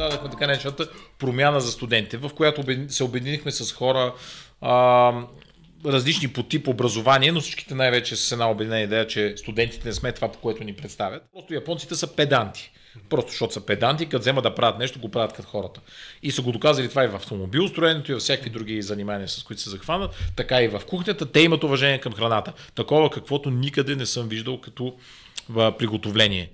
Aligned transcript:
създадахме 0.00 0.30
така 0.30 0.46
наречената 0.46 0.88
промяна 1.18 1.60
за 1.60 1.72
студентите, 1.72 2.16
в 2.16 2.30
която 2.36 2.64
се 2.88 3.04
обединихме 3.04 3.50
с 3.50 3.72
хора 3.72 4.14
а, 4.60 5.12
различни 5.86 6.28
по 6.28 6.42
тип 6.42 6.68
образование, 6.68 7.32
но 7.32 7.40
всичките 7.40 7.74
най-вече 7.74 8.16
с 8.16 8.32
една 8.32 8.50
обединена 8.50 8.80
идея, 8.80 9.06
че 9.06 9.34
студентите 9.36 9.88
не 9.88 9.94
сме 9.94 10.12
това, 10.12 10.32
по 10.32 10.38
което 10.38 10.64
ни 10.64 10.72
представят. 10.72 11.22
Просто 11.32 11.54
японците 11.54 11.94
са 11.94 12.16
педанти. 12.16 12.70
Просто 13.08 13.30
защото 13.30 13.52
са 13.52 13.66
педанти, 13.66 14.06
като 14.06 14.20
вземат 14.20 14.42
да 14.42 14.54
правят 14.54 14.78
нещо, 14.78 15.00
го 15.00 15.08
правят 15.08 15.32
като 15.32 15.48
хората. 15.48 15.80
И 16.22 16.30
са 16.30 16.42
го 16.42 16.52
доказали 16.52 16.88
това 16.88 17.04
и 17.04 17.08
в 17.08 17.14
автомобилстроенето, 17.14 18.10
и 18.10 18.14
във 18.14 18.22
всякакви 18.22 18.50
други 18.50 18.82
занимания, 18.82 19.28
с 19.28 19.42
които 19.42 19.62
се 19.62 19.70
захванат, 19.70 20.10
така 20.36 20.62
и 20.62 20.68
в 20.68 20.82
кухнята. 20.88 21.32
Те 21.32 21.40
имат 21.40 21.64
уважение 21.64 22.00
към 22.00 22.12
храната. 22.12 22.52
Такова, 22.74 23.10
каквото 23.10 23.50
никъде 23.50 23.96
не 23.96 24.06
съм 24.06 24.28
виждал 24.28 24.60
като 24.60 24.96
приготовление. 25.78 26.50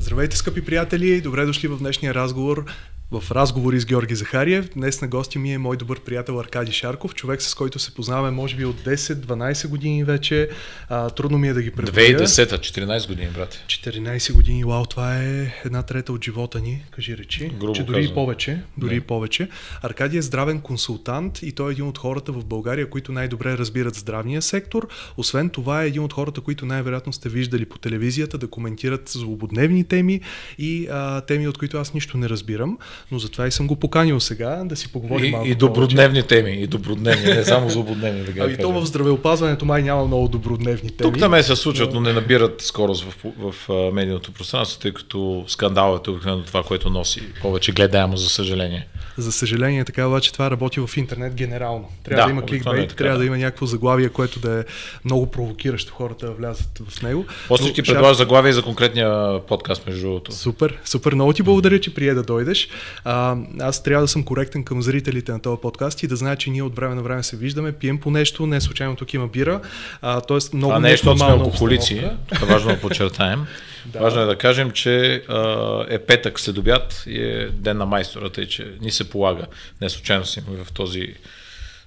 Здравейте, 0.00 0.36
скъпи 0.36 0.64
приятели! 0.64 1.20
Добре 1.20 1.46
дошли 1.46 1.68
в 1.68 1.78
днешния 1.78 2.14
разговор 2.14 2.64
в 3.10 3.30
разговори 3.30 3.80
с 3.80 3.86
Георги 3.86 4.14
Захариев. 4.14 4.70
Днес 4.74 5.02
на 5.02 5.08
гости 5.08 5.38
ми 5.38 5.52
е 5.52 5.58
мой 5.58 5.76
добър 5.76 6.00
приятел 6.00 6.40
Аркади 6.40 6.72
Шарков, 6.72 7.14
човек 7.14 7.42
с 7.42 7.54
който 7.54 7.78
се 7.78 7.94
познаваме 7.94 8.30
може 8.30 8.56
би 8.56 8.64
от 8.64 8.80
10-12 8.80 9.68
години 9.68 10.04
вече. 10.04 10.48
А, 10.88 11.10
трудно 11.10 11.38
ми 11.38 11.48
е 11.48 11.52
да 11.52 11.62
ги 11.62 11.70
преброя. 11.70 12.18
2010 12.18 12.58
14 12.58 13.08
години, 13.08 13.28
брат. 13.34 13.64
14 13.66 14.32
години, 14.32 14.64
вау, 14.64 14.86
това 14.86 15.16
е 15.16 15.52
една 15.64 15.82
трета 15.82 16.12
от 16.12 16.24
живота 16.24 16.60
ни, 16.60 16.84
кажи 16.90 17.16
речи. 17.16 17.52
Грубо 17.60 17.72
че 17.72 17.82
дори 17.82 17.96
казвам. 17.96 18.12
и 18.12 18.14
повече. 18.14 18.62
Дори 18.76 18.96
и 18.96 19.00
повече. 19.00 19.48
Аркади 19.82 20.16
е 20.16 20.22
здравен 20.22 20.60
консултант 20.60 21.42
и 21.42 21.52
той 21.52 21.70
е 21.70 21.72
един 21.72 21.86
от 21.86 21.98
хората 21.98 22.32
в 22.32 22.44
България, 22.44 22.90
които 22.90 23.12
най-добре 23.12 23.58
разбират 23.58 23.94
здравния 23.94 24.42
сектор. 24.42 24.88
Освен 25.16 25.50
това 25.50 25.82
е 25.82 25.86
един 25.86 26.02
от 26.02 26.12
хората, 26.12 26.40
които 26.40 26.66
най-вероятно 26.66 27.12
сте 27.12 27.28
виждали 27.28 27.64
по 27.64 27.78
телевизията 27.78 28.38
да 28.38 28.48
коментират 28.48 29.08
злободневни 29.08 29.84
теми 29.84 30.20
и 30.58 30.88
а, 30.90 31.20
теми, 31.20 31.48
от 31.48 31.58
които 31.58 31.78
аз 31.78 31.94
нищо 31.94 32.18
не 32.18 32.28
разбирам 32.28 32.78
но 33.10 33.18
затова 33.18 33.46
и 33.46 33.50
съм 33.50 33.66
го 33.66 33.76
поканил 33.76 34.20
сега 34.20 34.62
да 34.64 34.76
си 34.76 34.92
поговорим 34.92 35.26
и, 35.26 35.30
малко 35.30 35.48
и 35.48 35.54
добродневни 35.54 36.22
теми, 36.22 36.50
и 36.50 36.66
добродневни, 36.66 37.24
не 37.24 37.44
само 37.44 37.70
злободневни. 37.70 38.22
Да 38.22 38.44
а 38.44 38.50
и 38.50 38.56
то 38.56 38.72
в 38.72 38.86
здравеопазването 38.86 39.64
май 39.64 39.82
няма 39.82 40.06
много 40.06 40.28
добродневни 40.28 40.90
теми. 40.90 41.12
Тук 41.12 41.18
там 41.18 41.42
се 41.42 41.56
случват, 41.56 41.92
но 41.94 42.00
не 42.00 42.12
набират 42.12 42.62
скорост 42.62 43.04
в, 43.04 43.26
в, 43.38 43.54
в 43.68 43.92
медийното 43.92 44.32
пространство, 44.32 44.80
тъй 44.80 44.92
като 44.92 45.44
скандалът 45.48 46.06
е 46.06 46.10
обикновено 46.10 46.44
това, 46.44 46.62
което 46.62 46.90
носи 46.90 47.22
повече 47.42 47.72
гледаемо, 47.72 48.16
за 48.16 48.28
съжаление. 48.28 48.86
За 49.16 49.32
съжаление, 49.32 49.84
така 49.84 50.06
обаче 50.06 50.32
това 50.32 50.50
работи 50.50 50.80
в 50.80 50.96
интернет 50.96 51.34
генерално. 51.34 51.88
Трябва 52.04 52.22
да, 52.22 52.26
да 52.26 52.30
има 52.30 52.46
кликбейт, 52.46 52.92
е 52.92 52.94
трябва 52.94 53.12
да. 53.12 53.18
да 53.18 53.26
има 53.26 53.38
някакво 53.38 53.66
заглавие, 53.66 54.08
което 54.08 54.40
да 54.40 54.60
е 54.60 54.64
много 55.04 55.30
провокиращо 55.30 55.92
хората 55.94 56.26
да 56.26 56.32
влязат 56.32 56.82
в 56.88 57.02
него. 57.02 57.26
После 57.48 57.66
Но, 57.66 57.72
ти 57.72 57.82
предлагаш 57.82 58.16
заглавие 58.16 58.52
за 58.52 58.62
конкретния 58.62 59.40
подкаст, 59.46 59.86
между 59.86 60.02
другото. 60.02 60.32
Супер, 60.32 60.78
супер. 60.84 61.12
Много 61.12 61.32
ти 61.32 61.42
благодаря, 61.42 61.80
че 61.80 61.94
прие 61.94 62.14
да 62.14 62.22
дойдеш. 62.22 62.68
А, 63.04 63.36
аз 63.60 63.82
трябва 63.82 64.04
да 64.04 64.08
съм 64.08 64.24
коректен 64.24 64.64
към 64.64 64.82
зрителите 64.82 65.32
на 65.32 65.40
този 65.40 65.60
подкаст 65.60 66.02
и 66.02 66.06
да 66.06 66.16
знаят, 66.16 66.38
че 66.38 66.50
ние 66.50 66.62
от 66.62 66.76
време 66.76 66.94
на 66.94 67.02
време 67.02 67.22
се 67.22 67.36
виждаме, 67.36 67.72
пием 67.72 67.98
по 67.98 68.10
нещо, 68.10 68.46
не 68.46 68.60
случайно 68.60 68.96
тук 68.96 69.14
има 69.14 69.26
бира. 69.26 69.60
А, 70.02 70.20
тоест 70.20 70.54
много 70.54 70.70
Това 70.70 70.80
не 70.80 70.88
е, 70.88 70.92
защото 70.92 71.18
сме 71.18 71.28
алкохолици, 71.28 72.10
това 72.34 72.46
е 72.46 72.50
важно 72.50 72.70
да 72.70 72.80
подчертаем. 72.80 73.46
Да. 73.86 73.98
Важно 73.98 74.20
е 74.20 74.24
да 74.24 74.38
кажем, 74.38 74.70
че 74.70 75.14
а, 75.28 75.84
е 75.88 75.98
петък 75.98 76.40
след 76.40 76.58
обяд 76.58 77.04
и 77.06 77.22
е 77.22 77.48
ден 77.48 77.76
на 77.76 77.86
майстората 77.86 78.42
и 78.42 78.48
че 78.48 78.74
ни 78.80 78.90
се 78.90 79.10
полага. 79.10 79.46
Не 79.80 79.88
случайно 79.90 80.24
си 80.24 80.42
в 80.64 80.72
този 80.72 81.14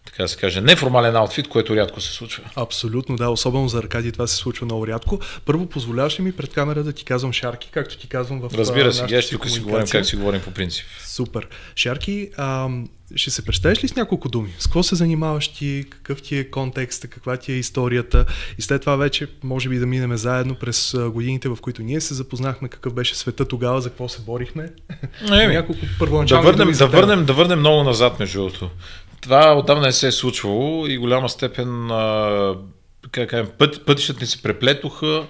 така 0.05 0.23
да 0.23 0.27
се 0.27 0.37
каже, 0.37 0.61
неформален 0.61 1.15
аутфит, 1.15 1.47
което 1.47 1.75
рядко 1.75 2.01
се 2.01 2.11
случва. 2.11 2.43
Абсолютно, 2.55 3.15
да, 3.15 3.29
особено 3.29 3.67
за 3.67 3.77
Аркадий 3.77 4.11
това 4.11 4.27
се 4.27 4.35
случва 4.35 4.65
много 4.65 4.87
рядко. 4.87 5.19
Първо, 5.45 5.65
позволяваш 5.65 6.19
ли 6.19 6.23
ми 6.23 6.31
пред 6.31 6.53
камера 6.53 6.83
да 6.83 6.93
ти 6.93 7.05
казвам 7.05 7.33
Шарки, 7.33 7.69
както 7.71 7.97
ти 7.97 8.07
казвам 8.07 8.39
в 8.39 8.49
Разбира 8.53 8.93
се, 8.93 9.15
аз 9.15 9.29
тук 9.29 9.49
си 9.49 9.59
говорим 9.59 9.87
как 9.87 10.05
си 10.05 10.15
говорим 10.15 10.41
по 10.41 10.51
принцип. 10.51 10.85
Супер. 11.05 11.47
Шарки, 11.75 12.29
а, 12.37 12.69
ще 13.15 13.31
се 13.31 13.45
представиш 13.45 13.83
ли 13.83 13.87
с 13.87 13.95
няколко 13.95 14.29
думи? 14.29 14.53
С 14.59 14.67
какво 14.67 14.83
се 14.83 14.95
занимаваш 14.95 15.47
ти? 15.47 15.85
Какъв 15.89 16.21
ти 16.21 16.37
е 16.37 16.49
контекста? 16.49 17.07
Каква 17.07 17.37
ти 17.37 17.51
е 17.51 17.55
историята? 17.55 18.25
И 18.57 18.61
след 18.61 18.81
това 18.81 18.95
вече, 18.95 19.27
може 19.43 19.69
би 19.69 19.79
да 19.79 19.85
минем 19.85 20.17
заедно 20.17 20.55
през 20.55 20.95
годините, 21.07 21.49
в 21.49 21.57
които 21.61 21.81
ние 21.81 22.01
се 22.01 22.13
запознахме, 22.13 22.67
какъв 22.67 22.93
беше 22.93 23.15
света 23.15 23.45
тогава, 23.45 23.81
за 23.81 23.89
какво 23.89 24.09
се 24.09 24.21
борихме. 24.21 24.69
Еми, 25.31 25.53
няколко 25.53 25.85
да 26.25 26.41
върнем, 26.41 26.71
да, 26.71 26.87
върнем, 26.87 27.25
да 27.25 27.33
върнем 27.33 27.59
много 27.59 27.83
назад, 27.83 28.19
между 28.19 28.39
другото. 28.39 28.69
Това 29.23 29.57
отдавна 29.57 29.85
не 29.85 29.91
се 29.91 30.07
е 30.07 30.11
случвало 30.11 30.87
и 30.87 30.97
голяма 30.97 31.29
степен 31.29 31.91
а, 31.91 32.55
как 33.11 33.29
кажем, 33.29 33.47
път, 33.57 33.85
пътищата 33.85 34.19
ни 34.19 34.27
се 34.27 34.41
преплетоха. 34.41 35.23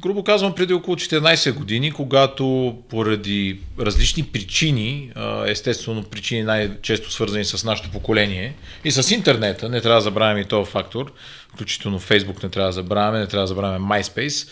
Грубо 0.00 0.24
казвам, 0.24 0.54
преди 0.54 0.74
около 0.74 0.96
14 0.96 1.52
години, 1.52 1.92
когато 1.92 2.76
поради 2.88 3.60
различни 3.80 4.22
причини, 4.22 5.12
естествено 5.46 6.02
причини 6.02 6.42
най-често 6.42 7.10
свързани 7.12 7.44
с 7.44 7.64
нашето 7.64 7.90
поколение 7.90 8.54
и 8.84 8.90
с 8.90 9.10
интернета, 9.10 9.68
не 9.68 9.80
трябва 9.80 9.96
да 9.96 10.04
забравяме 10.04 10.40
и 10.40 10.44
този 10.44 10.70
фактор, 10.70 11.12
включително 11.54 11.98
Фейсбук 11.98 12.42
не 12.42 12.48
трябва 12.48 12.68
да 12.68 12.72
забравяме, 12.72 13.18
не 13.18 13.26
трябва 13.26 13.42
да 13.42 13.46
забравяме 13.46 13.86
MySpace, 13.86 14.48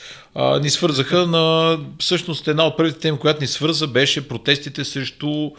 ни 0.63 0.71
свързаха 0.71 1.27
на 1.27 1.79
всъщност 1.99 2.49
една 2.49 2.67
от 2.67 2.77
първите 2.77 2.99
теми, 2.99 3.19
която 3.19 3.41
ни 3.41 3.47
свърза 3.47 3.87
беше 3.87 4.29
протестите 4.29 4.85
срещу 4.85 5.51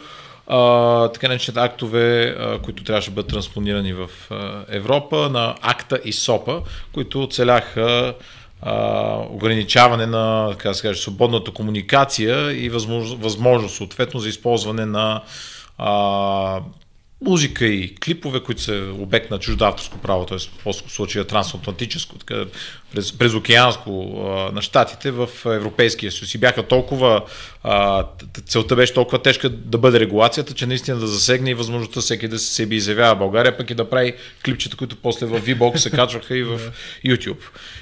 а, 0.48 1.08
така 1.08 1.28
наречените 1.28 1.60
актове, 1.60 2.36
а, 2.38 2.58
които 2.58 2.84
трябваше 2.84 3.10
да 3.10 3.14
бъдат 3.14 3.30
транспонирани 3.30 3.92
в 3.92 4.10
а, 4.30 4.64
Европа, 4.68 5.28
на 5.32 5.54
акта 5.60 6.00
и 6.04 6.12
СОПа, 6.12 6.62
които 6.92 7.28
целяха 7.30 8.14
а, 8.62 9.16
ограничаване 9.30 10.06
на 10.06 10.50
така 10.50 10.68
да 10.68 10.74
се 10.74 10.94
свободната 10.94 11.50
комуникация 11.50 12.64
и 12.64 12.68
възможност, 12.68 13.22
възможност 13.22 13.76
съответно 13.76 14.20
за 14.20 14.28
използване 14.28 14.86
на 14.86 15.22
а, 15.78 16.60
музика 17.24 17.66
и 17.66 17.94
клипове, 17.94 18.40
които 18.40 18.62
са 18.62 18.92
обект 18.98 19.30
на 19.30 19.38
чужда 19.38 19.66
авторско 19.66 19.98
право, 19.98 20.26
т.е. 20.26 20.38
в 20.64 20.72
случая 20.72 21.24
трансатлантическо, 21.24 22.18
така, 22.18 22.44
през, 22.94 23.18
през 23.18 23.34
океанско 23.34 24.22
а, 24.24 24.52
на 24.52 24.62
щатите 24.62 25.10
в 25.10 25.28
Европейския 25.46 26.12
съюз. 26.12 26.34
И 26.34 26.38
бяха 26.38 26.62
толкова, 26.62 27.22
а, 27.62 28.04
целта 28.46 28.76
беше 28.76 28.94
толкова 28.94 29.22
тежка 29.22 29.48
да 29.48 29.78
бъде 29.78 30.00
регулацията, 30.00 30.54
че 30.54 30.66
наистина 30.66 30.98
да 30.98 31.06
засегне 31.06 31.50
и 31.50 31.54
възможността 31.54 32.00
всеки 32.00 32.28
да 32.28 32.38
се 32.38 32.54
себе 32.54 32.74
изявява 32.74 33.16
България, 33.16 33.56
пък 33.56 33.70
и 33.70 33.74
да 33.74 33.90
прави 33.90 34.14
клипчета, 34.44 34.76
които 34.76 34.96
после 34.96 35.26
в 35.26 35.40
VBOX 35.40 35.76
се 35.76 35.90
качваха 35.90 36.36
и 36.36 36.42
в 36.42 36.60
YouTube. 37.06 37.40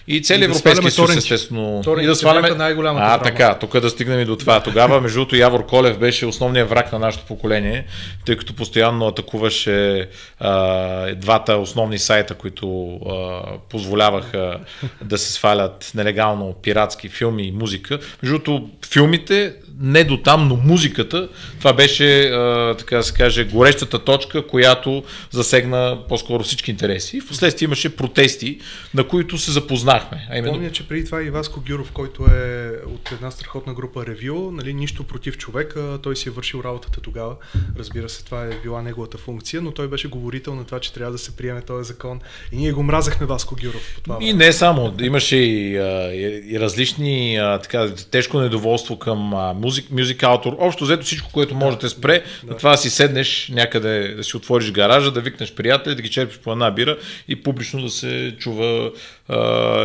И 0.08 0.22
целият 0.22 0.50
Европейски 0.50 0.90
съюз, 0.90 1.16
естествено. 1.16 1.82
и 2.02 2.06
да 2.06 2.16
сваляме 2.16 2.50
най-голямата 2.50 3.06
А, 3.06 3.18
така, 3.18 3.58
тук 3.58 3.80
да 3.80 3.90
стигнем 3.90 4.20
и 4.20 4.24
до 4.24 4.36
това. 4.36 4.62
Тогава, 4.62 5.00
между 5.00 5.18
другото, 5.18 5.36
Явор 5.36 5.66
Колев 5.66 5.98
беше 5.98 6.26
основният 6.26 6.68
враг 6.68 6.92
на 6.92 6.98
нашето 6.98 7.24
поколение, 7.24 7.86
тъй 8.24 8.36
като 8.36 8.54
постоянно 8.54 9.06
атакуваше 9.06 10.08
а, 10.40 11.14
двата 11.14 11.56
основни 11.56 11.98
сайта, 11.98 12.34
които 12.34 12.94
а, 12.94 13.42
позволяваха 13.70 14.58
да 15.04 15.18
се 15.18 15.32
свалят 15.32 15.92
нелегално 15.94 16.54
пиратски 16.62 17.08
филми 17.08 17.46
и 17.46 17.52
музика. 17.52 17.98
Между 18.22 18.38
другото, 18.38 18.70
филмите 18.90 19.54
не 19.80 20.04
до 20.04 20.16
там, 20.16 20.48
но 20.48 20.56
музиката, 20.56 21.28
това 21.58 21.72
беше, 21.72 22.22
а, 22.22 22.74
така 22.78 22.96
да 22.96 23.02
се 23.02 23.12
каже, 23.12 23.44
горещата 23.44 23.98
точка, 23.98 24.46
която 24.46 25.02
засегна 25.30 25.98
по-скоро 26.08 26.44
всички 26.44 26.70
интереси. 26.70 27.20
В 27.20 27.28
последствие 27.28 27.66
имаше 27.66 27.96
протести, 27.96 28.58
на 28.94 29.08
които 29.08 29.38
се 29.38 29.52
запознахме. 29.52 30.28
А 30.30 30.38
именно... 30.38 30.54
Помня, 30.54 30.72
че 30.72 30.88
преди 30.88 31.04
това 31.04 31.22
и 31.22 31.30
Васко 31.30 31.62
Гюров, 31.68 31.92
който 31.92 32.22
е 32.22 32.70
от 32.86 33.12
една 33.12 33.30
страхотна 33.30 33.74
група 33.74 34.06
Ревю, 34.06 34.50
нали, 34.50 34.74
нищо 34.74 35.04
против 35.04 35.38
човека, 35.38 35.98
той 36.02 36.16
си 36.16 36.28
е 36.28 36.32
вършил 36.32 36.62
работата 36.64 37.00
тогава. 37.00 37.36
Разбира 37.78 38.08
се, 38.08 38.24
това 38.24 38.44
е 38.44 38.50
била 38.62 38.82
неговата 38.82 39.18
функция, 39.18 39.62
но 39.62 39.70
той 39.70 39.88
беше 39.88 40.08
говорител 40.08 40.54
на 40.54 40.64
това, 40.64 40.80
че 40.80 40.92
трябва 40.92 41.12
да 41.12 41.18
се 41.18 41.36
приеме 41.36 41.60
този 41.60 41.88
закон. 41.88 42.20
И 42.52 42.56
ние 42.56 42.72
го 42.72 42.82
мразахме 42.82 43.26
Васко 43.26 43.56
Гюров 43.62 43.94
по 43.94 44.00
това. 44.00 44.18
И 44.20 44.32
не 44.32 44.52
само, 44.52 44.94
имаше 45.00 45.36
и, 45.36 45.76
и, 45.76 46.42
и 46.46 46.60
различни 46.60 47.38
така, 47.62 47.94
тежко 48.10 48.40
недоволство 48.40 48.98
към 48.98 49.34
музик, 49.66 49.90
мюзик 49.90 50.22
автор. 50.22 50.56
Общо 50.58 50.84
взето 50.84 51.04
всичко, 51.04 51.30
което 51.32 51.54
може 51.54 51.76
да 51.76 51.80
те 51.80 51.88
спре, 51.88 52.22
да. 52.44 52.50
на 52.50 52.56
това 52.56 52.70
да 52.70 52.76
си 52.76 52.90
седнеш 52.90 53.50
някъде, 53.52 54.14
да 54.14 54.24
си 54.24 54.36
отвориш 54.36 54.72
гаража, 54.72 55.10
да 55.10 55.20
викнеш 55.20 55.52
приятели, 55.52 55.94
да 55.94 56.02
ги 56.02 56.10
черпиш 56.10 56.38
по 56.38 56.52
една 56.52 56.70
бира 56.70 56.96
и 57.28 57.42
публично 57.42 57.82
да 57.82 57.90
се 57.90 58.34
чува 58.38 58.90
а, 59.28 59.36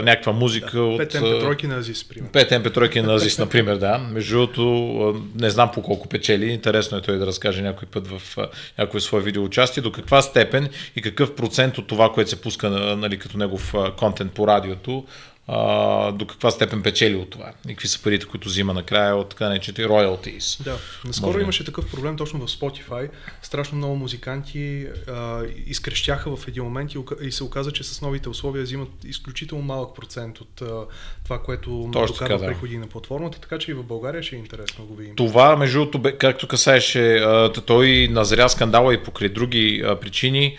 някаква 0.02 0.32
музика 0.32 0.78
да, 0.78 0.84
от... 0.84 0.98
Пет 0.98 1.14
MP3 1.14 1.68
на 1.68 1.76
Азис, 1.76 2.04
примерно. 2.04 2.32
Пет 2.32 2.50
MP3 2.50 3.02
на 3.02 3.14
Азис, 3.14 3.38
например, 3.38 3.76
да. 3.76 3.98
Между 3.98 4.36
другото, 4.36 5.22
не 5.40 5.50
знам 5.50 5.72
по 5.72 5.82
колко 5.82 6.10
печели. 6.10 6.46
Интересно 6.46 6.98
е 6.98 7.02
той 7.02 7.18
да 7.18 7.26
разкаже 7.26 7.62
някой 7.62 7.88
път 7.88 8.08
в 8.08 8.38
някой 8.78 9.02
свое 9.02 9.22
видео 9.22 9.44
участие, 9.44 9.84
до 9.84 9.92
каква 9.92 10.22
степен 10.22 10.70
и 10.96 11.02
какъв 11.02 11.36
процент 11.36 11.78
от 11.78 11.88
това, 11.88 12.12
което 12.14 12.30
се 12.30 12.42
пуска 12.42 12.70
нали, 12.70 13.20
като 13.20 13.38
негов 13.38 13.74
контент 13.98 14.32
по 14.32 14.48
радиото, 14.48 15.06
а, 15.54 16.12
до 16.12 16.28
каква 16.28 16.52
степен 16.52 16.84
печели 16.84 17.16
от 17.16 17.30
това 17.30 17.52
и 17.66 17.68
какви 17.68 17.88
са 17.88 18.02
парите, 18.04 18.26
които 18.26 18.50
взима 18.50 18.74
накрая 18.74 19.16
от 19.16 19.30
така 19.30 19.50
наречените 19.50 19.86
royalties. 19.86 20.64
Да, 20.64 20.78
наскоро 21.06 21.32
Може... 21.32 21.44
имаше 21.44 21.66
такъв 21.66 21.92
проблем 21.92 22.18
точно 22.18 22.40
в 22.40 22.52
Spotify. 22.52 23.10
Страшно 23.42 23.78
много 23.78 23.96
музиканти 23.96 24.88
а, 25.08 25.42
изкрещяха 25.66 26.36
в 26.36 26.48
един 26.48 26.64
момент 26.64 26.94
и, 26.94 26.98
и 27.22 27.32
се 27.32 27.44
оказа, 27.44 27.72
че 27.72 27.84
с 27.84 28.02
новите 28.02 28.30
условия 28.30 28.64
взимат 28.64 28.90
изключително 29.06 29.64
малък 29.64 29.96
процент 29.96 30.42
от 30.42 30.62
а, 30.62 30.86
това, 31.24 31.40
което 31.40 31.90
докарва 31.92 32.40
да. 32.40 32.48
приходи 32.48 32.78
на 32.78 32.88
платформата, 32.88 33.40
така 33.40 33.58
че 33.58 33.72
и 33.72 33.74
в 33.74 33.84
България 33.84 34.24
ще 34.24 34.36
е 34.36 34.40
интересно 34.40 34.86
го 34.86 34.96
видим. 34.96 35.16
Това, 35.16 35.56
между 35.56 35.80
другото, 35.80 36.18
както 36.18 36.48
касаеше, 36.48 37.26
той 37.66 38.08
назря 38.12 38.50
скандала 38.50 38.94
и 38.94 39.04
покрай 39.04 39.30
други 39.30 39.84
причини. 40.02 40.58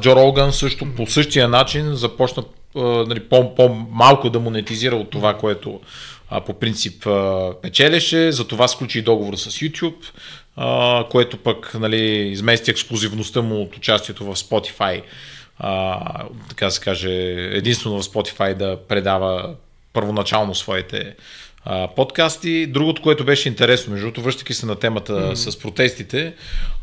Джо 0.00 0.16
Роган 0.16 0.52
също 0.52 0.94
по 0.94 1.06
същия 1.06 1.48
начин 1.48 1.94
започна 1.94 2.44
нали, 2.74 3.20
по-малко 3.20 4.30
да 4.30 4.40
монетизира 4.40 4.96
от 4.96 5.10
това, 5.10 5.36
което 5.36 5.80
а, 6.30 6.40
по 6.40 6.54
принцип 6.54 7.06
а, 7.06 7.52
печелеше, 7.62 8.32
затова 8.32 8.68
сключи 8.68 9.02
договор 9.02 9.34
с 9.36 9.50
YouTube, 9.50 10.04
а, 10.56 11.04
което 11.10 11.36
пък 11.36 11.74
нали, 11.74 12.06
измести 12.06 12.70
ексклюзивността 12.70 13.42
му 13.42 13.62
от 13.62 13.76
участието 13.76 14.24
в 14.24 14.36
Spotify. 14.36 15.02
А, 15.58 16.24
така 16.48 16.70
се 16.70 16.80
каже, 16.80 17.10
единствено 17.52 18.02
в 18.02 18.06
Spotify 18.06 18.54
да 18.54 18.78
предава 18.88 19.54
първоначално 19.92 20.54
своите 20.54 21.14
а, 21.64 21.88
подкасти. 21.96 22.66
Другото, 22.66 23.02
което 23.02 23.24
беше 23.24 23.48
интересно, 23.48 23.92
между 23.92 24.06
другото, 24.06 24.22
връщайки 24.22 24.54
се 24.54 24.66
на 24.66 24.76
темата 24.76 25.12
mm-hmm. 25.12 25.34
с 25.34 25.58
протестите, 25.58 26.32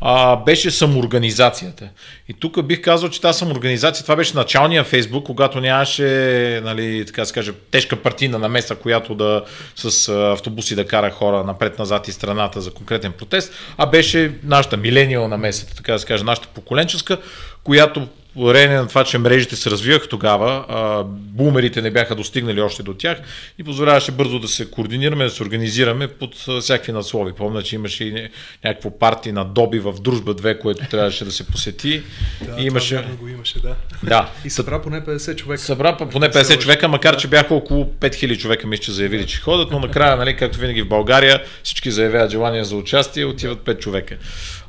а, 0.00 0.36
беше 0.36 0.70
самоорганизацията. 0.70 1.88
И 2.28 2.32
тук 2.32 2.62
бих 2.62 2.80
казал, 2.80 3.08
че 3.08 3.20
тази 3.20 3.38
самоорганизация, 3.38 4.02
това 4.02 4.16
беше 4.16 4.36
началния 4.36 4.84
Фейсбук, 4.84 5.26
когато 5.26 5.60
нямаше, 5.60 6.60
нали, 6.64 7.04
така 7.06 7.24
се 7.24 7.34
каже, 7.34 7.52
тежка 7.70 7.96
партийна 7.96 8.38
намеса, 8.38 8.76
която 8.76 9.14
да 9.14 9.44
с 9.76 10.08
автобуси 10.08 10.74
да 10.74 10.86
кара 10.86 11.10
хора 11.10 11.44
напред-назад 11.44 12.08
и 12.08 12.12
страната 12.12 12.60
за 12.60 12.70
конкретен 12.70 13.12
протест, 13.12 13.52
а 13.76 13.86
беше 13.86 14.32
нашата 14.44 14.76
милениал 14.76 15.28
намеса, 15.28 15.66
така 15.76 15.92
да 15.92 15.98
се 15.98 16.06
каже, 16.06 16.24
нашата 16.24 16.48
поколенческа, 16.48 17.18
която 17.64 18.08
благодарение 18.36 18.76
на 18.76 18.88
това, 18.88 19.04
че 19.04 19.18
мрежите 19.18 19.56
се 19.56 19.70
развиваха 19.70 20.08
тогава, 20.08 20.64
а, 20.68 21.04
бумерите 21.08 21.82
не 21.82 21.90
бяха 21.90 22.14
достигнали 22.14 22.60
още 22.60 22.82
до 22.82 22.94
тях 22.94 23.18
и 23.58 23.64
позволяваше 23.64 24.12
бързо 24.12 24.38
да 24.38 24.48
се 24.48 24.70
координираме, 24.70 25.24
да 25.24 25.30
се 25.30 25.42
организираме 25.42 26.08
под 26.08 26.34
всякакви 26.60 26.92
надслови. 26.92 27.32
Помня, 27.32 27.62
че 27.62 27.74
имаше 27.74 28.04
и 28.04 28.28
някакво 28.64 28.98
парти 28.98 29.32
на 29.32 29.44
Доби 29.44 29.78
в 29.78 29.92
Дружба 30.00 30.34
2, 30.34 30.58
което 30.58 30.88
трябваше 30.90 31.24
да 31.24 31.32
се 31.32 31.46
посети. 31.46 32.02
Да, 32.40 32.62
и 32.62 32.66
имаше... 32.66 33.04
Го 33.20 33.28
имаше, 33.28 33.60
да. 33.60 33.74
да. 34.02 34.30
И 34.44 34.50
събра 34.50 34.82
поне 34.82 35.04
50 35.04 35.36
човека. 35.36 35.62
Събра 35.62 35.96
поне 35.96 36.30
50 36.30 36.58
човека, 36.58 36.88
макар 36.88 37.16
че 37.16 37.28
бяха 37.28 37.54
около 37.54 37.84
5000 38.00 38.38
човека, 38.38 38.66
мисля, 38.66 38.82
че 38.82 38.92
заявили, 38.92 39.26
че 39.26 39.40
ходят, 39.40 39.70
но 39.70 39.80
накрая, 39.80 40.16
нали, 40.16 40.36
както 40.36 40.58
винаги 40.58 40.82
в 40.82 40.88
България, 40.88 41.42
всички 41.62 41.90
заявяват 41.90 42.30
желание 42.30 42.64
за 42.64 42.76
участие, 42.76 43.24
отиват 43.24 43.58
5 43.58 43.78
човека. 43.78 44.16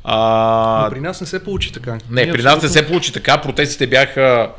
А... 0.04 0.82
Но 0.84 0.90
при 0.90 1.00
нас 1.00 1.20
не 1.20 1.26
се 1.26 1.44
получи 1.44 1.72
така. 1.72 1.98
Не, 2.10 2.24
Ние 2.24 2.32
при 2.32 2.42
нас 2.42 2.62
не 2.62 2.68
се 2.68 2.86
получи 2.86 3.12
така. 3.12 3.40
Протестите 3.40 3.86
бяха 3.86 4.50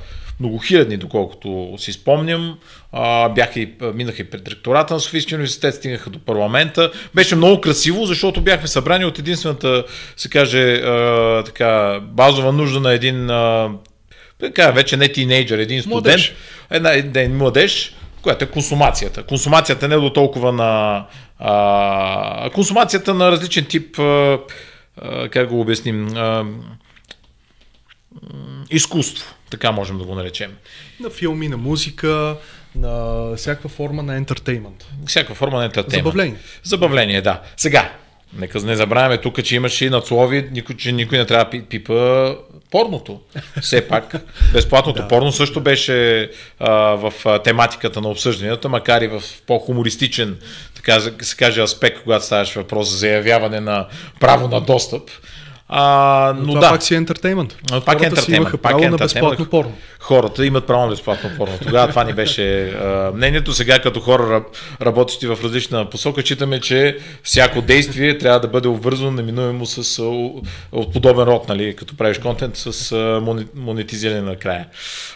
многохилядни, 0.41 0.97
доколкото 0.97 1.75
си 1.77 1.91
спомням. 1.91 2.57
А, 2.91 3.29
бяха 3.29 3.59
и, 3.59 3.73
минаха 3.93 4.21
и 4.21 4.29
пред 4.29 4.47
ректората 4.47 4.93
на 4.93 4.99
Софийския 4.99 5.35
университет, 5.35 5.75
стигнаха 5.75 6.09
до 6.09 6.19
парламента. 6.19 6.91
Беше 7.15 7.35
много 7.35 7.61
красиво, 7.61 8.05
защото 8.05 8.41
бяхме 8.41 8.67
събрани 8.67 9.05
от 9.05 9.19
единствената, 9.19 9.83
се 10.17 10.29
каже, 10.29 10.73
а, 10.73 11.43
така, 11.43 11.99
базова 12.03 12.51
нужда 12.51 12.79
на 12.79 12.93
един, 12.93 13.29
а, 13.29 13.69
така, 14.39 14.71
вече 14.71 14.97
не 14.97 15.07
тинейджър, 15.07 15.57
един 15.57 15.81
студент, 15.81 16.03
младеж. 16.03 16.35
една, 16.71 16.93
един 16.93 17.37
младеж, 17.37 17.95
която 18.21 18.45
е 18.45 18.47
консумацията. 18.47 19.23
Консумацията 19.23 19.87
не 19.87 19.95
е 19.95 19.97
до 19.97 20.13
толкова 20.13 20.51
на 20.51 21.05
а, 21.39 22.49
консумацията 22.49 23.13
на 23.13 23.31
различен 23.31 23.65
тип 23.65 23.99
а, 23.99 24.37
как 25.31 25.49
го 25.49 25.61
обясним, 25.61 26.07
изкуство, 28.69 29.35
така 29.49 29.71
можем 29.71 29.97
да 29.97 30.03
го 30.03 30.15
наречем. 30.15 30.57
На 30.99 31.09
филми, 31.09 31.47
на 31.47 31.57
музика, 31.57 32.37
на 32.75 33.35
всякаква 33.35 33.69
форма 33.69 34.03
на 34.03 34.15
ентертеймент. 34.15 34.87
Всяка 35.05 35.35
форма 35.35 35.57
на 35.57 35.65
ентертеймент. 35.65 36.05
Забавление. 36.05 36.39
Забавление, 36.63 37.21
да. 37.21 37.41
Сега, 37.57 37.91
нека 38.37 38.59
не 38.59 38.75
забравяме 38.75 39.17
тук, 39.17 39.43
че 39.43 39.55
имаше 39.55 39.85
и 39.85 39.89
надслови, 39.89 40.49
никой, 40.51 40.77
че 40.77 40.91
никой 40.91 41.17
не 41.17 41.25
трябва 41.25 41.59
да 41.59 41.65
пипа 41.65 42.33
порното. 42.71 43.19
Все 43.61 43.87
пак, 43.87 44.15
безплатното 44.53 45.01
да. 45.01 45.07
порно 45.07 45.31
също 45.31 45.61
беше 45.61 46.29
а, 46.59 46.71
в 46.71 47.13
тематиката 47.43 48.01
на 48.01 48.09
обсъжданията, 48.09 48.69
макар 48.69 49.01
и 49.01 49.07
в 49.07 49.23
по-хумористичен, 49.47 50.37
така 50.75 50.99
се 50.99 51.35
каже, 51.37 51.61
аспект, 51.61 52.03
когато 52.03 52.25
ставаш 52.25 52.55
въпрос 52.55 52.89
за 52.89 52.97
заявяване 52.97 53.59
на 53.59 53.87
право 54.19 54.47
на 54.47 54.61
достъп. 54.61 55.09
А, 55.73 56.33
но, 56.37 56.41
но 56.41 56.47
това 56.47 56.59
да. 56.59 56.69
пак 56.69 56.83
си 56.83 56.93
е 56.93 56.97
ентертеймент. 56.97 57.55
Пак 57.85 58.01
е 58.01 58.05
ентертеймент. 58.05 58.41
Имаха 58.41 58.57
право 58.57 58.81
пак 58.81 58.91
на 58.91 58.97
безплатно 58.97 59.45
порно. 59.45 59.73
Хората 59.99 60.45
имат 60.45 60.67
право 60.67 60.83
на 60.83 60.89
безплатно 60.89 61.29
порно. 61.37 61.53
Тогава 61.61 61.89
това 61.89 62.03
ни 62.03 62.13
беше 62.13 62.69
а, 62.69 63.11
мнението. 63.15 63.53
Сега 63.53 63.79
като 63.79 63.99
хора 63.99 64.43
работещи 64.81 65.27
в 65.27 65.39
различна 65.43 65.89
посока, 65.89 66.23
читаме, 66.23 66.59
че 66.59 66.97
всяко 67.23 67.61
действие 67.61 68.17
трябва 68.17 68.39
да 68.39 68.47
бъде 68.47 68.67
обвързано 68.67 69.11
неминуемо 69.11 69.65
с 69.65 70.01
от 70.71 70.93
подобен 70.93 71.23
род, 71.23 71.49
нали, 71.49 71.75
като 71.75 71.97
правиш 71.97 72.19
контент 72.19 72.57
с 72.57 72.91
а, 72.91 73.21
монетизиране 73.55 74.21
на 74.21 74.35
края. 74.35 74.65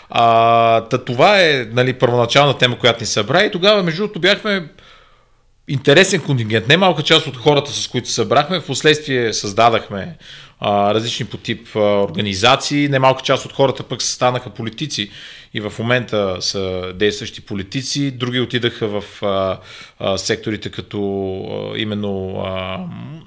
А, 0.10 0.82
та, 0.82 0.98
това 0.98 1.42
е 1.42 1.68
нали, 1.72 1.94
първоначална 1.94 2.58
тема, 2.58 2.80
която 2.80 3.00
ни 3.00 3.06
събра 3.06 3.44
и 3.44 3.52
тогава 3.52 3.84
между 3.84 4.02
другото 4.02 4.20
бяхме 4.20 4.68
интересен 5.68 6.22
контингент. 6.22 6.68
Не 6.68 6.78
малка 6.78 7.04
част 7.04 7.28
от 7.28 7.38
хората, 7.38 7.72
с 7.72 7.88
които 7.88 8.10
събрахме, 8.10 8.60
в 8.60 8.66
последствие 8.66 9.34
създадахме 9.34 10.18
различни 10.62 11.26
по 11.26 11.38
тип 11.38 11.76
организации. 11.76 12.88
Немалка 12.90 13.22
част 13.22 13.46
от 13.46 13.54
хората 13.54 13.84
пък 13.84 14.02
станаха 14.02 14.50
политици 14.50 15.12
и 15.56 15.62
в 15.62 15.74
момента 15.80 16.38
са 16.40 16.94
действащи 16.96 17.42
политици. 17.42 18.12
Други 18.12 18.40
отидаха 18.40 18.88
в 18.88 19.24
а, 19.24 19.60
а, 20.00 20.18
секторите 20.18 20.70
като 20.70 21.00
а, 21.74 21.78
именно 21.78 22.44
а, 22.46 22.80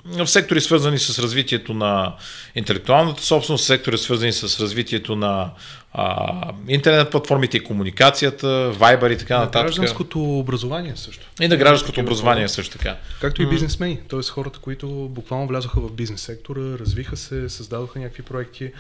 в 0.05 0.27
сектори 0.27 0.61
свързани 0.61 0.99
с 0.99 1.19
развитието 1.19 1.75
на 1.75 2.15
интелектуалната 2.55 3.23
собственост, 3.23 3.65
сектори 3.65 3.99
свързани 3.99 4.33
с 4.33 4.61
развитието 4.61 5.17
на 5.17 5.51
а, 5.93 6.53
интернет 6.69 7.11
платформите 7.11 7.57
и 7.57 7.61
комуникацията, 7.61 8.73
Viber 8.75 9.15
и 9.15 9.19
така 9.19 9.35
на 9.35 9.41
нататък. 9.41 9.67
гражданското 9.67 10.39
образование 10.39 10.93
също. 10.97 11.27
И 11.41 11.49
на 11.49 11.57
гражданското 11.57 12.01
образование 12.01 12.49
също 12.49 12.79
така. 12.79 12.97
Както 13.21 13.43
и 13.43 13.47
бизнесмени, 13.47 14.01
т.е. 14.09 14.23
хората, 14.23 14.59
които 14.59 14.89
буквално 14.89 15.47
влязоха 15.47 15.81
в 15.81 15.93
бизнес 15.93 16.21
сектора, 16.21 16.61
развиха 16.61 17.17
се, 17.17 17.49
създадоха 17.49 17.99
някакви 17.99 18.23
проекти. 18.23 18.73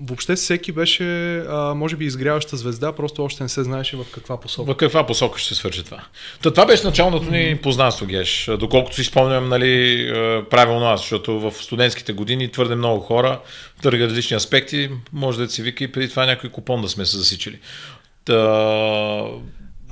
Въобще 0.00 0.34
всеки 0.34 0.72
беше, 0.72 1.38
а, 1.38 1.74
може 1.74 1.96
би, 1.96 2.04
изгряваща 2.04 2.56
звезда, 2.56 2.92
просто 2.92 3.24
още 3.24 3.42
не 3.42 3.48
се 3.48 3.62
знаеше 3.62 3.96
в 3.96 4.04
каква 4.14 4.40
посока. 4.40 4.72
В 4.72 4.76
каква 4.76 5.06
посока 5.06 5.38
ще 5.38 5.48
се 5.48 5.54
свърши 5.54 5.84
това. 5.84 6.04
То, 6.42 6.50
това 6.50 6.66
беше 6.66 6.86
началното 6.86 7.30
ни 7.30 7.58
познанство, 7.62 8.06
Геш. 8.06 8.50
Доколкото 8.58 8.96
си 8.96 9.04
спомням, 9.04 9.48
нали, 9.48 10.06
правилно 10.50 10.86
аз, 10.86 11.00
защото 11.00 11.40
в 11.40 11.52
студентските 11.52 12.12
години 12.12 12.52
твърде 12.52 12.74
много 12.74 13.00
хора 13.00 13.40
търга 13.82 14.04
различни 14.04 14.36
аспекти, 14.36 14.90
може 15.12 15.38
да 15.38 15.48
се 15.48 15.62
вика 15.62 15.84
и 15.84 15.92
преди 15.92 16.08
това 16.10 16.26
някой 16.26 16.50
купон 16.50 16.82
да 16.82 16.88
сме 16.88 17.06
се 17.06 17.16
засичали. 17.16 17.58
Та... 18.24 18.34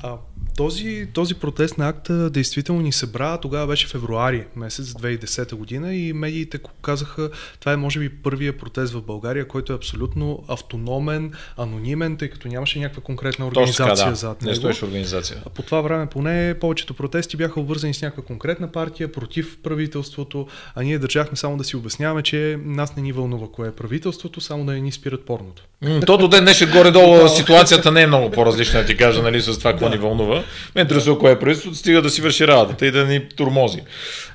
А, 0.03 0.17
този, 0.57 1.09
този 1.13 1.35
протест 1.35 1.79
на 1.79 1.89
акта 1.89 2.31
действително 2.31 2.81
ни 2.81 2.93
събра, 2.93 3.37
тогава 3.37 3.67
беше 3.67 3.87
февруари 3.87 4.45
месец 4.57 4.87
2010 4.87 5.55
година 5.55 5.95
и 5.95 6.13
медиите 6.13 6.59
казаха, 6.83 7.31
това 7.61 7.73
е 7.73 7.77
може 7.77 7.99
би 7.99 8.09
първия 8.09 8.59
протест 8.59 8.93
в 8.93 9.03
България, 9.03 9.49
който 9.49 9.73
е 9.73 9.77
абсолютно 9.77 10.45
автономен, 10.49 11.33
анонимен, 11.57 12.17
тъй 12.17 12.29
като 12.29 12.49
нямаше 12.49 12.79
някаква 12.79 13.03
конкретна 13.03 13.47
организация 13.47 13.95
така, 13.97 14.11
да. 14.11 14.17
зад 14.17 14.43
него. 14.43 14.67
Не 14.67 14.75
организация. 14.83 15.43
По 15.55 15.63
това 15.63 15.81
време 15.81 16.07
поне 16.07 16.55
повечето 16.61 16.95
протести 16.95 17.37
бяха 17.37 17.61
обвързани 17.61 17.95
с 17.95 18.03
някаква 18.03 18.23
конкретна 18.23 18.73
партия, 18.73 19.13
против 19.13 19.59
правителството, 19.63 20.47
а 20.75 20.83
ние 20.83 20.99
държахме 20.99 21.37
само 21.37 21.57
да 21.57 21.65
си 21.65 21.77
обясняваме, 21.77 22.23
че 22.23 22.59
нас 22.65 22.97
не 22.97 23.03
ни 23.03 23.13
вълнува 23.13 23.47
кое 23.53 23.69
е 23.69 23.73
правителството, 23.73 24.41
само 24.41 24.65
да 24.65 24.73
не 24.73 24.81
ни 24.81 24.93
спират 24.93 25.27
порното. 25.27 25.63
То 26.07 26.17
до 26.17 26.29
ден 26.29 26.45
днешен 26.45 26.71
горе-долу 26.71 27.29
ситуацията 27.37 27.93
не 27.93 28.03
е 28.03 28.07
много 28.07 28.31
по-различна, 28.31 28.81
да 28.81 28.87
ти 28.87 28.97
кажа, 28.97 29.23
нали, 29.23 29.41
с 29.41 29.59
това, 29.59 29.71
какво 29.73 29.89
ни 29.89 29.97
вълнува. 29.97 30.44
Ме 30.75 30.81
интересува 30.81 31.19
кое 31.19 31.33
е 31.33 31.39
правителството, 31.39 31.77
стига 31.77 32.03
да 32.03 32.11
си 32.11 32.23
върши 32.23 32.47
работата 32.47 32.87
и 32.87 32.91
да 32.91 33.07
ни 33.07 33.29
турмози. 33.29 33.81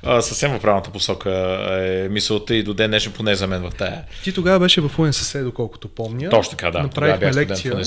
А, 0.02 0.20
съвсем 0.20 0.50
в 0.50 0.60
правилната 0.60 0.90
посока 0.90 1.30
е 1.82 2.08
мисълта 2.08 2.54
и 2.54 2.62
до 2.62 2.74
ден 2.74 2.90
днешен 2.90 3.12
поне 3.12 3.34
за 3.34 3.46
мен 3.46 3.62
в 3.62 3.72
тая. 3.78 4.02
Ти 4.24 4.32
тогава 4.32 4.58
беше 4.58 4.80
в 4.80 4.98
УНСС, 4.98 5.44
доколкото 5.44 5.88
помня. 5.88 6.30
Точно 6.30 6.50
така, 6.50 6.70
да. 6.70 6.82
Направихме 6.82 7.34
лекция. 7.34 7.84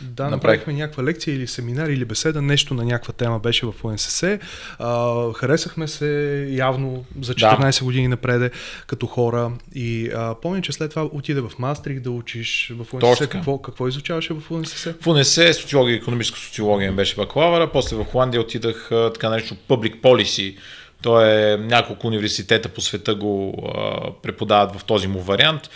Да, 0.00 0.30
направихме 0.30 0.72
някаква 0.72 1.04
лекция 1.04 1.34
или 1.34 1.46
семинар 1.46 1.88
или 1.88 2.04
беседа, 2.04 2.42
нещо 2.42 2.74
на 2.74 2.84
някаква 2.84 3.12
тема 3.12 3.38
беше 3.38 3.66
в 3.66 3.74
УНСС. 3.84 4.38
А, 4.78 5.32
харесахме 5.32 5.88
се 5.88 6.46
явно 6.50 7.04
за 7.20 7.34
14 7.34 7.78
да. 7.78 7.84
години 7.84 8.08
напреде 8.08 8.50
като 8.86 9.06
хора 9.06 9.50
и 9.74 10.10
а, 10.14 10.34
помня, 10.42 10.62
че 10.62 10.72
след 10.72 10.90
това 10.90 11.04
отиде 11.12 11.40
в 11.40 11.52
Мастрих 11.58 12.00
да 12.00 12.10
учиш 12.10 12.72
в 12.76 12.94
УНСС. 12.94 13.26
Какво, 13.26 13.58
какво 13.58 13.88
изучаваше 13.88 14.34
в 14.34 14.50
УНСС? 14.50 14.94
В 15.00 15.06
УНСС 15.06 15.54
социология, 15.54 15.96
економическа 15.96 16.38
социология 16.38 16.92
беше 16.92 17.16
бакалавъра, 17.64 17.72
после 17.72 17.96
в 17.96 18.04
Холандия 18.04 18.40
отидах 18.40 18.88
така 18.90 19.28
наречено 19.28 19.60
Public 19.68 20.00
Policy, 20.00 20.56
то 21.02 21.20
е 21.20 21.56
няколко 21.56 22.06
университета 22.06 22.68
по 22.68 22.80
света 22.80 23.14
го 23.14 23.54
а, 23.74 24.12
преподават 24.22 24.80
в 24.80 24.84
този 24.84 25.08
му 25.08 25.20
вариант. 25.20 25.70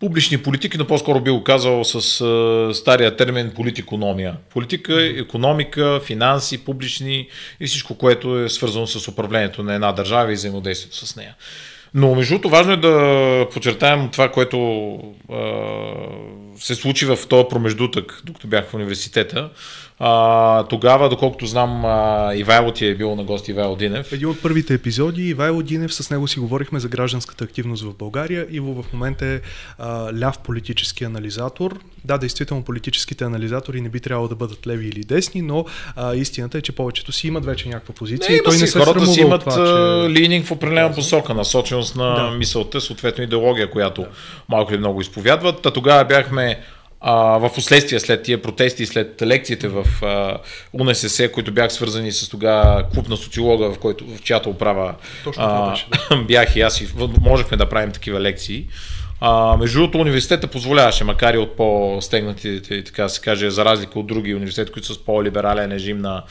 Публични 0.00 0.38
политики, 0.38 0.78
но 0.78 0.86
по-скоро 0.86 1.20
би 1.20 1.30
го 1.30 1.44
казал 1.44 1.84
с 1.84 2.20
а, 2.20 2.74
стария 2.74 3.16
термин 3.16 3.52
политикономия. 3.54 4.36
Политика, 4.50 5.02
економика, 5.02 6.00
финанси, 6.04 6.64
публични 6.64 7.28
и 7.60 7.66
всичко, 7.66 7.94
което 7.94 8.38
е 8.38 8.48
свързано 8.48 8.86
с 8.86 9.08
управлението 9.08 9.62
на 9.62 9.74
една 9.74 9.92
държава 9.92 10.32
и 10.32 10.34
взаимодействието 10.34 11.06
с 11.06 11.16
нея. 11.16 11.34
Но 11.94 12.14
между 12.14 12.34
другото 12.34 12.48
важно 12.48 12.72
е 12.72 12.76
да 12.76 13.46
подчертаем 13.52 14.08
това, 14.12 14.28
което 14.28 14.58
а, 15.32 15.36
се 16.56 16.74
случи 16.74 17.06
в 17.06 17.18
този 17.28 17.48
промеждутък, 17.50 18.22
докато 18.24 18.46
бях 18.46 18.68
в 18.68 18.74
университета. 18.74 19.50
А, 19.98 20.62
тогава, 20.64 21.08
доколкото 21.08 21.46
знам, 21.46 21.84
Ивайло 22.34 22.72
ти 22.72 22.86
е 22.86 22.94
бил 22.94 23.14
на 23.14 23.24
гости 23.24 23.50
Ивайло 23.50 23.76
Динев. 23.76 24.12
Един 24.12 24.28
от 24.28 24.42
първите 24.42 24.74
епизоди, 24.74 25.28
Ивайло 25.28 25.62
Динев, 25.62 25.94
с 25.94 26.10
него 26.10 26.28
си 26.28 26.38
говорихме 26.38 26.80
за 26.80 26.88
гражданската 26.88 27.44
активност 27.44 27.82
в 27.82 27.94
България. 27.94 28.46
Иво 28.50 28.82
в 28.82 28.92
момента 28.92 29.26
е 29.26 29.40
а, 29.78 30.12
ляв 30.20 30.38
политически 30.38 31.04
анализатор. 31.04 31.78
Да, 32.04 32.18
действително 32.18 32.62
политическите 32.62 33.24
анализатори 33.24 33.80
не 33.80 33.88
би 33.88 34.00
трябвало 34.00 34.28
да 34.28 34.34
бъдат 34.34 34.66
леви 34.66 34.88
или 34.88 35.00
десни, 35.00 35.42
но 35.42 35.64
а, 35.96 36.14
истината 36.14 36.58
е, 36.58 36.60
че 36.60 36.72
повечето 36.72 37.12
си 37.12 37.28
имат 37.28 37.44
вече 37.44 37.68
някаква 37.68 37.94
позиция. 37.94 38.30
Не, 38.30 38.36
и 38.36 38.42
той 38.44 38.52
си, 38.52 38.60
не 38.60 38.66
се 38.66 38.78
хората 38.78 39.06
си 39.06 39.20
имат 39.20 39.40
това, 39.40 39.52
че... 39.52 40.10
лининг 40.10 40.46
в 40.46 40.52
определена 40.52 40.94
посока, 40.94 41.34
насоченост 41.34 41.96
на 41.96 42.14
да. 42.14 42.30
мисълта, 42.30 42.80
съответно 42.80 43.24
идеология, 43.24 43.70
която 43.70 44.02
да. 44.02 44.08
малко 44.48 44.72
или 44.72 44.78
много 44.78 45.00
изповядват. 45.00 45.62
Та 45.62 45.70
тогава 45.70 46.04
бяхме 46.04 46.60
а, 47.00 47.38
в 47.38 47.50
последствие 47.54 48.00
след 48.00 48.22
тия 48.22 48.42
протести, 48.42 48.86
след 48.86 49.22
лекциите 49.22 49.68
в 49.68 49.84
а, 50.02 50.38
УНСС, 50.72 51.32
които 51.32 51.52
бях 51.52 51.72
свързани 51.72 52.12
с 52.12 52.28
тогава 52.28 52.84
клуб 52.94 53.08
на 53.08 53.16
социолога, 53.16 53.70
в, 53.70 53.78
който, 53.78 54.04
в 54.04 54.22
чиято 54.22 54.50
управа 54.50 54.94
а, 55.36 55.70
беше, 55.70 55.86
да. 56.10 56.16
бях 56.28 56.56
и 56.56 56.60
аз 56.60 56.80
и 56.80 56.88
можехме 57.20 57.56
да 57.56 57.68
правим 57.68 57.92
такива 57.92 58.20
лекции. 58.20 58.66
А, 59.20 59.56
между 59.56 59.78
другото, 59.78 59.98
университета 59.98 60.46
позволяваше, 60.46 61.04
макар 61.04 61.34
и 61.34 61.38
от 61.38 61.56
по-стегнатите, 61.56 62.84
така 62.84 63.08
се 63.08 63.20
каже, 63.20 63.50
за 63.50 63.64
разлика 63.64 63.98
от 63.98 64.06
други 64.06 64.34
университети, 64.34 64.72
които 64.72 64.86
са 64.86 64.94
с 64.94 65.04
по-либерален 65.04 65.72
режим 65.72 65.98
на 65.98 66.22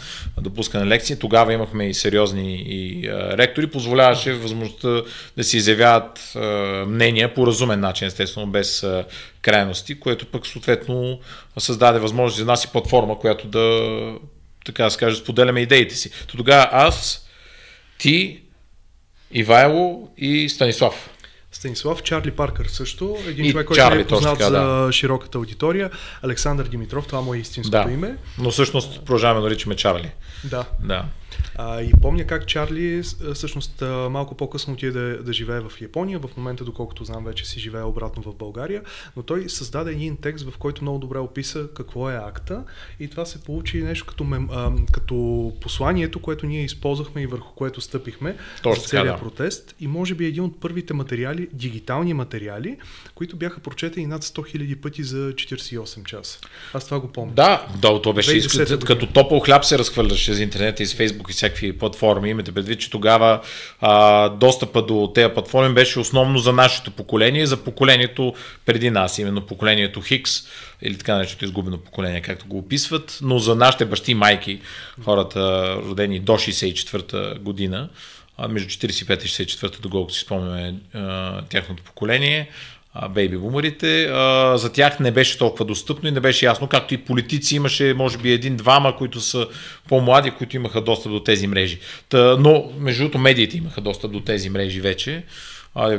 допускане 0.41 0.83
на 0.83 0.89
лекции, 0.89 1.19
тогава 1.19 1.53
имахме 1.53 1.89
и 1.89 1.93
сериозни 1.93 2.55
и, 2.67 3.07
а, 3.07 3.37
ректори, 3.37 3.67
позволяваше 3.67 4.33
възможността 4.33 5.01
да 5.37 5.43
се 5.43 5.57
изявяват 5.57 6.31
а, 6.35 6.39
мнения 6.87 7.33
по 7.33 7.47
разумен 7.47 7.79
начин, 7.79 8.07
естествено, 8.07 8.47
без 8.47 8.83
а, 8.83 9.05
крайности, 9.41 9.99
което 9.99 10.25
пък 10.25 10.47
съответно 10.47 11.19
създаде 11.57 11.99
възможност 11.99 12.37
за 12.37 12.45
нас 12.45 12.63
и 12.63 12.71
платформа, 12.71 13.19
която 13.19 13.47
да, 13.47 13.89
така 14.65 14.89
се 14.89 14.97
каже, 14.97 15.15
споделяме 15.15 15.61
идеите 15.61 15.95
си. 15.95 16.11
То 16.27 16.37
тогава 16.37 16.69
аз, 16.71 17.27
ти, 17.97 18.41
Ивайло 19.31 20.09
и 20.17 20.49
Станислав 20.49 21.09
Станислав, 21.55 22.03
Чарли 22.03 22.31
Паркър 22.31 22.65
също, 22.65 23.17
един 23.27 23.45
и 23.45 23.51
човек, 23.51 23.67
който 23.67 23.81
Чарли, 23.81 24.01
е 24.01 24.07
познат 24.07 24.37
така, 24.37 24.49
да. 24.49 24.85
за 24.85 24.91
широката 24.91 25.37
аудитория, 25.37 25.91
Александър 26.21 26.67
Димитров, 26.67 27.07
това 27.07 27.21
му 27.21 27.33
е 27.33 27.37
истинското 27.37 27.87
да. 27.87 27.93
име. 27.93 28.17
Но 28.37 28.51
всъщност 28.51 28.99
продължаваме 29.05 29.39
да 29.39 29.47
наричаме 29.47 29.75
Чарли. 29.75 30.11
Да. 30.43 30.65
да. 30.83 31.05
А, 31.55 31.81
и 31.81 31.91
помня 32.01 32.27
как 32.27 32.47
Чарли 32.47 33.01
всъщност 33.33 33.83
малко 34.09 34.35
по-късно 34.35 34.73
отиде 34.73 34.91
да, 34.91 35.23
да 35.23 35.33
живее 35.33 35.59
в 35.59 35.71
Япония, 35.81 36.19
в 36.19 36.37
момента 36.37 36.63
доколкото 36.63 37.03
знам 37.03 37.25
вече 37.25 37.45
си 37.45 37.59
живее 37.59 37.83
обратно 37.83 38.23
в 38.23 38.35
България, 38.35 38.81
но 39.15 39.23
той 39.23 39.49
създаде 39.49 39.91
един 39.91 40.17
текст, 40.17 40.49
в 40.49 40.57
който 40.57 40.81
много 40.81 40.99
добре 40.99 41.17
описа 41.17 41.67
какво 41.75 42.09
е 42.09 42.15
акта 42.15 42.63
и 42.99 43.07
това 43.07 43.25
се 43.25 43.43
получи 43.43 43.83
нещо 43.83 44.05
като, 44.05 44.23
мем, 44.23 44.49
а, 44.51 44.71
като 44.91 45.53
посланието, 45.61 46.19
което 46.19 46.45
ние 46.45 46.63
използвахме 46.63 47.21
и 47.21 47.27
върху 47.27 47.53
което 47.55 47.81
стъпихме 47.81 48.37
Точно, 48.63 48.81
за 48.81 48.87
целият 48.87 49.15
да. 49.15 49.19
протест 49.19 49.75
и 49.79 49.87
може 49.87 50.13
би 50.13 50.25
един 50.25 50.43
от 50.43 50.59
първите 50.59 50.93
материали, 50.93 51.47
дигитални 51.53 52.13
материали, 52.13 52.77
които 53.15 53.35
бяха 53.35 53.59
прочетени 53.59 54.07
над 54.07 54.23
100 54.23 54.57
000 54.57 54.75
пъти 54.75 55.03
за 55.03 55.33
48 55.33 56.05
часа. 56.05 56.39
Аз 56.73 56.85
това 56.85 56.99
го 56.99 57.07
помня. 57.07 57.33
Да, 57.33 57.67
да, 57.81 58.01
то 58.01 58.13
беше 58.13 58.47
като, 58.47 58.85
като 58.85 59.07
топъл 59.07 59.39
хляб 59.39 59.65
се 59.65 59.77
разхвърляше 59.77 60.33
за 60.33 60.43
интернет 60.43 60.79
и 60.79 60.85
с 60.85 60.95
Фейсбук 60.95 61.24
и 61.29 61.33
всякакви 61.33 61.77
платформи. 61.77 62.29
Имате 62.29 62.51
предвид, 62.51 62.79
че 62.79 62.89
тогава 62.89 63.41
а, 63.81 64.29
достъпа 64.29 64.81
до 64.81 65.11
тези 65.15 65.33
платформи 65.33 65.73
беше 65.73 65.99
основно 65.99 66.39
за 66.39 66.53
нашето 66.53 66.91
поколение, 66.91 67.45
за 67.45 67.57
поколението 67.57 68.33
преди 68.65 68.89
нас, 68.89 69.17
именно 69.17 69.41
поколението 69.41 70.01
Хикс 70.01 70.31
или 70.81 70.97
така 70.97 71.15
нареченото 71.15 71.45
изгубено 71.45 71.77
поколение, 71.77 72.21
както 72.21 72.45
го 72.47 72.57
описват, 72.57 73.19
но 73.21 73.39
за 73.39 73.55
нашите 73.55 73.85
бащи 73.85 74.11
и 74.11 74.15
майки, 74.15 74.59
хората 75.03 75.75
родени 75.75 76.19
до 76.19 76.33
64-та 76.33 77.39
година, 77.39 77.89
между 78.49 78.69
45 78.69 79.25
и 79.25 79.27
64-та, 79.27 79.79
доколкото 79.81 80.13
си 80.13 80.19
спомняме 80.19 80.75
тяхното 81.49 81.83
поколение, 81.83 82.49
бейби 83.09 83.37
бумерите. 83.37 84.07
За 84.55 84.71
тях 84.73 84.99
не 84.99 85.11
беше 85.11 85.37
толкова 85.37 85.65
достъпно 85.65 86.09
и 86.09 86.11
не 86.11 86.19
беше 86.19 86.45
ясно, 86.45 86.67
както 86.67 86.93
и 86.93 86.97
политици 86.97 87.55
имаше, 87.55 87.93
може 87.93 88.17
би, 88.17 88.31
един-двама, 88.31 88.97
които 88.97 89.21
са 89.21 89.47
по-млади, 89.87 90.31
които 90.31 90.55
имаха 90.55 90.81
достъп 90.81 91.11
до 91.11 91.19
тези 91.19 91.47
мрежи. 91.47 91.79
Та, 92.09 92.37
но, 92.39 92.71
между 92.79 93.03
другото, 93.03 93.17
медиите 93.17 93.57
имаха 93.57 93.81
достъп 93.81 94.11
до 94.11 94.19
тези 94.19 94.49
мрежи 94.49 94.81
вече. 94.81 95.23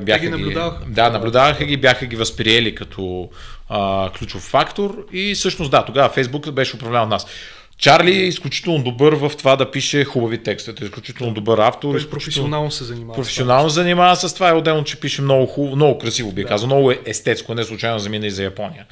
Бяха 0.03 0.21
ги 0.21 0.29
наблюдаваха. 0.29 0.85
Да, 0.89 1.11
наблюдаваха 1.11 1.65
ги, 1.65 1.77
бяха 1.77 2.07
ги 2.07 2.17
възприели 2.17 2.75
като 2.75 3.31
а, 3.69 4.11
ключов 4.19 4.43
фактор 4.43 5.07
и 5.13 5.35
всъщност 5.35 5.71
да, 5.71 5.85
тогава 5.85 6.09
Фейсбук 6.09 6.51
беше 6.51 6.77
управлявал 6.77 7.09
нас. 7.09 7.27
Чарли 7.79 8.11
е 8.11 8.27
изключително 8.27 8.85
добър 8.85 9.13
в 9.13 9.33
това 9.39 9.57
да 9.57 9.71
пише 9.71 10.05
хубави 10.05 10.43
текстове. 10.43 10.77
Е 10.83 10.85
изключително 10.85 11.35
добър 11.35 11.59
автор. 11.59 11.95
Той 12.01 12.11
професионално 12.11 12.71
се 12.71 12.85
занимава. 12.85 13.15
Професионално 13.15 13.69
занимава 13.69 14.17
с 14.17 14.35
това. 14.35 14.49
Е 14.49 14.53
отделно, 14.53 14.85
че 14.85 15.01
пише 15.01 15.23
много 15.23 15.47
хубаво, 15.47 15.77
много 15.77 15.99
красиво 15.99 16.33
би 16.33 16.43
да. 16.43 16.49
казал. 16.49 16.67
Много 16.67 16.91
е 16.91 17.01
естетско. 17.05 17.55
Не 17.55 17.65
случайно 17.65 17.99
замина 17.99 18.27
и 18.27 18.31
за 18.31 18.43
Япония. 18.43 18.87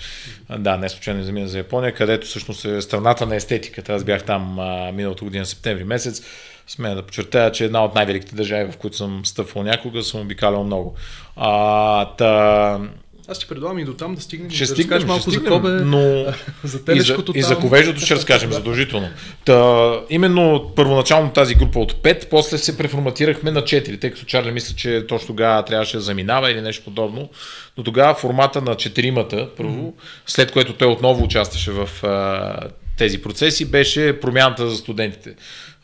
Да, 0.59 0.77
не 0.77 0.89
случайно 0.89 1.23
замина 1.23 1.49
за 1.49 1.59
Япония, 1.59 1.95
където 1.95 2.27
всъщност 2.27 2.65
е 2.65 2.83
страната 2.83 3.27
на 3.27 3.37
естетиката. 3.37 3.93
Аз 3.93 4.05
бях 4.05 4.25
там 4.25 4.59
а, 4.59 4.93
миналата 4.93 5.25
година, 5.25 5.47
септември 5.47 5.85
месец. 5.85 6.23
Смея 6.67 6.95
да 6.95 7.03
подчертая, 7.03 7.53
че 7.53 7.65
една 7.65 7.85
от 7.85 7.95
най-великите 7.95 8.35
държави, 8.35 8.73
в 8.73 8.77
които 8.77 8.97
съм 8.97 9.27
стъпвал 9.27 9.63
някога, 9.65 10.03
съм 10.03 10.21
обикалял 10.21 10.65
много. 10.65 10.95
А, 11.37 12.05
та, 12.05 12.81
аз 13.29 13.39
ти 13.39 13.47
предлагам 13.49 13.79
и 13.79 13.85
до 13.85 13.95
там 13.95 14.15
да 14.15 14.21
стигнем. 14.21 14.51
Ще 14.51 14.65
да 14.65 14.67
стигнем, 14.67 15.07
малко 15.07 15.23
ще 15.23 15.31
стигнем, 15.31 15.53
за 15.53 15.57
Кобе, 15.57 15.71
но 15.71 16.33
за 16.65 16.85
телешкото 16.85 17.33
и 17.35 17.43
за, 17.43 17.49
там. 17.49 17.55
и 17.55 17.55
за 17.55 17.59
ковеждото 17.59 18.01
ще 18.01 18.15
разкажем 18.15 18.53
задължително. 18.53 19.09
Та, 19.45 19.93
именно 20.11 20.73
първоначално 20.77 21.31
тази 21.31 21.55
група 21.55 21.79
от 21.79 21.93
5, 21.93 22.29
после 22.29 22.59
се 22.59 22.79
преформатирахме 22.79 23.51
на 23.51 23.63
4, 23.63 24.01
тъй 24.01 24.11
като 24.11 24.25
Чарли 24.25 24.51
мисля, 24.51 24.75
че 24.77 25.07
точно 25.09 25.27
тогава 25.27 25.65
трябваше 25.65 25.97
да 25.97 26.03
заминава 26.03 26.51
или 26.51 26.61
нещо 26.61 26.85
подобно. 26.85 27.31
Но 27.77 27.85
тогава 27.85 28.15
формата 28.15 28.63
на 28.63 28.75
четиримата, 28.75 29.49
първо, 29.57 29.73
mm-hmm. 29.73 30.03
след 30.27 30.53
което 30.53 30.73
той 30.73 30.89
отново 30.89 31.25
участваше 31.25 31.71
в 31.71 32.05
а, 32.05 32.69
тези 32.99 33.23
процеси, 33.23 33.71
беше 33.71 34.21
промяната 34.21 34.69
за 34.69 34.77
студентите. 34.77 35.35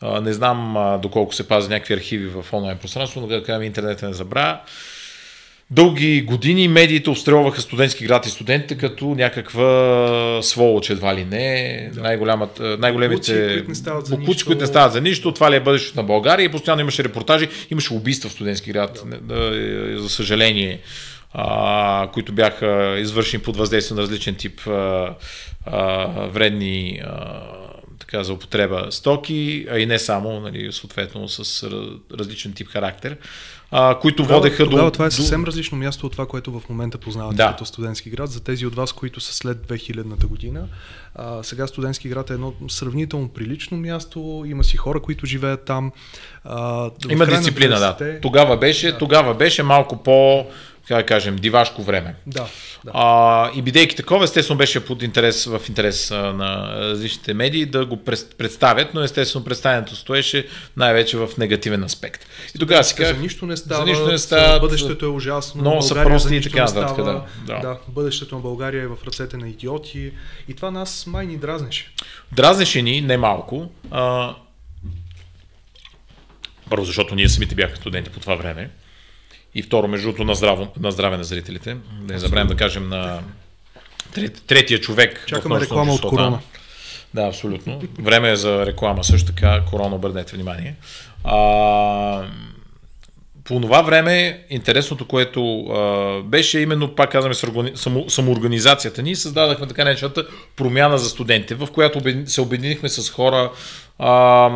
А, 0.01 0.21
не 0.21 0.33
знам 0.33 0.77
а, 0.77 0.97
доколко 0.97 1.35
се 1.35 1.47
пази 1.47 1.69
някакви 1.69 1.93
архиви 1.93 2.27
в 2.27 2.45
онлайн 2.53 2.77
пространство, 2.77 3.21
но 3.21 3.27
да 3.27 3.43
кажем 3.43 3.63
интернет 3.63 4.01
не 4.01 4.13
забравя 4.13 4.59
Дълги 5.71 6.21
години 6.21 6.67
медиите 6.67 7.09
обстрелваха 7.09 7.61
студентски 7.61 8.05
град 8.05 8.25
и 8.25 8.29
студентите 8.29 8.77
като 8.77 9.05
някаква 9.05 10.39
сволоч 10.41 10.89
едва 10.89 11.15
ли 11.15 11.25
не. 11.25 11.89
Да. 11.93 12.01
Най-голямата, 12.01 12.77
най-големите 12.79 13.63
букуци, 14.09 14.45
които 14.45 14.61
не 14.61 14.67
стават 14.67 14.93
за 14.93 15.01
нищо. 15.01 15.31
Това 15.31 15.51
ли 15.51 15.55
е 15.55 15.59
бъдещето 15.59 15.97
на 15.97 16.03
България 16.03 16.43
и 16.43 16.51
постоянно 16.51 16.81
имаше 16.81 17.03
репортажи. 17.03 17.49
Имаше 17.69 17.93
убийства 17.93 18.29
в 18.29 18.33
студентски 18.33 18.71
град. 18.71 19.03
Да. 19.21 19.99
За 20.01 20.09
съжаление 20.09 20.79
а, 21.33 22.09
които 22.13 22.33
бяха 22.33 22.97
извършени 22.99 23.43
под 23.43 23.57
въздействие 23.57 23.95
на 23.95 24.01
различен 24.01 24.35
тип 24.35 24.67
а, 24.67 25.15
а, 25.65 26.05
вредни 26.27 27.01
а, 27.05 27.41
така, 27.99 28.23
за 28.23 28.33
употреба 28.33 28.87
стоки, 28.89 29.67
а 29.71 29.79
и 29.79 29.85
не 29.85 29.99
само, 29.99 30.39
нали, 30.39 30.71
съответно 30.71 31.29
с 31.29 31.69
различен 32.19 32.53
тип 32.53 32.67
характер, 32.67 33.17
а, 33.71 33.99
които 33.99 34.23
тогава, 34.23 34.39
водеха 34.39 34.63
тогава 34.63 34.87
до... 34.87 34.91
това 34.91 35.05
е 35.05 35.11
съвсем 35.11 35.43
различно 35.43 35.77
място 35.77 36.05
от 36.05 36.11
това, 36.11 36.25
което 36.25 36.59
в 36.59 36.69
момента 36.69 36.97
познавате 36.97 37.35
Да. 37.35 37.47
като 37.47 37.65
студентски 37.65 38.09
град. 38.09 38.29
За 38.29 38.43
тези 38.43 38.65
от 38.65 38.75
вас, 38.75 38.91
които 38.91 39.19
са 39.19 39.33
след 39.33 39.57
2000-та 39.57 40.27
година, 40.27 40.67
а, 41.15 41.43
сега 41.43 41.67
студентски 41.67 42.09
град 42.09 42.29
е 42.29 42.33
едно 42.33 42.53
сравнително 42.69 43.29
прилично 43.29 43.77
място, 43.77 44.43
има 44.47 44.63
си 44.63 44.77
хора, 44.77 44.99
които 44.99 45.25
живеят 45.25 45.65
там. 45.65 45.91
А, 46.43 46.89
Има 47.09 47.25
дисциплина, 47.25 47.79
да. 47.79 47.95
90-те 47.97 48.21
Тогава 48.21 48.57
беше, 48.57 48.97
тогава 48.97 49.33
беше 49.33 49.63
малко 49.63 50.03
по, 50.03 50.45
как 50.91 50.99
да 50.99 51.05
кажем, 51.05 51.35
дивашко 51.35 51.83
време. 51.83 52.15
Да, 52.27 52.47
да. 52.85 52.91
А, 52.93 53.51
и 53.55 53.61
бидейки 53.61 53.95
такова, 53.95 54.23
естествено 54.23 54.57
беше 54.57 54.85
под 54.85 55.03
интерес, 55.03 55.45
в 55.45 55.61
интерес 55.69 56.11
а, 56.11 56.15
на 56.15 56.75
различните 56.75 57.33
медии 57.33 57.65
да 57.65 57.85
го 57.85 57.97
представят, 58.37 58.93
но 58.93 59.01
естествено 59.01 59.45
представянето 59.45 59.95
стоеше 59.95 60.47
най-вече 60.77 61.17
в 61.17 61.29
негативен 61.37 61.83
аспект. 61.83 62.25
И 62.55 62.59
тогава 62.59 62.83
си 62.83 62.95
казах, 62.95 63.15
за 63.15 63.21
нищо 63.21 63.45
не 63.45 63.57
става, 63.57 63.85
за 63.85 63.91
нищо 63.91 64.07
не 64.07 64.17
става, 64.17 64.59
бъдещето 64.59 65.05
е 65.05 65.09
ужасно, 65.09 65.61
много 65.61 65.81
са 65.81 65.93
прости 65.93 66.35
и 66.35 66.41
така 66.41 66.63
нататък, 66.63 67.05
да, 67.05 67.23
да. 67.47 67.59
да, 67.59 67.77
бъдещето 67.87 68.35
на 68.35 68.41
България 68.41 68.83
е 68.83 68.87
в 68.87 68.97
ръцете 69.07 69.37
на 69.37 69.49
идиоти 69.49 70.11
и 70.47 70.53
това 70.53 70.71
нас 70.71 71.07
май 71.07 71.25
ни 71.25 71.37
дразнеше. 71.37 71.93
Дразнеше 72.31 72.81
ни 72.81 73.01
не 73.01 73.17
малко. 73.17 73.71
А, 73.91 74.35
първо, 76.69 76.85
защото 76.85 77.15
ние 77.15 77.29
самите 77.29 77.55
бяхме 77.55 77.75
студенти 77.75 78.09
по 78.09 78.19
това 78.19 78.35
време. 78.35 78.69
И 79.55 79.61
второ, 79.61 79.87
между 79.87 80.07
другото, 80.07 80.23
на, 80.23 80.35
здраво, 80.35 80.67
на 80.79 80.91
здраве 80.91 81.17
на 81.17 81.23
зрителите. 81.23 81.77
Да 82.01 82.13
не 82.13 82.19
забравим 82.19 82.47
да 82.47 82.55
кажем 82.55 82.89
на 82.89 83.19
трет, 84.13 84.43
третия 84.47 84.79
човек. 84.79 85.25
Чакаме 85.27 85.59
реклама 85.59 85.93
от 85.93 86.01
корона. 86.01 86.39
да. 87.13 87.21
Абсолютно. 87.21 87.81
Време 87.99 88.31
е 88.31 88.35
за 88.35 88.65
реклама 88.65 89.03
също 89.03 89.27
така. 89.27 89.61
Корона, 89.69 89.95
обърнете 89.95 90.35
внимание. 90.35 90.75
А, 91.23 92.23
по 93.43 93.61
това 93.61 93.81
време 93.81 94.43
интересното, 94.49 95.07
което 95.07 95.59
а, 95.59 96.21
беше 96.23 96.59
именно, 96.59 96.95
пак 96.95 97.11
казваме, 97.11 97.35
само, 97.75 98.09
самоорганизацията 98.09 99.01
ни, 99.01 99.15
създадахме 99.15 99.67
така 99.67 99.83
наречената 99.83 100.27
промяна 100.55 100.97
за 100.97 101.09
студентите, 101.09 101.55
в 101.55 101.67
която 101.73 102.01
се 102.25 102.41
обединихме 102.41 102.89
с 102.89 103.09
хора 103.09 103.51
а, 103.99 104.49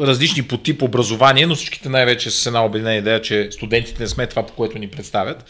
различни 0.00 0.42
по 0.42 0.56
тип 0.56 0.82
образование, 0.82 1.46
но 1.46 1.54
всичките 1.54 1.88
най-вече 1.88 2.30
с 2.30 2.46
една 2.46 2.64
обединена 2.64 2.96
идея, 2.96 3.22
че 3.22 3.48
студентите 3.50 4.02
не 4.02 4.08
сме 4.08 4.26
това, 4.26 4.46
по 4.46 4.52
което 4.52 4.78
ни 4.78 4.88
представят. 4.88 5.44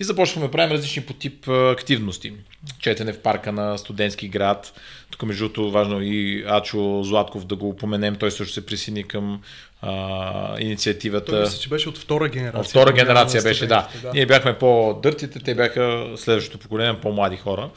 И 0.00 0.04
започваме 0.04 0.46
да 0.46 0.50
правим 0.50 0.76
различни 0.76 1.02
по 1.02 1.12
тип 1.12 1.48
активности. 1.48 2.32
Четене 2.78 3.12
в 3.12 3.18
парка 3.18 3.52
на 3.52 3.78
студентски 3.78 4.28
град. 4.28 4.72
Тук, 5.10 5.22
между 5.22 5.44
другото, 5.44 5.70
важно 5.70 6.02
и 6.02 6.44
Ачо 6.48 7.02
Златков 7.02 7.44
да 7.46 7.56
го 7.56 7.68
упоменем. 7.68 8.16
Той 8.16 8.30
също 8.30 8.54
се 8.54 8.66
присъедини 8.66 9.04
към 9.04 9.42
а, 9.82 10.60
инициативата. 10.60 11.32
Той 11.32 11.40
мисля, 11.40 11.58
че 11.58 11.68
беше 11.68 11.88
от 11.88 11.98
втора 11.98 12.28
генерация. 12.28 12.60
От 12.60 12.66
втора 12.66 12.92
генерация 12.92 13.42
беше, 13.42 13.66
да. 13.66 13.88
студентите, 13.88 14.12
Ние 14.14 14.26
бяхме 14.26 14.58
по-дъртите, 14.58 15.38
те 15.38 15.54
бяха 15.54 16.06
следващото 16.16 16.58
поколение, 16.58 17.00
по-млади 17.00 17.36
хора. 17.36 17.70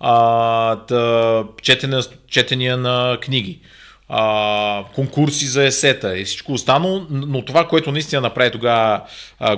А, 0.00 0.76
да, 0.76 1.44
четене, 1.62 2.00
четения 2.28 2.76
на 2.76 3.18
книги, 3.20 3.60
а, 4.08 4.84
конкурси 4.94 5.46
за 5.46 5.64
есета 5.64 6.18
и 6.18 6.24
всичко 6.24 6.52
останало, 6.52 7.06
но 7.10 7.44
това, 7.44 7.68
което 7.68 7.92
наистина 7.92 8.20
направи 8.20 8.50
тогава 8.50 9.00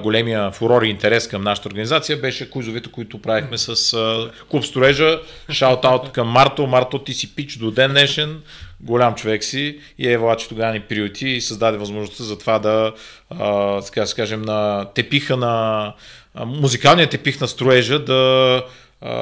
големия 0.02 0.50
фурор 0.50 0.82
и 0.82 0.88
интерес 0.88 1.28
към 1.28 1.42
нашата 1.42 1.68
организация, 1.68 2.16
беше 2.16 2.50
куизовете, 2.50 2.90
които 2.90 3.22
правихме 3.22 3.58
с 3.58 3.92
а, 3.92 4.30
клуб 4.50 4.64
строежа. 4.64 5.20
Шаут-аут 5.50 6.12
към 6.12 6.28
Марто. 6.28 6.66
Марто, 6.66 6.98
ти 6.98 7.14
си 7.14 7.34
пич 7.34 7.56
до 7.56 7.70
ден 7.70 7.90
днешен 7.90 8.40
голям 8.80 9.14
човек 9.14 9.44
си 9.44 9.78
и 9.98 10.08
Ева 10.08 10.36
че 10.36 10.48
тогава 10.48 10.72
ни 10.72 10.80
приюти 10.80 11.28
и 11.28 11.40
създаде 11.40 11.78
възможността 11.78 12.24
за 12.24 12.38
това 12.38 12.58
да, 12.58 12.92
а, 13.30 13.80
така 13.82 14.04
да 14.04 14.14
кажем, 14.14 14.42
на 14.42 14.84
тепиха 14.94 15.36
на 15.36 15.94
музикалния 16.46 17.08
тепих 17.08 17.40
на 17.40 17.48
строежа 17.48 17.98
да 17.98 18.62
а, 19.00 19.12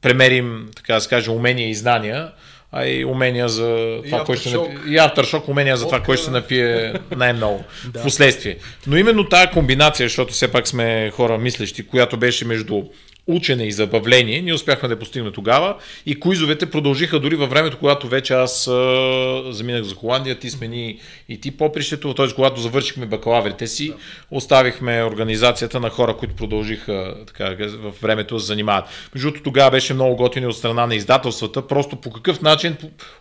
премерим, 0.00 0.68
така 0.76 0.94
да 0.94 1.00
се 1.00 1.08
каже, 1.08 1.30
умения 1.30 1.68
и 1.68 1.74
знания, 1.74 2.32
а 2.72 2.86
и 2.86 3.04
умения 3.04 3.48
за 3.48 3.98
това, 4.04 4.24
кой 4.24 4.36
ще 4.36 4.50
напие, 4.50 4.78
и 4.86 4.98
aftershock 4.98 5.48
умения 5.48 5.76
за 5.76 5.84
това, 5.84 5.96
Водка. 5.98 6.06
кой 6.06 6.16
ще 6.16 6.24
се 6.24 6.30
напие 6.30 6.94
най-много 7.16 7.64
в 7.84 8.02
последствие. 8.02 8.56
Но 8.86 8.96
именно 8.96 9.28
тази 9.28 9.50
комбинация, 9.50 10.08
защото 10.08 10.32
все 10.32 10.48
пак 10.52 10.68
сме 10.68 11.10
хора 11.10 11.38
мислещи, 11.38 11.86
която 11.86 12.16
беше 12.16 12.44
между 12.44 12.82
учене 13.26 13.64
и 13.64 13.72
забавление, 13.72 14.42
ние 14.42 14.54
успяхме 14.54 14.88
да 14.88 14.94
я 14.94 14.98
постигнем 14.98 15.32
тогава 15.32 15.76
и 16.06 16.20
куизовете 16.20 16.70
продължиха 16.70 17.20
дори 17.20 17.36
във 17.36 17.50
времето, 17.50 17.78
когато 17.78 18.08
вече 18.08 18.34
аз 18.34 18.68
а, 18.68 19.42
заминах 19.52 19.82
за 19.82 19.94
Холандия, 19.94 20.38
ти 20.38 20.50
смени 20.50 20.98
и 21.28 21.40
ти 21.40 21.50
попрището, 21.50 22.14
т.е. 22.14 22.34
когато 22.34 22.60
завършихме 22.60 23.06
бакалаврите 23.06 23.66
си, 23.66 23.94
оставихме 24.30 25.04
организацията 25.04 25.80
на 25.80 25.90
хора, 25.90 26.16
които 26.16 26.34
продължиха 26.34 27.14
така, 27.26 27.56
в 27.58 27.92
времето 28.02 28.34
да 28.34 28.40
се 28.40 28.46
занимават. 28.46 28.84
Между 29.14 29.28
другото, 29.28 29.42
тогава 29.42 29.70
беше 29.70 29.94
много 29.94 30.16
готини 30.16 30.46
от 30.46 30.56
страна 30.56 30.86
на 30.86 30.94
издателствата, 30.94 31.66
просто 31.66 31.96
по 31.96 32.10
какъв 32.10 32.42
начин 32.42 32.76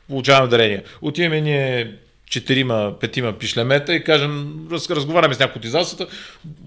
получаваме 0.08 0.48
дарения. 0.48 0.84
Отиваме 1.01 1.41
ние 1.41 1.91
четирима, 2.31 2.93
петима 3.00 3.33
пишлемета 3.33 3.95
и 3.95 4.03
кажем, 4.03 4.53
раз, 4.71 4.89
разговаряме 4.89 5.33
с 5.33 5.39
някои 5.39 5.59
от 5.59 5.65
издателствата, 5.65 6.07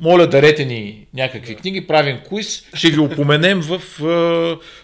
моля 0.01 0.27
дарете 0.27 0.65
ни 0.65 1.07
някакви 1.15 1.55
книги, 1.55 1.87
правим 1.87 2.19
квиз, 2.29 2.65
ще 2.75 2.91
ви 2.91 2.99
упоменем 2.99 3.61
в, 3.61 3.83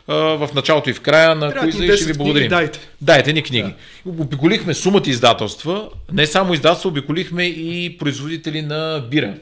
а, 0.08 0.14
в 0.14 0.48
началото 0.54 0.90
и 0.90 0.92
в 0.92 1.00
края 1.00 1.34
на 1.34 1.52
квиза 1.52 1.84
и 1.84 1.88
ще 1.88 1.92
10 1.92 1.98
ви 1.98 2.04
книги, 2.04 2.18
благодарим. 2.18 2.48
дайте. 2.48 2.78
Дайте 3.00 3.32
ни 3.32 3.42
книги. 3.42 3.74
Да. 4.06 4.22
Обиколихме 4.22 4.74
сумата 4.74 5.02
издателства, 5.06 5.88
не 6.12 6.26
само 6.26 6.54
издателства, 6.54 6.88
обиколихме 6.88 7.44
и 7.44 7.98
производители 7.98 8.62
на 8.62 9.06
бира 9.10 9.34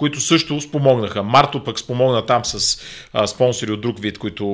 които 0.00 0.20
също 0.20 0.60
спомогнаха. 0.60 1.22
Марто 1.22 1.64
пък 1.64 1.78
спомогна 1.78 2.26
там 2.26 2.44
с 2.44 2.82
а, 3.12 3.26
спонсори 3.26 3.72
от 3.72 3.80
друг 3.80 4.00
вид, 4.00 4.18
които 4.18 4.44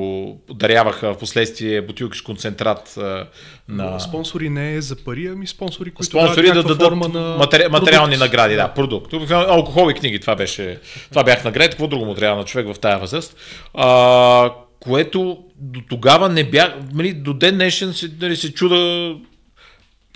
даряваха 0.50 1.14
в 1.14 1.18
последствие 1.18 1.82
бутилки 1.82 2.18
с 2.18 2.22
концентрат 2.22 2.96
а, 2.96 3.26
на... 3.68 4.00
Спонсори 4.00 4.48
не 4.48 4.74
е 4.74 4.80
за 4.80 4.96
пари, 4.96 5.26
ами 5.26 5.46
спонсори, 5.46 5.90
които 5.90 6.10
Спонсори 6.10 6.46
да 6.46 6.62
дадат 6.62 6.82
форма 6.82 7.08
на 7.08 7.36
матери... 7.38 7.68
материални 7.70 8.16
награди, 8.16 8.54
да, 8.54 8.68
продукт. 8.68 9.12
Алкохол 9.30 9.90
и 9.90 9.94
книги, 9.94 10.20
това 10.20 10.36
беше, 10.36 10.80
това 11.10 11.24
бях 11.24 11.44
награди, 11.44 11.68
какво 11.68 11.86
друго 11.86 12.04
му 12.04 12.14
трябва 12.14 12.38
на 12.38 12.44
човек 12.44 12.74
в 12.74 12.78
тая 12.78 12.98
възраст. 12.98 13.36
А, 13.74 14.50
което 14.80 15.38
до 15.56 15.80
тогава 15.88 16.28
не 16.28 16.44
бях, 16.44 16.74
нали, 16.94 17.12
до 17.12 17.34
ден 17.34 17.54
днешен 17.54 17.92
се, 17.92 18.10
нали, 18.20 18.36
се 18.36 18.52
чуда 18.54 19.14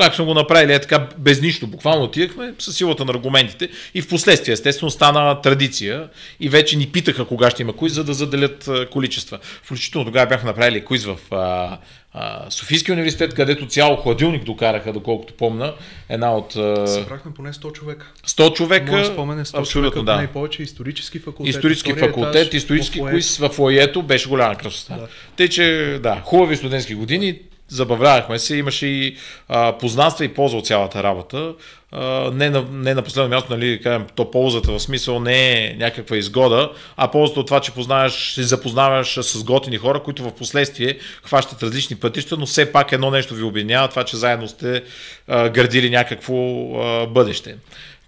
так 0.01 0.15
сме 0.15 0.25
го 0.25 0.35
направили 0.35 0.73
е 0.73 0.81
така 0.81 1.09
без 1.19 1.43
нищо. 1.43 1.67
Буквално 1.67 2.05
отидахме 2.05 2.55
с 2.59 2.73
силата 2.73 3.05
на 3.05 3.13
аргументите 3.13 3.69
и 3.95 4.03
в 4.03 4.09
последствие 4.09 4.53
естествено 4.53 4.91
стана 4.91 5.41
традиция 5.41 6.09
и 6.41 6.49
вече 6.49 6.77
ни 6.77 6.87
питаха 6.87 7.25
кога 7.25 7.51
ще 7.51 7.63
има 7.63 7.73
куиз, 7.73 7.93
за 7.93 8.05
да 8.05 8.15
заделят 8.15 8.71
количества. 8.91 9.39
Включително 9.63 10.05
тогава 10.05 10.27
бяха 10.27 10.47
направили 10.47 10.85
куиз 10.85 11.05
в 11.05 11.17
а, 11.31 11.79
а, 12.13 12.51
Софийския 12.51 12.93
университет, 12.93 13.35
където 13.35 13.67
цял 13.67 13.97
хладилник 13.97 14.45
докараха, 14.45 14.93
доколкото 14.93 15.35
помна, 15.35 15.75
една 16.09 16.37
от 16.37 16.57
а, 16.57 16.87
Събрахме 16.87 17.35
поне 17.35 17.53
100 17.53 17.73
човека. 17.73 18.07
100 18.27 18.55
човека. 18.55 18.93
Моят 18.93 19.13
спомен 19.13 19.39
е 19.39 19.45
100 19.45 19.59
абсолютно 19.59 19.91
човека, 19.91 20.13
да. 20.13 20.17
най-повече 20.17 20.63
исторически 20.63 21.19
факултет. 21.19 21.55
Исторически 21.55 21.93
факултет, 21.93 22.35
етаж, 22.35 22.55
исторически 22.55 23.01
куиз 23.01 23.39
в 23.39 23.49
фоието 23.49 24.03
беше 24.03 24.29
голяма 24.29 24.55
красота. 24.55 24.95
Да. 24.95 25.09
Тъй, 25.37 25.49
че 25.49 25.99
да, 26.03 26.21
хубави 26.25 26.57
студентски 26.57 26.95
години, 26.95 27.39
забавлявахме 27.70 28.38
се, 28.38 28.56
имаше 28.56 28.87
и 28.87 29.16
а, 29.48 29.78
познанства 29.78 30.24
и 30.24 30.35
полза 30.35 30.56
от 30.56 30.66
цялата 30.66 31.02
работа. 31.02 31.54
А, 31.92 32.30
не, 32.35 32.50
на, 32.50 32.64
не 32.72 32.94
на 32.94 33.02
последно 33.02 33.28
място, 33.28 33.52
нали, 33.52 33.80
кажем, 33.83 34.06
то 34.14 34.30
ползата 34.30 34.72
в 34.72 34.80
смисъл 34.80 35.20
не 35.20 35.52
е 35.52 35.76
някаква 35.78 36.16
изгода, 36.16 36.72
а 36.96 37.11
ползата 37.11 37.40
от 37.40 37.46
това, 37.46 37.61
че 37.61 37.72
познаваш, 37.72 38.35
се 38.35 38.42
запознаваш 38.42 39.18
с 39.22 39.44
готини 39.44 39.76
хора, 39.76 40.02
които 40.02 40.22
в 40.22 40.35
последствие 40.35 40.98
хващат 41.24 41.62
различни 41.62 41.96
пътища, 41.96 42.37
но 42.37 42.46
все 42.46 42.72
пак 42.72 42.92
едно 42.92 43.11
нещо 43.11 43.35
ви 43.35 43.42
обединява, 43.42 43.88
това, 43.88 44.04
че 44.04 44.16
заедно 44.16 44.48
сте 44.48 44.83
а, 45.28 45.48
градили 45.48 45.90
някакво 45.90 46.35
а, 46.35 47.06
бъдеще. 47.06 47.56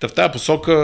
Та 0.03 0.09
в 0.09 0.13
тази 0.13 0.33
посока 0.33 0.75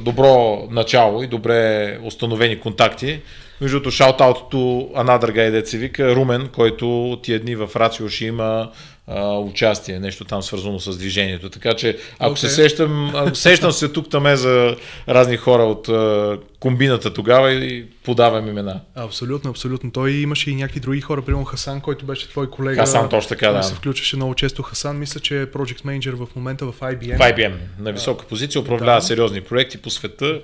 добро 0.00 0.66
начало 0.70 1.22
и 1.22 1.26
добре 1.26 1.98
установени 2.04 2.60
контакти. 2.60 3.20
Между 3.60 3.76
другото, 3.76 3.96
шаут-аутото 3.96 4.92
Another 4.96 5.32
Guy, 5.32 5.64
се 5.64 5.78
вика, 5.78 6.16
Румен, 6.16 6.48
който 6.54 7.18
тия 7.22 7.40
дни 7.40 7.56
в 7.56 7.70
Рацио 7.76 8.08
ще 8.08 8.24
има 8.24 8.70
а, 9.08 9.38
участие, 9.38 10.00
нещо 10.00 10.24
там 10.24 10.42
свързано 10.42 10.80
с 10.80 10.98
движението. 10.98 11.50
Така 11.50 11.74
че, 11.74 11.98
ако 12.18 12.34
okay. 12.34 12.38
се 12.38 12.48
сещам, 12.48 13.12
сещам 13.34 13.72
се 13.72 13.88
тук 13.88 14.10
там 14.10 14.26
е 14.26 14.36
за 14.36 14.76
разни 15.08 15.36
хора 15.36 15.62
от 15.62 15.88
а, 15.88 16.38
комбината 16.60 17.14
тогава 17.14 17.52
и 17.52 17.86
подавам 18.04 18.48
имена. 18.48 18.80
Абсолютно, 18.94 19.50
абсолютно. 19.50 19.90
Той 19.90 20.12
имаше 20.12 20.50
и 20.50 20.54
някакви 20.54 20.80
други 20.80 21.00
хора, 21.00 21.22
примерно 21.22 21.44
Хасан, 21.44 21.80
който 21.80 22.06
беше 22.06 22.28
твой 22.28 22.50
колега. 22.50 22.80
Хасан, 22.80 23.08
точно 23.08 23.28
така, 23.28 23.50
да. 23.50 23.62
Се 23.62 23.74
включваше 23.74 24.16
много 24.16 24.34
често 24.34 24.62
Хасан. 24.62 24.98
Мисля, 24.98 25.20
че 25.20 25.42
е 25.42 25.46
Project 25.46 25.84
Manager 25.84 26.26
в 26.26 26.36
момента 26.36 26.66
в 26.66 26.80
IBM. 26.80 27.16
В 27.16 27.20
IBM, 27.20 27.54
на 27.78 27.92
висока 27.92 28.26
позиция, 28.26 28.60
управлява 28.60 29.00
Да. 29.00 29.06
сериозни 29.06 29.40
проекти 29.40 29.78
по 29.78 29.90
света. 29.90 30.40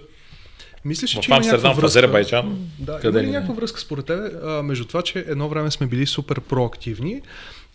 Мислиш, 0.85 1.17
В 1.17 1.21
че 1.21 1.31
има 1.31 1.37
Амстердам, 1.37 1.75
в. 1.75 1.85
Азербайджан. 1.85 2.71
Да, 2.79 2.99
Къде 3.01 3.19
има 3.19 3.29
ли 3.29 3.33
някаква 3.33 3.55
връзка 3.55 3.81
според 3.81 4.07
тебе 4.07 4.31
между 4.63 4.85
това, 4.85 5.03
че 5.03 5.25
едно 5.29 5.49
време 5.49 5.71
сме 5.71 5.87
били 5.87 6.07
супер 6.07 6.41
проактивни 6.41 7.21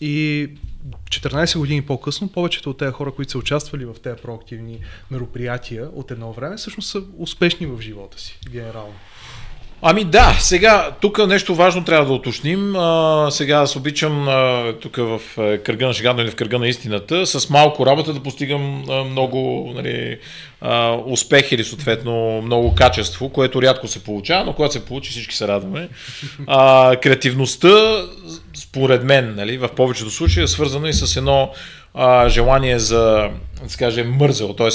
И 0.01 0.49
14 1.09 1.57
години 1.57 1.81
по-късно, 1.81 2.31
повечето 2.31 2.69
от 2.69 2.77
тези 2.77 2.91
хора, 2.91 3.11
които 3.11 3.31
са 3.31 3.37
участвали 3.37 3.85
в 3.85 3.95
тези 4.03 4.21
проактивни 4.21 4.79
мероприятия 5.11 5.89
от 5.93 6.11
едно 6.11 6.33
време, 6.33 6.57
всъщност 6.57 6.89
са 6.89 7.03
успешни 7.17 7.65
в 7.65 7.81
живота 7.81 8.19
си, 8.21 8.39
генерално. 8.49 8.95
Ами 9.81 10.03
да, 10.03 10.37
сега 10.39 10.91
тук 11.01 11.27
нещо 11.27 11.55
важно 11.55 11.83
трябва 11.83 12.05
да 12.05 12.13
уточним. 12.13 12.75
А, 12.75 13.27
сега 13.31 13.57
аз 13.57 13.75
обичам 13.75 14.27
а, 14.27 14.73
тук 14.81 14.95
в 14.95 15.21
кръга 15.63 15.87
на 15.87 15.93
шегата 15.93 16.21
или 16.21 16.31
в 16.31 16.35
кръга 16.35 16.59
на 16.59 16.67
истината 16.67 17.25
с 17.25 17.49
малко 17.49 17.85
работа 17.85 18.13
да 18.13 18.23
постигам 18.23 18.83
а, 18.89 19.03
много 19.03 19.71
нали, 19.75 20.19
а, 20.61 20.97
успех 21.05 21.51
или 21.51 21.63
съответно 21.63 22.41
много 22.41 22.75
качество, 22.75 23.29
което 23.29 23.61
рядко 23.61 23.87
се 23.87 24.03
получава, 24.03 24.45
но 24.45 24.53
когато 24.53 24.73
се 24.73 24.85
получи 24.85 25.11
всички 25.11 25.35
се 25.35 25.47
радваме. 25.47 25.89
А, 26.47 26.95
креативността, 26.95 28.05
според 28.55 29.03
мен, 29.03 29.35
нали, 29.35 29.57
в 29.57 29.69
повечето 29.75 30.09
случаи 30.09 30.43
е 30.43 30.47
свързана 30.47 30.89
и 30.89 30.93
с 30.93 31.17
едно 31.17 31.51
а, 31.93 32.29
желание 32.29 32.79
за, 32.79 33.29
да 33.63 33.69
скажем, 33.69 34.11
мързел, 34.11 34.53
т.е 34.53 34.71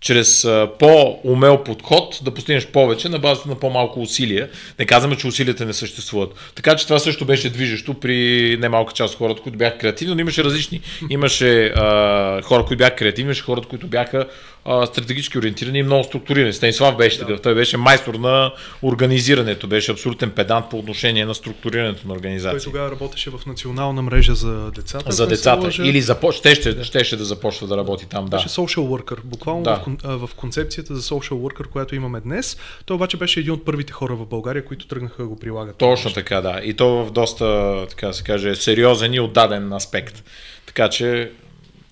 чрез 0.00 0.48
по-умел 0.78 1.64
подход 1.64 2.20
да 2.22 2.30
постигнеш 2.30 2.66
повече 2.66 3.08
на 3.08 3.18
базата 3.18 3.48
на 3.48 3.54
по-малко 3.54 4.00
усилия. 4.00 4.48
Не 4.78 4.84
казваме, 4.84 5.16
че 5.16 5.26
усилията 5.26 5.64
не 5.64 5.72
съществуват. 5.72 6.34
Така 6.54 6.76
че 6.76 6.84
това 6.84 6.98
също 6.98 7.24
беше 7.24 7.50
движещо 7.50 7.94
при 7.94 8.56
немалка 8.60 8.92
част 8.92 9.14
от 9.14 9.18
хората, 9.18 9.42
които 9.42 9.58
бяха 9.58 9.78
креативни, 9.78 10.14
но 10.14 10.20
имаше 10.20 10.44
различни. 10.44 10.80
Имаше 11.10 11.66
а, 11.66 12.42
хора, 12.42 12.64
които 12.64 12.78
бяха 12.78 12.96
креативни, 12.96 13.26
имаше 13.26 13.42
хора, 13.42 13.60
които 13.60 13.86
бяха 13.86 14.26
а, 14.64 14.86
стратегически 14.86 15.38
ориентирани 15.38 15.78
и 15.78 15.82
много 15.82 16.04
структурирани. 16.04 16.52
Станислав 16.52 16.96
беше 16.96 17.18
такъв. 17.18 17.40
Той 17.40 17.54
беше 17.54 17.76
майстор 17.76 18.14
на 18.14 18.52
организирането, 18.82 19.66
беше 19.66 19.92
абсолютен 19.92 20.30
педант 20.30 20.70
по 20.70 20.78
отношение 20.78 21.24
на 21.24 21.34
структурирането 21.34 22.08
на 22.08 22.14
организация. 22.14 22.60
Той 22.60 22.64
тогава 22.64 22.90
работеше 22.90 23.30
в 23.30 23.46
национална 23.46 24.02
мрежа 24.02 24.34
за 24.34 24.70
децата. 24.74 25.12
За 25.12 25.26
децата. 25.26 25.64
Лъжа... 25.66 25.82
Или 25.82 26.00
започ... 26.00 26.34
ще, 26.36 26.54
ще, 26.54 26.74
да. 26.74 26.84
ще, 26.84 27.04
ще 27.04 27.16
да 27.16 27.24
започва 27.24 27.66
да 27.66 27.76
работи 27.76 28.06
там. 28.08 28.24
Да. 28.24 28.36
Беше 28.36 28.48
social 28.48 28.78
worker. 28.78 29.18
Буквално 29.24 29.62
да. 29.62 29.76
в, 29.76 29.87
в 30.04 30.30
концепцията 30.36 30.96
за 30.96 31.02
social 31.02 31.32
worker, 31.32 31.68
която 31.68 31.94
имаме 31.94 32.20
днес. 32.20 32.58
Той 32.86 32.94
обаче 32.94 33.16
беше 33.16 33.40
един 33.40 33.52
от 33.52 33.64
първите 33.64 33.92
хора 33.92 34.14
в 34.14 34.26
България, 34.26 34.64
които 34.64 34.86
тръгнаха 34.86 35.22
да 35.22 35.28
го 35.28 35.38
прилагат. 35.38 35.76
Точно 35.76 36.12
така, 36.12 36.40
да. 36.40 36.60
И 36.64 36.74
то 36.74 37.04
в 37.04 37.10
доста, 37.10 37.86
така 37.90 38.12
се 38.12 38.22
каже, 38.22 38.54
сериозен 38.54 39.14
и 39.14 39.20
отдаден 39.20 39.72
аспект. 39.72 40.24
Така 40.66 40.88
че 40.88 41.30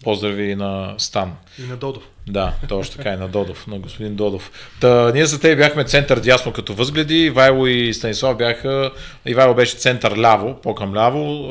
Поздрави 0.05 0.55
на 0.55 0.95
Стан. 0.99 1.33
И 1.59 1.63
на 1.63 1.77
Додов. 1.77 2.03
Да, 2.27 2.55
точно 2.69 2.97
така 2.97 3.13
и 3.13 3.17
на 3.17 3.29
Додов, 3.29 3.67
на 3.67 3.79
господин 3.79 4.15
Додов. 4.15 4.51
Та, 4.81 5.13
ние 5.13 5.27
за 5.27 5.41
те 5.41 5.57
бяхме 5.57 5.85
център 5.85 6.21
дясно 6.21 6.53
като 6.53 6.75
възгледи, 6.75 7.17
Ивайло 7.17 7.67
и 7.67 7.95
Станислав 7.95 8.37
бяха, 8.37 8.93
Ивайло 9.27 9.55
беше 9.55 9.77
център 9.77 10.19
ляво, 10.19 10.61
по-към 10.63 10.95
ляво, 10.95 11.49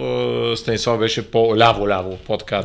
Станислав 0.55 0.99
беше 0.99 1.31
по-ляво-ляво, 1.31 2.17
по-така 2.17 2.63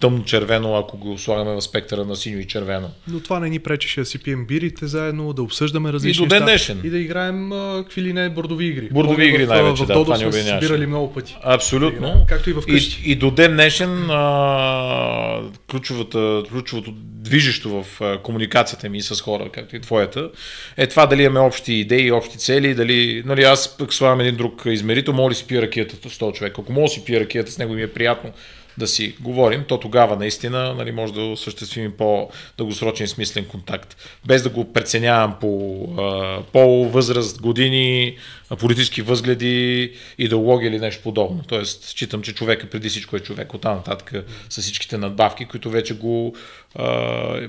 тъмно-червено, 0.00 0.76
ако 0.76 0.96
го 0.96 1.18
слагаме 1.18 1.50
в 1.50 1.60
спектъра 1.60 2.04
на 2.04 2.16
синьо 2.16 2.38
и 2.38 2.46
червено. 2.46 2.90
Но 3.08 3.20
това 3.20 3.40
не 3.40 3.48
ни 3.48 3.58
пречеше 3.58 4.00
да 4.00 4.06
си 4.06 4.18
пием 4.18 4.46
бирите 4.46 4.86
заедно, 4.86 5.32
да 5.32 5.42
обсъждаме 5.42 5.92
различни 5.92 6.24
и 6.24 6.28
до 6.28 6.34
ден 6.34 6.42
днешен. 6.42 6.80
И 6.84 6.90
да 6.90 6.98
играем 6.98 7.50
какви 7.84 8.02
ли 8.02 8.12
не 8.12 8.28
бордови 8.28 8.66
игри. 8.66 8.88
Бордови 8.92 9.26
игри 9.26 9.46
най-вече, 9.46 9.82
в, 9.82 9.86
да, 9.86 9.94
това 9.94 10.18
ни 10.18 10.32
сме 10.32 10.58
Бирали 10.60 10.86
много 10.86 11.12
пъти. 11.12 11.36
Абсолютно. 11.42 12.08
Да 12.08 12.24
както 12.28 12.50
и 12.50 12.52
в 12.52 12.62
къщи. 12.68 13.02
И, 13.04 13.12
и 13.12 13.14
до 13.14 13.30
ден 13.30 13.52
днешен 13.52 14.10
а, 14.10 15.40
ключовата, 15.70 16.42
ключовото 16.50 16.92
движещо 16.96 17.82
в 17.82 18.18
комуникацията 18.22 18.88
ми 18.88 19.02
с 19.02 19.20
хора, 19.20 19.48
както 19.52 19.76
и 19.76 19.80
твоята, 19.80 20.30
е 20.76 20.86
това 20.86 21.06
дали 21.06 21.22
имаме 21.22 21.40
общи 21.40 21.72
идеи, 21.72 22.12
общи 22.12 22.38
цели, 22.38 22.74
дали, 22.74 23.22
нали, 23.26 23.42
аз 23.42 23.76
пък 23.78 23.94
слагам 23.94 24.20
един 24.20 24.36
друг 24.36 24.62
измерител, 24.66 25.14
мога 25.14 25.30
ли 25.30 25.34
си 25.34 25.46
пия 25.46 25.62
ракията 25.62 26.10
с 26.10 26.18
този 26.18 26.32
човек. 26.32 26.58
Ако 26.58 26.72
мога 26.72 26.88
си 26.88 27.04
пия 27.04 27.20
ракията 27.20 27.52
с 27.52 27.58
него 27.58 27.74
ми 27.74 27.82
е 27.82 27.92
приятно 27.92 28.32
да 28.80 28.86
си 28.86 29.14
говорим, 29.20 29.64
то 29.68 29.80
тогава 29.80 30.16
наистина 30.16 30.74
нали, 30.74 30.92
може 30.92 31.12
да 31.12 31.20
осъществим 31.20 31.92
по-дългосрочен 31.98 33.08
смислен 33.08 33.44
контакт. 33.44 33.96
Без 34.26 34.42
да 34.42 34.48
го 34.48 34.72
преценявам 34.72 35.36
по 35.40 35.82
а, 35.98 36.42
пол, 36.52 36.84
възраст, 36.84 37.40
години, 37.40 38.16
политически 38.58 39.02
възгледи, 39.02 39.92
идеология 40.18 40.68
или 40.68 40.78
нещо 40.78 41.02
подобно. 41.02 41.42
Тоест, 41.48 41.84
считам, 41.84 42.22
че 42.22 42.34
човека 42.34 42.70
преди 42.70 42.88
всичко 42.88 43.16
е 43.16 43.20
човек. 43.20 43.54
Оттам 43.54 43.76
нататък 43.76 44.12
с 44.50 44.62
всичките 44.62 44.98
надбавки, 44.98 45.44
които 45.44 45.70
вече 45.70 45.94
го 45.94 46.34
а, 46.74 47.48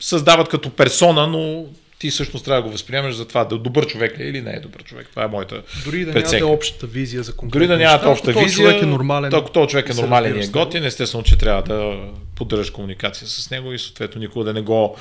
създават 0.00 0.48
като 0.48 0.70
персона, 0.70 1.26
но 1.26 1.66
ти 2.02 2.10
всъщност 2.10 2.44
трябва 2.44 2.62
да 2.62 2.66
го 2.66 2.72
възприемеш 2.72 3.14
за 3.14 3.28
това 3.28 3.44
да 3.44 3.58
добър 3.58 3.86
човек 3.86 4.18
ли 4.18 4.22
е 4.22 4.26
или 4.26 4.40
не 4.40 4.50
е 4.50 4.60
добър 4.60 4.82
човек. 4.82 5.06
Това 5.10 5.24
е 5.24 5.26
моята 5.26 5.62
Дори 5.84 6.04
да 6.04 6.12
нямате 6.12 6.44
общата 6.44 6.86
визия 6.86 7.22
за 7.22 7.36
конкретно. 7.36 7.60
Дори 7.60 7.66
да 7.66 7.84
нямате 7.84 8.06
обща 8.06 8.32
визия, 8.32 8.68
човек 8.68 8.82
е 8.82 8.86
нормален. 8.86 9.34
Ако 9.34 9.50
този 9.50 9.68
човек 9.68 9.90
е 9.90 9.94
нормален 9.94 10.40
и 10.40 10.44
е 10.44 10.46
готин, 10.46 10.84
естествено, 10.84 11.24
че 11.24 11.38
трябва 11.38 11.62
да 11.62 11.96
поддържаш 12.34 12.70
комуникация 12.70 13.28
с 13.28 13.50
него 13.50 13.72
и 13.72 13.78
съответно 13.78 14.20
никога 14.20 14.44
да 14.44 14.52
не 14.52 14.60
го 14.60 14.96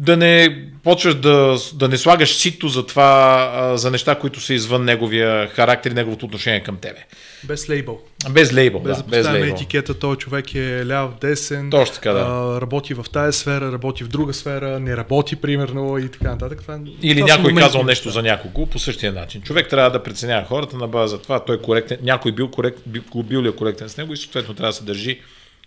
да 0.00 0.16
не 0.16 0.64
почваш 0.82 1.14
да, 1.14 1.56
да 1.74 1.88
не 1.88 1.96
слагаш 1.96 2.36
сито 2.36 2.68
за 2.68 2.86
това, 2.86 3.72
за 3.76 3.90
неща, 3.90 4.14
които 4.14 4.40
са 4.40 4.54
извън 4.54 4.84
неговия 4.84 5.48
характер 5.48 5.90
и 5.90 5.94
неговото 5.94 6.26
отношение 6.26 6.62
към 6.62 6.76
тебе. 6.76 6.98
Без 7.44 7.68
лейбъл. 7.68 8.00
Без 8.30 8.52
лейбъл, 8.52 8.80
без 8.80 8.96
да. 8.96 9.04
Без 9.04 9.26
лейбъл. 9.26 9.54
етикета, 9.54 9.98
този 9.98 10.18
човек 10.18 10.54
е 10.54 10.86
ляв, 10.86 11.10
десен, 11.20 11.70
Точно 11.70 11.94
така, 11.94 12.12
да. 12.12 12.58
работи 12.60 12.94
в 12.94 13.06
тая 13.12 13.32
сфера, 13.32 13.72
работи 13.72 14.04
в 14.04 14.08
друга 14.08 14.34
сфера, 14.34 14.80
не 14.80 14.96
работи 14.96 15.36
примерно 15.36 15.98
и 15.98 16.08
така 16.08 16.30
нататък. 16.30 16.62
Това, 16.62 16.78
Или 17.02 17.20
това 17.20 17.36
някой 17.36 17.54
казал 17.54 17.82
нещо 17.82 18.10
за 18.10 18.22
някого 18.22 18.66
по 18.66 18.78
същия 18.78 19.12
начин. 19.12 19.42
Човек 19.42 19.68
трябва 19.68 19.90
да 19.90 20.02
преценява 20.02 20.46
хората 20.46 20.76
на 20.76 20.88
база 20.88 21.18
това, 21.18 21.44
той 21.44 21.56
е 21.56 21.58
коректен, 21.58 21.98
някой 22.02 22.32
бил, 22.32 22.50
корект, 22.50 22.78
бил, 22.86 23.02
бил 23.24 23.42
ли 23.42 23.48
е 23.48 23.52
коректен 23.52 23.88
с 23.88 23.96
него 23.96 24.12
и 24.12 24.16
съответно 24.16 24.54
трябва 24.54 24.70
да 24.70 24.76
се 24.76 24.84
държи 24.84 25.20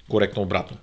коректно 0.09 0.41
обратно. 0.41 0.77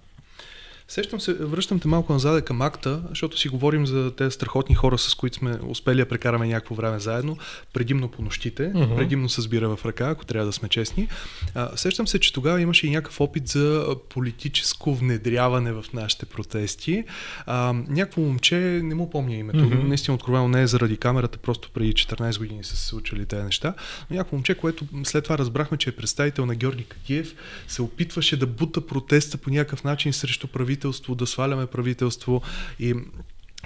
Сещам 0.90 1.20
се, 1.20 1.34
връщам 1.34 1.80
те 1.80 1.88
малко 1.88 2.12
назад 2.12 2.44
към 2.44 2.62
акта, 2.62 3.02
защото 3.08 3.38
си 3.38 3.48
говорим 3.48 3.86
за 3.86 4.16
тези 4.16 4.30
страхотни 4.30 4.74
хора, 4.74 4.98
с 4.98 5.14
които 5.14 5.36
сме 5.36 5.58
успели 5.68 5.96
да 5.96 6.08
прекараме 6.08 6.46
някакво 6.46 6.74
време 6.74 6.98
заедно, 6.98 7.36
предимно 7.72 8.08
по 8.08 8.22
нощите, 8.22 8.72
uh-huh. 8.72 8.96
предимно 8.96 9.28
с 9.28 9.48
бира 9.48 9.76
в 9.76 9.86
ръка, 9.86 10.08
ако 10.08 10.24
трябва 10.24 10.46
да 10.46 10.52
сме 10.52 10.68
честни. 10.68 11.08
А, 11.54 11.76
сещам 11.76 12.06
се, 12.06 12.18
че 12.18 12.32
тогава 12.32 12.60
имаше 12.60 12.86
и 12.86 12.90
някакъв 12.90 13.20
опит 13.20 13.48
за 13.48 13.96
политическо 14.08 14.94
внедряване 14.94 15.72
в 15.72 15.84
нашите 15.92 16.26
протести. 16.26 17.04
А, 17.46 17.72
някакво 17.88 18.20
момче, 18.20 18.56
не 18.84 18.94
му 18.94 19.10
помня 19.10 19.34
името, 19.34 19.58
uh-huh. 19.58 19.82
наистина 19.82 20.14
откровено 20.14 20.48
не 20.48 20.62
е 20.62 20.66
заради 20.66 20.96
камерата, 20.96 21.38
просто 21.38 21.70
преди 21.74 21.92
14 21.92 22.38
години 22.38 22.64
са 22.64 22.76
се 22.76 22.86
случили 22.86 23.26
тези 23.26 23.42
неща, 23.42 23.74
но 24.10 24.16
някакво 24.16 24.36
момче, 24.36 24.54
което 24.54 24.84
след 25.04 25.24
това 25.24 25.38
разбрахме, 25.38 25.78
че 25.78 25.90
е 25.90 25.96
представител 25.96 26.46
на 26.46 26.54
Георги 26.54 26.84
Катиев, 26.84 27.34
се 27.68 27.82
опитваше 27.82 28.36
да 28.36 28.46
бута 28.46 28.86
протеста 28.86 29.38
по 29.38 29.50
някакъв 29.50 29.84
начин 29.84 30.12
срещу 30.12 30.46
правителството 30.46 30.77
правителство, 30.78 31.14
да 31.14 31.26
сваляме 31.26 31.66
правителство 31.66 32.42
и 32.80 32.94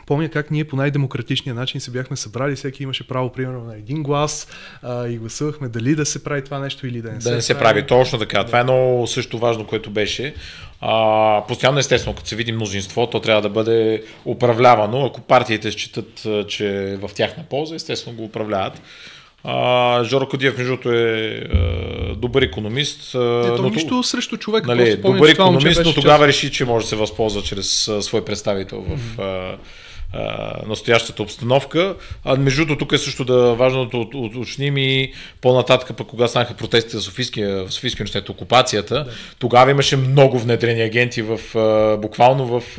Помня 0.06 0.28
как 0.28 0.50
ние 0.50 0.64
по 0.64 0.76
най-демократичния 0.76 1.54
начин 1.54 1.80
се 1.80 1.90
бяхме 1.90 2.16
събрали, 2.16 2.56
всеки 2.56 2.82
имаше 2.82 3.08
право 3.08 3.32
примерно 3.32 3.64
на 3.64 3.76
един 3.76 4.02
глас 4.02 4.48
а, 4.82 5.08
и 5.08 5.18
гласувахме 5.18 5.68
дали 5.68 5.94
да 5.94 6.06
се 6.06 6.24
прави 6.24 6.44
това 6.44 6.58
нещо 6.58 6.86
или 6.86 7.02
да 7.02 7.10
не 7.10 7.16
да 7.16 7.22
се, 7.22 7.34
не 7.34 7.42
се 7.42 7.58
прави. 7.58 7.86
Точно 7.86 8.18
така. 8.18 8.38
Да. 8.38 8.46
Това 8.46 8.60
е 8.60 8.62
много 8.62 9.06
също 9.06 9.38
важно, 9.38 9.66
което 9.66 9.90
беше. 9.90 10.34
А, 10.80 11.44
постоянно 11.48 11.78
естествено, 11.78 12.16
като 12.16 12.28
се 12.28 12.36
види 12.36 12.52
мнозинство, 12.52 13.06
то 13.06 13.20
трябва 13.20 13.42
да 13.42 13.48
бъде 13.48 14.04
управлявано. 14.24 15.04
Ако 15.04 15.20
партиите 15.20 15.70
считат, 15.70 16.26
че 16.48 16.92
е 16.92 16.96
в 16.96 17.10
тяхна 17.14 17.44
полза, 17.50 17.74
естествено 17.74 18.16
го 18.16 18.24
управляват. 18.24 18.82
А, 19.44 20.04
Жоро 20.04 20.28
Кодиев, 20.28 20.58
между 20.58 20.70
другото, 20.70 20.92
е 20.92 21.44
а, 21.52 22.14
добър 22.16 22.42
економист. 22.42 23.08
Ето, 23.08 23.58
но, 23.62 23.68
нищо 23.68 24.02
срещу 24.02 24.36
човек. 24.36 24.66
Нали, 24.66 24.96
добър 24.96 25.28
економист, 25.28 25.80
но 25.84 25.94
тогава 25.94 26.26
реши, 26.26 26.52
че 26.52 26.64
може 26.64 26.84
да 26.84 26.88
се 26.88 26.96
възползва 26.96 27.42
чрез 27.42 27.88
а, 27.88 28.02
свой 28.02 28.24
представител 28.24 28.84
в 28.88 29.18
а, 30.12 30.52
настоящата 30.66 31.22
обстановка. 31.22 31.94
А 32.24 32.36
между 32.36 32.64
другото, 32.64 32.84
тук 32.84 32.92
е 32.92 32.98
също 32.98 33.24
да 33.24 33.54
важно 33.54 33.86
да 33.86 33.98
уточним 34.18 34.76
и 34.76 35.12
по-нататък, 35.40 35.96
пък 35.96 36.06
кога 36.06 36.28
станаха 36.28 36.54
протестите 36.54 36.96
за 36.96 37.02
Софийския, 37.02 37.64
в 37.64 37.72
Софийския 37.72 38.02
университет, 38.02 38.28
окупацията, 38.28 38.94
да. 38.94 39.10
тогава 39.38 39.70
имаше 39.70 39.96
много 39.96 40.38
внедрени 40.38 40.82
агенти 40.82 41.22
в, 41.22 41.40
буквално 42.00 42.60
в 42.60 42.78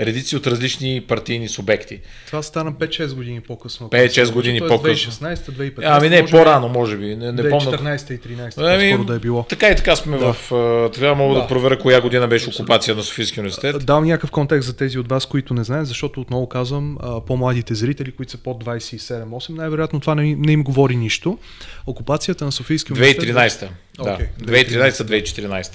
редици 0.00 0.36
от 0.36 0.46
различни 0.46 1.00
партийни 1.08 1.48
субекти. 1.48 2.00
Това 2.26 2.42
стана 2.42 2.72
5-6 2.72 3.14
години 3.14 3.40
по-късно. 3.40 3.88
5-6 3.88 4.32
години 4.32 4.60
по-късно. 4.60 5.12
2016-2015. 5.12 5.72
Ами 5.84 6.08
не, 6.08 6.22
може 6.22 6.30
по-рано, 6.30 6.68
може 6.68 6.96
би. 6.96 7.16
Не, 7.16 7.32
не 7.32 7.42
2014 7.42 8.12
и 8.12 8.20
13 8.20 8.74
ами, 8.74 8.92
скоро 8.92 9.04
да 9.04 9.14
е 9.14 9.18
било. 9.18 9.42
Така 9.42 9.68
и 9.68 9.76
така 9.76 9.96
сме 9.96 10.18
да. 10.18 10.32
в... 10.32 10.48
Трябва 10.94 11.14
мога 11.14 11.34
да. 11.34 11.40
да 11.40 11.46
проверя 11.46 11.78
коя 11.78 12.00
година 12.00 12.28
беше 12.28 12.50
окупация 12.50 12.94
на 12.94 13.02
Софийския 13.02 13.40
университет. 13.40 13.86
Давам 13.86 14.04
някакъв 14.04 14.30
контекст 14.30 14.66
за 14.66 14.76
тези 14.76 14.98
от 14.98 15.08
вас, 15.08 15.26
които 15.26 15.54
не 15.54 15.64
знаят, 15.64 15.86
защото 15.86 16.20
отново 16.20 16.39
отново 16.40 16.48
казвам, 16.48 16.98
по-младите 17.26 17.74
зрители, 17.74 18.12
които 18.12 18.32
са 18.32 18.38
под 18.38 18.64
27-8, 18.64 19.50
най-вероятно 19.50 20.00
това 20.00 20.14
не, 20.14 20.34
не 20.34 20.52
им 20.52 20.64
говори 20.64 20.96
нищо. 20.96 21.38
Окупацията 21.86 22.44
на 22.44 22.52
Софийския 22.52 22.94
университет... 22.94 23.36
2013 23.36 23.68
да. 23.96 24.04
Okay, 24.04 24.28
2013-2014. 24.38 25.72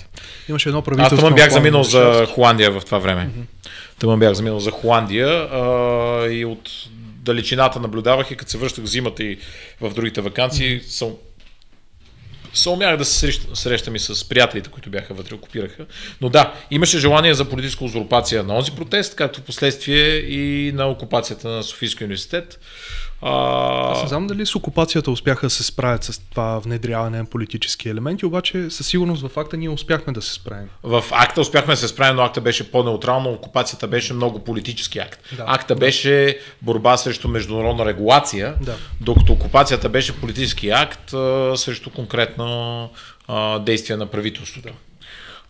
Имаше 0.50 0.70
едно 0.70 0.82
правителство. 0.82 1.16
Аз 1.16 1.20
тъмън 1.22 1.36
бях 1.36 1.50
заминал 1.50 1.84
за 1.84 2.28
Холандия 2.34 2.72
в 2.72 2.82
това 2.86 3.00
време. 3.00 3.30
Mm-hmm. 3.30 3.70
Тъмън 4.00 4.20
бях 4.20 4.34
заминал 4.34 4.60
за 4.60 4.72
Холандия 4.72 5.28
а, 5.28 6.28
и 6.32 6.46
от 6.46 6.70
далечината 7.26 7.80
наблюдавах 7.80 8.32
и 8.32 8.36
като 8.36 8.52
се 8.52 8.58
връщах 8.58 8.86
зимата 8.86 9.24
и 9.24 9.38
в 9.82 9.94
другите 9.94 10.22
вакансии, 10.22 10.82
mm-hmm. 10.82 10.88
съм 10.88 11.12
се 12.58 12.70
умях 12.70 12.98
да 12.98 13.06
се 13.06 13.20
срещам, 13.20 13.56
срещам 13.56 13.96
и 13.96 14.00
с 14.00 14.30
приятелите, 14.30 14.70
които 14.70 14.90
бяха 14.90 15.14
вътре, 15.14 15.36
окупираха. 15.36 15.86
Но 16.22 16.30
да, 16.30 16.54
имаше 16.72 17.00
желание 17.00 17.34
за 17.34 17.50
политическа 17.50 17.86
узурпация 17.86 18.44
на 18.44 18.56
този 18.58 18.72
протест, 18.72 19.16
както 19.16 19.40
в 19.40 19.44
последствие 19.44 20.18
и 20.18 20.72
на 20.72 20.88
окупацията 20.88 21.48
на 21.48 21.64
Софийския 21.64 22.06
университет. 22.06 22.60
А... 23.28 23.92
Аз 23.92 24.02
не 24.02 24.08
знам 24.08 24.28
дали 24.28 24.46
с 24.46 24.56
окупацията 24.56 25.12
успяха 25.12 25.46
да 25.46 25.50
се 25.50 25.64
справят 25.64 26.04
с 26.04 26.20
това 26.30 26.60
внедряване 26.60 27.18
на 27.18 27.26
политически 27.26 27.90
елементи, 27.90 28.26
обаче 28.26 28.70
със 28.70 28.88
сигурност 28.88 29.28
в 29.28 29.38
акта 29.38 29.58
ние 29.58 29.70
успяхме 29.70 30.14
да 30.14 30.22
се 30.22 30.34
справим. 30.34 30.70
В 30.84 31.04
акта 31.12 31.42
успяхме 31.42 31.74
да 31.74 31.78
се 31.78 31.88
справим, 31.88 32.16
но 32.16 32.24
акта 32.24 32.42
беше 32.42 32.72
по-неутрално, 32.72 33.32
окупацията 33.32 33.88
беше 33.88 34.14
много 34.14 34.40
политически 34.40 35.00
акт. 35.00 35.20
Да. 35.38 35.44
Акта 35.48 35.76
беше 35.76 36.40
борба 36.62 36.98
срещу 36.98 37.28
международна 37.28 37.86
регулация, 37.86 38.56
да. 38.62 38.76
докато 39.02 39.34
окупацията 39.34 39.90
беше 39.90 40.20
политически 40.20 40.70
акт 40.70 41.10
срещу 41.56 41.90
конкретно 41.90 42.90
действие 43.60 43.98
на 43.98 44.06
правителството. 44.06 44.68
Да. 44.68 44.74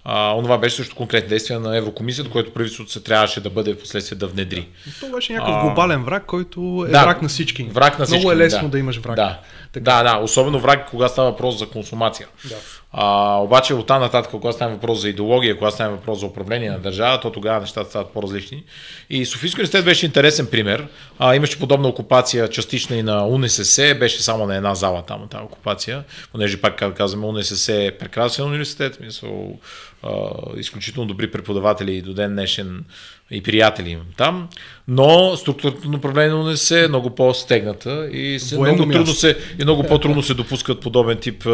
А, 0.08 0.36
онова 0.36 0.58
беше 0.58 0.76
също 0.76 0.96
конкретни 0.96 1.30
действия 1.30 1.60
на 1.60 1.78
Еврокомисията, 1.78 2.32
което 2.32 2.54
правителството 2.54 2.92
се 2.92 3.04
трябваше 3.04 3.42
да 3.42 3.50
бъде 3.50 3.74
в 3.74 3.80
последствие 3.80 4.18
да 4.18 4.28
внедри. 4.28 4.68
Да. 4.86 4.92
То 5.00 5.16
беше 5.16 5.34
някакъв 5.34 5.62
глобален 5.62 6.04
враг, 6.04 6.26
който 6.26 6.86
е 6.88 6.92
да, 6.92 7.04
враг 7.04 7.22
на 7.22 7.28
всички. 7.28 7.64
Враг 7.64 8.00
на 8.00 8.06
всички. 8.06 8.20
Много 8.20 8.32
е 8.32 8.38
лесно 8.38 8.62
да, 8.62 8.70
да 8.70 8.80
имаш 8.80 8.98
враг. 8.98 9.16
Да. 9.16 9.40
Така. 9.74 9.84
Да, 9.84 10.04
да, 10.04 10.18
особено 10.18 10.60
враг, 10.60 10.90
кога 10.90 11.08
става 11.08 11.32
въпрос 11.32 11.60
за 11.60 11.70
консумация. 11.70 12.28
Да. 12.50 12.56
А, 12.98 13.38
обаче 13.42 13.74
от 13.74 13.88
там 13.88 14.02
нататък, 14.02 14.32
когато 14.32 14.56
става 14.56 14.74
въпрос 14.74 15.02
за 15.02 15.10
идеология, 15.10 15.58
когато 15.58 15.76
става 15.76 15.96
въпрос 15.96 16.20
за 16.20 16.26
управление 16.26 16.72
на 16.72 16.80
държава, 16.80 17.20
то 17.20 17.32
тогава 17.32 17.60
нещата 17.60 17.90
стават 17.90 18.10
по-различни. 18.10 18.64
И 19.10 19.26
Софийски 19.26 19.60
университет 19.60 19.86
беше 19.86 20.06
интересен 20.06 20.48
пример. 20.48 20.88
А, 21.20 21.36
имаше 21.36 21.60
подобна 21.60 21.88
окупация, 21.88 22.50
частична 22.50 22.96
и 22.96 23.04
на 23.04 23.28
УНСС, 23.28 23.96
беше 24.00 24.24
само 24.24 24.46
на 24.46 24.56
една 24.56 24.76
зала 24.76 25.04
там 25.08 25.28
тази 25.30 25.44
окупация, 25.44 26.04
понеже 26.32 26.62
пак 26.62 26.96
казваме, 26.96 27.26
УНСС 27.26 27.86
е 27.86 27.98
прекрасен 27.98 28.46
университет, 28.46 29.00
мисъл, 29.00 29.60
а, 30.04 30.10
изключително 30.58 31.08
добри 31.08 31.32
преподаватели 31.32 31.94
и 31.96 32.02
до 32.02 32.14
ден 32.14 32.32
днешен 32.32 32.86
и 33.32 33.44
приятели 33.44 33.90
имам 33.90 34.06
там, 34.18 34.48
но 34.88 35.36
структурата 35.38 35.90
на 35.90 35.98
управление 35.98 36.44
не 36.44 36.58
се 36.58 36.84
е 36.84 36.88
много 36.88 37.16
по-стегната 37.16 38.10
и 38.12 38.40
се, 38.40 38.60
много, 38.60 38.92
трудно 38.92 39.14
се, 39.14 39.38
и 39.60 39.64
много 39.64 39.84
по-трудно 39.84 40.24
се 40.24 40.34
допускат 40.34 40.82
подобен 40.82 41.18
тип 41.18 41.46
а, 41.46 41.50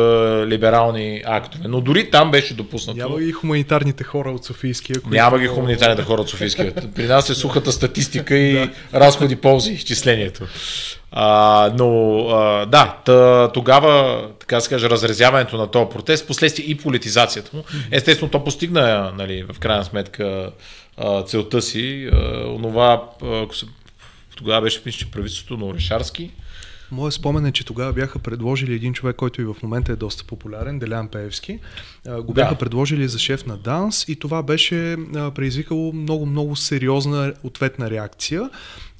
либерални 0.47 1.21
актове. 1.25 1.67
Но 1.67 1.81
дори 1.81 2.09
там 2.09 2.31
беше 2.31 2.53
допуснато. 2.53 2.97
Няма 2.97 3.19
ги 3.19 3.31
хуманитарните 3.31 4.03
хора 4.03 4.31
от 4.31 4.45
Софийския. 4.45 4.93
Които... 4.93 5.09
Няма 5.09 5.39
ги 5.39 5.47
хуманитарните 5.47 6.03
хора 6.03 6.21
от 6.21 6.29
Софийския. 6.29 6.73
При 6.95 7.05
нас 7.05 7.29
е 7.29 7.35
сухата 7.35 7.71
статистика 7.71 8.37
и 8.37 8.69
разходи, 8.93 9.35
ползи, 9.35 9.71
изчислението. 9.71 10.47
А, 11.11 11.73
но 11.77 12.19
а, 12.29 12.65
да, 12.65 12.97
тъ, 13.05 13.49
тогава, 13.53 14.23
така 14.39 14.59
се 14.59 14.69
каже, 14.69 14.89
разрезяването 14.89 15.57
на 15.57 15.67
този 15.67 15.89
протест, 15.89 16.27
последствие 16.27 16.65
и 16.65 16.77
политизацията 16.77 17.57
му, 17.57 17.63
естествено 17.91 18.31
то 18.31 18.43
постигна 18.43 19.13
нали, 19.17 19.45
в 19.53 19.59
крайна 19.59 19.83
сметка 19.83 20.51
а, 21.03 21.23
целта 21.23 21.61
си. 21.61 22.09
А, 22.13 22.45
онова, 22.47 23.09
ако 23.21 23.55
се, 23.55 23.65
тогава 24.35 24.61
беше 24.61 24.81
мисля, 24.85 25.07
правителството 25.11 25.57
на 25.57 25.65
Орешарски. 25.65 26.31
Моят 26.91 27.13
спомен 27.13 27.45
е, 27.45 27.51
че 27.51 27.65
тогава 27.65 27.93
бяха 27.93 28.19
предложили 28.19 28.73
един 28.73 28.93
човек, 28.93 29.15
който 29.15 29.41
и 29.41 29.45
в 29.45 29.55
момента 29.63 29.91
е 29.91 29.95
доста 29.95 30.23
популярен, 30.23 30.79
Делян 30.79 31.07
Пеевски. 31.07 31.59
Го 32.07 32.33
бяха 32.33 32.53
да. 32.53 32.57
предложили 32.57 33.07
за 33.07 33.19
шеф 33.19 33.45
на 33.45 33.57
ДАНС 33.57 34.05
и 34.07 34.15
това 34.15 34.43
беше 34.43 34.97
предизвикало 35.35 35.93
много-много 35.93 36.55
сериозна 36.55 37.33
ответна 37.43 37.89
реакция 37.89 38.49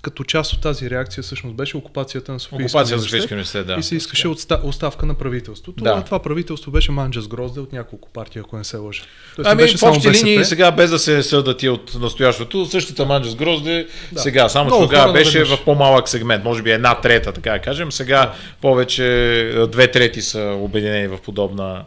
като 0.02 0.24
част 0.24 0.54
от 0.54 0.62
тази 0.62 0.90
реакция 0.90 1.24
всъщност 1.24 1.56
беше 1.56 1.78
окупацията 1.78 2.32
на 2.32 2.40
Софийския 2.40 2.66
Окупация 2.66 2.98
университет, 2.98 3.32
университет 3.32 3.68
да. 3.68 3.76
И 3.80 3.84
се 3.84 3.96
искаше 3.96 4.28
оставка 4.64 5.06
на 5.06 5.14
правителството. 5.14 5.84
Да. 5.84 6.02
Това 6.02 6.20
правителство 6.20 6.72
беше 6.72 6.92
манджа 6.92 7.22
с 7.22 7.28
грозде 7.28 7.60
от 7.60 7.74
няколко 7.74 8.10
партии, 8.10 8.42
ако 8.46 8.58
не 8.58 8.64
се 8.64 8.78
лъжа. 8.78 9.04
Тоест, 9.36 9.50
ами 9.50 9.62
беше 9.62 9.78
в 9.78 9.84
общи 9.84 10.12
линии 10.12 10.46
сега, 10.46 10.72
без 10.72 10.90
да 10.90 11.00
се 11.00 11.24
съдат 11.24 11.64
и 11.64 11.70
от 11.70 11.96
настоящото, 12.00 12.66
същата 12.66 13.06
манджа 13.06 13.30
с 13.30 13.36
грозде 13.36 13.88
да. 14.12 14.20
сега, 14.20 14.50
само 14.50 14.72
че 14.72 14.78
тогава 14.78 15.14
беше 15.14 15.44
в 15.44 15.58
по-малък 15.66 16.10
сегмент, 16.10 16.44
може 16.44 16.64
би 16.64 16.72
една 16.72 16.96
трета, 17.02 17.32
така 17.34 17.52
да 17.52 17.60
кажем. 17.60 17.92
Сега 17.92 18.34
повече 18.62 19.68
две 19.72 19.92
трети 19.92 20.22
са 20.22 20.58
обединени 20.60 21.08
в 21.08 21.18
подобна 21.18 21.84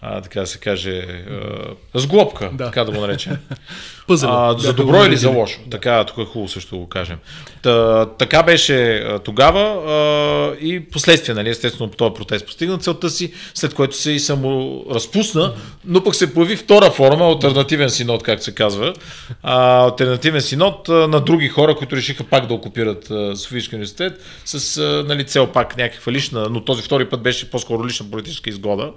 а, 0.00 0.20
така 0.20 0.40
да 0.40 0.46
се 0.46 0.58
каже, 0.58 1.06
а, 1.94 2.00
сглобка, 2.00 2.50
да. 2.52 2.64
така 2.64 2.84
да 2.84 2.92
го 2.92 3.00
наречем. 3.00 3.36
а, 4.10 4.54
за 4.58 4.72
добро 4.72 5.04
или 5.04 5.16
за 5.16 5.30
лошо, 5.30 5.60
да. 5.66 5.70
така 5.70 6.04
тук 6.04 6.18
е 6.18 6.24
хубаво 6.24 6.48
също 6.48 6.78
го 6.78 6.88
кажем. 6.88 7.16
Та, 7.62 8.06
така 8.06 8.42
беше 8.42 9.06
тогава 9.24 9.60
а, 9.60 10.56
и 10.60 10.80
последствие, 10.80 11.34
нали, 11.34 11.48
естествено, 11.48 11.90
този 11.90 12.14
протест 12.14 12.46
постигна 12.46 12.78
целта 12.78 13.10
си, 13.10 13.32
след 13.54 13.74
което 13.74 13.96
се 13.96 14.10
и 14.10 14.20
само 14.20 14.84
разпусна, 14.94 15.52
но 15.84 16.04
пък 16.04 16.14
се 16.14 16.34
появи 16.34 16.56
втора 16.56 16.90
форма, 16.90 17.24
альтернативен 17.24 17.90
синод, 17.90 18.22
как 18.22 18.42
се 18.42 18.54
казва. 18.54 18.94
А, 19.42 19.84
альтернативен 19.84 20.40
синод 20.40 20.88
на 20.88 21.20
други 21.20 21.48
хора, 21.48 21.74
които 21.74 21.96
решиха 21.96 22.24
пак 22.24 22.46
да 22.46 22.54
окупират 22.54 23.12
Софийския 23.34 23.76
университет 23.76 24.12
с 24.44 24.82
нали, 25.08 25.24
цел 25.24 25.46
пак 25.46 25.76
някаква 25.76 26.12
лична, 26.12 26.46
но 26.50 26.64
този 26.64 26.82
втори 26.82 27.08
път 27.08 27.22
беше 27.22 27.50
по-скоро 27.50 27.86
лична 27.86 28.06
политическа 28.10 28.50
изгода. 28.50 28.90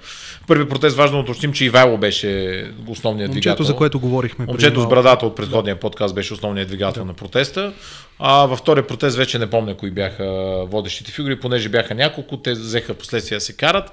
Първи 0.47 0.69
протест 0.69 0.97
важно 0.97 1.17
да 1.17 1.23
уточним, 1.23 1.53
че 1.53 1.65
Ивайло 1.65 1.97
беше 1.97 2.63
основният 2.87 3.29
Момчето, 3.29 3.41
двигател. 3.41 3.65
за 3.65 3.75
което 3.75 3.99
говорихме. 3.99 4.45
Момчето 4.45 4.81
с 4.81 4.87
брадата 5.03 5.25
от 5.25 5.35
предходния 5.35 5.79
подкаст 5.79 6.15
беше 6.15 6.33
основният 6.33 6.67
двигател 6.67 7.03
да. 7.03 7.07
на 7.07 7.13
протеста. 7.13 7.73
А 8.19 8.45
във 8.45 8.59
втория 8.59 8.87
протест 8.87 9.17
вече 9.17 9.39
не 9.39 9.49
помня 9.49 9.77
кои 9.77 9.91
бяха 9.91 10.25
водещите 10.65 11.11
фигури, 11.11 11.39
понеже 11.39 11.69
бяха 11.69 11.95
няколко, 11.95 12.37
те 12.37 12.51
взеха 12.51 12.93
последствия 12.93 13.37
да 13.37 13.41
се 13.41 13.57
карат 13.57 13.91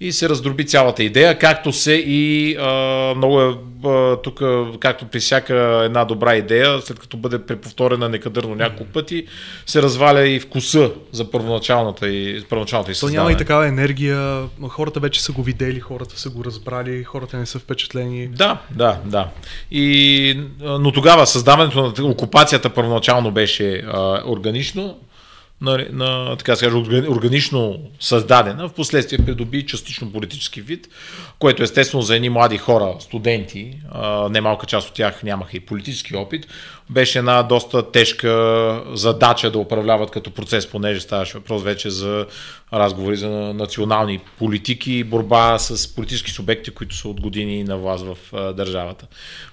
и 0.00 0.12
се 0.12 0.28
раздроби 0.28 0.66
цялата 0.66 1.02
идея, 1.02 1.38
както 1.38 1.72
се 1.72 1.92
и 1.92 2.56
а, 2.56 3.14
много 3.16 3.40
е 3.42 3.54
тук, 4.22 4.42
както 4.80 5.06
при 5.06 5.20
всяка 5.20 5.82
една 5.84 6.04
добра 6.04 6.36
идея, 6.36 6.80
след 6.80 6.98
като 6.98 7.16
бъде 7.16 7.38
преповторена 7.38 8.08
некадърно 8.08 8.54
няколко 8.54 8.92
пъти, 8.92 9.26
се 9.66 9.82
разваля 9.82 10.28
и 10.28 10.40
вкуса 10.40 10.90
за 11.12 11.30
първоначалната 11.30 12.08
и, 12.08 12.44
първоначалната 12.48 12.92
и 12.92 12.94
То 12.94 13.08
няма 13.08 13.32
и 13.32 13.36
такава 13.36 13.66
енергия, 13.66 14.42
хората 14.68 15.00
вече 15.00 15.22
са 15.22 15.32
го 15.32 15.42
видели, 15.42 15.80
хората 15.80 16.20
са 16.20 16.30
го 16.30 16.44
разбрали, 16.44 17.04
хората 17.04 17.36
не 17.36 17.46
са 17.46 17.58
впечатлени. 17.58 18.28
Да, 18.28 18.58
да, 18.70 18.98
да. 19.04 19.28
И, 19.70 20.40
но 20.60 20.92
тогава 20.92 21.26
създаването 21.26 21.94
на 21.98 22.08
окупацията 22.08 22.70
първоначално 22.70 23.30
беше 23.30 23.82
а, 23.86 24.22
органично, 24.26 24.96
на, 25.60 25.86
на 25.92 26.36
така 26.36 26.56
се 26.56 26.68
органично 27.08 27.78
създадена, 28.00 28.68
в 28.68 28.72
последствие 28.72 29.18
придоби 29.18 29.66
частично 29.66 30.12
политически 30.12 30.60
вид, 30.60 30.88
което 31.38 31.62
естествено 31.62 32.02
за 32.02 32.16
едни 32.16 32.28
млади 32.28 32.58
хора, 32.58 32.94
студенти, 33.00 33.78
немалка 34.30 34.66
част 34.66 34.88
от 34.88 34.94
тях 34.94 35.22
нямаха 35.22 35.56
и 35.56 35.60
политически 35.60 36.16
опит, 36.16 36.46
беше 36.90 37.18
една 37.18 37.42
доста 37.42 37.90
тежка 37.90 38.82
задача 38.94 39.50
да 39.50 39.58
управляват 39.58 40.10
като 40.10 40.30
процес, 40.30 40.66
понеже 40.66 41.00
ставаше 41.00 41.38
въпрос 41.38 41.62
вече 41.62 41.90
за 41.90 42.26
разговори 42.72 43.16
за 43.16 43.28
национални 43.30 44.20
политики 44.38 44.92
и 44.92 45.04
борба 45.04 45.58
с 45.58 45.94
политически 45.94 46.30
субекти, 46.30 46.70
които 46.70 46.96
са 46.96 47.08
от 47.08 47.20
години 47.20 47.64
на 47.64 47.78
власт 47.78 48.04
в 48.04 48.16
а, 48.32 48.52
държавата. 48.52 49.06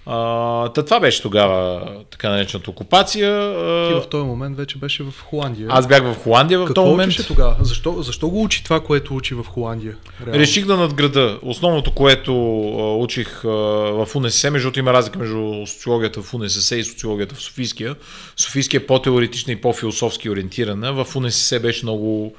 А, 0.06 0.69
та 0.69 0.86
това 0.86 1.00
беше 1.00 1.21
тогава 1.21 1.88
така 2.12 2.30
наречената 2.30 2.69
окупация. 2.69 3.54
Ти 3.88 3.93
в 3.93 4.04
този 4.10 4.26
момент 4.26 4.58
вече 4.58 4.78
беше 4.78 5.04
в 5.04 5.13
Холандия. 5.23 5.67
Аз 5.71 5.88
бях 5.88 6.04
в 6.04 6.15
Холандия 6.23 6.60
в 6.60 6.73
този 6.73 6.89
момент. 6.89 7.15
Какво 7.15 7.34
тогава? 7.34 7.56
Защо, 7.62 8.02
защо 8.02 8.30
го 8.30 8.43
учи 8.43 8.63
това, 8.63 8.80
което 8.80 9.15
учи 9.15 9.36
в 9.36 9.43
Холандия? 9.43 9.95
Реално? 10.26 10.39
Реших 10.39 10.65
да 10.65 10.78
надграда. 10.78 11.39
Основното, 11.41 11.91
което 11.91 12.34
а, 12.80 12.95
учих 12.95 13.41
в 13.43 14.08
УНСС, 14.15 14.52
между 14.52 14.71
има 14.78 14.93
разлика 14.93 15.19
между 15.19 15.65
социологията 15.67 16.21
в 16.21 16.34
УНСС 16.34 16.76
и 16.76 16.84
социологията 16.84 17.27
в 17.36 17.42
Софийския. 17.42 17.96
Софийския 18.38 18.80
е 18.80 18.86
по-теоретична 18.86 19.54
и 19.54 19.62
по-философски 19.62 20.30
ориентирана. 20.30 20.94
В 20.94 21.16
УНСС 21.16 21.60
беше 21.60 21.86
много 21.86 22.36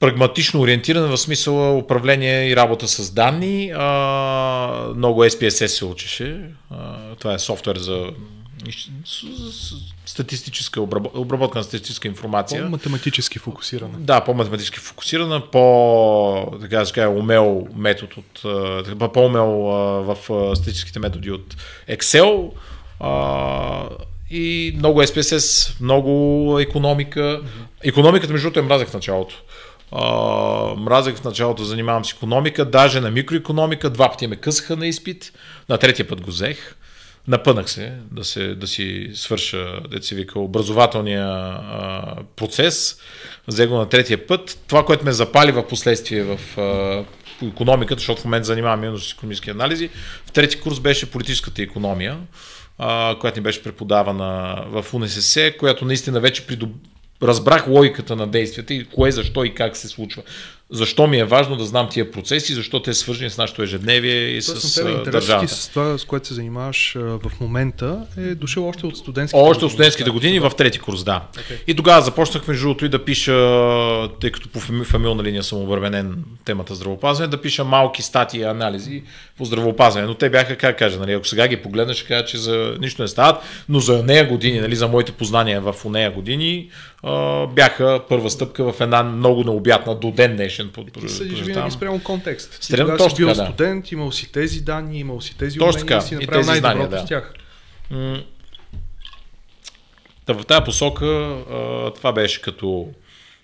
прагматично 0.00 0.60
ориентиран 0.60 1.10
в 1.10 1.18
смисъл 1.18 1.78
управление 1.78 2.50
и 2.50 2.56
работа 2.56 2.88
с 2.88 3.10
данни. 3.10 3.72
А, 3.76 4.92
много 4.96 5.24
SPSS 5.24 5.66
се 5.66 5.84
учеше. 5.84 6.40
А, 6.70 7.14
това 7.14 7.34
е 7.34 7.38
софтуер 7.38 7.76
за 7.76 8.06
статистическа 10.06 10.80
обработка 11.14 11.58
на 11.58 11.64
статистическа 11.64 12.08
информация. 12.08 12.62
По-математически 12.62 13.38
фокусирана. 13.38 13.98
Да, 13.98 14.20
по-математически 14.20 14.78
фокусирана, 14.78 15.50
по 15.50 16.52
така 16.60 16.84
да 16.84 16.92
кажа, 16.92 17.08
умел 17.08 17.66
метод 17.74 18.12
от, 18.16 19.12
по-умел 19.12 19.50
в 20.02 20.16
статистическите 20.56 20.98
методи 20.98 21.30
от 21.30 21.56
Excel 21.88 22.50
и 24.30 24.74
много 24.76 25.02
SPSS, 25.02 25.80
много 25.80 26.58
економика. 26.60 27.40
Економиката, 27.84 28.32
между 28.32 28.46
другото, 28.46 28.60
е 28.60 28.62
мразех 28.62 28.88
в 28.88 28.94
началото. 28.94 29.34
Uh, 29.92 30.76
мразех 30.76 31.16
в 31.16 31.24
началото, 31.24 31.64
занимавам 31.64 32.04
с 32.04 32.12
економика, 32.12 32.64
даже 32.64 33.00
на 33.00 33.10
микроекономика, 33.10 33.90
два 33.90 34.10
пъти 34.10 34.26
ме 34.26 34.36
късаха 34.36 34.76
на 34.76 34.86
изпит, 34.86 35.32
на 35.68 35.78
третия 35.78 36.08
път 36.08 36.20
го 36.20 36.30
взех. 36.30 36.76
Напънах 37.28 37.70
се 37.70 37.92
да, 38.12 38.24
се, 38.24 38.54
да 38.54 38.66
си 38.66 39.10
свърша, 39.14 39.80
да 39.90 40.02
си 40.02 40.14
вика, 40.14 40.40
образователния 40.40 41.26
а, 41.26 42.16
процес. 42.36 42.98
Взех 43.48 43.68
го 43.68 43.76
на 43.76 43.88
третия 43.88 44.26
път. 44.26 44.58
Това, 44.68 44.84
което 44.84 45.04
ме 45.04 45.12
запали 45.12 45.52
в 45.52 45.68
последствие 45.68 46.22
в 46.22 46.58
а, 46.58 47.04
по 47.38 47.46
економиката, 47.46 47.98
защото 47.98 48.20
в 48.20 48.24
момента 48.24 48.46
занимавам 48.46 48.84
именно 48.84 48.98
с 48.98 49.12
економически 49.12 49.50
анализи. 49.50 49.90
В 50.26 50.32
трети 50.32 50.60
курс 50.60 50.80
беше 50.80 51.10
политическата 51.10 51.62
економия, 51.62 52.18
която 53.20 53.40
ни 53.40 53.42
беше 53.42 53.62
преподавана 53.62 54.62
в 54.66 54.94
УНСС, 54.94 55.56
която 55.58 55.84
наистина 55.84 56.20
вече 56.20 56.46
придоб... 56.46 56.70
разбрах 57.22 57.68
логиката 57.68 58.16
на 58.16 58.26
действията 58.26 58.74
и 58.74 58.84
кое, 58.84 59.10
защо 59.10 59.44
и 59.44 59.54
как 59.54 59.76
се 59.76 59.88
случва 59.88 60.22
защо 60.72 61.06
ми 61.06 61.18
е 61.18 61.24
важно 61.24 61.56
да 61.56 61.64
знам 61.64 61.88
тия 61.90 62.10
процеси, 62.10 62.54
защо 62.54 62.82
те 62.82 62.94
са 62.94 63.00
свързани 63.00 63.30
с 63.30 63.38
нашето 63.38 63.62
ежедневие 63.62 64.26
и 64.26 64.40
Тоест, 64.46 64.60
с 64.60 64.84
държавата. 65.04 65.54
с 65.54 65.68
това, 65.68 65.98
с 65.98 66.04
което 66.04 66.26
се 66.26 66.34
занимаваш 66.34 66.92
в 66.96 67.30
момента, 67.40 68.06
е 68.18 68.34
дошъл 68.34 68.68
още 68.68 68.86
от 68.86 68.96
студентските 68.96 69.42
Още 69.42 69.64
от 69.64 69.72
студентските 69.72 70.10
години 70.10 70.40
в 70.40 70.52
трети 70.56 70.78
курс, 70.78 71.04
да. 71.04 71.22
Okay. 71.34 71.64
И 71.66 71.74
тогава 71.74 72.02
започнах 72.02 72.48
между 72.48 72.64
другото 72.64 72.84
и 72.84 72.88
да 72.88 73.04
пиша, 73.04 74.08
тъй 74.20 74.30
като 74.30 74.48
по 74.48 74.60
фамилна 74.84 75.22
линия 75.22 75.42
съм 75.42 75.58
обървенен 75.58 76.24
темата 76.44 76.74
здравопазване, 76.74 77.30
да 77.30 77.40
пиша 77.40 77.64
малки 77.64 78.02
статии 78.02 78.40
и 78.40 78.44
анализи 78.44 79.02
по 79.38 79.44
здравопазване. 79.44 80.06
Но 80.06 80.14
те 80.14 80.30
бяха, 80.30 80.56
как 80.56 80.78
кажа, 80.78 80.98
нали, 80.98 81.12
ако 81.12 81.26
сега 81.26 81.48
ги 81.48 81.56
погледнеш, 81.56 81.96
ще 81.96 82.06
кажа, 82.06 82.24
че 82.24 82.38
за 82.38 82.76
нищо 82.80 83.02
не 83.02 83.08
стават, 83.08 83.36
но 83.68 83.80
за 83.80 84.02
нея 84.02 84.28
години, 84.28 84.60
нали, 84.60 84.76
за 84.76 84.88
моите 84.88 85.12
познания 85.12 85.60
в 85.60 85.74
нея 85.84 86.10
години, 86.10 86.68
бяха 87.54 88.00
първа 88.08 88.30
стъпка 88.30 88.72
в 88.72 88.80
една 88.80 89.02
много 89.02 89.44
необятна 89.44 89.94
до 89.94 90.10
ден 90.10 90.36
днешен. 90.36 90.59
Под, 90.68 90.92
ти 90.92 91.08
съдиш 91.08 91.40
винаги 91.40 91.70
спрямо 91.70 92.02
контекст. 92.02 92.60
Ти 92.60 92.66
Стрем, 92.66 92.86
точно 92.86 93.10
си 93.10 93.16
бил 93.16 93.28
така, 93.28 93.44
студент, 93.44 93.84
да. 93.84 93.94
имал 93.94 94.12
си 94.12 94.32
тези 94.32 94.60
данни, 94.60 94.98
имал 94.98 95.20
си 95.20 95.38
тези 95.38 95.58
точно 95.58 95.82
умения 95.82 95.98
и 95.98 96.02
си 96.02 96.14
направил 96.14 96.46
най-доброто 96.46 96.90
да. 96.90 96.98
с 96.98 97.06
тях. 97.06 97.34
Та 100.26 100.32
в 100.32 100.44
тази 100.46 100.64
посока 100.64 101.36
това 101.96 102.12
беше 102.12 102.42
като 102.42 102.88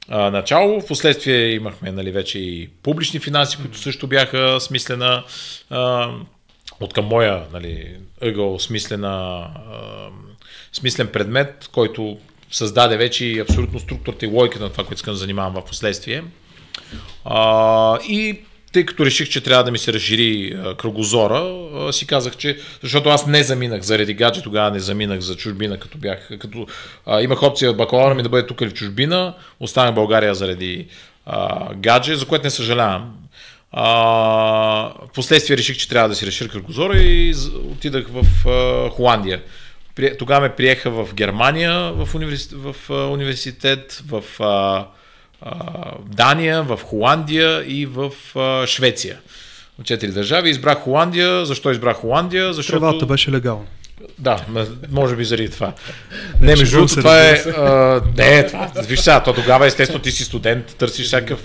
а, 0.09 0.31
начало. 0.31 0.81
В 0.81 0.87
последствие 0.87 1.50
имахме 1.50 1.92
нали, 1.92 2.11
вече 2.11 2.38
и 2.38 2.68
публични 2.83 3.20
финанси, 3.20 3.57
които 3.57 3.79
също 3.79 4.07
бяха 4.07 4.61
смислена 4.61 5.24
а, 5.70 6.11
от 6.81 6.92
към 6.92 7.05
моя 7.05 7.42
нали, 7.52 7.96
ъгъл 8.22 8.59
смислена, 8.59 9.09
а, 9.09 10.09
смислен 10.72 11.09
предмет, 11.09 11.68
който 11.72 12.18
създаде 12.50 12.96
вече 12.96 13.38
абсолютно 13.38 13.81
структурата 13.81 14.26
и 14.26 14.29
логиката 14.29 14.64
на 14.64 14.70
това, 14.70 14.85
което 14.85 14.98
искам 14.98 15.14
да 15.14 15.18
занимавам 15.18 15.55
в 15.55 15.64
последствие. 15.64 16.22
А, 17.28 17.98
и 18.08 18.40
тъй 18.72 18.86
като 18.86 19.04
реших, 19.06 19.28
че 19.28 19.40
трябва 19.40 19.64
да 19.64 19.70
ми 19.70 19.78
се 19.78 19.92
разшири 19.92 20.56
кръгозора, 20.78 21.52
си 21.92 22.06
казах, 22.06 22.36
че 22.36 22.58
защото 22.82 23.08
аз 23.08 23.26
не 23.26 23.42
заминах 23.42 23.82
заради 23.82 24.14
гадже, 24.14 24.42
тогава 24.42 24.70
не 24.70 24.78
заминах 24.78 25.20
за 25.20 25.36
чужбина, 25.36 25.78
като 25.78 25.98
бях, 25.98 26.28
като 26.38 26.66
а, 27.06 27.22
имах 27.22 27.42
опция 27.42 27.72
бакалавра 27.72 28.14
ми 28.14 28.22
да 28.22 28.28
бъде 28.28 28.46
тук 28.46 28.60
или 28.60 28.70
в 28.70 28.74
чужбина, 28.74 29.34
останах 29.60 29.92
в 29.92 29.94
България 29.94 30.34
заради 30.34 30.86
а, 31.26 31.74
гадже, 31.74 32.16
за 32.16 32.26
което 32.26 32.44
не 32.44 32.50
съжалявам. 32.50 33.14
А, 33.72 34.92
последствие 35.14 35.56
реших, 35.56 35.76
че 35.76 35.88
трябва 35.88 36.08
да 36.08 36.14
си 36.14 36.26
разширя 36.26 36.48
кръгозора 36.48 36.98
и 36.98 37.34
отидах 37.70 38.06
в 38.08 38.48
а, 38.48 38.90
Холандия. 38.90 39.42
Тогава 40.18 40.40
ме 40.40 40.54
приеха 40.54 40.90
в 40.90 41.14
Германия 41.14 41.92
в, 41.92 42.14
университет, 42.14 42.58
в 42.58 42.90
университет, 42.90 44.02
в 44.08 44.24
а, 44.40 44.86
Дания, 46.07 46.62
в 46.62 46.81
Холандия 46.85 47.64
и 47.66 47.87
в 47.87 48.11
Швеция. 48.66 49.18
В 49.79 49.85
четири 49.85 50.12
държави. 50.12 50.51
Избрах 50.51 50.79
Холандия. 50.79 51.46
Защо 51.46 51.70
избрах 51.70 51.96
Холандия? 51.96 52.53
Защото... 52.53 52.81
Тревата 52.81 53.07
беше 53.07 53.33
легално. 53.33 53.66
Да, 54.18 54.44
може 54.90 55.16
би 55.16 55.24
заради 55.24 55.50
това. 55.50 55.72
Не, 56.40 56.56
между 56.56 56.76
другото, 56.76 56.96
това 56.96 57.28
е. 57.28 57.32
А, 57.32 58.00
не, 58.16 58.46
това. 58.46 58.70
Виж 58.88 59.00
сега, 59.00 59.22
то 59.22 59.32
тогава 59.32 59.66
естествено 59.66 60.02
ти 60.02 60.11
си 60.11 60.24
студент, 60.24 60.76
търсиш 60.78 61.06
всякакъв 61.06 61.40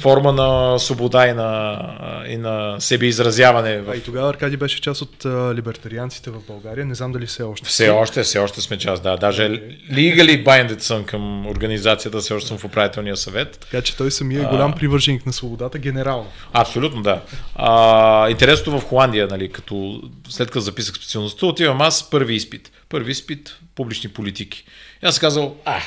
форма 0.00 0.32
на 0.32 0.78
свобода 0.78 1.26
и 1.26 1.32
на, 1.32 1.80
и 2.28 2.36
на 2.36 2.76
себе 2.78 3.06
изразяване. 3.06 3.82
А 3.88 3.96
и 3.96 4.00
тогава 4.00 4.30
Аркади 4.30 4.56
беше 4.56 4.80
част 4.80 5.02
от 5.02 5.24
а, 5.24 5.54
либертарианците 5.54 6.30
в 6.30 6.40
България. 6.48 6.86
Не 6.86 6.94
знам 6.94 7.12
дали 7.12 7.26
все 7.26 7.42
още. 7.42 7.68
Все 7.68 7.88
още, 7.88 8.22
все 8.22 8.38
още 8.38 8.60
сме 8.60 8.78
част, 8.78 9.02
да. 9.02 9.16
Даже 9.16 9.42
okay. 9.42 9.90
legally 9.90 10.44
binded 10.44 10.78
съм 10.78 11.04
към 11.04 11.46
организацията, 11.46 12.18
все 12.18 12.34
още 12.34 12.48
съм 12.48 12.58
в 12.58 12.64
управителния 12.64 13.16
съвет. 13.16 13.58
Така 13.60 13.82
че 13.82 13.96
той 13.96 14.10
самия 14.10 14.42
е 14.42 14.46
голям 14.46 14.72
привърженик 14.72 15.26
на 15.26 15.32
свободата, 15.32 15.78
генерално. 15.78 16.26
Абсолютно, 16.52 17.02
да. 17.02 17.20
А, 17.54 18.30
интересното 18.30 18.78
в 18.78 18.84
Холандия, 18.84 19.26
нали, 19.30 19.48
като 19.48 20.02
след 20.28 20.48
като 20.48 20.60
записах 20.60 20.96
специалността, 20.96 21.46
отивам 21.58 21.80
аз 21.80 22.10
първи 22.10 22.34
изпит. 22.34 22.72
Първи 22.88 23.12
изпит 23.12 23.58
публични 23.74 24.10
политики. 24.10 24.64
И 25.02 25.06
аз 25.06 25.18
казал, 25.18 25.56
а, 25.64 25.82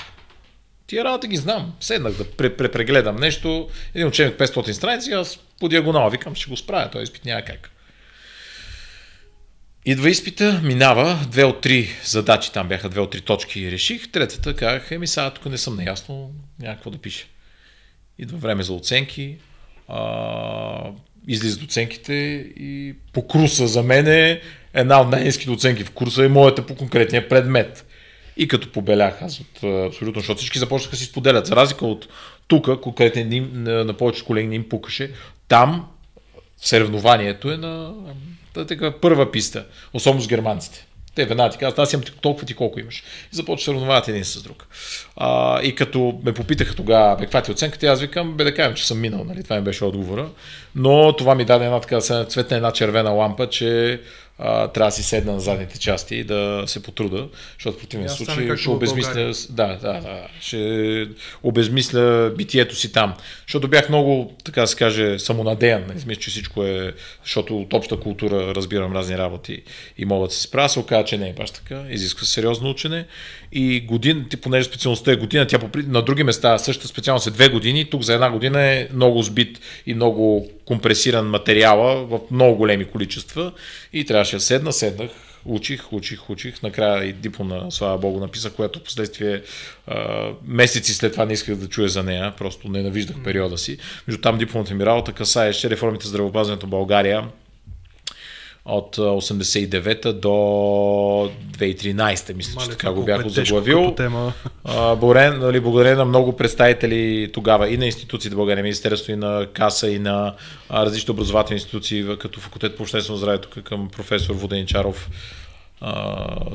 тия 0.87 1.03
работа 1.03 1.27
ги 1.27 1.37
знам. 1.37 1.75
Седнах 1.79 2.13
да 2.13 2.31
препрегледам 2.31 3.15
нещо. 3.15 3.69
Един 3.95 4.07
учебник 4.07 4.39
500 4.39 4.71
страници, 4.71 5.11
аз 5.11 5.39
по 5.59 5.69
диагонал 5.69 6.09
викам, 6.09 6.35
ще 6.35 6.49
го 6.49 6.57
справя, 6.57 6.91
този 6.91 7.03
изпит 7.03 7.25
няма 7.25 7.41
как. 7.41 7.71
Идва 9.85 10.09
изпита, 10.09 10.61
минава, 10.63 11.19
две 11.31 11.43
от 11.43 11.61
три 11.61 11.89
задачи, 12.03 12.51
там 12.51 12.67
бяха 12.67 12.89
две 12.89 13.01
от 13.01 13.11
три 13.11 13.21
точки 13.21 13.71
реших, 13.71 14.11
третата 14.11 14.55
казах, 14.55 14.91
еми 14.91 15.07
сега 15.07 15.29
тук 15.29 15.45
не 15.45 15.57
съм 15.57 15.75
наясно, 15.75 16.31
някакво 16.59 16.89
да 16.89 16.97
пише. 16.97 17.27
Идва 18.19 18.37
време 18.37 18.63
за 18.63 18.73
оценки, 18.73 19.37
а, 19.87 20.91
излизат 21.27 21.63
оценките 21.63 22.13
и 22.59 22.95
по 23.13 23.27
круса 23.27 23.67
за 23.67 23.83
мен 23.83 24.07
е 24.07 24.41
една 24.73 25.01
от 25.01 25.09
най-низките 25.09 25.51
оценки 25.51 25.83
в 25.83 25.91
курса 25.91 26.25
е 26.25 26.27
моята 26.27 26.65
по 26.65 26.75
конкретния 26.75 27.29
предмет. 27.29 27.85
И 28.37 28.47
като 28.47 28.71
побелях 28.71 29.21
аз 29.21 29.39
от 29.39 29.63
абсолютно, 29.87 30.19
защото 30.19 30.37
всички 30.37 30.59
започнаха 30.59 30.95
си 30.95 31.05
споделят. 31.05 31.45
За 31.45 31.55
разлика 31.55 31.85
от 31.85 32.07
тук, 32.47 32.81
конкретно 32.81 33.33
им, 33.33 33.49
на, 33.53 33.93
повечето 33.93 34.25
колеги 34.25 34.47
не 34.47 34.55
им 34.55 34.69
пукаше, 34.69 35.11
там 35.47 35.87
съревнованието 36.57 37.51
е 37.51 37.57
на, 37.57 37.93
на 38.55 38.67
така, 38.67 38.91
първа 38.91 39.31
писта, 39.31 39.65
особено 39.93 40.21
с 40.21 40.27
германците. 40.27 40.85
Те 41.15 41.25
веднага 41.25 41.49
ти 41.49 41.57
казват, 41.57 41.79
аз 41.79 41.93
имам 41.93 42.05
толкова 42.21 42.45
ти 42.45 42.53
колко 42.53 42.79
имаш. 42.79 43.03
И 43.33 43.35
започват 43.35 43.75
да 43.75 43.79
сравняват 43.79 44.07
един 44.07 44.25
с 44.25 44.41
друг. 44.41 44.67
А, 45.15 45.61
и 45.61 45.75
като 45.75 46.19
ме 46.23 46.33
попитаха 46.33 46.75
тогава, 46.75 47.15
бе, 47.15 47.23
каква 47.23 47.41
ти 47.41 47.51
оценката, 47.51 47.87
аз 47.87 48.01
викам, 48.01 48.37
бе 48.37 48.43
да 48.43 48.55
кажем, 48.55 48.75
че 48.75 48.87
съм 48.87 48.99
минал, 48.99 49.23
нали? 49.23 49.43
това 49.43 49.55
ми 49.55 49.61
беше 49.61 49.85
отговора. 49.85 50.29
Но 50.75 51.15
това 51.15 51.35
ми 51.35 51.45
даде 51.45 51.65
една 51.65 51.79
така 51.79 52.01
цветна 52.25 52.57
една 52.57 52.71
червена 52.71 53.09
лампа, 53.09 53.49
че 53.49 54.01
а, 54.43 54.67
трябва 54.67 54.87
да 54.87 54.91
си 54.91 55.03
седна 55.03 55.33
на 55.33 55.39
задните 55.39 55.79
части 55.79 56.15
и 56.15 56.23
да 56.23 56.63
се 56.67 56.83
потруда, 56.83 57.27
защото 57.53 57.77
в 57.77 57.79
противен 57.79 58.09
случай 58.09 58.57
ще 58.57 58.69
обезмисля, 58.69 59.31
да, 59.49 59.67
да, 59.67 59.93
да, 59.93 60.27
ще 60.41 61.07
обезмисля 61.43 62.33
битието 62.37 62.75
си 62.75 62.91
там. 62.91 63.13
Защото 63.47 63.67
бях 63.67 63.89
много, 63.89 64.33
така 64.43 64.61
да 64.61 64.67
се 64.67 64.75
каже, 64.75 65.19
самонадеян. 65.19 65.81
Не 65.87 65.93
мисля, 65.93 66.15
че 66.15 66.29
всичко 66.29 66.63
е, 66.63 66.93
защото 67.23 67.57
от 67.57 67.73
обща 67.73 67.99
култура 67.99 68.55
разбирам 68.55 68.95
разни 68.95 69.17
работи 69.17 69.61
и 69.97 70.05
мога 70.05 70.27
да 70.27 70.33
се 70.33 70.41
справя. 70.41 70.69
Се 70.69 70.79
оказа, 70.79 71.05
че 71.05 71.17
не 71.17 71.29
е 71.29 71.33
баш 71.33 71.51
така. 71.51 71.83
Изисква 71.89 72.25
сериозно 72.25 72.69
учене. 72.69 73.05
И 73.51 73.81
година, 73.81 74.25
ти, 74.29 74.37
понеже 74.37 74.67
специалността 74.67 75.11
е 75.11 75.15
година, 75.15 75.47
тя 75.47 75.59
на 75.75 76.01
други 76.01 76.23
места 76.23 76.57
същата 76.57 76.87
специалност 76.87 77.27
е 77.27 77.31
две 77.31 77.49
години, 77.49 77.89
тук 77.89 78.01
за 78.01 78.13
една 78.13 78.31
година 78.31 78.61
е 78.61 78.87
много 78.93 79.21
сбит 79.21 79.59
и 79.85 79.93
много 79.93 80.49
компресиран 80.71 81.29
материала 81.29 82.05
в 82.05 82.19
много 82.31 82.57
големи 82.57 82.85
количества 82.85 83.51
и 83.93 84.05
трябваше 84.05 84.35
да 84.35 84.39
седна, 84.39 84.73
седнах, 84.73 85.09
учих, 85.45 85.93
учих, 85.93 86.29
учих. 86.29 86.63
Накрая 86.63 87.05
и 87.05 87.13
дипломна, 87.13 87.71
слава 87.71 87.97
богу, 87.97 88.19
написах, 88.19 88.53
която 88.53 88.79
в 88.79 88.83
последствие 88.83 89.41
месеци 90.47 90.93
след 90.93 91.11
това 91.11 91.25
не 91.25 91.33
исках 91.33 91.55
да 91.55 91.67
чуя 91.67 91.89
за 91.89 92.03
нея, 92.03 92.33
просто 92.37 92.67
ненавиждах 92.67 93.23
периода 93.23 93.57
си. 93.57 93.77
Между 94.07 94.21
там 94.21 94.37
дипломната 94.37 94.73
ми 94.73 94.85
работа 94.85 95.13
касаеше 95.13 95.69
реформите 95.69 96.03
в 96.05 96.07
здравеопазването 96.07 96.65
в 96.65 96.69
България 96.69 97.23
от 98.65 98.97
89-та 98.97 100.13
до 100.13 100.27
2013, 100.27 102.33
мисля, 102.33 102.61
че 102.61 102.69
така 102.69 102.91
го 102.91 103.03
бях 103.03 103.27
заглавил. 103.27 103.95
Благодарение, 104.65 105.37
нали, 105.37 105.59
благодарение 105.59 105.95
на 105.95 106.05
много 106.05 106.37
представители 106.37 107.31
тогава 107.33 107.69
и 107.69 107.77
на 107.77 107.85
институциите 107.85 108.35
България, 108.35 108.63
Министерство 108.63 109.11
и 109.11 109.15
на 109.15 109.47
КАСА 109.53 109.91
и 109.91 109.99
на 109.99 110.33
различни 110.71 111.11
образователни 111.11 111.57
институции, 111.57 112.05
като 112.19 112.39
факултет 112.39 112.77
по 112.77 112.83
обществено 112.83 113.17
здраве, 113.17 113.37
тук 113.37 113.63
към 113.63 113.89
професор 113.89 114.35
Воденичаров, 114.35 115.09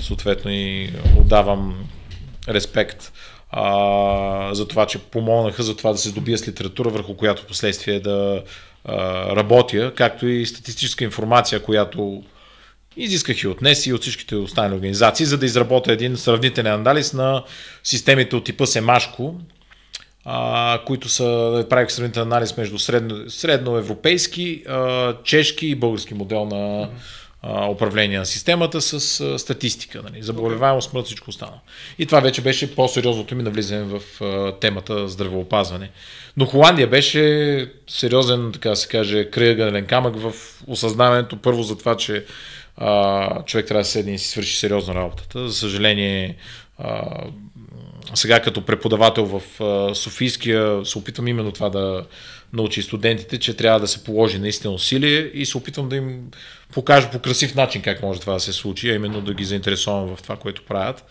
съответно 0.01 0.51
и 0.51 0.91
отдавам 1.19 1.89
респект 2.49 3.13
а, 3.51 4.55
за 4.55 4.69
това, 4.69 4.87
че 4.87 4.99
помогнаха 4.99 5.63
за 5.63 5.77
това 5.77 5.93
да 5.93 5.99
се 5.99 6.09
здобия 6.09 6.39
с 6.39 6.49
литература, 6.49 6.91
върху 6.91 7.15
която 7.15 7.47
последствие 7.47 8.01
да 8.01 8.43
работя, 9.37 9.93
както 9.95 10.27
и 10.27 10.47
статистическа 10.47 11.05
информация, 11.05 11.63
която 11.63 12.23
изисках 12.97 13.43
и 13.43 13.49
от 13.49 13.63
НЕС 13.63 13.87
и 13.87 13.93
от 13.93 14.03
всичките 14.03 14.37
останали 14.37 14.75
организации, 14.75 15.27
за 15.27 15.39
да 15.39 15.47
изработя 15.47 15.93
един 15.93 16.17
сравнителен 16.17 16.73
анализ 16.73 17.13
на 17.13 17.43
системите 17.85 18.37
от 18.37 18.45
типа 18.45 18.67
Семашко, 18.67 19.41
които 20.87 21.09
са, 21.09 21.65
правих 21.71 21.91
сравнителен 21.91 22.27
анализ 22.27 22.57
между 22.57 22.79
средно, 22.79 23.31
средноевропейски, 23.31 24.65
чешки 25.25 25.67
и 25.67 25.75
български 25.75 26.15
модел 26.15 26.45
на 26.45 26.89
а, 27.49 27.71
управление 27.71 28.19
на 28.19 28.27
системата 28.27 28.81
с 28.81 29.21
а, 29.21 29.39
статистика, 29.39 30.03
нали, 30.03 30.23
заболеваемост, 30.23 30.91
смърт, 30.91 31.07
всичко 31.07 31.31
останало. 31.31 31.59
И 31.99 32.07
това 32.07 32.21
вече 32.21 32.43
беше 32.43 32.75
по-сериозното 32.75 33.35
ми 33.35 33.43
навлизане 33.43 33.83
в 33.83 34.25
а, 34.25 34.53
темата 34.53 35.09
здравеопазване. 35.09 35.91
Но 36.37 36.47
Холандия 36.47 36.87
беше 36.87 37.73
сериозен, 37.89 38.51
така 38.53 38.69
да 38.69 38.77
се 38.77 38.89
каже, 38.89 39.31
кръгълен 39.31 39.87
камък 39.87 40.17
в 40.17 40.33
осъзнаването 40.67 41.37
първо 41.37 41.63
за 41.63 41.79
това, 41.79 41.97
че 41.97 42.25
а, 42.77 43.43
човек 43.45 43.67
трябва 43.67 43.81
да 43.81 43.89
седне 43.89 44.15
и 44.15 44.19
си 44.19 44.29
свърши 44.29 44.57
сериозна 44.57 44.95
работата. 44.95 45.49
За 45.49 45.55
съжаление, 45.55 46.37
а, 46.79 47.05
сега 48.15 48.41
като 48.41 48.65
преподавател 48.65 49.25
в 49.25 49.63
а, 49.63 49.95
Софийския 49.95 50.85
се 50.85 50.99
опитвам 50.99 51.29
именно 51.29 51.53
това 51.53 51.69
да 51.69 52.07
научи 52.53 52.83
студентите, 52.83 53.39
че 53.39 53.57
трябва 53.57 53.81
да 53.81 53.89
се 53.89 54.05
положи 54.05 54.39
наистина 54.39 54.75
усилие 54.75 55.31
и 55.35 55.47
се 55.47 55.59
опитвам 55.59 55.89
да 55.89 55.97
им 55.97 56.31
покажа 56.73 57.11
по 57.11 57.19
красив 57.19 57.55
начин 57.55 57.83
как 57.83 58.03
може 58.03 58.21
това 58.21 58.33
да 58.33 58.41
се 58.41 58.53
случи, 58.53 58.91
а 58.91 58.95
именно 58.95 59.21
да 59.21 59.35
ги 59.35 59.45
заинтересувам 59.45 60.17
в 60.17 60.23
това, 60.23 60.37
което 60.37 60.63
правят. 60.63 61.05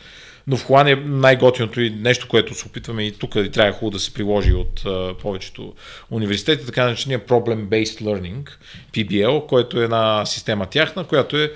Но 0.47 0.57
в 0.57 0.65
Холандия 0.65 0.97
най-готиното 1.05 1.81
и 1.81 1.89
нещо, 1.89 2.27
което 2.27 2.53
се 2.53 2.67
опитваме 2.67 3.03
и 3.03 3.11
тук 3.11 3.35
и 3.35 3.51
трябва 3.51 3.71
хубаво 3.71 3.91
да 3.91 3.99
се 3.99 4.13
приложи 4.13 4.53
от 4.53 4.81
uh, 4.81 5.17
повечето 5.17 5.73
университети, 6.11 6.65
така 6.65 6.85
наречения 6.85 7.25
Problem-Based 7.25 8.01
Learning, 8.01 8.49
PBL, 8.93 9.45
който 9.45 9.81
е 9.81 9.83
една 9.83 10.25
система 10.25 10.65
тяхна, 10.65 11.03
която 11.03 11.37
е 11.37 11.51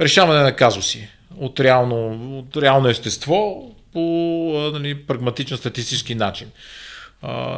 решаване 0.00 0.40
на 0.42 0.56
казуси 0.56 1.08
от 1.36 1.60
реално, 1.60 2.38
от 2.38 2.56
реално 2.56 2.88
естество 2.88 3.70
по 3.92 4.00
нали, 4.72 4.94
прагматичен 4.94 5.56
статистически 5.56 6.14
начин. 6.14 6.50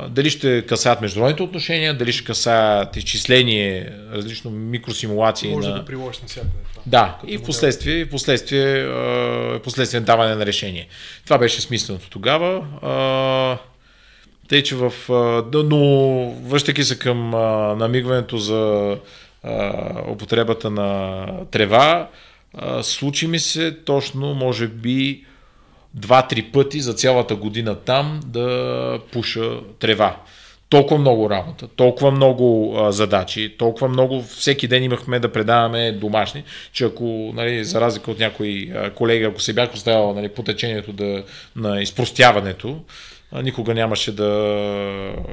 Дали 0.08 0.30
ще 0.30 0.66
касаят 0.66 1.00
международните 1.00 1.42
отношения, 1.42 1.94
дали 1.94 2.12
ще 2.12 2.24
касаят 2.24 2.96
изчисление, 2.96 3.92
различно 4.12 4.50
микросимулации. 4.50 5.50
Може 5.50 5.68
на... 5.68 5.74
да 5.74 5.84
приложиш 5.84 6.20
навсякъде 6.20 6.52
това. 6.72 6.82
Да, 6.86 7.18
и 7.26 7.38
в 7.38 7.42
последствие, 7.42 8.04
в 8.04 8.10
последствие, 8.10 8.86
uh, 8.86 9.62
последствие 9.62 10.00
даване 10.00 10.34
на 10.34 10.46
решение. 10.46 10.88
Това 11.24 11.38
беше 11.38 11.60
смисленото 11.60 12.10
тогава. 12.10 12.66
Uh, 12.82 13.58
тъй, 14.48 14.62
че 14.62 14.76
в... 14.76 14.92
Uh, 15.08 15.62
но 15.62 16.30
връщайки 16.48 16.84
се 16.84 16.98
към 16.98 17.32
uh, 17.32 17.74
намигването 17.74 18.38
за 18.38 18.96
uh, 19.44 20.12
употребата 20.12 20.70
на 20.70 21.26
трева, 21.50 22.08
uh, 22.56 22.80
случи 22.80 23.26
ми 23.26 23.38
се 23.38 23.76
точно, 23.84 24.34
може 24.34 24.68
би, 24.68 25.24
два-три 25.94 26.42
пъти 26.42 26.80
за 26.80 26.94
цялата 26.94 27.36
година 27.36 27.74
там 27.74 28.20
да 28.26 29.00
пуша 29.12 29.60
трева. 29.78 30.16
Толкова 30.68 31.00
много 31.00 31.30
работа, 31.30 31.68
толкова 31.68 32.10
много 32.10 32.76
а, 32.78 32.92
задачи, 32.92 33.54
толкова 33.58 33.88
много 33.88 34.22
всеки 34.22 34.68
ден 34.68 34.82
имахме 34.82 35.20
да 35.20 35.32
предаваме 35.32 35.92
домашни, 35.92 36.44
че 36.72 36.84
ако, 36.84 37.32
нали, 37.34 37.64
за 37.64 37.80
разлика 37.80 38.10
от 38.10 38.18
някои 38.18 38.72
а, 38.74 38.90
колеги, 38.90 39.24
ако 39.24 39.40
се 39.40 39.52
бях 39.52 39.74
оставил 39.74 40.14
нали, 40.14 40.28
по 40.28 40.42
течението 40.42 40.92
да, 40.92 41.24
на 41.56 41.82
изпростяването, 41.82 42.80
а, 43.32 43.42
никога 43.42 43.74
нямаше 43.74 44.16
да 44.16 44.28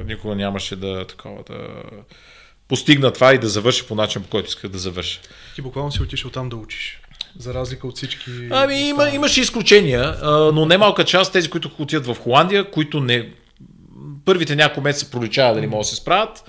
никога 0.06 0.36
нямаше 0.36 0.76
да 0.76 1.08
такова 1.08 1.44
да 1.50 1.68
постигна 2.68 3.14
това 3.14 3.34
и 3.34 3.38
да 3.38 3.48
завърши 3.48 3.88
по 3.88 3.96
начин, 3.96 4.24
по 4.24 4.30
който 4.30 4.48
исках 4.48 4.72
да 4.72 4.78
завърша. 4.78 5.22
Ти 5.56 5.62
буквално 5.62 5.92
си 5.92 6.04
отишъл 6.04 6.32
там 6.32 6.50
да 6.50 6.56
учиш. 6.56 7.02
За 7.40 7.54
разлика 7.54 7.88
от 7.88 7.98
всички. 7.98 8.32
Ами 8.50 8.76
има, 8.76 9.10
имаше 9.10 9.42
изключения, 9.42 10.16
но 10.54 10.66
немалка 10.66 11.04
част 11.04 11.34
тези, 11.34 11.50
които 11.50 11.72
отиват 11.80 12.06
в 12.08 12.16
Холандия, 12.20 12.72
които 12.72 13.00
не. 13.00 13.30
Първите 14.26 14.56
няколко 14.56 14.82
месеца 14.82 15.12
проличава 15.12 15.56
дали 15.56 15.68
могат 15.68 15.82
да 15.82 15.90
се 15.90 15.96
справят. 15.96 16.44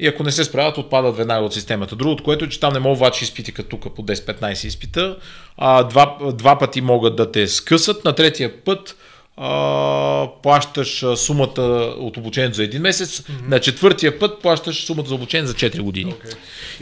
И 0.00 0.06
ако 0.06 0.22
не 0.22 0.32
се 0.32 0.44
справят, 0.44 0.78
отпадат 0.78 1.16
веднага 1.16 1.44
от 1.44 1.54
системата. 1.54 1.96
Другото, 1.96 2.24
което 2.24 2.44
е, 2.44 2.48
че 2.48 2.60
там 2.60 2.72
не 2.72 2.78
могат 2.78 2.98
вачи 2.98 3.24
изпити 3.24 3.52
като 3.52 3.68
тук 3.68 3.94
по 3.94 4.02
10-15 4.02 4.66
изпита. 4.66 5.16
А, 5.56 5.82
два, 5.82 6.18
два 6.32 6.58
пъти 6.58 6.80
могат 6.80 7.16
да 7.16 7.32
те 7.32 7.46
скъсат. 7.46 8.04
На 8.04 8.12
третия 8.12 8.64
път 8.64 8.96
а, 9.40 10.28
плащаш 10.42 11.04
сумата 11.16 11.62
от 11.98 12.16
обучението 12.16 12.56
за 12.56 12.62
един 12.62 12.82
месец, 12.82 13.20
mm-hmm. 13.20 13.48
на 13.48 13.60
четвъртия 13.60 14.18
път 14.18 14.42
плащаш 14.42 14.84
сумата 14.84 15.04
за 15.06 15.14
обучение 15.14 15.46
за 15.46 15.54
4 15.54 15.80
години. 15.80 16.14
Okay. 16.14 16.34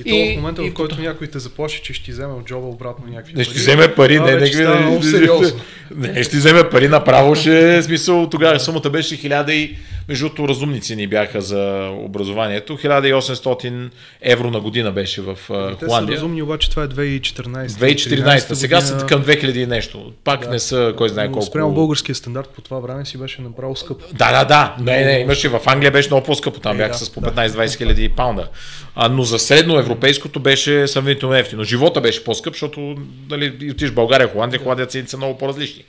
И, 0.04 0.10
и 0.10 0.10
то 0.10 0.32
в 0.32 0.36
момента, 0.36 0.64
и, 0.64 0.70
в 0.70 0.74
който 0.74 1.00
и, 1.00 1.02
някой 1.02 1.26
те 1.26 1.38
заплаши, 1.38 1.82
че 1.82 1.92
ще 1.92 2.04
ти 2.04 2.10
вземе 2.10 2.32
от 2.32 2.46
джоба 2.46 2.66
обратно 2.66 3.04
някакви 3.06 3.32
не, 3.32 3.36
пари. 3.36 3.44
ще 3.44 3.54
вземе 3.58 3.94
пари, 3.94 4.20
не, 4.20 4.32
не, 4.32 4.40
не, 4.40 5.02
сериозно. 5.02 5.60
не, 5.96 6.24
ще 6.24 6.36
вземе 6.36 6.70
пари, 6.70 6.88
направо 6.88 7.34
ще, 7.34 7.82
смисъл, 7.82 8.28
тогава 8.28 8.60
сумата 8.60 8.90
беше 8.90 9.18
1000 9.18 9.50
и 9.50 9.76
между 10.08 10.26
другото 10.26 10.48
разумници 10.48 10.96
ни 10.96 11.06
бяха 11.06 11.40
за 11.40 11.90
образованието, 11.94 12.78
1800 12.78 13.90
евро 14.20 14.50
на 14.50 14.60
година 14.60 14.92
беше 14.92 15.22
в 15.22 15.38
Холандия. 15.46 15.78
Те 15.78 15.88
са 15.88 16.06
разумни, 16.08 16.42
обаче 16.42 16.70
това 16.70 16.82
е 16.82 16.88
2014. 16.88 17.66
2014, 17.66 18.52
сега 18.52 18.80
са 18.80 19.06
към 19.06 19.24
2000 19.24 19.56
и 19.56 19.66
нещо, 19.66 20.12
пак 20.24 20.40
да. 20.40 20.50
не 20.50 20.58
са 20.58 20.94
кой 20.96 21.08
знае 21.08 21.26
колко. 21.26 21.46
Спрямо 21.46 21.72
българския 21.72 22.14
стандарт 22.14 22.48
по 22.48 22.60
това 22.60 22.78
време 22.78 23.04
си 23.04 23.18
беше 23.18 23.42
направо 23.42 23.76
скъп. 23.76 24.02
Да, 24.12 24.32
да, 24.32 24.44
да, 24.44 24.76
не, 24.80 25.04
не, 25.04 25.18
имаше 25.18 25.48
в 25.48 25.60
Англия 25.66 25.90
беше 25.90 26.08
много 26.08 26.26
по-скъпо, 26.26 26.60
там 26.60 26.76
е, 26.76 26.78
бяха 26.78 26.98
да, 26.98 26.98
с 26.98 27.10
по 27.10 27.20
15-20 27.20 27.78
хиляди 27.78 28.08
да. 28.08 28.14
паунда. 28.14 28.48
А, 28.94 29.08
но 29.08 29.22
за 29.22 29.38
средноевропейското 29.38 30.40
беше 30.40 30.86
сравнително 30.86 31.34
ефтино. 31.34 31.64
Живота 31.64 32.00
беше 32.00 32.24
по-скъп, 32.24 32.54
защото 32.54 32.96
нали, 33.30 33.70
отиш 33.70 33.90
в 33.90 33.94
България, 33.94 34.28
Холандия, 34.28 34.60
Холандия 34.60 34.86
цените 34.86 35.10
са 35.10 35.16
много 35.16 35.38
по-различни. 35.38 35.84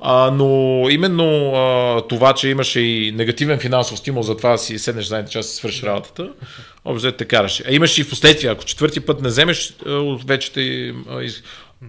А, 0.00 0.30
но 0.30 0.82
именно 0.90 1.52
а, 1.54 2.00
това, 2.08 2.32
че 2.32 2.48
имаше 2.48 2.80
и 2.80 3.12
негативен 3.12 3.58
финансов 3.58 3.98
стимул 3.98 4.22
за 4.22 4.36
това 4.36 4.50
да 4.50 4.58
си 4.58 4.78
седнеш 4.78 5.06
задните 5.06 5.32
част 5.32 5.52
и 5.52 5.56
свърши 5.56 5.86
работата, 5.86 6.32
общо 6.84 7.12
те 7.12 7.24
караше. 7.24 7.64
А 7.68 7.72
имаш 7.72 7.98
и 7.98 8.04
в 8.04 8.10
последствие, 8.10 8.50
ако 8.50 8.64
четвърти 8.64 9.00
път 9.00 9.20
не 9.20 9.28
вземеш, 9.28 9.72
вече 10.26 10.52
те 10.52 10.94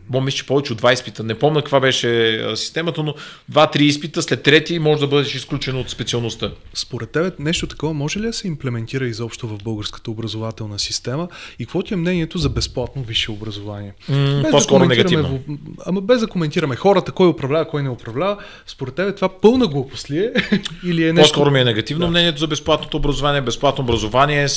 Бо 0.09 0.21
мисля, 0.21 0.37
че 0.37 0.45
повече 0.45 0.73
от 0.73 0.81
2 0.81 0.93
изпита. 0.93 1.23
Не 1.23 1.35
помня 1.35 1.61
каква 1.61 1.79
беше 1.79 2.41
системата, 2.55 3.03
но 3.03 3.15
2-3 3.51 3.81
изпита 3.81 4.21
след 4.21 4.43
трети 4.43 4.79
може 4.79 5.01
да 5.01 5.07
бъдеш 5.07 5.35
изключен 5.35 5.77
от 5.77 5.89
специалността. 5.89 6.51
Според 6.73 7.11
теб 7.11 7.39
нещо 7.39 7.67
такова 7.67 7.93
може 7.93 8.19
ли 8.19 8.25
да 8.25 8.33
се 8.33 8.47
имплементира 8.47 9.07
изобщо 9.07 9.47
в 9.47 9.57
българската 9.63 10.11
образователна 10.11 10.79
система 10.79 11.27
и 11.59 11.65
какво 11.65 11.83
ти 11.83 11.93
е 11.93 11.97
мнението 11.97 12.37
за 12.37 12.49
безплатно 12.49 13.03
висше 13.03 13.31
образование? 13.31 13.93
Mm, 14.11 14.41
без 14.41 14.51
по-скоро 14.51 14.79
да 14.79 14.85
негативно. 14.85 15.39
Ама 15.85 16.01
без 16.01 16.21
да 16.21 16.27
коментираме 16.27 16.75
хората, 16.75 17.11
кой 17.11 17.27
управлява, 17.27 17.67
кой 17.67 17.83
не 17.83 17.89
управлява, 17.89 18.37
според 18.65 18.95
теб 18.95 19.15
това 19.15 19.29
пълна 19.29 19.67
глупост 19.67 20.11
ли 20.11 20.19
е? 20.19 20.33
Или 20.85 21.07
е 21.07 21.13
нещо... 21.13 21.33
По-скоро 21.33 21.51
ми 21.51 21.59
е 21.59 21.63
негативно 21.63 22.05
да. 22.05 22.11
мнението 22.11 22.39
за 22.39 22.47
безплатното 22.47 22.97
образование. 22.97 23.41
Безплатно 23.41 23.83
образование, 23.83 24.47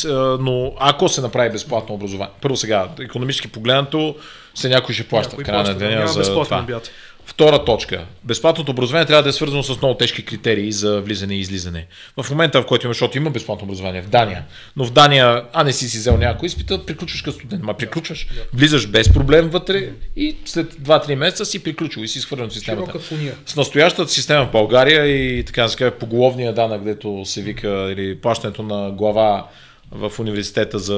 но 0.41 0.73
ако 0.79 1.09
се 1.09 1.21
направи 1.21 1.51
безплатно 1.51 1.95
образование, 1.95 2.35
първо 2.43 2.57
сега, 2.57 2.89
економически 3.01 3.49
погледнато, 3.49 4.15
се 4.55 4.69
някой 4.69 4.95
ще 4.95 5.09
плаща 5.09 5.37
в 5.37 5.43
края 5.43 5.63
на 5.63 5.75
деня 5.75 6.07
за 6.07 6.23
това. 6.23 6.61
Обяд. 6.61 6.91
Втора 7.27 7.65
точка. 7.65 8.05
Безплатното 8.25 8.71
образование 8.71 9.07
трябва 9.07 9.23
да 9.23 9.29
е 9.29 9.33
свързано 9.33 9.63
с 9.63 9.77
много 9.77 9.95
тежки 9.95 10.25
критерии 10.25 10.73
за 10.73 11.01
влизане 11.01 11.35
и 11.35 11.41
излизане. 11.41 11.87
В 12.23 12.31
момента, 12.31 12.63
в 12.63 12.67
който 12.67 12.87
има, 12.87 12.95
защото 12.95 13.19
има 13.19 13.31
безплатно 13.31 13.65
образование 13.65 14.03
в 14.03 14.09
Дания, 14.09 14.45
но 14.77 14.85
в 14.85 14.91
Дания, 14.91 15.43
а 15.53 15.65
не 15.65 15.73
си 15.73 15.89
си 15.89 15.99
взел 15.99 16.17
някой 16.17 16.47
изпита, 16.47 16.87
приключваш 16.87 17.23
като 17.23 17.37
студент. 17.37 17.63
Ма 17.63 17.75
приключваш, 17.75 18.29
влизаш 18.55 18.87
без 18.87 19.13
проблем 19.13 19.49
вътре 19.49 19.89
и 20.17 20.37
след 20.45 20.75
2-3 20.75 21.15
месеца 21.15 21.45
си 21.45 21.63
приключил 21.63 22.01
и 22.01 22.09
си 22.09 22.19
изхвърлен 22.19 22.51
системата. 22.51 22.99
С 23.47 23.57
настоящата 23.57 24.11
система 24.11 24.47
в 24.47 24.51
България 24.51 25.07
и 25.07 25.45
така 25.45 25.63
да 25.63 25.69
се 25.69 25.77
каже, 25.77 25.91
поголовния 25.91 26.53
данък, 26.53 26.79
където 26.79 27.23
се 27.25 27.43
вика, 27.43 27.69
или 27.69 28.21
плащането 28.21 28.63
на 28.63 28.91
глава 28.91 29.47
в 29.93 30.13
университета 30.19 30.79
за, 30.79 30.95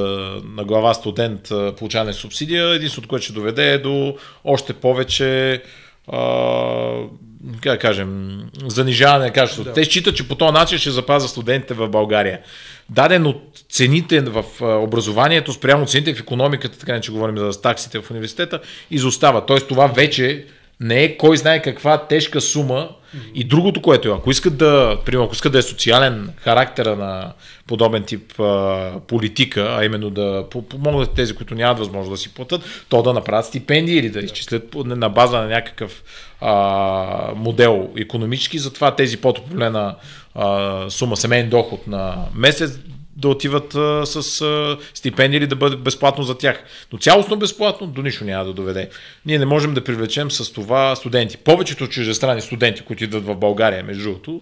на 0.57 0.64
глава 0.64 0.95
студент 0.95 1.53
получаване 1.78 2.12
субсидия, 2.12 2.74
единството, 2.74 3.09
което 3.09 3.24
ще 3.24 3.32
доведе 3.32 3.72
е 3.72 3.78
до 3.78 4.16
още 4.45 4.72
повече 4.72 5.62
а, 6.09 6.95
как 7.61 7.80
кажем, 7.80 8.40
занижаване 8.66 9.24
на 9.24 9.32
качеството. 9.32 9.68
Да. 9.68 9.74
Те 9.74 9.84
считат, 9.84 10.16
че 10.16 10.28
по 10.28 10.34
този 10.34 10.53
начин 10.53 10.78
ще 10.78 10.90
запазят 10.90 11.30
студентите 11.30 11.74
в 11.74 11.88
България. 11.88 12.40
Дадено 12.90 13.40
цените 13.70 14.20
в 14.20 14.45
образованието 14.61 15.53
спрямо 15.53 15.86
цените 15.86 16.14
в 16.14 16.20
економиката, 16.20 16.78
така 16.78 16.93
не 16.93 17.01
че 17.01 17.12
говорим 17.12 17.38
за 17.38 17.61
таксите 17.61 18.01
в 18.01 18.11
университета, 18.11 18.61
изостава. 18.90 19.47
Тоест 19.47 19.68
това 19.68 19.86
вече 19.86 20.45
не 20.83 21.05
е 21.05 21.16
кой 21.16 21.37
знае 21.37 21.62
каква 21.62 22.07
тежка 22.07 22.41
сума. 22.41 22.89
И 23.35 23.45
другото, 23.45 23.83
което 23.83 24.09
е, 24.09 24.12
ако 24.12 24.30
искат 24.30 24.57
да, 24.57 24.99
примерно, 25.05 25.24
ако 25.24 25.35
искат 25.35 25.53
да 25.53 25.59
е 25.59 25.62
социален 25.62 26.30
характера 26.37 26.97
на 26.97 27.33
подобен 27.66 28.03
тип 28.03 28.41
а, 28.41 28.93
политика, 29.09 29.76
а 29.78 29.85
именно 29.85 30.11
да 30.11 30.45
помогнат 30.51 31.14
тези, 31.14 31.35
които 31.35 31.55
нямат 31.55 31.78
възможност 31.78 32.11
да 32.11 32.16
си 32.16 32.35
платят, 32.35 32.85
то 32.89 33.03
да 33.03 33.12
направят 33.12 33.47
стипендии 33.47 33.99
или 33.99 34.11
да 34.11 34.20
изчислят 34.20 34.74
на 34.74 35.09
база 35.09 35.39
на 35.39 35.47
някакъв 35.47 36.03
а, 36.41 37.33
модел 37.37 37.91
економически, 37.97 38.59
затова 38.59 38.97
тези 38.97 39.16
по-топлена 39.16 39.97
сума 40.89 41.16
семейен 41.16 41.49
доход 41.49 41.87
на 41.87 42.16
месец 42.35 42.78
да 43.16 43.28
отиват 43.28 43.74
а, 43.74 44.06
с 44.06 44.22
стипендии 44.94 45.38
или 45.38 45.46
да 45.46 45.56
бъде 45.56 45.76
безплатно 45.76 46.24
за 46.24 46.38
тях. 46.38 46.64
Но 46.92 46.98
цялостно 46.98 47.36
безплатно 47.36 47.86
до 47.86 48.02
нищо 48.02 48.24
няма 48.24 48.44
да 48.44 48.52
доведе. 48.52 48.90
Ние 49.26 49.38
не 49.38 49.46
можем 49.46 49.74
да 49.74 49.84
привлечем 49.84 50.30
с 50.30 50.52
това 50.52 50.96
студенти. 50.96 51.36
Повечето 51.36 51.88
чуждестранни 51.88 52.40
студенти, 52.40 52.82
които 52.82 53.04
идват 53.04 53.24
в 53.24 53.34
България, 53.34 53.84
между 53.84 54.02
другото, 54.02 54.40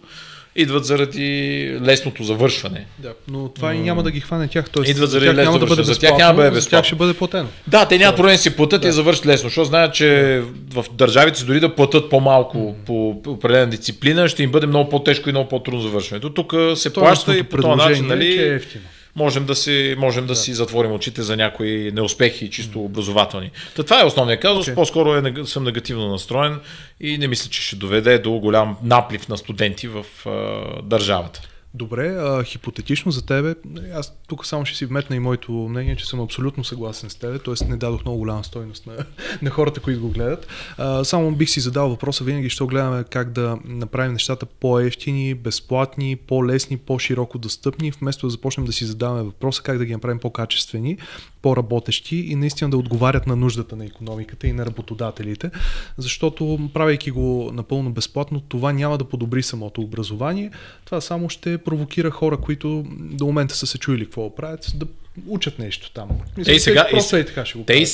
идват 0.56 0.84
заради 0.84 1.78
лесното 1.82 2.24
завършване. 2.24 2.86
Да, 2.98 3.12
но 3.28 3.48
това 3.48 3.74
и 3.74 3.78
няма 3.78 4.02
да 4.02 4.10
ги 4.10 4.20
хване 4.20 4.48
тях. 4.48 4.70
Тоест, 4.70 4.90
идват 4.90 5.10
заради 5.10 5.26
лесно 5.26 5.42
няма 5.42 5.58
да 5.58 5.66
бъде 5.66 5.82
за 5.82 5.98
тях 5.98 6.16
няма 6.18 6.32
да 6.32 6.36
бъде 6.36 6.50
безплатно. 6.50 6.76
За 6.76 6.82
тях 6.82 6.84
ще 6.84 6.94
бъде 6.94 7.14
платено. 7.14 7.48
Да, 7.66 7.86
те 7.88 7.98
нямат 7.98 8.16
проблем 8.16 8.34
да 8.34 8.38
си 8.38 8.56
платят 8.56 8.82
да. 8.82 8.88
и 8.88 8.92
завършат 8.92 9.26
лесно, 9.26 9.48
защото 9.48 9.64
знаят, 9.64 9.94
че 9.94 10.42
в 10.74 10.84
държавите 10.92 11.38
си 11.38 11.46
дори 11.46 11.60
да 11.60 11.74
платят 11.74 12.10
по-малко 12.10 12.58
mm. 12.58 12.86
по 12.86 13.22
определена 13.26 13.66
дисциплина, 13.66 14.28
ще 14.28 14.42
им 14.42 14.50
бъде 14.50 14.66
много 14.66 14.90
по-тежко 14.90 15.28
и 15.28 15.32
много 15.32 15.48
по-трудно 15.48 15.80
завършването. 15.80 16.30
Тук 16.30 16.54
се 16.74 16.90
То 16.90 17.00
плаща 17.00 17.36
и 17.36 17.42
по 17.42 17.56
този 17.56 17.76
начин, 17.76 18.06
нали, 18.06 18.42
е 18.42 18.54
ефтино 18.54 18.84
можем 19.16 19.46
да 19.46 19.54
си, 19.54 19.94
можем 19.98 20.26
да, 20.26 20.32
да 20.32 20.36
си 20.36 20.54
затворим 20.54 20.92
очите 20.92 21.22
за 21.22 21.36
някои 21.36 21.92
неуспехи, 21.92 22.50
чисто 22.50 22.84
образователни. 22.84 23.50
Та 23.76 23.82
това 23.82 24.02
е 24.02 24.04
основният 24.04 24.42
казус. 24.42 24.66
Okay. 24.66 24.74
По-скоро 24.74 25.14
е, 25.14 25.46
съм 25.46 25.64
негативно 25.64 26.08
настроен 26.08 26.60
и 27.00 27.18
не 27.18 27.28
мисля, 27.28 27.50
че 27.50 27.62
ще 27.62 27.76
доведе 27.76 28.18
до 28.18 28.32
голям 28.32 28.76
наплив 28.82 29.28
на 29.28 29.36
студенти 29.36 29.88
в 29.88 30.04
а, 30.26 30.82
държавата. 30.82 31.49
Добре, 31.74 32.08
а, 32.08 32.44
хипотетично 32.44 33.12
за 33.12 33.26
тебе, 33.26 33.54
аз 33.94 34.18
тук 34.28 34.46
само 34.46 34.66
ще 34.66 34.78
си 34.78 34.86
вметна 34.86 35.16
и 35.16 35.18
моето 35.18 35.52
мнение, 35.52 35.96
че 35.96 36.06
съм 36.06 36.20
абсолютно 36.20 36.64
съгласен 36.64 37.10
с 37.10 37.14
тебе, 37.14 37.38
т.е. 37.38 37.64
не 37.64 37.76
дадох 37.76 38.04
много 38.04 38.18
голяма 38.18 38.44
стойност 38.44 38.86
на, 38.86 38.92
на 39.42 39.50
хората, 39.50 39.80
които 39.80 40.00
го 40.00 40.08
гледат. 40.08 40.46
А, 40.78 41.04
само 41.04 41.32
бих 41.32 41.50
си 41.50 41.60
задал 41.60 41.88
въпроса, 41.88 42.24
винаги 42.24 42.50
ще 42.50 42.64
гледаме 42.64 43.04
как 43.10 43.32
да 43.32 43.58
направим 43.64 44.12
нещата 44.12 44.46
по-ефтини, 44.46 45.34
безплатни, 45.34 46.16
по-лесни, 46.16 46.76
по-широко 46.76 47.38
достъпни, 47.38 47.90
вместо 47.90 48.26
да 48.26 48.30
започнем 48.30 48.66
да 48.66 48.72
си 48.72 48.84
задаваме 48.84 49.22
въпроса 49.22 49.62
как 49.62 49.78
да 49.78 49.84
ги 49.84 49.92
направим 49.92 50.18
по-качествени, 50.18 50.98
по-работещи 51.42 52.16
и 52.16 52.34
наистина 52.34 52.70
да 52.70 52.76
отговарят 52.76 53.26
на 53.26 53.36
нуждата 53.36 53.76
на 53.76 53.84
економиката 53.84 54.46
и 54.46 54.52
на 54.52 54.66
работодателите, 54.66 55.50
защото 55.98 56.70
правейки 56.74 57.10
го 57.10 57.50
напълно 57.52 57.92
безплатно, 57.92 58.40
това 58.40 58.72
няма 58.72 58.98
да 58.98 59.04
подобри 59.04 59.42
самото 59.42 59.80
образование, 59.80 60.50
това 60.84 61.00
само 61.00 61.28
ще 61.28 61.58
провокира 61.58 62.10
хора, 62.10 62.36
които 62.36 62.84
до 62.90 63.26
момента 63.26 63.54
са 63.54 63.66
се 63.66 63.78
чуили 63.78 64.04
какво 64.04 64.34
правят, 64.34 64.72
да 64.74 64.86
учат 65.26 65.58
нещо 65.58 65.90
там. 65.90 66.08
Мисля, 66.36 66.52
Ей, 66.52 66.60
сега, 66.60 66.86
просто 66.90 67.16
и, 67.16 67.24
така 67.24 67.44
ще 67.44 67.58
го 67.58 67.64
те, 67.64 67.74
и, 67.74 67.86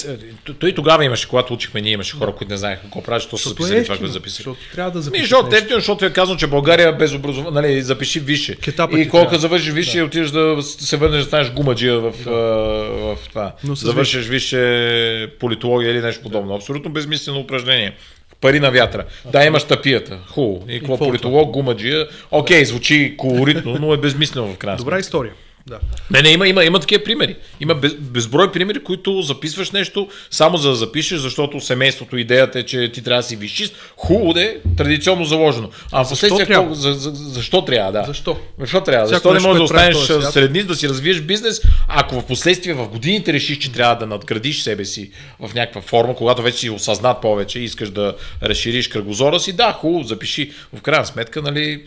той 0.58 0.72
тогава 0.72 1.04
имаше, 1.04 1.28
когато 1.28 1.54
учихме, 1.54 1.80
ние 1.80 1.92
имаше 1.92 2.16
хора, 2.16 2.32
които 2.32 2.52
не 2.52 2.56
знаеха 2.56 2.82
какво 2.82 3.02
правят, 3.02 3.22
защото 3.22 3.42
са 3.42 3.48
записали 3.48 3.78
е 3.78 3.84
това, 3.84 3.96
което 3.96 4.12
записали. 4.12 4.36
Защото 4.36 4.60
трябва 4.72 4.90
да 4.90 5.02
запишеш. 5.02 5.24
Защото 5.28 5.54
е 5.54 5.58
ефтино, 5.58 5.78
защото 5.78 6.04
е 6.04 6.12
казано, 6.12 6.38
че 6.38 6.46
България 6.46 6.92
без 6.92 7.14
образование, 7.14 7.52
нали, 7.52 7.82
запиши 7.82 8.20
висше. 8.20 8.56
И 8.96 9.08
колко 9.08 9.36
завършиш 9.36 9.72
висше, 9.72 9.98
да. 9.98 10.04
отидеш 10.04 10.30
да 10.30 10.62
се 10.62 10.96
върнеш 10.96 11.20
да 11.20 11.26
станеш 11.26 11.52
гумаджия 11.52 11.98
в, 11.98 12.14
да. 12.24 12.30
в, 12.30 13.16
в 13.16 13.28
това. 13.28 13.54
Но 13.64 13.74
Завършиш 13.74 14.26
висше 14.26 15.30
политология 15.40 15.90
или 15.90 16.00
нещо 16.00 16.22
подобно. 16.22 16.48
Да. 16.48 16.54
Абсолютно 16.54 16.90
безмислено 16.90 17.40
упражнение 17.40 17.96
пари 18.40 18.60
на 18.60 18.70
вятъра. 18.70 19.04
Да, 19.32 19.44
имаш 19.44 19.64
тапията. 19.64 20.18
Хубаво. 20.28 20.64
И 20.68 20.78
какво 20.78 20.98
политолог, 20.98 21.50
гумаджия. 21.50 22.08
Окей, 22.30 22.64
звучи 22.64 23.14
колоритно, 23.18 23.78
но 23.80 23.94
е 23.94 23.96
безмислено 23.96 24.52
в 24.52 24.56
крайна 24.56 24.78
Добра 24.78 24.98
история. 24.98 25.32
Да. 25.68 25.78
Не, 26.10 26.22
не, 26.22 26.30
има, 26.30 26.48
има, 26.48 26.64
има 26.64 26.80
такива 26.80 27.04
примери. 27.04 27.36
Има 27.60 27.74
без, 27.74 27.94
безброй 27.94 28.52
примери, 28.52 28.82
които 28.82 29.22
записваш 29.22 29.70
нещо 29.70 30.08
само 30.30 30.56
за 30.56 30.68
да 30.68 30.74
запишеш, 30.74 31.18
защото 31.18 31.60
семейството, 31.60 32.16
идеята 32.16 32.58
е, 32.58 32.62
че 32.62 32.92
ти 32.92 33.02
трябва 33.02 33.22
да 33.22 33.28
си 33.28 33.36
висшист. 33.36 33.74
Хубаво 33.96 34.32
де, 34.32 34.60
традиционно 34.76 35.24
заложено. 35.24 35.70
А 35.92 36.04
в 36.04 36.08
последствие, 36.08 36.46
трябва? 36.46 36.74
За, 36.74 36.92
за, 36.92 37.10
защо 37.14 37.64
трябва? 37.64 37.92
Да. 37.92 38.04
Защо? 38.06 38.38
Защо 38.58 38.80
трябва? 38.80 39.06
Защо 39.06 39.34
не 39.34 39.40
можеш 39.40 39.58
да 39.58 39.64
останеш 39.64 39.96
среднист, 40.32 40.68
да 40.68 40.74
си 40.74 40.88
развиеш 40.88 41.20
бизнес, 41.20 41.62
ако 41.88 42.20
в 42.20 42.26
последствие 42.26 42.74
в 42.74 42.88
годините 42.88 43.32
решиш, 43.32 43.58
че 43.58 43.72
трябва 43.72 43.96
да 43.96 44.06
надградиш 44.06 44.62
себе 44.62 44.84
си 44.84 45.10
в 45.40 45.54
някаква 45.54 45.80
форма, 45.80 46.14
когато 46.14 46.42
вече 46.42 46.58
си 46.58 46.70
осъзнат 46.70 47.20
повече 47.20 47.58
и 47.58 47.64
искаш 47.64 47.90
да 47.90 48.14
разшириш 48.42 48.88
кръгозора 48.88 49.40
си, 49.40 49.52
да, 49.52 49.72
хубаво, 49.72 50.04
запиши. 50.04 50.52
В 50.72 50.82
крайна 50.82 51.06
сметка, 51.06 51.42
нали, 51.42 51.82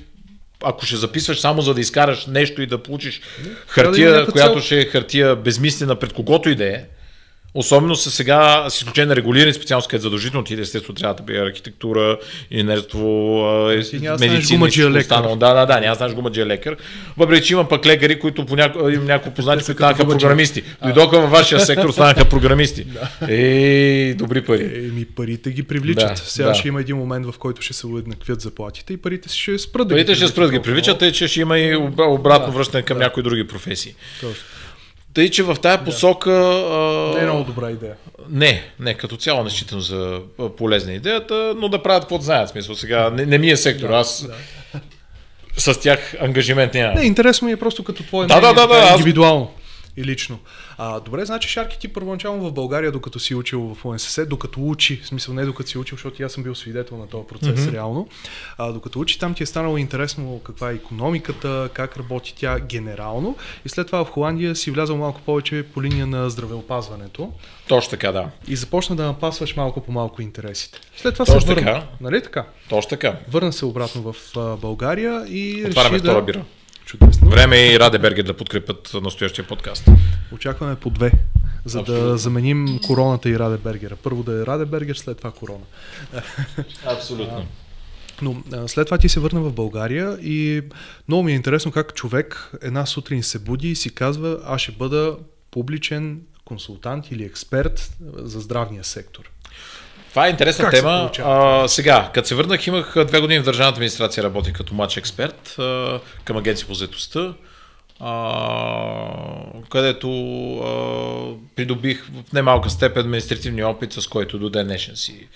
ако 0.64 0.86
ще 0.86 0.96
записваш 0.96 1.40
само 1.40 1.62
за 1.62 1.74
да 1.74 1.82
изкараш 1.82 2.26
нещо 2.26 2.62
и 2.62 2.68
да 2.68 2.84
получиш 2.84 3.22
хартия, 3.68 4.26
да 4.26 4.32
която 4.32 4.60
ще 4.60 4.80
е 4.80 4.86
хартия 4.86 5.36
безмислена 5.36 5.96
пред 5.96 6.14
когото 6.14 6.50
и 6.50 6.56
да 6.56 6.66
е, 6.66 6.84
Особено 7.54 7.96
са 7.96 8.12
сега, 8.12 8.66
с 8.70 8.78
изключение 8.78 9.08
на 9.08 9.16
регулирани 9.16 9.54
специалности, 9.54 9.90
където 9.90 10.04
задължително 10.04 10.44
ти 10.44 10.54
естествено 10.54 10.96
трябва 10.96 11.14
да 11.14 11.24
би 11.24 11.38
архитектура, 11.38 12.18
инженерство, 12.52 13.00
медицина 14.20 14.70
и 14.78 14.86
останало. 14.86 15.36
Да, 15.36 15.54
да, 15.54 15.66
да, 15.66 15.80
няма 15.80 15.96
знаеш 15.96 16.14
гумаджия 16.14 16.46
лекар. 16.46 16.78
Въпреки, 17.18 17.48
че 17.48 17.54
има 17.54 17.68
пък 17.68 17.86
лекари, 17.86 18.20
които 18.20 18.46
по 18.46 18.56
няко, 18.56 18.90
имам 18.90 19.06
няколко 19.06 19.36
познати, 19.36 19.66
които 19.66 19.78
станаха 19.78 20.08
програмисти. 20.08 20.64
Дойдоха 20.84 21.20
във 21.20 21.32
вашия 21.32 21.60
сектор, 21.66 21.92
станаха 21.92 22.26
програмисти. 22.26 22.86
Ей, 23.28 24.14
добри 24.14 24.42
пари. 24.42 24.64
Еми, 24.64 25.06
парите 25.06 25.52
ги 25.52 25.64
привличат. 25.64 26.18
Сега 26.18 26.54
ще 26.54 26.68
има 26.68 26.82
един 26.82 26.98
момент, 26.98 27.26
в 27.26 27.38
който 27.40 27.62
ще 27.62 27.74
се 27.74 27.88
уеднаквят 27.88 28.42
заплатите 28.42 28.94
и 28.94 28.98
парите 28.98 29.30
ще 29.30 29.60
спрат 29.60 29.88
да 29.88 29.96
Парите 29.96 30.16
ще 30.16 30.28
спрат 30.28 30.52
ги 30.52 30.60
привличат, 30.60 31.00
тъй 31.00 31.12
че 31.12 31.28
ще 31.28 31.42
има 31.42 31.60
и 31.60 31.76
обратно 31.98 32.54
връщане 32.54 32.84
към 32.84 32.98
някои 32.98 33.24
други 33.24 33.48
професии. 33.48 33.96
Точно. 34.22 34.44
Тъй, 35.14 35.30
че 35.30 35.44
в 35.44 35.56
тая 35.62 35.84
посока... 35.84 36.32
Да. 36.32 37.14
Не 37.16 37.24
е 37.24 37.26
много 37.26 37.44
добра 37.44 37.72
идея. 37.72 37.96
Не, 38.30 38.64
не, 38.80 38.94
като 38.94 39.18
цяло 39.18 39.44
не 39.44 39.50
считам 39.50 39.82
за 39.82 40.20
полезна 40.58 40.94
идеята, 40.94 41.54
но 41.58 41.70
да 41.70 41.84
правят 41.84 42.04
каквото 42.04 42.24
знаят. 42.24 42.50
Смисъл, 42.50 42.76
сега 42.76 43.10
не, 43.10 43.26
не 43.26 43.38
ми 43.38 43.50
е 43.50 43.58
сектор, 43.58 43.88
да, 43.88 43.96
аз 43.96 44.28
да. 44.74 44.80
с 45.58 45.80
тях 45.80 46.16
ангажимент 46.20 46.74
няма. 46.74 46.94
Не, 46.94 47.06
интересно 47.06 47.46
ми 47.46 47.52
е 47.52 47.58
просто 47.58 47.84
като 47.84 48.04
твое 48.04 48.28
да, 48.28 48.38
мнение, 48.38 48.54
да, 48.54 48.68
да, 48.68 48.82
да, 48.82 48.92
индивидуално 48.92 49.52
и 50.00 50.04
лично. 50.04 50.40
А, 50.78 51.00
добре, 51.00 51.26
значи 51.26 51.50
Шарки 51.50 51.80
ти 51.80 51.88
първоначално 51.88 52.50
в 52.50 52.54
България, 52.54 52.92
докато 52.92 53.20
си 53.20 53.36
учил 53.36 53.76
в 53.76 53.86
ОНСС, 53.86 54.26
докато 54.26 54.68
учи, 54.68 55.02
в 55.04 55.08
смисъл 55.08 55.34
не 55.34 55.46
докато 55.46 55.70
си 55.70 55.78
учил, 55.78 55.96
защото 55.96 56.24
аз 56.24 56.32
съм 56.32 56.44
бил 56.44 56.56
свидетел 56.56 56.98
на 56.98 57.08
този 57.08 57.28
процес 57.28 57.60
mm-hmm. 57.60 57.72
реално, 57.72 58.08
а, 58.58 58.72
докато 58.72 59.00
учи 59.00 59.20
там 59.20 59.34
ти 59.34 59.44
е 59.44 59.46
станало 59.46 59.78
интересно 59.78 60.40
каква 60.44 60.72
е 60.72 60.74
економиката, 60.74 61.70
как 61.74 61.98
работи 61.98 62.36
тя 62.38 62.60
генерално 62.60 63.36
и 63.66 63.70
след 63.70 63.88
това 63.88 64.06
в 64.06 64.10
Холандия 64.10 64.56
си 64.56 64.72
влязал 64.72 64.98
малко 64.98 65.22
повече 65.22 65.66
по 65.74 65.84
линия 65.84 66.08
на 66.08 66.30
здравеопазването. 66.30 67.32
Точно 67.68 67.90
така, 67.90 68.12
да. 68.12 68.30
И 68.48 68.56
започна 68.56 68.96
да 68.96 69.06
напасваш 69.06 69.56
малко 69.56 69.82
по 69.82 69.92
малко 69.92 70.22
интересите. 70.22 70.80
След 70.98 71.14
това 71.14 71.26
Точно 71.26 71.42
се 71.42 71.48
върна. 71.48 71.74
Така. 71.74 71.88
Нали 72.02 72.24
така? 72.24 72.46
Точно 72.70 72.90
така. 72.90 73.20
Върна 73.32 73.54
се 73.54 73.66
обратно 73.66 74.14
в 74.14 74.16
България 74.62 75.26
и 75.28 75.66
Отваряме 75.68 75.96
реши 75.96 76.04
втора 76.04 76.16
да... 76.16 76.22
бира. 76.22 76.46
Чудесно. 76.90 77.30
Време 77.30 77.58
е 77.58 77.74
и 77.74 77.80
Раде 77.80 78.00
Бергер 78.00 78.24
да 78.24 78.38
подкрепят 78.38 78.92
настоящия 78.94 79.48
подкаст. 79.48 79.90
Очакваме 80.32 80.76
по 80.76 80.90
две, 80.90 81.12
за 81.66 81.80
Абсолютно. 81.80 82.06
да 82.06 82.18
заменим 82.18 82.80
короната 82.88 83.30
и 83.30 83.40
Раде 83.40 83.58
Бергера. 83.58 83.96
Първо 83.96 84.24
да 84.24 84.42
е 84.42 84.46
Раде 84.46 84.66
Бергер, 84.66 84.96
след 84.96 85.18
това 85.18 85.32
корона. 85.32 85.64
Абсолютно. 86.86 87.48
Но 88.22 88.44
а, 88.54 88.68
след 88.68 88.88
това 88.88 88.98
ти 88.98 89.10
се 89.10 89.20
върна 89.20 89.42
в 89.42 89.54
България 89.54 90.18
и 90.22 90.62
много 91.08 91.24
ми 91.24 91.32
е 91.32 91.36
интересно 91.36 91.72
как 91.72 91.94
човек 91.94 92.52
една 92.62 92.86
сутрин 92.86 93.24
се 93.24 93.40
буди 93.40 93.70
и 93.72 93.76
си 93.76 93.96
казва, 93.96 94.40
аз 94.46 94.62
ще 94.62 94.72
бъда 94.72 95.18
публичен 95.52 96.22
консултант 96.46 97.12
или 97.12 97.24
експерт 97.24 97.98
за 98.16 98.40
здравния 98.40 98.84
сектор. 98.84 99.32
Това 100.10 100.28
е 100.28 100.30
интересна 100.30 100.66
как 100.66 100.74
тема. 100.74 101.12
А, 101.20 101.68
сега, 101.68 102.10
като 102.14 102.28
се 102.28 102.36
върнах, 102.36 102.68
имах 102.68 102.96
две 103.08 103.20
години 103.20 103.40
в 103.40 103.46
държавната 103.46 103.76
администрация, 103.76 104.24
работих 104.24 104.54
като 104.54 104.74
младши 104.74 105.00
експерт 105.00 105.60
а, 105.60 106.00
към 106.24 106.38
агенция 106.38 106.68
по 106.68 106.74
заедостта, 106.74 107.34
където 109.70 110.10
а, 110.58 111.56
придобих 111.56 112.06
в 112.06 112.34
немалка 112.34 112.70
степен 112.70 113.02
административния 113.02 113.68
опит, 113.68 113.94
с 113.94 114.08
който 114.08 114.40
до 114.40 114.50
ден 114.50 114.68
днешен 114.68 114.96
си 114.96 115.28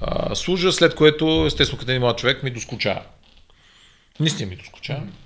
а, 0.00 0.34
служа, 0.34 0.72
след 0.72 0.94
което, 0.94 1.44
естествено, 1.46 1.78
като 1.78 1.90
един 1.90 2.02
млад 2.02 2.18
човек 2.18 2.42
ми 2.42 2.50
доскучава. 2.50 3.02
Наистина 4.20 4.50
ми 4.50 4.56
доскучава. 4.56 5.00
Mm-hmm 5.00 5.25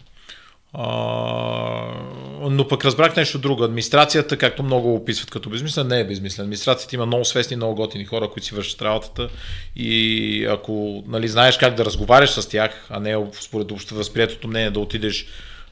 но 0.75 2.67
пък 2.69 2.85
разбрах 2.85 3.17
нещо 3.17 3.39
друго. 3.39 3.65
Администрацията, 3.65 4.37
както 4.37 4.63
много 4.63 4.95
описват 4.95 5.31
като 5.31 5.51
безмислен, 5.51 5.87
не 5.87 6.01
е 6.01 6.05
безмислен. 6.05 6.45
Администрацията 6.45 6.95
има 6.95 7.07
много 7.07 7.25
свестни, 7.25 7.57
много 7.57 7.75
готини 7.75 8.05
хора, 8.05 8.31
които 8.31 8.47
си 8.47 8.55
вършат 8.55 8.83
работата 8.83 9.29
и 9.77 10.45
ако 10.51 11.05
нали, 11.07 11.29
знаеш 11.29 11.59
как 11.59 11.75
да 11.75 11.85
разговаряш 11.85 12.31
с 12.31 12.49
тях, 12.49 12.87
а 12.91 13.01
не 13.01 13.27
според 13.41 13.73
общо 13.73 13.95
възприятото 13.95 14.49
мнение 14.49 14.71
да 14.71 14.81
отидеш 14.81 15.27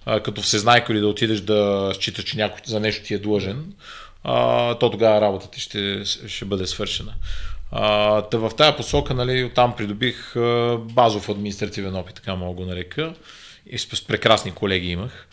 а, 0.06 0.20
като 0.20 0.42
всезнайко 0.42 0.92
или 0.92 1.00
да 1.00 1.08
отидеш 1.08 1.40
да 1.40 1.90
считаш, 1.94 2.24
че 2.24 2.36
някой 2.36 2.60
за 2.66 2.80
нещо 2.80 3.04
ти 3.04 3.14
е 3.14 3.18
длъжен, 3.18 3.72
а, 4.24 4.74
то 4.74 4.90
тогава 4.90 5.20
работата 5.20 5.50
ти 5.50 5.60
ще, 5.60 6.04
ще 6.04 6.44
бъде 6.44 6.66
свършена. 6.66 7.14
А, 7.72 8.22
в 8.32 8.50
тази 8.56 8.76
посока, 8.76 9.14
нали, 9.14 9.44
оттам 9.44 9.76
придобих 9.76 10.36
а, 10.36 10.78
базов 10.80 11.28
административен 11.28 11.96
опит, 11.96 12.14
така 12.14 12.34
мога 12.34 12.54
го 12.54 12.64
нарека 12.64 13.14
и 13.70 13.78
с 13.78 14.06
прекрасни 14.06 14.52
колеги 14.52 14.90
имах, 14.90 15.28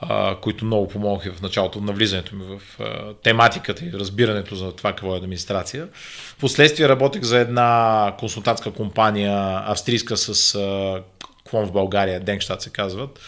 а, 0.00 0.36
които 0.40 0.64
много 0.64 0.88
помогнаха 0.88 1.32
в 1.32 1.42
началото 1.42 1.80
на 1.80 1.92
влизането 1.92 2.36
ми 2.36 2.44
в 2.44 2.80
а, 2.80 3.14
тематиката 3.14 3.84
и 3.84 3.92
разбирането 3.92 4.54
за 4.54 4.72
това 4.72 4.90
какво 4.90 5.14
е 5.14 5.18
администрация. 5.18 5.88
Впоследствие 6.36 6.88
работех 6.88 7.22
за 7.22 7.38
една 7.38 8.14
консултантска 8.18 8.70
компания, 8.70 9.62
австрийска 9.66 10.16
с 10.16 10.54
а, 10.54 11.02
клон 11.50 11.66
в 11.66 11.72
България, 11.72 12.20
Денкштадт 12.20 12.62
се 12.62 12.70
казват, 12.70 13.20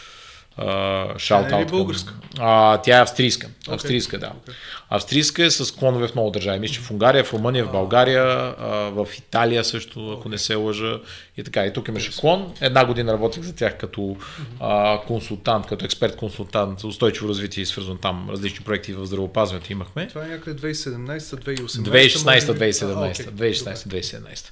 шаут 1.18 1.52
е 1.52 1.60
ли 1.60 1.64
българска? 1.64 2.14
А, 2.38 2.78
тя 2.78 2.98
е 2.98 3.02
австрийска. 3.02 3.48
Австрийска, 3.68 4.18
да. 4.18 4.26
Okay. 4.26 4.52
Австрийска 4.90 5.44
е 5.44 5.50
с 5.50 5.74
клонове 5.74 6.08
в 6.08 6.14
много 6.14 6.30
държави. 6.30 6.58
Мисля, 6.58 6.82
в 6.82 6.90
Унгария, 6.90 7.24
в 7.24 7.32
Румъния, 7.32 7.64
в 7.64 7.72
България, 7.72 8.22
а, 8.58 8.66
в 8.68 9.06
Италия 9.18 9.64
също, 9.64 10.12
ако 10.18 10.28
не 10.28 10.38
се 10.38 10.54
лъжа. 10.54 11.00
И 11.38 11.44
така. 11.44 11.66
И 11.66 11.72
тук 11.72 11.88
имаше 11.88 12.20
клон. 12.20 12.54
Една 12.60 12.84
година 12.84 13.12
работих 13.12 13.42
за 13.42 13.54
тях 13.54 13.78
като 13.78 14.16
а, 14.60 15.00
консултант, 15.06 15.66
като 15.66 15.84
експерт-консултант 15.84 16.80
за 16.80 16.86
устойчиво 16.86 17.28
развитие 17.28 17.62
и 17.62 17.66
свързвам 17.66 17.98
там 17.98 18.30
различни 18.30 18.64
проекти 18.64 18.92
в 18.92 19.06
здравеопазването 19.06 19.72
имахме. 19.72 20.08
Това 20.08 20.24
е 20.24 20.28
някъде 20.28 20.74
2017-2018. 20.74 21.66
2016-2017. 21.66 23.30
2016-2017 23.30 24.50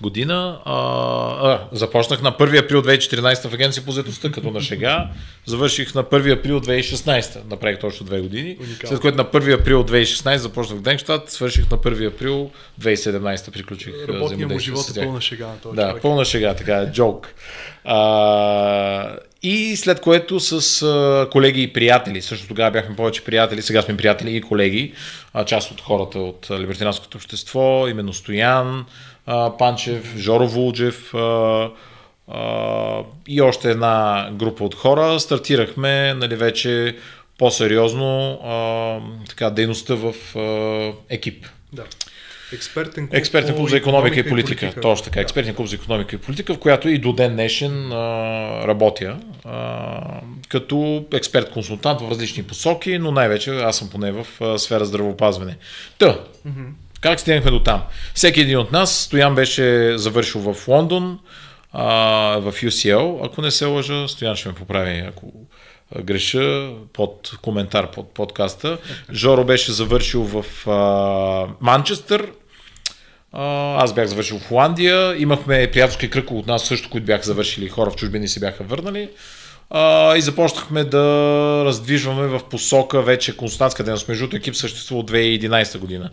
година. 0.00 0.60
А, 0.64 0.74
а, 0.74 1.68
започнах 1.72 2.22
на 2.22 2.32
1 2.32 2.64
април 2.64 2.82
2014 2.82 3.48
в 3.48 3.54
агенция 3.54 3.84
по 3.84 3.92
заедостта, 3.92 4.32
като 4.32 4.50
на 4.50 4.60
шега. 4.60 5.10
Завърших 5.46 5.94
на 5.94 6.04
1 6.04 6.32
април 6.38 6.60
2016. 6.60 7.50
Направих 7.50 7.78
точно 7.78 8.06
две 8.06 8.20
години. 8.20 8.56
Уникално. 8.60 8.88
След 8.88 9.00
което 9.00 9.16
на 9.16 9.24
1 9.24 9.60
април 9.60 9.84
2016 9.84 10.36
започнах 10.36 10.80
Денкштадт, 10.80 11.30
свърших 11.30 11.70
на 11.70 11.78
1 11.78 12.14
април 12.14 12.50
2017 12.80 13.50
приключих 13.50 13.94
Работния 14.08 14.48
му 14.48 14.58
живот 14.58 14.96
е 14.96 15.00
пълна 15.04 15.20
шега 15.20 15.46
на 15.46 15.60
този 15.60 15.76
Да, 15.76 15.88
човек. 15.88 16.02
Пълна 16.18 16.24
шега, 16.24 16.54
така 16.54 16.76
е, 16.76 16.92
джок. 16.92 17.34
А, 17.84 19.16
и 19.42 19.76
след 19.76 20.00
което 20.00 20.40
с 20.40 20.82
а, 20.82 21.28
колеги 21.30 21.62
и 21.62 21.72
приятели, 21.72 22.22
също 22.22 22.48
тогава 22.48 22.70
бяхме 22.70 22.96
повече 22.96 23.24
приятели, 23.24 23.62
сега 23.62 23.82
сме 23.82 23.96
приятели 23.96 24.36
и 24.36 24.40
колеги, 24.40 24.94
а, 25.34 25.44
част 25.44 25.70
от 25.70 25.80
хората 25.80 26.18
от 26.18 26.46
либертинанското 26.50 27.18
общество, 27.18 27.88
именно 27.88 28.12
Стоян 28.12 28.86
а, 29.26 29.56
Панчев, 29.56 30.16
Жоро 30.16 30.48
Вулджев 30.48 31.14
а, 31.14 31.68
а, 32.28 33.02
и 33.28 33.42
още 33.42 33.70
една 33.70 34.28
група 34.32 34.64
от 34.64 34.74
хора, 34.74 35.20
стартирахме 35.20 36.14
нали, 36.14 36.36
вече 36.36 36.96
по-сериозно 37.38 38.40
а, 38.44 38.98
така, 39.28 39.50
дейността 39.50 39.94
в 39.94 40.14
а, 40.36 41.14
екип. 41.14 41.46
Да. 41.72 41.84
Експертен 42.52 43.08
клуб, 43.08 43.14
Експертен 43.14 43.56
клуб 43.56 43.68
за 43.68 43.76
економика 43.76 44.20
и 44.20 44.28
политика. 44.28 44.72
Точно 44.82 45.04
така. 45.04 45.14
Да. 45.14 45.20
Експертен 45.20 45.54
клуб 45.54 45.68
за 45.68 45.76
економика 45.76 46.16
и 46.16 46.18
политика, 46.18 46.54
в 46.54 46.58
която 46.58 46.88
и 46.88 46.98
до 46.98 47.12
ден 47.12 47.32
днешен 47.32 47.92
а, 47.92 47.96
работя 48.66 49.16
а, 49.44 50.20
като 50.48 51.04
експерт-консултант 51.10 52.00
в 52.00 52.10
различни 52.10 52.42
посоки, 52.42 52.98
но 52.98 53.12
най-вече 53.12 53.50
аз 53.50 53.76
съм 53.76 53.90
поне 53.90 54.12
в 54.12 54.26
а, 54.40 54.58
сфера 54.58 54.84
здравеопазване. 54.84 55.56
Та, 55.98 56.20
как 57.00 57.20
стигнахме 57.20 57.50
до 57.50 57.62
там? 57.62 57.82
Всеки 58.14 58.40
един 58.40 58.58
от 58.58 58.72
нас, 58.72 58.98
Стоян 58.98 59.34
беше 59.34 59.98
завършил 59.98 60.52
в 60.52 60.68
Лондон, 60.68 61.18
а, 61.72 61.84
в 62.40 62.52
UCL, 62.52 63.26
ако 63.26 63.42
не 63.42 63.50
се 63.50 63.64
лъжа, 63.64 64.08
Стоян 64.08 64.36
ще 64.36 64.48
ме 64.48 64.54
поправи, 64.54 65.04
ако 65.08 65.32
греша 66.04 66.70
под 66.92 67.30
коментар 67.42 67.90
под 67.90 68.14
подкаста. 68.14 68.78
Жоро 69.12 69.44
беше 69.44 69.72
завършил 69.72 70.22
в 70.22 70.68
а, 70.68 71.54
Манчестър, 71.60 72.32
а, 73.32 73.74
аз 73.82 73.94
бях 73.94 74.06
завършил 74.06 74.38
в 74.38 74.48
Холандия, 74.48 75.16
имахме 75.18 75.70
приятелски 75.70 76.10
кръг 76.10 76.30
от 76.30 76.46
нас 76.46 76.64
също, 76.64 76.90
които 76.90 77.06
бяха 77.06 77.24
завършили 77.24 77.68
хора 77.68 77.90
в 77.90 77.96
чужбини 77.96 78.28
се 78.28 78.40
бяха 78.40 78.64
върнали. 78.64 79.08
А, 79.70 80.16
и 80.16 80.20
започнахме 80.20 80.84
да 80.84 81.02
раздвижваме 81.64 82.26
в 82.26 82.40
посока 82.50 83.02
вече 83.02 83.36
консултантска 83.36 83.84
дейност. 83.84 84.08
Между 84.08 84.36
екип 84.36 84.56
съществува 84.56 85.00
от 85.00 85.10
2011 85.10 85.78
година. 85.78 86.10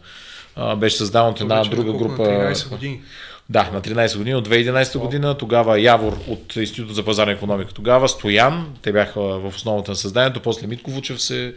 А, 0.55 0.76
беше 0.76 0.97
създаван 0.97 1.32
от 1.32 1.41
една 1.41 1.57
Вече 1.57 1.69
друга 1.69 1.93
група. 1.93 2.21
На 2.21 2.53
13 2.53 2.69
години. 2.69 3.01
Да, 3.50 3.70
на 3.74 3.82
13 3.82 4.18
години, 4.18 4.36
от 4.36 4.50
2011 4.50 4.98
година, 4.98 5.38
тогава 5.38 5.80
Явор 5.80 6.18
от 6.28 6.56
Института 6.56 6.93
за 6.93 7.06
пазарна 7.06 7.34
економика, 7.34 7.74
тогава 7.74 8.10
Стоян, 8.10 8.76
те 8.82 8.91
бяха 8.91 9.22
в 9.22 9.48
основата 9.48 9.91
на 9.91 9.96
създанието, 9.96 10.39
после 10.39 10.68
Митко 10.68 10.91
Вучев 10.91 11.22
се 11.22 11.54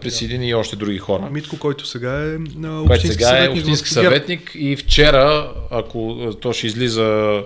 присъедини 0.00 0.48
и 0.48 0.54
още 0.54 0.76
други 0.76 0.98
хора. 0.98 1.28
Митко, 1.30 1.58
който 1.58 1.86
сега 1.86 2.22
е 2.22 2.34
а, 2.64 2.84
Който 2.86 3.06
сега 3.06 3.44
е 3.44 3.48
общински 3.48 3.88
съветник 3.88 4.50
и 4.54 4.76
вчера, 4.76 5.52
ако 5.70 6.16
то 6.40 6.52
ще 6.52 6.66
излиза 6.66 7.40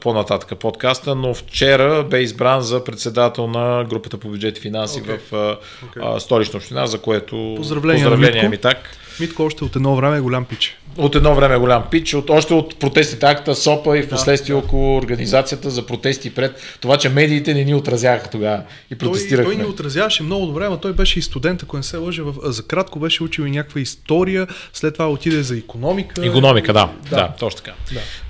по-нататък 0.00 0.58
подкаста, 0.58 1.14
но 1.14 1.34
вчера 1.34 2.04
бе 2.10 2.22
избран 2.22 2.60
за 2.60 2.84
председател 2.84 3.46
на 3.46 3.84
групата 3.84 4.18
по 4.18 4.28
бюджет 4.28 4.58
и 4.58 4.60
финанси 4.60 5.00
Окей. 5.00 5.16
в 5.30 5.58
а, 6.02 6.20
столична 6.20 6.56
община, 6.56 6.86
за 6.86 6.98
което 6.98 7.54
Поздравления 7.56 8.04
на 8.04 8.10
поздравления 8.10 8.42
Митко. 8.42 8.68
ми 8.68 8.74
так. 8.74 8.96
Митко 9.20 9.42
още 9.42 9.64
от 9.64 9.76
едно 9.76 9.96
време 9.96 10.16
е 10.16 10.20
голям 10.20 10.44
пич. 10.44 10.78
От 10.98 11.14
едно 11.14 11.34
време 11.34 11.54
е 11.54 11.58
голям 11.58 11.84
пич, 11.90 12.14
от, 12.14 12.30
още 12.30 12.54
от 12.54 12.78
протестите 12.78 13.26
акта 13.26 13.54
СОПа 13.54 13.98
и 13.98 14.02
в 14.02 14.08
последствие 14.08 14.52
да, 14.52 14.58
около 14.58 14.96
организацията 14.96 15.70
за 15.70 15.86
протести 15.86 16.34
пред 16.34 16.76
това, 16.80 16.96
че 16.96 17.08
медиите 17.08 17.54
не 17.54 17.64
ни 17.64 17.74
отразяха 17.74 18.30
тогава 18.30 18.62
и 18.86 18.96
Той, 18.96 18.98
протестирахме. 18.98 19.44
той 19.44 19.56
ни 19.56 19.68
отразяваше 19.68 20.22
много 20.22 20.46
добре, 20.46 20.68
но 20.68 20.76
той 20.76 20.92
беше 20.92 21.18
и 21.18 21.22
студент, 21.22 21.62
ако 21.62 21.76
не 21.76 21.82
се 21.82 21.96
лъжа. 21.96 22.22
В, 22.22 22.34
за 22.42 22.62
кратко 22.62 22.98
беше 22.98 23.22
учил 23.22 23.42
и 23.42 23.50
някаква 23.50 23.80
история, 23.80 24.46
след 24.72 24.92
това 24.92 25.10
отиде 25.10 25.42
за 25.42 25.56
економика. 25.56 26.26
Економика, 26.26 26.72
да, 26.72 26.90
да, 27.02 27.10
Да. 27.10 27.16
да 27.16 27.32
точно 27.38 27.56
така. 27.56 27.72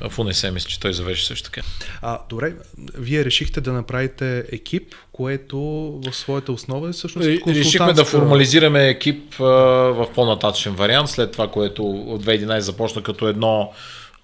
Да. 0.01 0.09
В 0.09 0.19
УНС 0.19 0.45
мисля, 0.45 0.69
че 0.69 0.81
той 0.81 0.93
завърши 0.93 1.27
също 1.27 1.51
така. 1.51 1.67
А, 2.03 2.19
добре, 2.29 2.53
вие 2.99 3.25
решихте 3.25 3.61
да 3.61 3.73
направите 3.73 4.45
екип, 4.53 4.95
което 5.13 5.59
в 6.07 6.13
своята 6.13 6.53
основа 6.53 6.89
е 6.89 6.93
всъщност 6.93 7.29
Решихме 7.29 7.53
да 7.53 7.61
консултантска- 7.63 8.05
формализираме 8.05 8.89
екип 8.89 9.41
а, 9.41 9.45
в 9.45 10.07
по-нататъчен 10.15 10.75
вариант, 10.75 11.09
след 11.11 11.33
това, 11.33 11.49
което 11.49 11.83
от 11.91 12.25
2011 12.25 12.56
започна 12.63 13.03
като 13.03 13.29
едно 13.29 13.73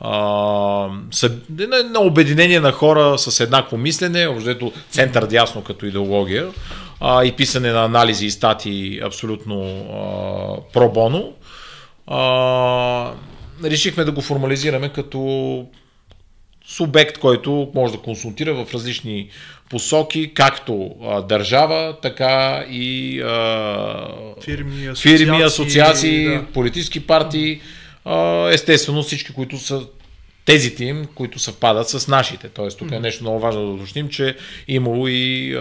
а, 0.05 0.89
съб... 1.11 1.33
едно 1.61 2.01
обединение 2.01 2.61
на 2.61 2.73
хора 2.73 3.19
с 3.19 3.41
еднакво 3.41 3.77
мислене, 3.77 4.27
общо 4.27 4.73
център 4.91 5.27
дясно 5.27 5.63
като 5.63 5.87
идеология 5.87 6.49
а, 7.01 7.25
и 7.25 7.33
писане 7.33 7.73
на 7.73 7.85
анализи 7.85 8.27
и 8.27 8.31
статии 8.31 9.01
абсолютно 9.05 9.63
а, 9.63 10.73
пробоно. 10.73 11.33
А, 12.07 13.13
решихме 13.65 14.05
да 14.05 14.13
го 14.13 14.21
формализираме 14.21 14.89
като 14.89 15.67
субект, 16.67 17.19
който 17.19 17.71
може 17.75 17.93
да 17.93 17.99
консултира 17.99 18.55
в 18.55 18.75
различни 18.75 19.29
посоки, 19.71 20.35
както 20.35 20.91
а, 21.03 21.23
държава, 21.23 21.97
така 22.03 22.65
и 22.71 23.21
а, 23.21 24.09
Фирми, 24.45 24.87
асоциации, 24.87 25.19
фирми, 25.19 25.43
асоциации, 25.43 26.25
да. 26.25 26.45
политически 26.55 27.07
партии, 27.07 27.61
а, 27.61 27.82
естествено 28.53 29.03
всички, 29.03 29.33
които 29.33 29.59
са 29.59 29.87
тезите 30.45 30.85
им, 30.85 31.07
които 31.15 31.39
съвпадат 31.39 31.89
с 31.89 32.09
нашите. 32.09 32.49
Тоест, 32.49 32.79
тук 32.79 32.93
е 32.93 33.01
нещо 33.01 33.25
много 33.25 33.41
важно 33.41 33.67
да 33.67 33.73
уточним, 33.73 34.09
че 34.09 34.37
имало 34.69 35.09
и 35.09 35.55
а, 35.55 35.61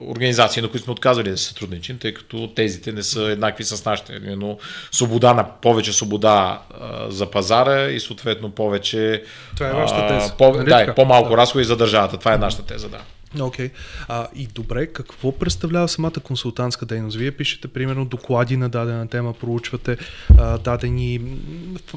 организации, 0.00 0.62
на 0.62 0.68
които 0.68 0.84
сме 0.84 0.92
отказали 0.92 1.30
да 1.30 1.38
се 1.38 1.44
сътрудничим, 1.44 1.98
тъй 1.98 2.14
като 2.14 2.48
тезите 2.56 2.92
не 2.92 3.02
са 3.02 3.22
еднакви 3.22 3.64
с 3.64 3.84
нашите. 3.84 4.20
Именно 4.24 4.58
свобода 4.92 5.34
на 5.34 5.50
повече 5.60 5.92
свобода 5.92 6.62
а, 6.80 7.10
за 7.10 7.30
пазара 7.30 7.88
и 7.88 8.00
съответно 8.00 8.50
повече. 8.50 9.22
Това 9.56 9.68
е 9.68 9.72
вашата 9.72 10.06
теза, 10.08 10.34
По, 10.38 10.52
нали 10.52 10.68
да, 10.68 10.94
по-малко 10.94 11.30
Да. 11.30 11.36
разходи 11.36 11.64
за 11.64 11.76
държавата. 11.76 12.16
Това 12.16 12.34
е 12.34 12.38
нашата 12.38 12.62
теза, 12.62 12.88
да. 12.88 13.00
Окей. 13.40 13.70
А, 14.08 14.28
и 14.34 14.46
добре, 14.46 14.86
какво 14.86 15.32
представлява 15.32 15.88
самата 15.88 16.12
консултантска 16.24 16.86
дейност? 16.86 17.16
Вие 17.16 17.30
пишете, 17.30 17.68
примерно, 17.68 18.04
доклади 18.04 18.56
на 18.56 18.68
дадена 18.68 19.08
тема, 19.08 19.32
проучвате 19.32 19.96
а, 20.38 20.58
дадени 20.58 21.20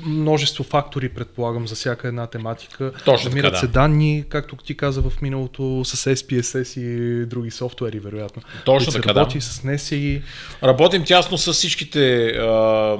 множество 0.05 0.63
фактори, 0.63 1.09
предполагам, 1.09 1.67
за 1.67 1.75
всяка 1.75 2.07
една 2.07 2.27
тематика. 2.27 2.91
Точно 3.05 3.29
Намират 3.29 3.51
така, 3.51 3.59
се 3.59 3.67
да. 3.67 3.71
данни, 3.71 4.23
както 4.29 4.55
ти 4.55 4.77
каза 4.77 5.01
в 5.01 5.21
миналото, 5.21 5.85
с 5.85 6.15
SPSS 6.15 6.79
и 6.79 7.25
други 7.25 7.51
софтуери, 7.51 7.99
вероятно. 7.99 8.41
Точно 8.65 8.91
се 8.91 9.01
така, 9.01 9.13
да. 9.13 9.19
работи 9.19 9.41
с 9.41 9.61
NSI. 9.61 10.21
Работим 10.63 11.03
тясно 11.03 11.37
с 11.37 11.53
всичките 11.53 12.25
а, 12.27 12.97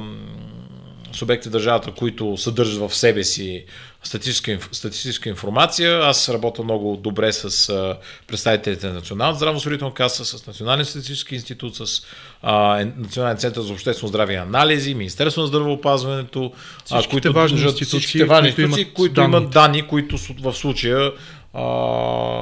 субекти 1.13 1.49
в 1.49 1.51
държавата, 1.51 1.91
които 1.91 2.37
съдържат 2.37 2.89
в 2.89 2.95
себе 2.95 3.23
си 3.23 3.65
статистическа, 4.03 4.57
статистическа 4.71 5.29
информация. 5.29 5.99
Аз 5.99 6.29
работя 6.29 6.63
много 6.63 6.97
добре 7.03 7.33
с 7.33 7.69
а, 7.69 7.97
представителите 8.27 8.87
на 8.87 8.93
Националната 8.93 9.37
здравноосигурителна 9.37 9.93
каса, 9.93 10.25
с 10.25 10.47
Националния 10.47 10.85
статистически 10.85 11.35
институт, 11.35 11.75
с 11.75 12.01
а, 12.41 12.85
Национален 12.97 13.37
център 13.37 13.61
за 13.61 13.73
обществено 13.73 14.07
здраве 14.07 14.33
и 14.33 14.37
анализи, 14.37 14.93
Министерство 14.93 15.41
на 15.41 15.47
здравеопазването, 15.47 16.51
а, 16.91 17.03
които 17.03 17.33
важни 17.33 17.61
институции, 17.61 17.99
всичките 17.99 18.25
важни 18.25 18.49
които 18.49 18.61
институции, 18.61 18.83
имат 18.83 18.93
които 18.93 19.13
данните. 19.13 19.37
имат 19.37 19.49
данни, 19.49 19.87
които 19.87 20.17
в 20.41 20.53
случая 20.53 21.11
а, 21.53 21.63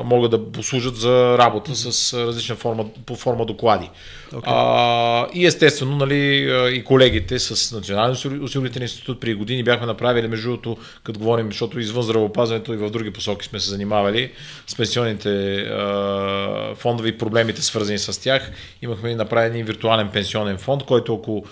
могат 0.06 0.32
да 0.32 0.52
послужат 0.52 0.96
за 0.96 1.38
работа 1.38 1.76
с 1.76 2.14
а, 2.14 2.28
различна 2.28 2.56
форма, 2.56 2.86
по 3.06 3.16
форма 3.16 3.46
доклади. 3.46 3.90
Окей. 4.28 4.54
А, 4.56 5.28
и 5.34 5.46
естествено, 5.46 5.96
нали, 5.96 6.50
и 6.76 6.84
колегите 6.84 7.40
с 7.40 7.56
осигури- 7.56 8.44
осигурителен 8.44 8.84
институт 8.84 9.20
при 9.20 9.34
години 9.34 9.64
бяхме 9.64 9.86
направили, 9.86 10.28
между 10.28 10.50
другото, 10.50 10.78
като 11.04 11.20
говорим, 11.20 11.48
защото 11.48 11.80
извън 11.80 12.04
здравеопазването 12.04 12.74
и 12.74 12.78
в 12.78 12.90
други 12.90 13.14
посоки 13.14 13.46
сме 13.46 13.60
се 13.60 13.70
занимавали 13.70 14.32
с 14.68 14.76
пенсионните 14.76 15.56
а, 15.56 16.76
фондове 16.76 17.10
и 17.10 17.18
проблемите 17.18 17.62
свързани 17.62 17.98
с 17.98 18.22
тях. 18.22 18.52
Имахме 18.82 19.16
направен 19.16 19.56
и 19.56 19.64
виртуален 19.64 20.10
пенсионен 20.10 20.58
фонд, 20.58 20.84
който 20.84 21.16
ако 21.16 21.46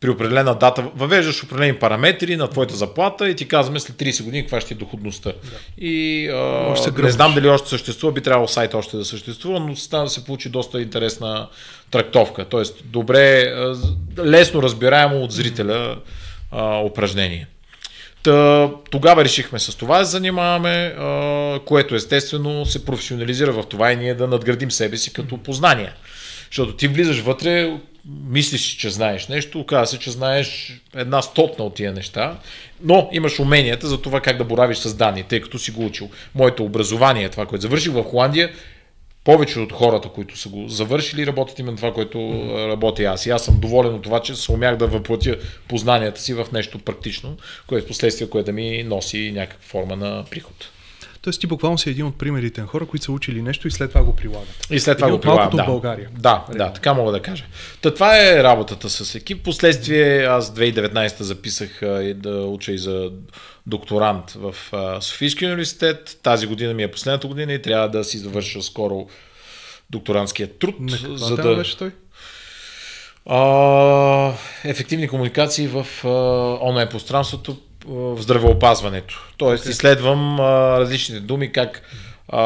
при 0.00 0.10
определена 0.10 0.54
дата 0.54 0.90
въвеждаш 0.96 1.42
определени 1.42 1.74
параметри 1.74 2.36
на 2.36 2.48
твоята 2.48 2.76
заплата 2.76 3.28
и 3.28 3.36
ти 3.36 3.48
казваме 3.48 3.80
след 3.80 3.96
30 3.96 4.24
години 4.24 4.42
каква 4.42 4.60
ще 4.60 4.74
е 4.74 4.76
доходността. 4.76 5.30
Да. 5.30 5.84
И 5.84 6.28
а, 6.28 7.02
не 7.02 7.10
знам 7.10 7.34
дали 7.34 7.48
още 7.48 7.68
съществува, 7.68 8.12
би 8.12 8.20
трябвало 8.20 8.48
сайт 8.48 8.74
още 8.74 8.96
да 8.96 9.04
съществува, 9.04 9.60
но 9.60 9.76
стана 9.76 10.04
да 10.04 10.10
се 10.10 10.24
получи 10.24 10.48
доста 10.48 10.82
интересна 10.82 11.48
трактовка. 11.90 12.44
Тоест, 12.44 12.82
добре, 12.84 13.54
лесно 14.18 14.62
разбираемо 14.62 15.22
от 15.22 15.32
зрителя 15.32 15.96
а, 16.52 16.78
упражнение. 16.78 17.46
Та, 18.22 18.70
тогава 18.90 19.24
решихме 19.24 19.58
с 19.58 19.76
това 19.76 19.98
да 19.98 20.04
занимаваме, 20.04 20.94
а, 20.98 21.60
което 21.64 21.94
естествено 21.94 22.66
се 22.66 22.84
професионализира 22.84 23.52
в 23.52 23.64
това 23.68 23.92
и 23.92 23.96
ние 23.96 24.14
да 24.14 24.26
надградим 24.26 24.70
себе 24.70 24.96
си 24.96 25.12
като 25.12 25.36
познание. 25.38 25.92
Защото 26.50 26.72
ти 26.72 26.88
влизаш 26.88 27.20
вътре, 27.20 27.78
мислиш, 28.28 28.76
че 28.76 28.90
знаеш 28.90 29.28
нещо, 29.28 29.60
оказва 29.60 29.86
се, 29.86 29.98
че 29.98 30.10
знаеш 30.10 30.80
една 30.96 31.22
стотна 31.22 31.64
от 31.64 31.74
тия 31.74 31.92
неща, 31.92 32.38
но 32.80 33.08
имаш 33.12 33.40
уменията 33.40 33.86
за 33.86 34.02
това 34.02 34.20
как 34.20 34.38
да 34.38 34.44
боравиш 34.44 34.78
с 34.78 34.94
данни, 34.94 35.22
тъй 35.22 35.40
като 35.40 35.58
си 35.58 35.70
го 35.70 35.86
учил. 35.86 36.10
Моето 36.34 36.64
образование, 36.64 37.28
това, 37.28 37.46
което 37.46 37.62
завърших 37.62 37.92
в 37.92 38.04
Холандия, 38.04 38.50
повече 39.24 39.60
от 39.60 39.72
хората, 39.72 40.08
които 40.08 40.38
са 40.38 40.48
го 40.48 40.68
завършили, 40.68 41.26
работят 41.26 41.58
именно 41.58 41.76
това, 41.76 41.92
което 41.92 42.18
mm-hmm. 42.18 42.68
работя 42.68 43.02
аз. 43.02 43.26
И 43.26 43.30
аз 43.30 43.44
съм 43.44 43.60
доволен 43.60 43.94
от 43.94 44.02
това, 44.02 44.20
че 44.20 44.34
се 44.34 44.52
умях 44.52 44.76
да 44.76 44.86
въплатя 44.86 45.36
познанията 45.68 46.20
си 46.20 46.34
в 46.34 46.46
нещо 46.52 46.78
практично, 46.78 47.36
което 47.66 47.84
в 47.84 47.88
последствие, 47.88 48.30
което 48.30 48.46
да 48.46 48.52
ми 48.52 48.82
носи 48.82 49.32
някаква 49.34 49.62
форма 49.62 49.96
на 49.96 50.24
приход. 50.30 50.70
Тоест 51.22 51.40
ти 51.40 51.46
буквално 51.46 51.78
си 51.78 51.90
един 51.90 52.06
от 52.06 52.18
примерите 52.18 52.60
на 52.60 52.66
хора, 52.66 52.86
които 52.86 53.04
са 53.04 53.12
учили 53.12 53.42
нещо 53.42 53.68
и 53.68 53.70
след 53.70 53.90
това 53.90 54.04
го 54.04 54.16
прилагат. 54.16 54.66
И 54.70 54.80
след 54.80 54.98
това 54.98 55.08
един 55.08 55.16
го 55.16 55.20
прилагат, 55.20 55.56
да. 55.56 55.62
в 55.62 55.66
България. 55.66 56.08
Да, 56.18 56.44
да, 56.52 56.72
така 56.72 56.94
мога 56.94 57.12
да 57.12 57.22
кажа. 57.22 57.44
Та, 57.82 57.94
това 57.94 58.28
е 58.28 58.42
работата 58.42 58.90
с 58.90 59.14
екип. 59.14 59.44
Последствие 59.44 60.24
аз 60.24 60.54
2019 60.54 61.22
записах 61.22 61.80
да 62.14 62.44
уча 62.44 62.72
и 62.72 62.78
за 62.78 63.10
докторант 63.66 64.30
в 64.30 64.54
Софийския 65.00 65.48
университет. 65.48 66.18
Тази 66.22 66.46
година 66.46 66.74
ми 66.74 66.82
е 66.82 66.90
последната 66.90 67.26
година 67.26 67.52
и 67.52 67.62
трябва 67.62 67.88
да 67.88 68.04
си 68.04 68.18
завърша 68.18 68.62
скоро 68.62 69.08
докторантския 69.90 70.58
труд. 70.58 70.74
На 70.80 71.16
за 71.16 71.36
да... 71.36 71.56
беше 71.56 71.78
той? 71.78 71.90
А, 73.26 74.32
ефективни 74.64 75.08
комуникации 75.08 75.68
в 75.68 75.86
а, 76.04 76.08
онлайн 76.68 76.88
пространството 76.88 77.56
в 77.88 78.22
здравеопазването. 78.22 79.28
Тоест, 79.36 79.64
okay. 79.64 79.70
изследвам 79.70 80.40
а, 80.40 80.78
различните 80.80 81.20
думи, 81.20 81.52
как 81.52 81.82
а, 82.28 82.42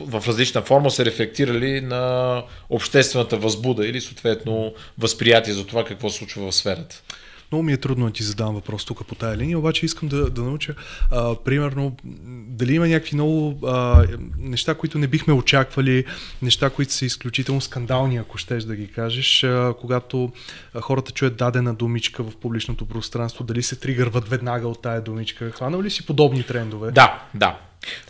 в 0.00 0.24
различна 0.28 0.62
форма 0.62 0.90
се 0.90 1.04
рефлектирали 1.04 1.80
на 1.80 2.42
обществената 2.70 3.36
възбуда 3.36 3.86
или 3.86 4.00
съответно 4.00 4.74
възприятие 4.98 5.54
за 5.54 5.66
това 5.66 5.84
какво 5.84 6.10
се 6.10 6.18
случва 6.18 6.50
в 6.50 6.54
сферата. 6.54 7.02
Много 7.52 7.62
ми 7.62 7.72
е 7.72 7.76
трудно 7.76 8.06
да 8.06 8.12
ти 8.12 8.22
задам 8.22 8.54
въпрос 8.54 8.84
тук 8.84 9.06
по 9.06 9.14
тая 9.14 9.36
линия, 9.36 9.58
обаче 9.58 9.86
искам 9.86 10.08
да, 10.08 10.30
да 10.30 10.42
науча, 10.42 10.74
а, 11.12 11.34
примерно, 11.34 11.96
дали 12.48 12.74
има 12.74 12.88
някакви 12.88 13.14
много 13.14 13.66
а, 13.66 14.04
неща, 14.38 14.74
които 14.74 14.98
не 14.98 15.06
бихме 15.06 15.34
очаквали, 15.34 16.04
неща, 16.42 16.70
които 16.70 16.92
са 16.92 17.04
изключително 17.06 17.60
скандални, 17.60 18.16
ако 18.16 18.38
щеш 18.38 18.64
да 18.64 18.76
ги 18.76 18.92
кажеш, 18.92 19.44
а, 19.44 19.74
когато 19.80 20.32
хората 20.80 21.12
чуят 21.12 21.36
дадена 21.36 21.74
думичка 21.74 22.22
в 22.22 22.36
публичното 22.36 22.86
пространство, 22.86 23.44
дали 23.44 23.62
се 23.62 23.76
тригърват 23.76 24.28
веднага 24.28 24.68
от 24.68 24.82
тая 24.82 25.00
думичка. 25.00 25.50
Хванал 25.50 25.82
ли 25.82 25.90
си 25.90 26.06
подобни 26.06 26.42
трендове? 26.42 26.90
Да, 26.90 27.22
да. 27.34 27.58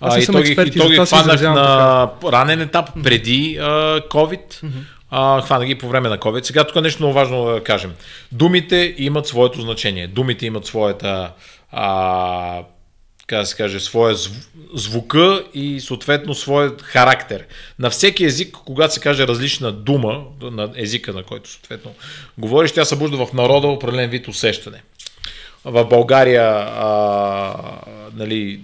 Аз 0.01 0.17
а, 0.17 0.21
и 0.21 0.27
той, 0.27 0.41
експерт, 0.41 0.75
и 0.75 0.79
той 0.79 0.89
ги 0.89 0.97
хванах 1.07 1.43
на 1.43 2.07
така. 2.07 2.33
ранен 2.33 2.61
етап 2.61 2.91
преди 3.03 3.59
а, 3.61 3.65
COVID. 4.01 4.49
Mm-hmm 4.49 4.96
а, 5.11 5.43
хвана 5.43 5.67
ги 5.67 5.75
по 5.75 5.89
време 5.89 6.09
на 6.09 6.19
COVID. 6.19 6.43
Сега 6.43 6.65
тук 6.65 6.83
нещо 6.83 7.03
много 7.03 7.15
важно 7.15 7.45
да 7.45 7.65
кажем. 7.65 7.95
Думите 8.33 8.95
имат 8.99 9.27
своето 9.27 9.61
значение. 9.61 10.07
Думите 10.07 10.47
имат 10.47 10.67
своята 10.67 11.33
а, 11.71 12.63
така 13.21 13.39
да 13.39 13.47
се 13.47 13.57
каже, 13.57 13.81
своя 13.81 14.17
звука 14.75 15.45
и 15.55 15.81
съответно 15.81 16.35
своят 16.35 16.83
характер. 16.83 17.47
На 17.79 17.91
всеки 17.91 18.25
език, 18.25 18.57
когато 18.65 18.95
се 18.95 19.01
каже 19.01 19.27
различна 19.27 19.73
дума, 19.73 20.25
на 20.43 20.71
езика, 20.77 21.13
на 21.13 21.23
който 21.23 21.51
съответно 21.51 21.95
говориш, 22.39 22.73
тя 22.73 22.85
събужда 22.85 23.27
в 23.27 23.33
народа 23.33 23.67
определен 23.67 24.11
вид 24.11 24.29
усещане. 24.29 24.83
В 25.65 25.85
България 25.85 26.45
а, 26.45 27.55
нали, 28.15 28.61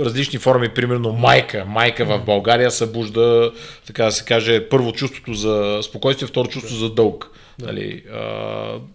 различни 0.00 0.38
форми, 0.38 0.68
примерно 0.68 1.12
майка. 1.12 1.64
Майка 1.68 2.04
в 2.04 2.18
България 2.26 2.70
събужда, 2.70 3.52
така 3.86 4.04
да 4.04 4.12
се 4.12 4.24
каже, 4.24 4.68
първо 4.68 4.92
чувството 4.92 5.34
за 5.34 5.78
спокойствие, 5.82 6.28
второ 6.28 6.48
чувство 6.48 6.76
за 6.76 6.90
дълг. 6.90 7.30
Да. 7.58 7.66
Нали, 7.66 8.02
а, 8.14 8.20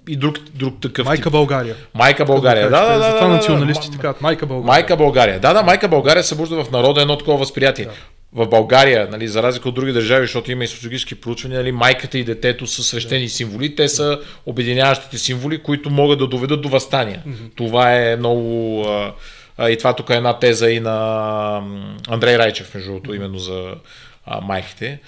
и 0.10 0.16
друг, 0.16 0.40
друг 0.54 0.82
такъв. 0.82 1.06
Майка 1.06 1.24
тип. 1.24 1.32
България. 1.32 1.76
Майка 1.94 2.26
България. 2.26 2.70
Да, 2.70 2.86
да, 2.86 2.98
да. 2.98 3.04
Затова 3.04 3.28
да, 3.28 3.34
националистите 3.34 3.98
да, 3.98 4.02
казват 4.02 4.22
Майка 4.22 4.46
България. 4.46 4.68
Майка 4.68 4.98
България. 4.98 5.40
Да, 5.40 5.54
да, 5.54 5.64
Майка 5.64 5.88
България 5.88 6.24
събужда 6.24 6.64
в 6.64 6.72
народа 6.72 7.02
едно 7.02 7.18
такова 7.18 7.38
възприятие. 7.38 7.86
Да. 7.86 7.92
В 8.34 8.48
България, 8.48 9.08
нали, 9.12 9.28
за 9.28 9.44
разлика 9.44 9.70
от 9.70 9.76
други 9.76 9.92
държави, 9.92 10.26
защото 10.26 10.52
има 10.52 10.64
и 10.64 10.68
социологически 10.68 11.16
проучвания, 11.16 11.60
нали, 11.60 11.72
майката 11.72 12.18
и 12.18 12.24
детето 12.24 12.68
са 12.68 12.84
свещени 12.84 13.24
да. 13.24 13.30
символи. 13.30 13.76
Те 13.76 13.88
са 13.88 14.20
обединяващите 14.46 15.18
символи, 15.18 15.64
които 15.64 15.90
могат 15.90 16.20
да 16.20 16.28
доведат 16.28 16.62
до 16.62 16.70
възстания. 16.70 17.24
Mm-hmm. 17.28 17.56
Това 17.56 17.96
е 17.96 18.16
много. 18.16 18.84
А, 18.88 19.14
и 19.70 19.78
това 19.78 19.94
тук 19.94 20.10
е 20.10 20.16
една 20.16 20.40
теза 20.40 20.72
и 20.72 20.80
на 20.80 21.62
Андрей 22.10 22.38
Райчев, 22.38 22.74
между 22.74 22.90
другото, 22.92 23.14
именно 23.14 23.40
за 23.40 23.76
майките. 24.42 25.00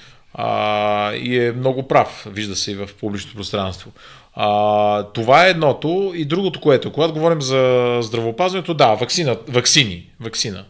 И 1.14 1.40
е 1.40 1.54
много 1.58 1.88
прав, 1.88 2.28
вижда 2.30 2.56
се 2.56 2.72
и 2.72 2.76
в 2.76 2.90
публичното 3.00 3.38
пространство. 3.38 3.92
А, 4.36 5.04
това 5.04 5.48
е 5.48 5.50
едното. 5.50 6.12
И 6.16 6.26
другото, 6.26 6.62
което, 6.62 6.92
когато 6.92 7.14
говорим 7.14 7.42
за 7.42 7.98
здравеопазването, 8.02 8.74
да, 8.74 8.94
вакцина, 8.94 9.38
вакцини, 9.48 10.06
вакцина. 10.20 10.66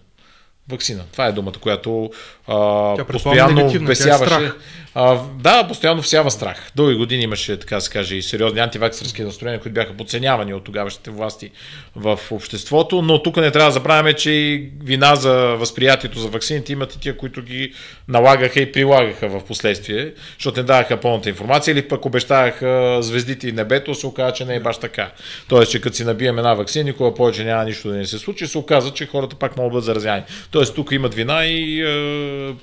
Вакцина. 0.70 1.04
Това 1.12 1.28
е 1.28 1.32
думата, 1.32 1.54
която 1.62 2.12
а, 2.48 3.06
постоянно 3.08 3.62
е 3.62 3.78
вбесяваше. 3.78 4.52
А, 4.96 5.20
да, 5.40 5.68
постоянно 5.68 6.02
всява 6.02 6.32
страх. 6.32 6.72
Дълги 6.76 6.96
години 6.96 7.24
имаше, 7.24 7.60
така 7.60 7.80
се 7.80 7.90
каже, 7.90 8.16
и 8.16 8.22
сериозни 8.22 8.60
антиваксърски 8.60 9.22
настроения, 9.22 9.60
които 9.60 9.74
бяха 9.74 9.94
подценявани 9.94 10.54
от 10.54 10.64
тогавашните 10.64 11.12
власти 11.12 11.52
в 11.96 12.20
обществото, 12.32 13.02
но 13.02 13.24
тук 13.24 13.38
не 13.38 13.52
трябва 13.52 13.70
да 13.70 13.74
забравяме, 13.74 14.14
че 14.14 14.32
и 14.32 14.70
вина 14.84 15.16
за 15.16 15.34
възприятието 15.36 16.20
за 16.20 16.28
вакцините 16.28 16.74
имат 16.74 16.96
и 16.96 17.00
тия, 17.00 17.18
които 17.18 17.42
ги 17.42 17.74
налагаха 18.08 18.60
и 18.62 18.72
прилагаха 18.72 19.30
в 19.30 19.46
последствие, 19.46 20.14
защото 20.38 20.60
не 20.60 20.66
даваха 20.66 21.00
пълната 21.00 21.30
информация 21.30 21.72
или 21.72 21.82
пък 21.82 22.06
обещаваха 22.06 22.98
звездите 23.02 23.48
и 23.48 23.52
небето, 23.52 23.96
се 23.96 24.08
оказа, 24.08 24.34
че 24.34 24.46
не 24.46 24.56
е 24.56 24.60
баш 24.60 24.78
така. 24.78 25.12
Тоест, 25.48 25.72
че 25.72 25.82
като 25.82 25.96
си 25.96 26.04
набием 26.04 26.38
една 26.38 26.54
вакцина, 26.54 26.84
никога 26.84 27.14
повече 27.14 27.44
няма 27.44 27.64
нищо 27.64 27.90
да 27.90 27.96
не 27.96 28.06
се 28.06 28.18
случи, 28.18 28.48
се 28.48 28.58
оказа, 28.58 28.92
че 28.92 29.06
хората 29.06 29.36
пак 29.36 29.58
могат 29.58 29.74
да 29.74 29.82
заразяни. 29.82 30.24
Тоест, 30.52 30.76
тук 30.76 30.92
имат 30.92 31.14
вина 31.14 31.46
и, 31.46 31.82
е, 31.82 32.56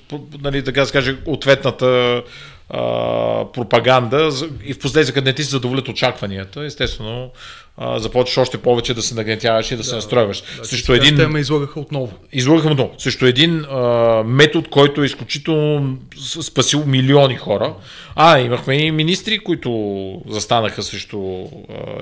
нали, 0.42 0.64
така 0.64 0.84
се 0.84 0.92
каже, 0.92 1.16
ответната 1.26 2.19
а, 2.70 3.52
пропаганда. 3.52 4.30
И 4.64 4.74
в 4.74 4.78
последствие, 4.78 5.14
като 5.14 5.24
не 5.24 5.32
ти 5.32 5.44
се 5.44 5.50
задоволят 5.50 5.88
очакванията, 5.88 6.64
естествено 6.64 7.30
а, 7.82 7.98
започваш 7.98 8.38
още 8.38 8.58
повече 8.58 8.94
да 8.94 9.02
се 9.02 9.14
нагнетяваш 9.14 9.70
и 9.70 9.74
да, 9.74 9.76
да 9.76 9.84
се 9.84 9.94
настройваш. 9.94 10.42
Да, 10.58 10.64
Също 10.64 10.94
един... 10.94 11.16
Те 11.16 11.26
ме 11.26 11.40
излагаха 11.40 11.80
отново. 11.80 12.12
Излагаха 12.32 12.68
отново. 12.68 12.94
Също 12.98 13.26
един 13.26 13.64
а, 13.70 14.22
метод, 14.26 14.68
който 14.70 15.02
е 15.02 15.06
изключително 15.06 15.98
спасил 16.42 16.86
милиони 16.86 17.36
хора. 17.36 17.74
А, 18.14 18.38
имахме 18.40 18.74
и 18.74 18.90
министри, 18.90 19.38
които 19.38 20.22
застанаха 20.28 20.82
срещу 20.82 21.18
а, 21.18 21.46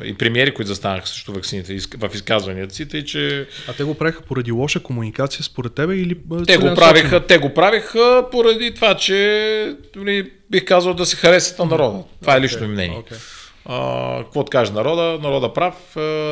и 0.04 0.14
премиери, 0.14 0.54
които 0.54 0.68
застанаха 0.68 1.06
срещу 1.06 1.32
вакцините 1.32 1.78
в 1.98 2.10
изказванията 2.14 2.74
си, 2.74 2.88
тъй 2.88 3.04
че... 3.04 3.46
А 3.68 3.72
те 3.72 3.84
го 3.84 3.94
правиха 3.94 4.22
поради 4.22 4.52
лоша 4.52 4.80
комуникация 4.80 5.44
според 5.44 5.74
тебе 5.74 5.96
или... 5.96 6.16
Те 6.46 6.56
го 6.56 6.74
правиха, 6.74 7.26
те 7.26 7.38
го 7.38 7.54
правиха 7.54 8.24
поради 8.30 8.74
това, 8.74 8.94
че 8.94 9.74
нали, 9.96 10.30
бих 10.50 10.64
казал 10.64 10.94
да 10.94 11.06
се 11.06 11.16
харесат 11.16 11.58
на 11.58 11.64
народа. 11.64 11.98
Това 12.20 12.36
е 12.36 12.40
лично 12.40 12.60
okay. 12.60 12.66
мнение. 12.66 13.02
Okay 13.10 13.37
какво 14.24 14.42
да 14.44 14.50
каже 14.50 14.72
народа? 14.72 15.18
Народа 15.22 15.52
прав. 15.52 15.74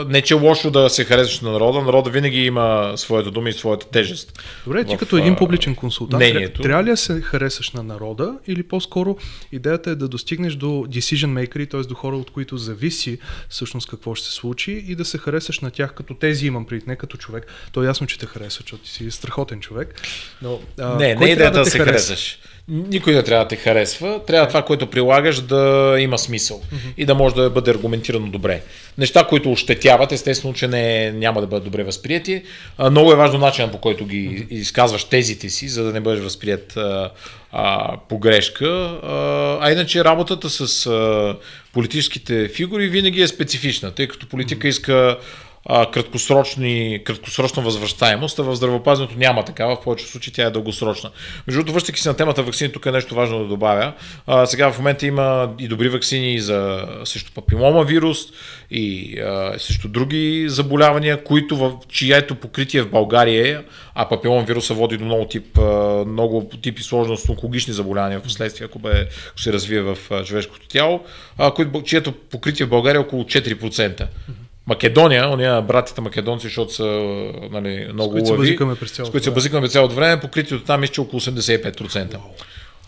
Не, 0.09 0.23
че 0.23 0.35
е 0.35 0.37
лошо 0.37 0.71
да 0.71 0.91
се 0.91 1.05
харесваш 1.05 1.41
на 1.41 1.53
народа. 1.53 1.83
Народа 1.83 2.11
винаги 2.11 2.47
има 2.47 2.93
своята 2.97 3.31
дума 3.31 3.49
и 3.49 3.53
своята 3.53 3.87
тежест. 3.87 4.43
Добре, 4.65 4.85
ти 4.85 4.97
като 4.97 5.17
един 5.17 5.37
публичен 5.37 5.75
консултант, 5.75 6.23
мнението. 6.23 6.63
трябва 6.63 6.85
ли 6.85 6.91
да 6.91 6.97
се 6.97 7.21
харесаш 7.21 7.71
на 7.71 7.83
народа 7.83 8.39
или 8.47 8.63
по-скоро 8.63 9.17
идеята 9.53 9.91
е 9.91 9.95
да 9.95 10.09
достигнеш 10.09 10.55
до 10.55 10.67
decision 10.67 11.47
maker, 11.47 11.71
т.е. 11.71 11.81
до 11.81 11.95
хора, 11.95 12.17
от 12.17 12.31
които 12.31 12.57
зависи 12.57 13.19
всъщност 13.49 13.89
какво 13.89 14.15
ще 14.15 14.27
се 14.27 14.33
случи 14.33 14.85
и 14.89 14.95
да 14.95 15.05
се 15.05 15.19
харесаш 15.19 15.61
на 15.61 15.71
тях 15.71 15.95
като 15.95 16.15
тези 16.15 16.47
имам 16.47 16.67
пред, 16.67 16.87
не 16.87 16.97
като 16.97 17.17
човек. 17.17 17.47
То 17.73 17.83
е 17.83 17.87
ясно, 17.87 18.07
че 18.07 18.19
те 18.19 18.27
харесва, 18.27 18.63
защото 18.63 18.83
ти 18.83 18.91
си 18.91 19.11
страхотен 19.11 19.61
човек. 19.61 20.03
Но, 20.43 20.61
а, 20.81 20.95
не, 20.95 21.15
не 21.15 21.27
е 21.27 21.33
идеята 21.33 21.59
да, 21.59 21.65
да 21.65 21.71
се 21.71 21.79
харесаш. 21.79 22.39
Никой 22.69 23.15
не 23.15 23.23
трябва 23.23 23.45
да 23.45 23.49
те 23.49 23.57
харесва. 23.57 24.21
Трябва 24.27 24.49
това, 24.49 24.63
което 24.63 24.87
прилагаш, 24.87 25.41
да 25.41 25.97
има 25.99 26.19
смисъл 26.19 26.59
mm-hmm. 26.61 26.95
и 26.97 27.05
да 27.05 27.15
може 27.15 27.35
да 27.35 27.51
бъде 27.51 27.71
аргументирано 27.71 28.27
добре. 28.27 28.63
Неща, 28.99 29.27
които 29.29 29.53
ощетяват, 29.53 30.13
естествено, 30.13 30.55
че 30.55 30.69
не, 30.69 31.13
няма 31.13 31.41
да 31.41 31.47
бъдат 31.47 31.65
добре 31.65 31.85
възприяти. 31.85 32.43
А, 32.79 32.91
много 32.91 33.13
е 33.13 33.17
важно 33.17 33.39
начинът 33.39 33.73
по 33.73 33.79
който 33.79 34.07
ги 34.07 34.29
mm-hmm. 34.29 34.53
изказваш 34.53 35.05
тезите 35.05 35.49
си, 35.49 35.69
за 35.69 35.85
да 35.85 35.93
не 35.93 36.01
бъдеш 36.01 36.21
възприят 36.21 36.77
а, 36.77 37.11
а, 37.53 37.97
погрешка. 38.09 38.69
А, 39.03 39.59
а 39.61 39.73
иначе 39.73 40.05
работата 40.05 40.51
с 40.51 40.87
а, 40.87 41.37
политическите 41.73 42.49
фигури 42.49 42.89
винаги 42.89 43.23
е 43.23 43.29
специфична, 43.29 43.91
тъй 43.91 44.09
като 44.09 44.29
политика 44.29 44.67
mm-hmm. 44.67 44.71
иска 44.71 45.19
краткосрочни, 45.67 47.01
краткосрочна 47.05 47.63
възвръщаемост, 47.63 48.39
а 48.39 48.43
в 48.43 48.57
здравеопазването 48.57 49.19
няма 49.19 49.45
такава, 49.45 49.77
в 49.77 49.81
повечето 49.81 50.11
случаи 50.11 50.33
тя 50.33 50.47
е 50.47 50.51
дългосрочна. 50.51 51.11
Между 51.47 51.59
другото, 51.59 51.73
връщайки 51.73 52.01
се 52.01 52.09
на 52.09 52.17
темата 52.17 52.43
вакцини, 52.43 52.73
тук 52.73 52.87
е 52.87 52.91
нещо 52.91 53.15
важно 53.15 53.39
да 53.39 53.45
добавя. 53.45 53.93
А, 54.27 54.47
сега 54.47 54.73
в 54.73 54.79
момента 54.79 55.07
има 55.07 55.55
и 55.59 55.69
добри 55.69 55.89
вакцини 55.89 56.41
за 56.41 56.89
срещу 57.05 57.33
папилома 57.35 57.83
вирус 57.83 58.19
и 58.71 59.19
а, 59.21 59.59
срещу 59.59 59.89
други 59.89 60.45
заболявания, 60.49 61.25
които 61.25 61.57
в 61.57 61.73
чието 61.89 62.35
покритие 62.35 62.83
в 62.83 62.91
България 62.91 63.59
е, 63.59 63.63
а 63.95 64.09
папилом 64.09 64.45
вируса 64.45 64.75
води 64.75 64.97
до 64.97 65.05
много 65.05 65.25
тип, 65.25 65.59
много 66.07 66.51
типи 66.63 66.83
сложност, 66.83 67.29
онкологични 67.29 67.73
заболявания 67.73 68.21
в 68.21 68.23
последствие, 68.23 68.65
ако, 68.65 68.79
бе, 68.79 69.09
ако 69.31 69.41
се 69.41 69.53
развие 69.53 69.81
в 69.81 69.99
човешкото 70.25 70.69
тяло, 70.69 71.05
а, 71.39 71.53
чието 71.85 72.13
покритие 72.13 72.67
в 72.67 72.69
България 72.69 72.99
е 72.99 73.03
около 73.03 73.25
4%. 73.25 74.07
Македония, 74.67 75.29
ония 75.29 75.63
братите 75.63 76.01
македонци, 76.01 76.47
защото 76.47 76.73
са 76.75 76.85
нали, 77.51 77.89
много 77.93 78.27
с 78.27 78.31
лави, 78.31 78.59
с 78.87 79.11
които 79.11 79.25
се 79.25 79.31
базикаме 79.31 79.69
цялото 79.69 79.95
време, 79.95 80.21
покритието 80.21 80.65
там 80.65 80.83
е 80.83 80.89
около 80.99 81.21
85%. 81.21 82.17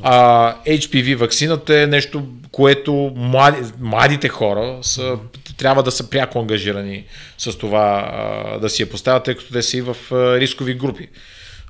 А 0.02 0.54
HPV 0.66 1.16
вакцината 1.16 1.80
е 1.80 1.86
нещо, 1.86 2.26
което 2.52 3.12
млади, 3.16 3.58
младите 3.80 4.28
хора 4.28 4.78
са, 4.82 5.18
трябва 5.56 5.82
да 5.82 5.90
са 5.90 6.10
пряко 6.10 6.38
ангажирани 6.38 7.04
с 7.38 7.58
това 7.58 8.10
а, 8.12 8.58
да 8.58 8.68
си 8.68 8.82
я 8.82 8.90
поставят, 8.90 9.24
тъй 9.24 9.34
като 9.34 9.52
те 9.52 9.62
са 9.62 9.76
и 9.76 9.80
в 9.80 9.96
а, 10.12 10.40
рискови 10.40 10.74
групи. 10.74 11.08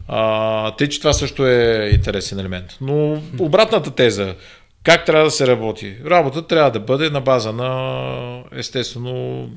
А, 0.08 0.70
тъй, 0.70 0.88
че 0.88 0.98
това 0.98 1.12
също 1.12 1.46
е 1.46 1.90
интересен 1.92 2.38
елемент. 2.38 2.76
Но 2.80 3.22
обратната 3.38 3.90
теза, 3.90 4.34
как 4.84 5.04
трябва 5.04 5.24
да 5.24 5.30
се 5.30 5.46
работи? 5.46 5.94
Работа 6.06 6.46
трябва 6.46 6.70
да 6.70 6.80
бъде 6.80 7.10
на 7.10 7.20
база 7.20 7.52
на, 7.52 8.42
естествено, 8.56 9.48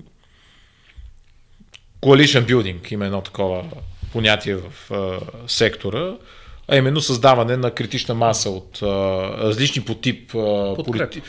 coalition 2.02 2.46
building, 2.46 2.94
има 2.94 3.06
едно 3.06 3.22
такова 3.22 3.64
понятие 4.12 4.56
в 4.56 4.92
а, 4.92 5.20
сектора, 5.48 6.14
а 6.68 6.78
именно 6.78 7.02
създаване 7.02 7.58
на 7.58 7.72
критична 7.72 8.16
маса 8.16 8.50
от 8.50 8.80
а, 8.82 8.88
различни 9.38 9.82
по 9.82 9.96
тип 9.96 10.36
а, 10.36 10.76
полити, 10.84 11.22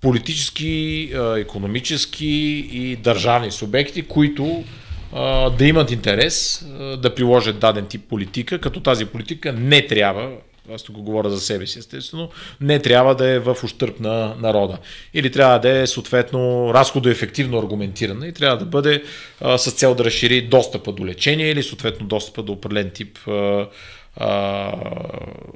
политически, 0.00 1.10
а, 1.14 1.38
економически 1.38 2.26
и 2.72 2.96
държавни 2.96 3.50
субекти, 3.50 4.02
които 4.02 4.64
а, 5.12 5.50
да 5.50 5.66
имат 5.66 5.90
интерес 5.90 6.62
а, 6.62 6.96
да 6.96 7.14
приложат 7.14 7.58
даден 7.58 7.86
тип 7.86 8.08
политика, 8.08 8.58
като 8.58 8.80
тази 8.80 9.04
политика 9.04 9.52
не 9.52 9.86
трябва 9.86 10.30
аз 10.74 10.82
тук 10.82 10.96
говоря 10.96 11.30
за 11.30 11.40
себе 11.40 11.66
си, 11.66 11.78
естествено, 11.78 12.30
не 12.60 12.78
трябва 12.78 13.14
да 13.14 13.28
е 13.28 13.38
в 13.38 13.56
ущърп 13.64 14.00
на 14.00 14.34
народа. 14.38 14.78
Или 15.14 15.32
трябва 15.32 15.58
да 15.58 15.78
е 15.78 15.86
съответно 15.86 16.70
разходоефективно 16.74 17.58
аргументирана 17.58 18.26
и 18.26 18.32
трябва 18.32 18.58
да 18.58 18.64
бъде 18.64 19.02
а, 19.40 19.58
с 19.58 19.70
цел 19.72 19.94
да 19.94 20.04
разшири 20.04 20.42
достъпа 20.42 20.92
до 20.92 21.06
лечение 21.06 21.50
или 21.50 21.62
съответно 21.62 22.06
достъпа 22.06 22.42
до 22.42 22.52
определен 22.52 22.90
тип 22.90 23.18
а, 23.28 23.68
а, 24.16 24.72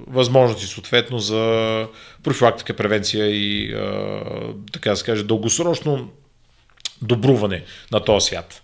възможности 0.07 0.67
съответно 0.67 1.19
за 1.19 1.87
профилактика, 2.23 2.77
превенция 2.77 3.27
и 3.27 3.75
а, 3.75 4.21
така 4.73 4.91
да 4.91 4.97
се 4.97 5.05
каже 5.05 5.25
дългосрочно 5.25 6.11
добруване 7.03 7.65
на 7.93 8.05
този 8.05 8.27
свят. 8.27 8.63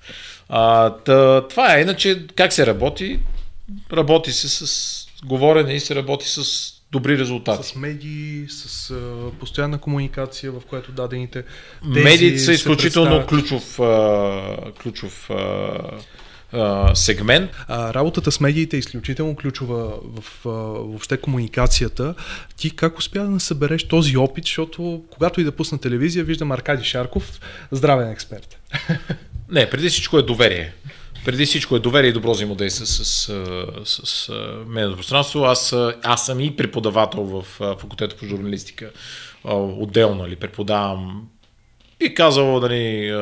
А, 0.48 0.90
тъ, 0.90 1.44
това 1.50 1.76
е. 1.76 1.80
Иначе 1.80 2.26
как 2.34 2.52
се 2.52 2.66
работи? 2.66 3.18
Работи 3.92 4.32
се 4.32 4.48
с 4.48 4.99
говорене 5.24 5.74
и 5.74 5.80
се 5.80 5.94
работи 5.94 6.28
с 6.28 6.44
добри 6.92 7.18
резултати. 7.18 7.68
С 7.68 7.74
медии, 7.74 8.46
с 8.48 8.90
а, 8.90 9.30
постоянна 9.38 9.78
комуникация, 9.78 10.52
в 10.52 10.60
която 10.68 10.92
дадените 10.92 11.44
тези 11.94 12.04
Медиите 12.04 12.38
са 12.38 12.52
изключително 12.52 13.26
ключов, 13.26 13.80
а, 13.80 14.72
ключов 14.82 15.30
а, 15.30 15.72
а, 16.52 16.94
сегмент. 16.94 17.50
А, 17.68 17.94
работата 17.94 18.32
с 18.32 18.40
медиите 18.40 18.76
е 18.76 18.78
изключително 18.78 19.36
ключова 19.36 19.92
в 20.20 20.46
а, 20.46 20.48
въобще 20.48 21.16
комуникацията. 21.16 22.14
Ти 22.56 22.76
как 22.76 22.98
успя 22.98 23.24
да 23.24 23.40
събереш 23.40 23.88
този 23.88 24.16
опит, 24.16 24.44
защото 24.44 25.02
когато 25.10 25.40
и 25.40 25.44
да 25.44 25.52
пусна 25.52 25.78
телевизия, 25.78 26.24
виждам 26.24 26.52
Аркадий 26.52 26.84
Шарков, 26.84 27.40
здравен 27.70 28.10
експерт. 28.10 28.58
Не, 29.50 29.70
преди 29.70 29.88
всичко 29.88 30.18
е 30.18 30.22
доверие 30.22 30.72
преди 31.24 31.46
всичко 31.46 31.76
е 31.76 31.78
доверие 31.78 32.10
и 32.10 32.12
добро 32.12 32.30
взаимодействие 32.30 32.86
с, 32.86 33.04
с, 33.04 33.26
с, 33.84 34.06
с 34.06 34.32
медийното 34.66 34.96
пространство. 34.96 35.44
Аз, 35.44 35.76
аз 36.02 36.26
съм 36.26 36.40
и 36.40 36.56
преподавател 36.56 37.22
в 37.24 37.42
факултета 37.80 38.16
по 38.16 38.26
журналистика. 38.26 38.90
Отделно 39.44 40.14
нали, 40.22 40.36
преподавам 40.36 41.28
и 42.00 42.14
казал 42.14 42.60
дали, 42.60 43.12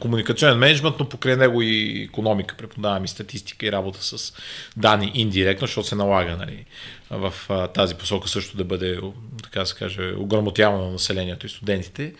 комуникационен 0.00 0.58
менеджмент, 0.58 0.96
но 0.98 1.08
покрай 1.08 1.36
него 1.36 1.62
и 1.62 2.02
економика. 2.02 2.56
Преподавам 2.56 3.04
и 3.04 3.08
статистика 3.08 3.66
и 3.66 3.72
работа 3.72 4.02
с 4.02 4.32
данни 4.76 5.10
индиректно, 5.14 5.66
защото 5.66 5.88
се 5.88 5.94
налага 5.94 6.36
нали, 6.36 6.64
в 7.10 7.34
тази 7.74 7.94
посока 7.94 8.28
също 8.28 8.56
да 8.56 8.64
бъде, 8.64 9.00
така 9.42 9.64
се 9.64 9.74
каже, 9.74 10.12
ограмотявано 10.18 10.84
на 10.84 10.90
населението 10.90 11.46
и 11.46 11.48
студентите. 11.48 12.12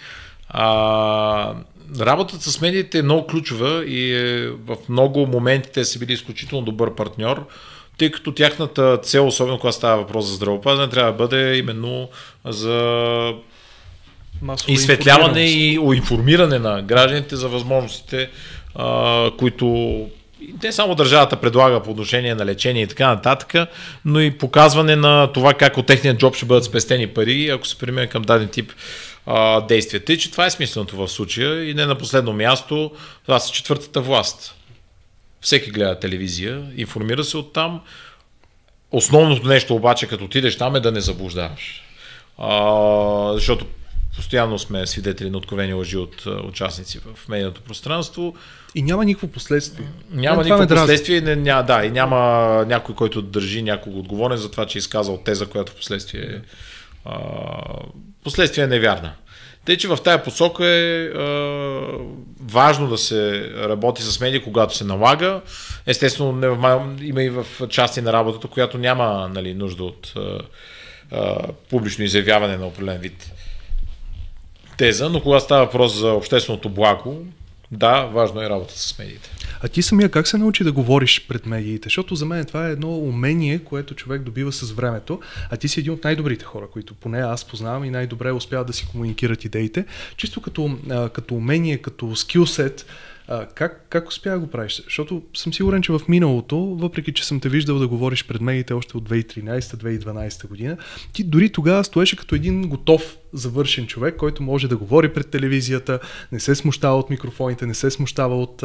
А, 0.49 1.55
работата 2.01 2.51
с 2.51 2.61
медиите 2.61 2.99
е 2.99 3.03
много 3.03 3.27
ключова 3.27 3.85
и 3.85 4.15
е, 4.15 4.49
в 4.49 4.77
много 4.89 5.27
моменти 5.27 5.71
те 5.73 5.85
са 5.85 5.99
били 5.99 6.13
изключително 6.13 6.65
добър 6.65 6.95
партньор, 6.95 7.47
тъй 7.99 8.11
като 8.11 8.33
тяхната 8.33 8.99
цел, 9.03 9.27
особено 9.27 9.59
когато 9.59 9.77
става 9.77 9.97
въпрос 9.97 10.27
за 10.27 10.35
здравеопазване, 10.35 10.91
трябва 10.91 11.13
да 11.13 11.19
бъде 11.19 11.57
именно 11.57 12.09
за 12.45 13.33
Масово 14.43 14.73
изсветляване 14.73 15.45
и 15.45 15.73
информиране 15.73 16.59
на 16.59 16.83
гражданите 16.83 17.37
за 17.37 17.49
възможностите, 17.49 18.31
а, 18.75 19.31
които 19.39 19.67
не 20.63 20.73
само 20.73 20.95
държавата 20.95 21.37
предлага 21.37 21.83
по 21.83 21.91
отношение 21.91 22.35
на 22.35 22.47
лечение 22.47 22.83
и 22.83 22.87
така 22.87 23.09
нататък, 23.09 23.69
но 24.05 24.21
и 24.21 24.39
показване 24.39 24.97
на 24.97 25.33
това 25.33 25.55
как 25.55 25.77
от 25.77 25.87
техния 25.87 26.17
джоб 26.17 26.37
ще 26.37 26.47
бъдат 26.47 26.65
спестени 26.65 27.07
пари, 27.07 27.49
ако 27.49 27.67
се 27.67 27.79
премине 27.79 28.07
към 28.07 28.23
даден 28.23 28.49
тип 28.49 28.73
а, 29.27 29.61
действията. 29.61 30.13
И 30.13 30.19
че 30.19 30.31
това 30.31 30.47
е 30.47 30.51
смисленото 30.51 30.97
в 30.97 31.09
случая 31.09 31.71
и 31.71 31.75
не 31.75 31.87
на 31.87 31.99
последно 31.99 32.33
място, 32.33 32.91
това 33.25 33.39
са 33.39 33.53
четвъртата 33.53 34.01
власт. 34.01 34.55
Всеки 35.41 35.71
гледа 35.71 35.99
телевизия, 35.99 36.67
информира 36.77 37.25
се 37.25 37.37
от 37.37 37.53
там. 37.53 37.81
Основното 38.91 39.49
нещо 39.49 39.75
обаче, 39.75 40.07
като 40.07 40.25
отидеш 40.25 40.59
там 40.59 40.77
е 40.77 40.81
да 40.81 40.93
не 40.93 41.01
заблуждаваш. 41.01 41.83
А, 42.39 43.33
защото 43.35 43.67
постоянно 44.17 44.59
сме 44.59 44.87
свидетели 44.87 45.31
на 45.31 45.39
откровени 45.39 45.75
лъжи 45.75 45.97
от 45.97 46.27
участници 46.27 46.99
в 46.99 47.29
медийното 47.29 47.63
пространство. 47.63 48.35
И 48.75 48.83
няма 48.83 49.05
никакво 49.05 49.29
последствие. 49.29 49.87
Няма 50.11 50.37
Мен 50.37 50.45
никакво 50.45 50.77
последствие. 50.77 51.21
Не, 51.21 51.37
ня, 51.37 51.63
да, 51.63 51.85
и 51.85 51.91
няма 51.91 52.19
някой, 52.69 52.95
който 52.95 53.23
държи 53.23 53.63
някого 53.63 53.99
отговорен 53.99 54.37
за 54.37 54.51
това, 54.51 54.67
че 54.67 54.79
е 54.79 54.81
изказал 54.81 55.23
теза, 55.25 55.47
която 55.47 55.73
в 55.73 55.75
последствие, 55.75 56.41
а, 57.07 57.19
последствие 58.25 58.65
е 58.65 58.69
невярна. 58.69 59.13
Тъй, 59.65 59.77
че 59.77 59.89
в 59.89 59.99
тая 60.05 60.23
посока 60.23 60.67
е 60.67 61.05
а, 61.05 61.25
важно 62.41 62.89
да 62.89 62.99
се 62.99 63.51
работи 63.69 64.03
с 64.03 64.21
медии, 64.21 64.43
когато 64.43 64.77
се 64.77 64.85
налага. 64.85 65.41
Естествено, 65.87 66.33
не, 66.33 66.47
има 67.07 67.23
и 67.23 67.31
в 67.31 67.47
части 67.69 68.03
на 68.03 68.13
работата, 68.13 68.49
която 68.49 68.79
няма 68.79 69.31
нали, 69.35 69.55
нужда 69.55 69.85
от 69.85 70.13
а, 70.17 70.39
а, 71.13 71.39
публично 71.71 72.05
изявяване 72.05 72.57
на 72.57 72.67
определен 72.67 72.99
вид 72.99 73.33
теза, 74.77 75.11
но 75.11 75.21
когато 75.21 75.45
става 75.45 75.65
въпрос 75.65 75.95
за 75.95 76.13
общественото 76.13 76.69
благо, 76.69 77.23
да, 77.73 78.05
важно 78.05 78.43
е 78.43 78.51
работа 78.51 78.79
с 78.79 78.99
медиите. 78.99 79.31
А 79.67 79.69
ти 79.69 79.83
самия 79.83 80.09
как 80.09 80.29
се 80.29 80.39
научи 80.39 80.65
да 80.65 80.73
говориш 80.73 81.27
пред 81.29 81.47
медиите? 81.47 81.87
Защото 81.87 82.15
за 82.15 82.27
мен 82.27 82.45
това 82.45 82.69
е 82.69 82.73
едно 82.73 82.97
умение, 82.99 83.59
което 83.59 83.95
човек 83.95 84.23
добива 84.23 84.53
с 84.53 84.73
времето, 84.73 85.21
а 85.51 85.57
ти 85.57 85.69
си 85.69 85.81
един 85.81 85.93
от 85.93 86.05
най-добрите 86.05 86.45
хора, 86.45 86.67
които 86.73 86.95
поне 86.95 87.19
аз 87.19 87.45
познавам 87.45 87.85
и 87.85 87.91
най-добре 87.91 88.33
успяват 88.33 88.67
да 88.67 88.73
си 88.73 88.87
комуникират 88.87 89.45
идеите. 89.45 89.85
Чисто 90.17 90.41
като, 90.41 90.79
като 91.13 91.35
умение, 91.35 91.79
като 91.79 92.17
скилсет, 92.17 92.87
а, 93.29 93.47
как, 93.47 93.87
как 93.89 94.09
успя 94.09 94.31
да 94.31 94.39
го 94.39 94.47
правиш? 94.47 94.83
Защото 94.85 95.23
съм 95.35 95.55
сигурен, 95.55 95.83
че 95.83 95.93
в 95.93 96.01
миналото, 96.09 96.59
въпреки 96.59 97.13
че 97.13 97.27
съм 97.27 97.41
те 97.41 97.49
виждал 97.49 97.79
да 97.79 97.89
говориш 97.89 98.25
пред 98.27 98.41
медиите 98.41 98.75
още 98.75 98.97
от 98.97 99.09
2013-2012 99.09 100.49
година, 100.49 100.77
ти 101.13 101.25
дори 101.25 101.53
тогава 101.53 101.85
стоеше 101.85 102.17
като 102.17 102.35
един 102.35 102.69
готов, 102.69 103.17
завършен 103.33 103.87
човек, 103.87 104.17
който 104.17 104.43
може 104.43 104.69
да 104.69 104.77
говори 104.77 105.13
пред 105.13 105.31
телевизията, 105.31 105.99
не 106.33 106.41
се 106.41 106.55
смущава 106.55 106.99
от 106.99 107.11
микрофоните, 107.11 107.67
не 107.67 107.75
се 107.75 107.91
смущава 107.91 108.43
от, 108.43 108.63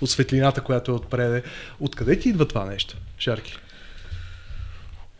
от 0.00 0.10
светлината, 0.10 0.60
която 0.60 0.90
е 0.90 0.94
отпреде. 0.94 1.42
Откъде 1.80 2.18
ти 2.18 2.28
идва 2.28 2.48
това 2.48 2.64
нещо, 2.64 2.96
Шарки? 3.18 3.56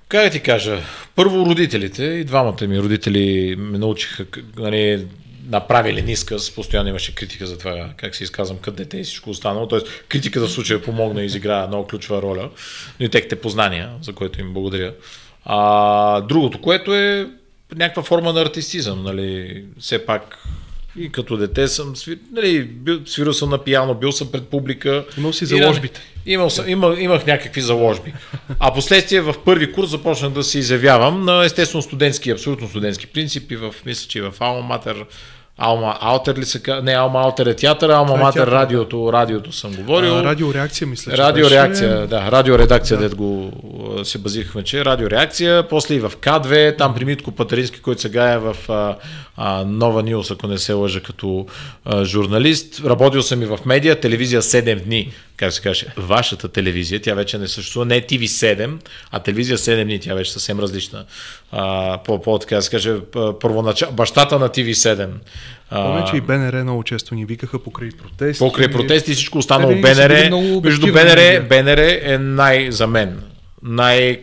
Как 0.08 0.24
да 0.24 0.30
ти 0.30 0.40
кажа? 0.40 0.82
Първо 1.14 1.46
родителите, 1.46 2.04
и 2.04 2.24
двамата 2.24 2.66
ми 2.68 2.80
родители 2.80 3.56
ме 3.58 3.78
научиха 3.78 4.26
нали, 4.56 5.06
направили 5.48 6.02
ниска, 6.02 6.36
постоянно 6.54 6.88
имаше 6.88 7.14
критика 7.14 7.46
за 7.46 7.58
това 7.58 7.90
как 7.96 8.14
се 8.16 8.24
изказвам 8.24 8.58
като 8.58 8.76
дете 8.76 8.98
и 8.98 9.04
всичко 9.04 9.30
останало. 9.30 9.68
Тоест, 9.68 9.86
критиката 10.08 10.46
в 10.46 10.52
случая 10.52 10.82
помогна 10.82 11.22
и 11.22 11.26
изигра 11.26 11.66
много 11.66 11.86
ключова 11.86 12.22
роля, 12.22 12.50
но 13.00 13.06
и 13.06 13.08
техните 13.08 13.40
познания, 13.40 13.90
за 14.02 14.12
което 14.12 14.40
им 14.40 14.54
благодаря. 14.54 14.94
А, 15.44 16.20
другото, 16.20 16.60
което 16.60 16.94
е 16.94 17.30
някаква 17.74 18.02
форма 18.02 18.32
на 18.32 18.40
артистизъм, 18.40 19.02
нали, 19.02 19.64
все 19.80 20.06
пак 20.06 20.38
и 20.96 21.12
като 21.12 21.36
дете 21.36 21.68
съм 21.68 21.96
свир... 21.96 22.18
нали, 22.32 22.64
бил, 22.64 23.00
свирил 23.06 23.32
съм 23.32 23.50
на 23.50 23.64
пиано, 23.64 23.94
бил 23.94 24.12
съм 24.12 24.32
пред 24.32 24.48
публика. 24.48 25.04
Имал 25.18 25.32
си 25.32 25.46
заложбите. 25.46 26.00
Имал 26.26 26.50
съм, 26.50 26.68
имах, 26.68 27.00
имах 27.00 27.26
някакви 27.26 27.60
заложби. 27.60 28.12
А 28.58 28.74
последствие 28.74 29.20
в 29.20 29.34
първи 29.44 29.72
курс 29.72 29.90
започнах 29.90 30.32
да 30.32 30.42
се 30.42 30.58
изявявам 30.58 31.24
на 31.24 31.44
естествено 31.44 31.82
студентски, 31.82 32.30
абсолютно 32.30 32.68
студентски 32.68 33.06
принципи, 33.06 33.56
в, 33.56 33.74
мисля, 33.86 34.08
че 34.08 34.22
в 34.22 34.34
Алма 34.40 34.60
Матер 34.60 35.04
Алма 35.62 35.96
Аутер 36.00 36.36
ли 36.36 36.44
се 36.44 36.62
казва? 36.62 36.82
Не, 36.82 36.92
Алма 36.92 37.20
Аутер 37.20 37.46
е 37.46 37.56
театър, 37.56 37.90
Алма 37.90 38.14
е 38.14 38.16
Матер 38.16 38.46
радиото, 38.46 39.12
радиото 39.12 39.52
съм 39.52 39.72
говорил. 39.72 40.18
А, 40.18 40.24
радиореакция, 40.24 40.86
мисля, 40.86 41.12
Радиореакция, 41.12 41.94
беше... 41.94 42.06
да, 42.06 42.30
радиоредакция, 42.30 42.96
да. 42.96 43.02
дед 43.02 43.14
го 43.14 43.52
се 44.04 44.18
базихме, 44.18 44.62
че 44.62 44.84
радиореакция, 44.84 45.68
после 45.68 45.94
и 45.94 46.00
в 46.00 46.12
К2, 46.20 46.78
там 46.78 46.94
при 46.94 47.04
Митко 47.04 47.32
Патерински, 47.32 47.80
който 47.80 48.00
сега 48.00 48.32
е 48.32 48.38
в 48.38 48.56
а, 48.68 48.96
а, 49.36 49.64
Нова 49.64 50.02
Нилс, 50.02 50.30
ако 50.30 50.46
не 50.46 50.58
се 50.58 50.72
лъжа 50.72 51.00
като 51.00 51.46
а, 51.84 52.04
журналист. 52.04 52.80
Работил 52.84 53.22
съм 53.22 53.42
и 53.42 53.46
в 53.46 53.58
медиа, 53.66 54.00
телевизия 54.00 54.42
7 54.42 54.84
дни, 54.84 55.12
как 55.36 55.52
се 55.52 55.60
каже, 55.60 55.86
вашата 55.96 56.48
телевизия, 56.48 57.00
тя 57.02 57.14
вече 57.14 57.38
не 57.38 57.48
съществува, 57.48 57.86
не 57.86 57.96
е 57.96 58.06
TV7, 58.06 58.70
а 59.10 59.18
телевизия 59.20 59.58
7 59.58 59.84
дни, 59.84 60.00
тя 60.00 60.14
вече 60.14 60.32
съвсем 60.32 60.60
различна. 60.60 61.04
А, 61.52 61.98
по, 62.04 62.22
по 62.22 62.38
така 62.38 62.56
да 62.56 62.62
се 62.62 62.70
каже, 62.70 62.94
първоначал, 63.40 63.92
бащата 63.92 64.38
на 64.38 64.48
TV7. 64.48 65.08
Помня, 65.70 66.04
че 66.10 66.16
и 66.16 66.20
БНР 66.20 66.62
много 66.62 66.82
често 66.82 67.14
ни 67.14 67.24
викаха 67.24 67.58
покрай 67.58 67.90
протести. 67.90 68.38
Покрай 68.38 68.68
протести 68.68 69.10
и 69.10 69.14
всичко 69.14 69.38
останало. 69.38 69.72
БНР, 69.80 70.30
между 70.64 70.92
БНР, 70.92 71.40
БНР 71.48 71.78
е 72.02 72.18
най, 72.18 72.72
за 72.72 72.86
мен, 72.86 73.22
най 73.62 74.20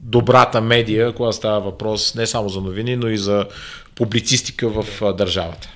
добрата 0.00 0.60
медия, 0.60 1.12
когато 1.12 1.36
става 1.36 1.60
въпрос 1.60 2.14
не 2.14 2.26
само 2.26 2.48
за 2.48 2.60
новини, 2.60 2.96
но 2.96 3.08
и 3.08 3.18
за 3.18 3.46
публицистика 3.94 4.68
в 4.68 5.12
държавата. 5.14 5.68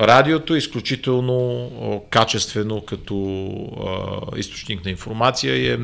Радиото 0.00 0.54
е 0.54 0.58
изключително 0.58 2.06
качествено 2.10 2.80
като 2.80 3.14
а, 3.86 4.38
източник 4.38 4.84
на 4.84 4.90
информация 4.90 5.56
и 5.56 5.72
е 5.72 5.78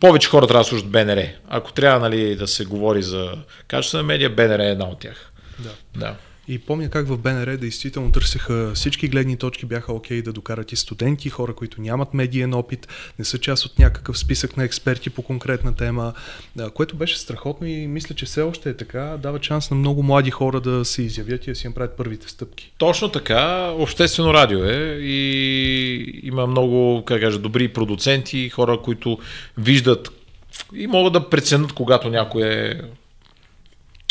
повече 0.00 0.28
хора 0.28 0.46
трябва 0.46 0.60
да 0.60 0.68
слушат 0.68 0.90
БНР. 0.90 1.22
Ако 1.48 1.72
трябва 1.72 2.00
нали, 2.00 2.36
да 2.36 2.46
се 2.46 2.64
говори 2.64 3.02
за 3.02 3.32
качествена 3.68 4.02
медия, 4.02 4.30
БНР 4.30 4.58
е 4.60 4.70
една 4.70 4.84
от 4.84 4.98
тях. 4.98 5.32
Да. 5.58 5.70
да. 5.96 6.14
И 6.50 6.58
помня 6.58 6.88
как 6.88 7.06
в 7.06 7.18
БНР 7.18 7.56
действително 7.56 8.12
търсеха 8.12 8.72
всички 8.74 9.08
гледни 9.08 9.36
точки, 9.36 9.66
бяха 9.66 9.92
окей 9.92 10.20
okay 10.20 10.24
да 10.24 10.32
докарат 10.32 10.72
и 10.72 10.76
студенти, 10.76 11.28
хора, 11.28 11.54
които 11.54 11.80
нямат 11.80 12.14
медиен 12.14 12.54
опит, 12.54 12.88
не 13.18 13.24
са 13.24 13.38
част 13.38 13.64
от 13.64 13.78
някакъв 13.78 14.18
списък 14.18 14.56
на 14.56 14.64
експерти 14.64 15.10
по 15.10 15.22
конкретна 15.22 15.74
тема, 15.74 16.12
което 16.74 16.96
беше 16.96 17.18
страхотно 17.18 17.66
и 17.66 17.86
мисля, 17.86 18.14
че 18.14 18.26
все 18.26 18.42
още 18.42 18.70
е 18.70 18.76
така, 18.76 19.16
дава 19.22 19.38
шанс 19.42 19.70
на 19.70 19.76
много 19.76 20.02
млади 20.02 20.30
хора 20.30 20.60
да 20.60 20.84
се 20.84 21.02
изявят 21.02 21.46
и 21.46 21.50
да 21.50 21.56
си 21.56 21.68
направят 21.68 21.96
първите 21.96 22.28
стъпки. 22.28 22.72
Точно 22.78 23.08
така, 23.08 23.70
обществено 23.70 24.34
радио 24.34 24.64
е 24.64 24.98
и 25.00 26.20
има 26.22 26.46
много, 26.46 27.04
как 27.06 27.20
кажа, 27.20 27.38
добри 27.38 27.68
продуценти, 27.68 28.48
хора, 28.48 28.80
които 28.82 29.18
виждат 29.58 30.10
и 30.74 30.86
могат 30.86 31.12
да 31.12 31.30
преценят, 31.30 31.72
когато 31.72 32.08
някой 32.08 32.42
е 32.42 32.80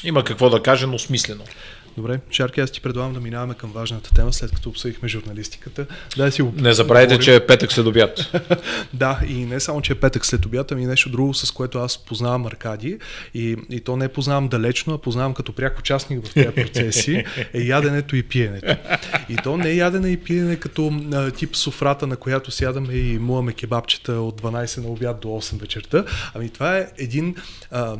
има 0.03 0.23
какво 0.23 0.49
да 0.49 0.63
каже, 0.63 0.85
но 0.85 0.99
смислено. 0.99 1.43
Добре, 1.99 2.19
Шарки, 2.31 2.59
аз 2.61 2.71
ти 2.71 2.81
предлагам 2.81 3.13
да 3.13 3.19
минаваме 3.19 3.53
към 3.53 3.71
важната 3.71 4.13
тема, 4.13 4.33
след 4.33 4.51
като 4.51 4.69
обсъдихме 4.69 5.09
журналистиката. 5.09 5.85
Да, 6.17 6.31
си 6.31 6.43
не 6.55 6.73
забравяйте, 6.73 7.19
че 7.19 7.35
е 7.35 7.39
петък 7.39 7.71
след 7.71 7.85
обяд. 7.85 8.31
да, 8.93 9.19
и 9.27 9.33
не 9.33 9.59
само, 9.59 9.81
че 9.81 9.93
е 9.93 9.95
петък 9.95 10.25
след 10.25 10.45
обяд, 10.45 10.71
ами 10.71 10.85
нещо 10.85 11.09
друго, 11.09 11.33
с 11.33 11.51
което 11.51 11.79
аз 11.79 11.97
познавам 11.97 12.45
Аркади 12.45 12.97
и, 13.33 13.57
и 13.69 13.79
то 13.79 13.97
не 13.97 14.07
познавам 14.07 14.47
далечно, 14.47 14.93
а 14.93 14.97
познавам 14.97 15.33
като 15.33 15.53
пряк 15.53 15.79
участник 15.79 16.25
в 16.25 16.33
тези 16.33 16.47
процеси, 16.47 17.25
е 17.53 17.61
яденето 17.61 18.15
и 18.15 18.23
пиенето. 18.23 18.75
И 19.29 19.35
то 19.35 19.57
не 19.57 19.69
е 19.69 19.75
ядене 19.75 20.09
и 20.09 20.17
пиене 20.17 20.55
като 20.55 21.01
а, 21.13 21.31
тип 21.31 21.55
софрата, 21.55 22.07
на 22.07 22.15
която 22.15 22.51
сядаме 22.51 22.93
и 22.93 23.19
муваме 23.19 23.53
кебабчета 23.53 24.13
от 24.13 24.41
12 24.41 24.83
на 24.83 24.89
обяд 24.89 25.19
до 25.19 25.27
8 25.27 25.59
вечерта, 25.59 26.05
ами 26.33 26.49
това 26.49 26.77
е 26.77 26.87
един, 26.97 27.35
а, 27.71 27.97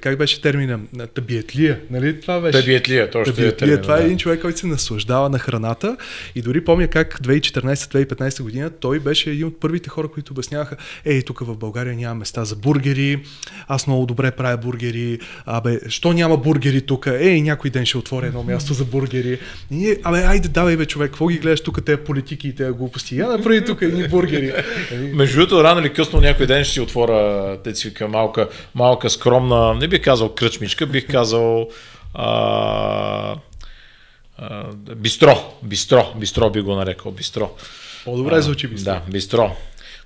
как 0.00 0.18
беше 0.18 0.40
термина, 0.40 0.80
табиетлия, 1.14 1.80
нали? 1.90 2.20
Това 2.20 2.40
беше. 2.40 2.60
Табиетлия, 2.60 3.10
точно 3.10 3.37
е 3.46 3.56
термина, 3.56 3.82
това 3.82 3.98
е 3.98 4.04
един 4.04 4.18
човек, 4.18 4.40
който 4.40 4.58
се 4.58 4.66
наслаждава 4.66 5.28
на 5.28 5.38
храната. 5.38 5.96
И 6.34 6.42
дори 6.42 6.64
помня 6.64 6.88
как 6.88 7.20
2014-2015 7.22 8.42
година 8.42 8.70
той 8.70 9.00
беше 9.00 9.30
един 9.30 9.46
от 9.46 9.60
първите 9.60 9.88
хора, 9.88 10.08
които 10.08 10.32
обясняваха, 10.32 10.76
ей, 11.04 11.22
тук 11.22 11.40
в 11.40 11.56
България 11.56 11.94
няма 11.94 12.14
места 12.14 12.44
за 12.44 12.56
бургери, 12.56 13.22
аз 13.68 13.86
много 13.86 14.06
добре 14.06 14.30
правя 14.30 14.56
бургери, 14.56 15.18
абе, 15.46 15.80
що 15.88 16.12
няма 16.12 16.36
бургери 16.36 16.80
тук, 16.80 17.06
ей, 17.06 17.42
някой 17.42 17.70
ден 17.70 17.86
ще 17.86 17.98
отворя 17.98 18.26
едно 18.26 18.42
място 18.42 18.74
за 18.74 18.84
бургери. 18.84 19.38
И 19.70 19.76
ние, 19.76 19.96
абе, 20.04 20.18
айде, 20.18 20.48
давай 20.48 20.76
бе, 20.76 20.86
човек, 20.86 21.10
какво 21.10 21.26
ги 21.26 21.38
гледаш? 21.38 21.60
Тук, 21.60 21.84
тези 21.84 21.98
политики 21.98 22.48
и 22.48 22.54
тези 22.54 22.72
глупости, 22.72 23.18
я 23.18 23.28
направи 23.28 23.64
тук 23.64 23.82
едни 23.82 24.08
бургери. 24.08 24.52
Между 25.14 25.36
другото, 25.36 25.64
рано 25.64 25.80
или 25.80 25.92
късно 25.92 26.20
някой 26.20 26.46
ден 26.46 26.64
ще 26.64 26.72
си 26.72 26.80
отворя, 26.80 27.56
те 27.64 27.74
си 27.74 27.92
малка, 28.08 28.48
малка 28.74 29.10
скромна, 29.10 29.74
не 29.74 29.88
бих 29.88 30.02
казал 30.02 30.28
кръчмичка, 30.28 30.86
бих 30.86 31.06
казал 31.06 31.68
а, 32.14 33.36
а, 34.38 34.64
бистро, 34.96 35.54
бистро, 35.62 36.12
бистро 36.16 36.50
би 36.50 36.60
го 36.60 36.74
нарекал, 36.74 37.12
бистро. 37.12 37.50
По-добре 38.04 38.42
звучи 38.42 38.68
бистро. 38.68 38.92
Да, 38.92 39.02
бистро. 39.10 39.56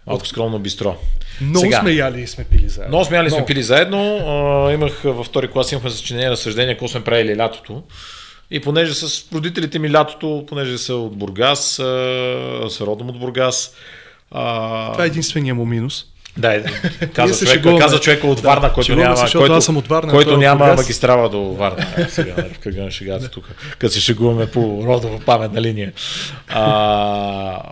Малко 0.06 0.26
скромно 0.26 0.58
бистро. 0.58 0.96
Много 1.40 1.58
Сега, 1.58 1.80
сме 1.80 1.90
яли 1.92 2.20
и 2.20 2.26
сме 2.26 2.44
пили 2.44 2.68
заедно. 2.68 2.88
Много 2.88 3.04
сме 3.04 3.16
яли 3.16 3.26
и 3.26 3.30
сме 3.30 3.44
пили 3.44 3.62
заедно. 3.62 4.16
А, 4.16 4.72
имах 4.72 5.02
във 5.04 5.26
втори 5.26 5.48
клас 5.48 5.72
имахме 5.72 5.90
съчинение 5.90 6.30
разсъждение, 6.30 6.74
какво 6.74 6.88
сме 6.88 7.04
правили 7.04 7.36
лятото. 7.36 7.82
И 8.50 8.60
понеже 8.60 8.94
с 8.94 9.32
родителите 9.32 9.78
ми 9.78 9.92
лятото, 9.92 10.44
понеже 10.48 10.78
са 10.78 10.94
от 10.94 11.16
Бургас, 11.16 11.74
са 12.68 12.80
родом 12.80 13.08
от 13.08 13.18
Бургас. 13.18 13.74
А... 14.30 14.92
Това 14.92 15.04
е 15.04 15.06
единствения 15.06 15.54
му 15.54 15.66
минус. 15.66 16.04
Да, 16.36 16.54
е, 16.54 16.62
каза, 17.14 17.46
човек, 17.46 17.80
каза 17.80 18.00
човека 18.00 18.26
от 18.26 18.40
Варна, 18.40 18.72
който 18.72 18.96
няма, 18.96 19.16
се, 19.16 19.38
който, 19.38 19.54
аз 19.54 19.64
съм 19.64 19.76
от 19.76 19.88
Варна, 19.88 20.12
който 20.12 20.36
няма 20.36 20.64
Бургас. 20.64 20.76
магистрала 20.76 21.28
до 21.28 21.42
Варна. 21.42 21.86
Сега, 22.08 22.34
в 22.54 22.58
кръга 22.58 22.82
на 22.82 22.90
шегата 22.90 23.28
тук, 23.28 23.44
като 23.78 23.94
се 23.94 24.00
шегуваме 24.00 24.46
по 24.46 24.82
родова 24.86 25.20
паметна 25.20 25.60
линия. 25.60 25.92
А, 26.48 27.62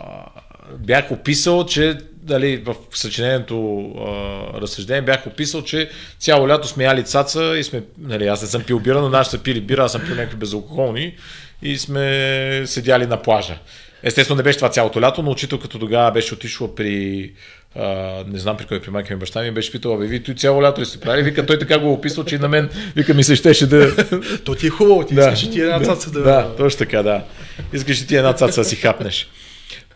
бях 0.79 1.11
описал, 1.11 1.67
че 1.67 1.99
дали, 2.23 2.57
в 2.57 2.75
съчинението 2.93 3.91
а, 3.99 4.61
разсъждение 4.61 5.03
бях 5.03 5.27
описал, 5.27 5.63
че 5.63 5.91
цяло 6.19 6.49
лято 6.49 6.69
сме 6.69 6.85
яли 6.85 7.05
цаца 7.05 7.59
и 7.59 7.65
сме, 7.65 7.83
нали, 7.99 8.27
аз 8.27 8.43
не 8.43 8.49
съм 8.49 8.63
пил 8.63 8.79
бира, 8.79 9.01
но 9.01 9.09
нашите 9.09 9.37
са 9.37 9.43
пили 9.43 9.61
бира, 9.61 9.85
аз 9.85 9.93
съм 9.93 10.03
пил 10.07 10.15
някакви 10.15 10.37
безалкохолни 10.37 11.15
и 11.63 11.79
сме 11.79 12.63
седяли 12.67 13.07
на 13.07 13.23
плажа. 13.23 13.59
Естествено 14.03 14.37
не 14.37 14.43
беше 14.43 14.59
това 14.59 14.71
цялото 14.71 15.01
лято, 15.01 15.23
но 15.23 15.31
учителката 15.31 15.79
тогава 15.79 16.11
беше 16.11 16.35
отишла 16.35 16.75
при 16.75 17.33
а, 17.77 17.85
не 18.27 18.39
знам 18.39 18.57
при 18.57 18.65
кой 18.67 18.81
при 18.81 18.91
майка 18.91 19.15
ми 19.15 19.21
баща 19.21 19.43
ми 19.43 19.51
беше 19.51 19.73
питал, 19.73 19.97
бе, 19.97 20.07
ви 20.07 20.23
той 20.23 20.35
цяло 20.35 20.63
лято 20.63 20.81
ли 20.81 20.87
сте 20.87 21.01
правили? 21.01 21.23
Вика, 21.23 21.47
той 21.47 21.59
така 21.59 21.79
го 21.79 21.93
описал, 21.93 22.25
че 22.25 22.35
и 22.35 22.39
на 22.39 22.49
мен, 22.49 22.71
вика, 22.97 23.15
ми 23.15 23.25
се 23.25 23.37
щеше 23.37 23.67
да... 23.67 23.97
То 24.45 24.55
ти 24.55 24.67
е 24.67 24.71
хубаво, 24.71 25.07
ти 25.07 25.15
да, 25.15 25.21
искаш 25.21 25.51
ти 25.51 25.61
една 25.61 25.81
цаца 25.81 26.11
да... 26.11 26.21
Да, 26.23 26.57
точно 26.57 26.79
така, 26.79 27.03
да. 27.03 27.25
Искаш 27.73 28.07
ти 28.07 28.17
една 28.17 28.33
цаца 28.33 28.61
да 28.61 28.65
си 28.65 28.77
хапнеш. 28.77 29.29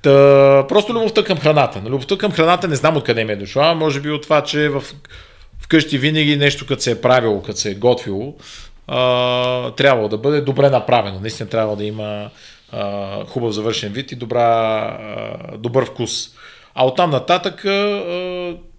Та, 0.02 0.64
просто 0.68 0.94
любовта 0.94 1.24
към 1.24 1.38
храната. 1.38 1.82
Любовта 1.86 2.18
към 2.18 2.32
храната 2.32 2.68
не 2.68 2.76
знам 2.76 2.96
откъде 2.96 3.24
ми 3.24 3.32
е 3.32 3.36
дошла, 3.36 3.74
може 3.74 4.00
би 4.00 4.10
от 4.10 4.22
това, 4.22 4.42
че 4.42 4.68
в, 4.68 4.82
вкъщи 5.60 5.98
винаги 5.98 6.36
нещо, 6.36 6.66
като 6.66 6.82
се 6.82 6.90
е 6.90 7.00
правило, 7.00 7.42
като 7.42 7.58
се 7.58 7.70
е 7.70 7.74
готвило, 7.74 8.34
а, 8.86 9.70
трябвало 9.70 10.08
да 10.08 10.18
бъде 10.18 10.40
добре 10.40 10.70
направено. 10.70 11.20
Наистина 11.20 11.48
трябва 11.48 11.76
да 11.76 11.84
има 11.84 12.30
а, 12.72 13.24
хубав 13.24 13.52
завършен 13.52 13.92
вид 13.92 14.12
и 14.12 14.16
добра, 14.16 14.40
а, 14.40 15.56
добър 15.58 15.84
вкус. 15.84 16.30
А 16.74 16.86
оттам 16.86 17.10
нататък 17.10 17.64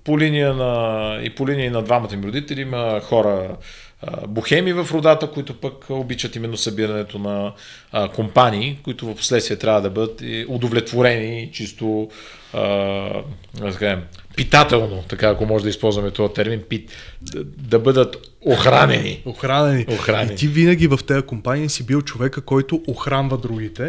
по 0.03 0.19
линия 0.19 0.53
на, 0.53 1.19
и 1.23 1.29
по 1.29 1.47
линия 1.47 1.71
на 1.71 1.81
двамата 1.81 2.15
ми 2.15 2.27
родители 2.27 2.61
има 2.61 3.01
хора, 3.03 3.57
бухеми 4.27 4.73
в 4.73 4.87
родата, 4.91 5.31
които 5.31 5.59
пък 5.59 5.89
обичат 5.89 6.35
именно 6.35 6.57
събирането 6.57 7.19
на 7.19 7.53
компании, 8.15 8.79
които 8.83 9.05
в 9.05 9.15
последствие 9.15 9.57
трябва 9.57 9.81
да 9.81 9.89
бъдат 9.89 10.21
удовлетворени 10.47 11.49
чисто 11.53 12.09
а, 12.53 13.23
питателно, 14.35 15.03
така 15.07 15.29
ако 15.29 15.45
може 15.45 15.63
да 15.63 15.69
използваме 15.69 16.11
този 16.11 16.33
термин, 16.33 16.63
пит, 16.69 16.91
да, 17.21 17.43
да 17.43 17.79
бъдат 17.79 18.34
охранени. 18.45 19.21
Охранени. 19.25 19.85
охранени. 19.89 20.33
И 20.33 20.35
ти 20.35 20.47
винаги 20.47 20.87
в 20.87 20.99
тези 21.07 21.21
компании 21.21 21.69
си 21.69 21.85
бил 21.85 22.01
човека, 22.01 22.41
който 22.41 22.81
охранва 22.87 23.37
другите, 23.37 23.87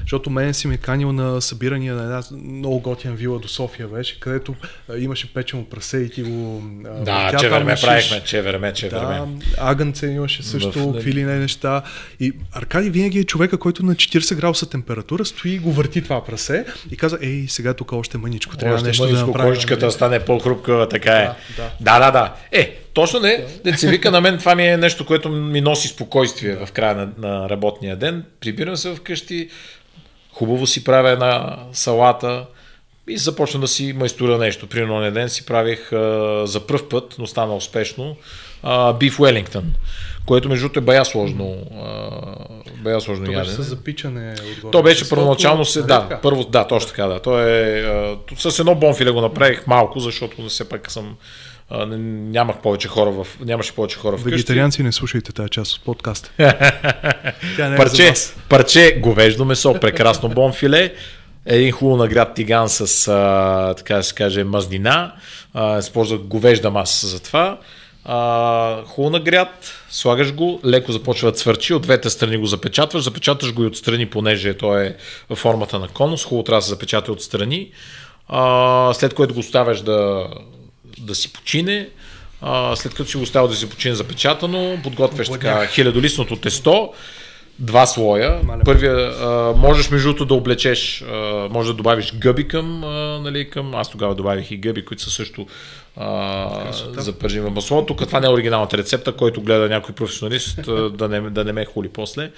защото 0.00 0.30
мен 0.30 0.54
си 0.54 0.68
ме 0.68 0.76
канил 0.76 1.12
на 1.12 1.40
събирания 1.40 1.94
на 1.94 2.02
една 2.02 2.22
много 2.44 2.80
готина 2.80 3.14
вила 3.14 3.38
до 3.38 3.48
София 3.48 3.88
беше, 3.88 4.20
където 4.20 4.54
а, 4.88 4.98
имаше 4.98 5.34
печено 5.34 5.64
прасе 5.64 5.98
и 5.98 6.10
ти 6.10 6.22
го... 6.22 6.62
А, 6.86 7.30
да, 7.30 7.38
че 7.38 7.48
време 7.48 7.74
правихме, 7.82 8.20
че 8.24 8.42
време, 8.42 8.72
че 8.72 8.88
да, 8.88 9.06
време. 9.06 9.26
Агънце 9.58 10.06
имаше 10.06 10.42
също, 10.42 10.92
какви 10.92 11.12
ли 11.12 11.24
не 11.24 11.38
неща. 11.38 11.82
И 12.20 12.32
Аркадий 12.52 12.90
винаги 12.90 13.18
е 13.18 13.24
човека, 13.24 13.58
който 13.58 13.82
на 13.84 13.94
40 13.94 14.34
градуса 14.34 14.70
температура 14.70 15.24
стои 15.24 15.50
и 15.50 15.58
го 15.58 15.72
върти 15.72 16.02
това 16.02 16.24
прасе 16.24 16.64
и 16.90 16.96
каза, 16.96 17.18
ей, 17.22 17.44
сега 17.48 17.74
тук 17.74 17.92
още 17.92 18.18
мъничко, 18.18 18.56
трябва 18.56 18.76
още 18.76 18.88
нещо 18.88 19.02
мъничко, 19.02 19.20
да 19.20 19.26
направим. 19.26 19.50
Кожичката 19.50 19.90
стане 19.90 20.20
по-хрупка, 20.20 20.88
така 20.90 21.12
е. 21.12 21.30
Да, 21.56 21.70
да, 21.80 21.98
да. 21.98 22.10
да. 22.10 22.34
Е, 22.52 22.76
точно 22.96 23.20
не. 23.20 23.44
Да 23.64 23.78
се 23.78 23.88
вика 23.88 24.10
на 24.10 24.20
мен, 24.20 24.38
това 24.38 24.54
ми 24.54 24.66
е 24.66 24.76
нещо, 24.76 25.06
което 25.06 25.28
ми 25.28 25.60
носи 25.60 25.88
спокойствие 25.88 26.56
в 26.56 26.72
края 26.72 26.94
на, 26.94 27.08
на 27.18 27.48
работния 27.48 27.96
ден. 27.96 28.24
Прибирам 28.40 28.76
се 28.76 28.94
вкъщи, 28.94 29.48
хубаво 30.32 30.66
си 30.66 30.84
правя 30.84 31.10
една 31.10 31.56
салата 31.72 32.46
и 33.08 33.18
започна 33.18 33.60
да 33.60 33.68
си 33.68 33.92
майстура 33.92 34.38
нещо. 34.38 34.66
Примерно 34.66 35.00
на 35.00 35.12
ден 35.12 35.28
си 35.28 35.46
правих 35.46 35.92
а, 35.92 36.42
за 36.46 36.66
пръв 36.66 36.88
път, 36.88 37.16
но 37.18 37.26
стана 37.26 37.56
успешно, 37.56 38.16
биф 38.98 39.20
Уелингтон 39.20 39.72
което 40.26 40.48
между 40.48 40.64
другото 40.64 40.78
е 40.78 40.82
бая 40.82 41.04
сложно. 41.04 41.56
бая 42.84 43.00
сложно 43.00 43.26
То 43.26 43.32
беше 43.32 43.50
с 43.50 43.62
запичане 43.62 44.34
отгоре. 44.52 44.70
То 44.72 44.82
беше 44.82 45.08
първоначално 45.08 45.64
се, 45.64 45.82
да, 45.82 46.20
първо, 46.22 46.44
да, 46.44 46.66
точно 46.66 46.88
така, 46.88 47.06
да. 47.06 47.20
То 47.20 47.40
е, 47.40 47.80
а, 47.80 48.16
с 48.50 48.58
едно 48.58 48.74
бонфиле 48.74 49.10
го 49.10 49.20
направих 49.20 49.66
малко, 49.66 50.00
защото 50.00 50.48
все 50.48 50.68
пак 50.68 50.90
съм 50.90 51.16
а, 51.70 51.86
нямах 51.86 52.56
повече 52.56 52.88
хора 52.88 53.10
в, 53.10 53.26
нямаше 53.40 53.74
повече 53.74 53.98
хора 53.98 54.16
в 54.16 54.24
Вегетарианци 54.24 54.82
не 54.82 54.92
слушайте 54.92 55.32
тази 55.32 55.50
част 55.50 55.76
от 55.76 55.84
подкаста. 55.84 56.30
е 56.38 57.76
парче, 57.76 58.14
парче 58.48 59.00
говеждо 59.00 59.44
месо, 59.44 59.74
прекрасно 59.80 60.28
бонфиле, 60.28 60.94
един 61.46 61.72
хубаво 61.72 61.96
наград 61.96 62.34
тиган 62.34 62.68
с, 62.68 63.08
а, 63.08 63.74
така 63.74 63.96
да 63.96 64.02
се 64.02 64.14
каже, 64.14 64.44
мазнина, 64.44 65.14
а, 65.54 65.78
използвах 65.78 66.20
говежда 66.20 66.70
маса 66.70 67.06
за 67.06 67.22
това, 67.22 67.58
а, 68.04 68.82
хубаво 68.84 69.10
нагряд, 69.10 69.72
слагаш 69.90 70.34
го, 70.34 70.60
леко 70.64 70.92
започва 70.92 71.30
да 71.30 71.36
цвърчи, 71.36 71.74
от 71.74 71.82
двете 71.82 72.10
страни 72.10 72.36
го 72.36 72.46
запечатваш, 72.46 73.02
запечатваш 73.02 73.52
го 73.52 73.62
и 73.62 73.66
отстрани, 73.66 74.06
понеже 74.06 74.54
то 74.54 74.78
е 74.78 74.96
в 75.30 75.36
формата 75.36 75.78
на 75.78 75.88
конус, 75.88 76.24
хубаво 76.24 76.44
трябва 76.44 76.58
да 76.58 76.62
се 76.64 76.70
запечата 76.70 77.12
отстрани, 77.12 77.70
а, 78.28 78.94
след 78.94 79.14
което 79.14 79.34
го 79.34 79.40
оставяш 79.40 79.80
да, 79.80 80.28
да 80.98 81.14
си 81.14 81.32
почине, 81.32 81.88
а, 82.40 82.76
след 82.76 82.94
като 82.94 83.10
си 83.10 83.16
го 83.16 83.22
оставил 83.22 83.48
да 83.48 83.54
си 83.54 83.70
почине 83.70 83.94
запечатано, 83.94 84.78
подготвяш 84.82 85.28
така 85.28 85.66
хилядолисното 85.66 86.36
тесто, 86.36 86.92
два 87.58 87.86
слоя. 87.86 88.40
Първия, 88.64 89.12
а, 89.20 89.52
можеш 89.56 89.90
между 89.90 90.08
другото 90.08 90.24
да 90.24 90.34
облечеш, 90.34 91.02
а, 91.02 91.48
може 91.50 91.68
да 91.68 91.74
добавиш 91.74 92.14
гъби 92.14 92.48
към, 92.48 92.84
а, 92.84 93.20
нали, 93.20 93.50
към, 93.50 93.74
аз 93.74 93.90
тогава 93.90 94.14
добавих 94.14 94.50
и 94.50 94.56
гъби, 94.56 94.84
които 94.84 95.02
са 95.02 95.10
също 95.10 95.46
а, 95.96 96.72
за 96.96 97.18
пържим 97.18 97.44
масло. 97.44 97.86
Тук 97.86 98.06
това 98.06 98.20
не 98.20 98.26
е 98.26 98.30
оригиналната 98.30 98.78
рецепта, 98.78 99.12
който 99.12 99.40
гледа 99.40 99.68
някой 99.68 99.94
професионалист 99.94 100.60
да 100.96 101.08
не, 101.08 101.20
да 101.20 101.44
не 101.44 101.52
ме 101.52 101.64
хули 101.64 101.88
после. 101.88 102.30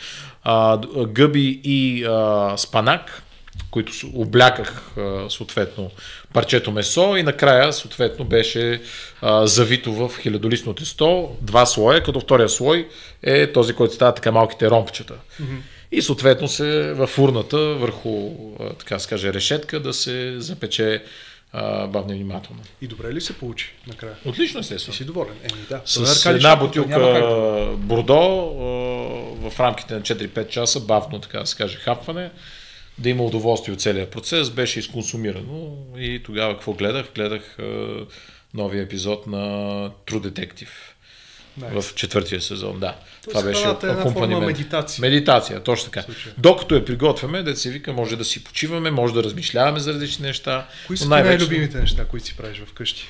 А, 0.45 0.79
гъби 1.07 1.61
и 1.65 2.05
а, 2.05 2.55
спанак, 2.57 3.23
които 3.71 3.93
обляках 4.15 4.83
съответно 5.29 5.91
парчето 6.33 6.73
месо 6.73 7.17
и 7.17 7.23
накрая 7.23 7.73
съответно 7.73 8.25
беше 8.25 8.83
а, 9.23 9.47
завито 9.47 9.93
в 9.93 10.19
хилядолисно 10.21 10.75
тесто, 10.75 11.37
два 11.41 11.67
слоя, 11.67 12.03
като 12.03 12.21
втория 12.21 12.49
слой 12.49 12.89
е 13.23 13.53
този, 13.53 13.75
който 13.75 13.95
става 13.95 14.15
така 14.15 14.33
малките 14.33 14.71
ромпчета. 14.71 15.15
Mm-hmm. 15.15 15.59
И 15.93 16.03
съответно 16.03 16.49
се 16.49 16.93
в 16.93 17.11
урната 17.19 17.59
върху, 17.59 18.31
така 18.79 18.99
се 18.99 19.09
каже, 19.09 19.33
решетка 19.33 19.81
да 19.81 19.93
се 19.93 20.35
запече 20.41 21.03
бавно 21.89 22.13
и 22.13 22.15
внимателно. 22.15 22.61
И 22.81 22.87
добре 22.87 23.15
ли 23.15 23.21
се 23.21 23.39
получи 23.39 23.75
накрая? 23.87 24.15
Отлично, 24.25 24.61
естествено. 24.61 24.97
си 24.97 25.05
доволен. 25.05 25.35
Еми, 25.43 25.63
да. 25.69 25.81
С 25.85 26.27
една 26.27 26.57
бутилка 26.57 26.99
бордо 27.77 28.21
в 29.51 29.61
рамките 29.61 29.95
на 29.95 30.01
4-5 30.01 30.49
часа, 30.49 30.81
бавно, 30.81 31.19
така 31.19 31.39
да 31.39 31.47
се 31.47 31.57
каже, 31.57 31.77
хапване, 31.77 32.31
да 32.99 33.09
има 33.09 33.25
удоволствие 33.25 33.75
от 33.75 33.81
целият 33.81 34.11
процес, 34.11 34.51
беше 34.51 34.79
изконсумирано 34.79 35.77
и 35.99 36.23
тогава 36.23 36.55
какво 36.55 36.73
гледах? 36.73 37.07
Гледах 37.15 37.57
новия 38.55 38.83
епизод 38.83 39.27
на 39.27 39.39
True 40.07 40.31
Detective 40.31 40.69
Nice. 41.61 41.81
В 41.81 41.95
четвъртия 41.95 42.41
сезон, 42.41 42.81
да. 42.81 42.97
То 43.25 43.31
Това 43.31 43.43
беше 43.43 43.67
акомпанимент. 43.67 44.47
Медитация. 44.47 45.01
Медитация, 45.01 45.63
точно 45.63 45.91
така. 45.91 46.13
Докато 46.39 46.75
я 46.75 46.85
приготвяме, 46.85 47.43
да 47.43 47.57
се 47.57 47.71
вика, 47.71 47.93
може 47.93 48.17
да 48.17 48.25
си 48.25 48.45
почиваме, 48.45 48.91
може 48.91 49.15
да 49.15 49.25
размишляваме 49.25 49.81
за 49.81 49.95
различни 49.95 50.27
неща. 50.27 50.69
Кои 50.87 50.97
са 50.97 51.09
най- 51.09 51.23
най-любимите 51.23 51.81
неща, 51.81 52.05
които 52.05 52.27
си 52.27 52.37
правиш 52.37 52.63
вкъщи? 52.67 53.09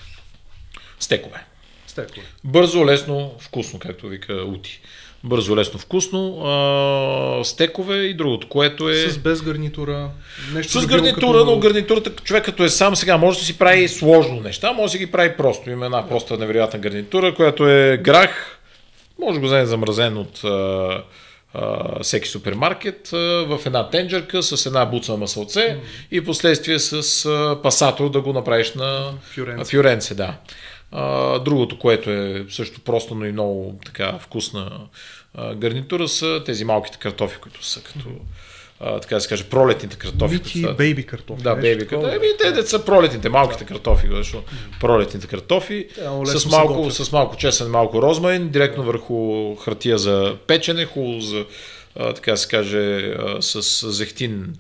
Стекове. 1.00 1.44
Стекове. 1.86 2.26
Бързо, 2.44 2.86
лесно, 2.86 3.34
вкусно, 3.40 3.78
както 3.78 4.08
вика 4.08 4.34
Ути 4.34 4.80
бързо, 5.24 5.56
лесно, 5.56 5.78
вкусно, 5.78 6.40
а, 6.40 7.44
стекове 7.44 7.96
и 7.96 8.14
другото, 8.14 8.48
което 8.48 8.88
е... 8.88 8.94
С 8.94 9.18
без 9.18 9.42
гарнитура. 9.42 10.10
Нещо 10.54 10.80
с 10.80 10.86
гарнитура, 10.86 11.38
като... 11.38 11.44
но 11.44 11.58
гарнитурата, 11.58 12.10
човек 12.10 12.44
като 12.44 12.64
е 12.64 12.68
сам 12.68 12.96
сега, 12.96 13.16
може 13.16 13.38
да 13.38 13.44
си 13.44 13.58
прави 13.58 13.88
сложно 13.88 14.40
неща, 14.40 14.72
може 14.72 14.84
да 14.84 14.90
си 14.90 14.98
ги 14.98 15.10
прави 15.10 15.36
просто. 15.36 15.70
Има 15.70 15.86
една 15.86 16.08
проста 16.08 16.38
невероятна 16.38 16.78
гарнитура, 16.78 17.34
която 17.34 17.68
е 17.68 18.00
грах, 18.02 18.58
може 19.20 19.34
да 19.34 19.40
го 19.40 19.46
вземе 19.46 19.66
замразен 19.66 20.16
от 20.16 20.44
а, 20.44 21.02
а, 21.54 22.02
всеки 22.02 22.28
супермаркет, 22.28 23.12
а, 23.12 23.16
в 23.48 23.60
една 23.66 23.90
тенджерка 23.90 24.42
с 24.42 24.66
една 24.66 24.86
буца 24.86 25.12
на 25.12 25.18
масълце 25.18 25.60
mm. 25.60 25.78
и 26.10 26.24
последствие 26.24 26.78
с 26.78 27.26
а, 27.26 27.62
пасатор 27.62 28.10
да 28.10 28.20
го 28.20 28.32
направиш 28.32 28.72
на 28.74 29.12
Фюренце. 29.34 29.76
Фюренце 29.76 30.14
да. 30.14 30.34
А, 30.92 31.38
другото, 31.38 31.78
което 31.78 32.10
е 32.10 32.46
също 32.50 32.80
просто, 32.80 33.14
но 33.14 33.26
и 33.26 33.32
много 33.32 33.78
така 33.84 34.18
вкусна 34.20 34.80
а, 35.34 35.54
гарнитура 35.54 36.08
са 36.08 36.42
тези 36.46 36.64
малките 36.64 36.98
картофи, 36.98 37.38
които 37.38 37.64
са 37.64 37.82
като 37.82 38.08
а, 38.80 39.00
така 39.00 39.14
да 39.14 39.20
се 39.20 39.28
каже, 39.28 39.44
пролетните 39.44 39.96
картофи. 39.96 40.34
Мити 40.34 40.66
бейби 40.78 41.06
картофи. 41.06 41.42
Да, 41.42 41.54
бейби 41.54 41.86
картофи. 41.86 42.16
Еми, 42.16 42.26
те, 42.38 42.52
те 42.52 42.62
са 42.62 42.84
пролетните, 42.84 43.28
малките 43.28 43.64
да. 43.64 43.68
картофи, 43.68 44.08
защото 44.10 44.52
пролетните 44.80 45.26
картофи 45.26 45.88
с 46.24 46.46
малко, 46.46 46.90
с 46.90 47.12
малко 47.12 47.36
чесън, 47.36 47.70
малко 47.70 48.02
розмарин, 48.02 48.48
директно 48.48 48.82
да. 48.82 48.86
върху 48.86 49.54
хартия 49.56 49.98
за 49.98 50.36
печене, 50.46 50.84
хубаво 50.84 51.20
за, 51.20 51.44
а, 51.96 52.12
така 52.12 52.30
да 52.30 52.36
се 52.36 52.48
каже, 52.48 53.14
а, 53.18 53.42
с 53.42 53.90
зехтин 53.92 54.54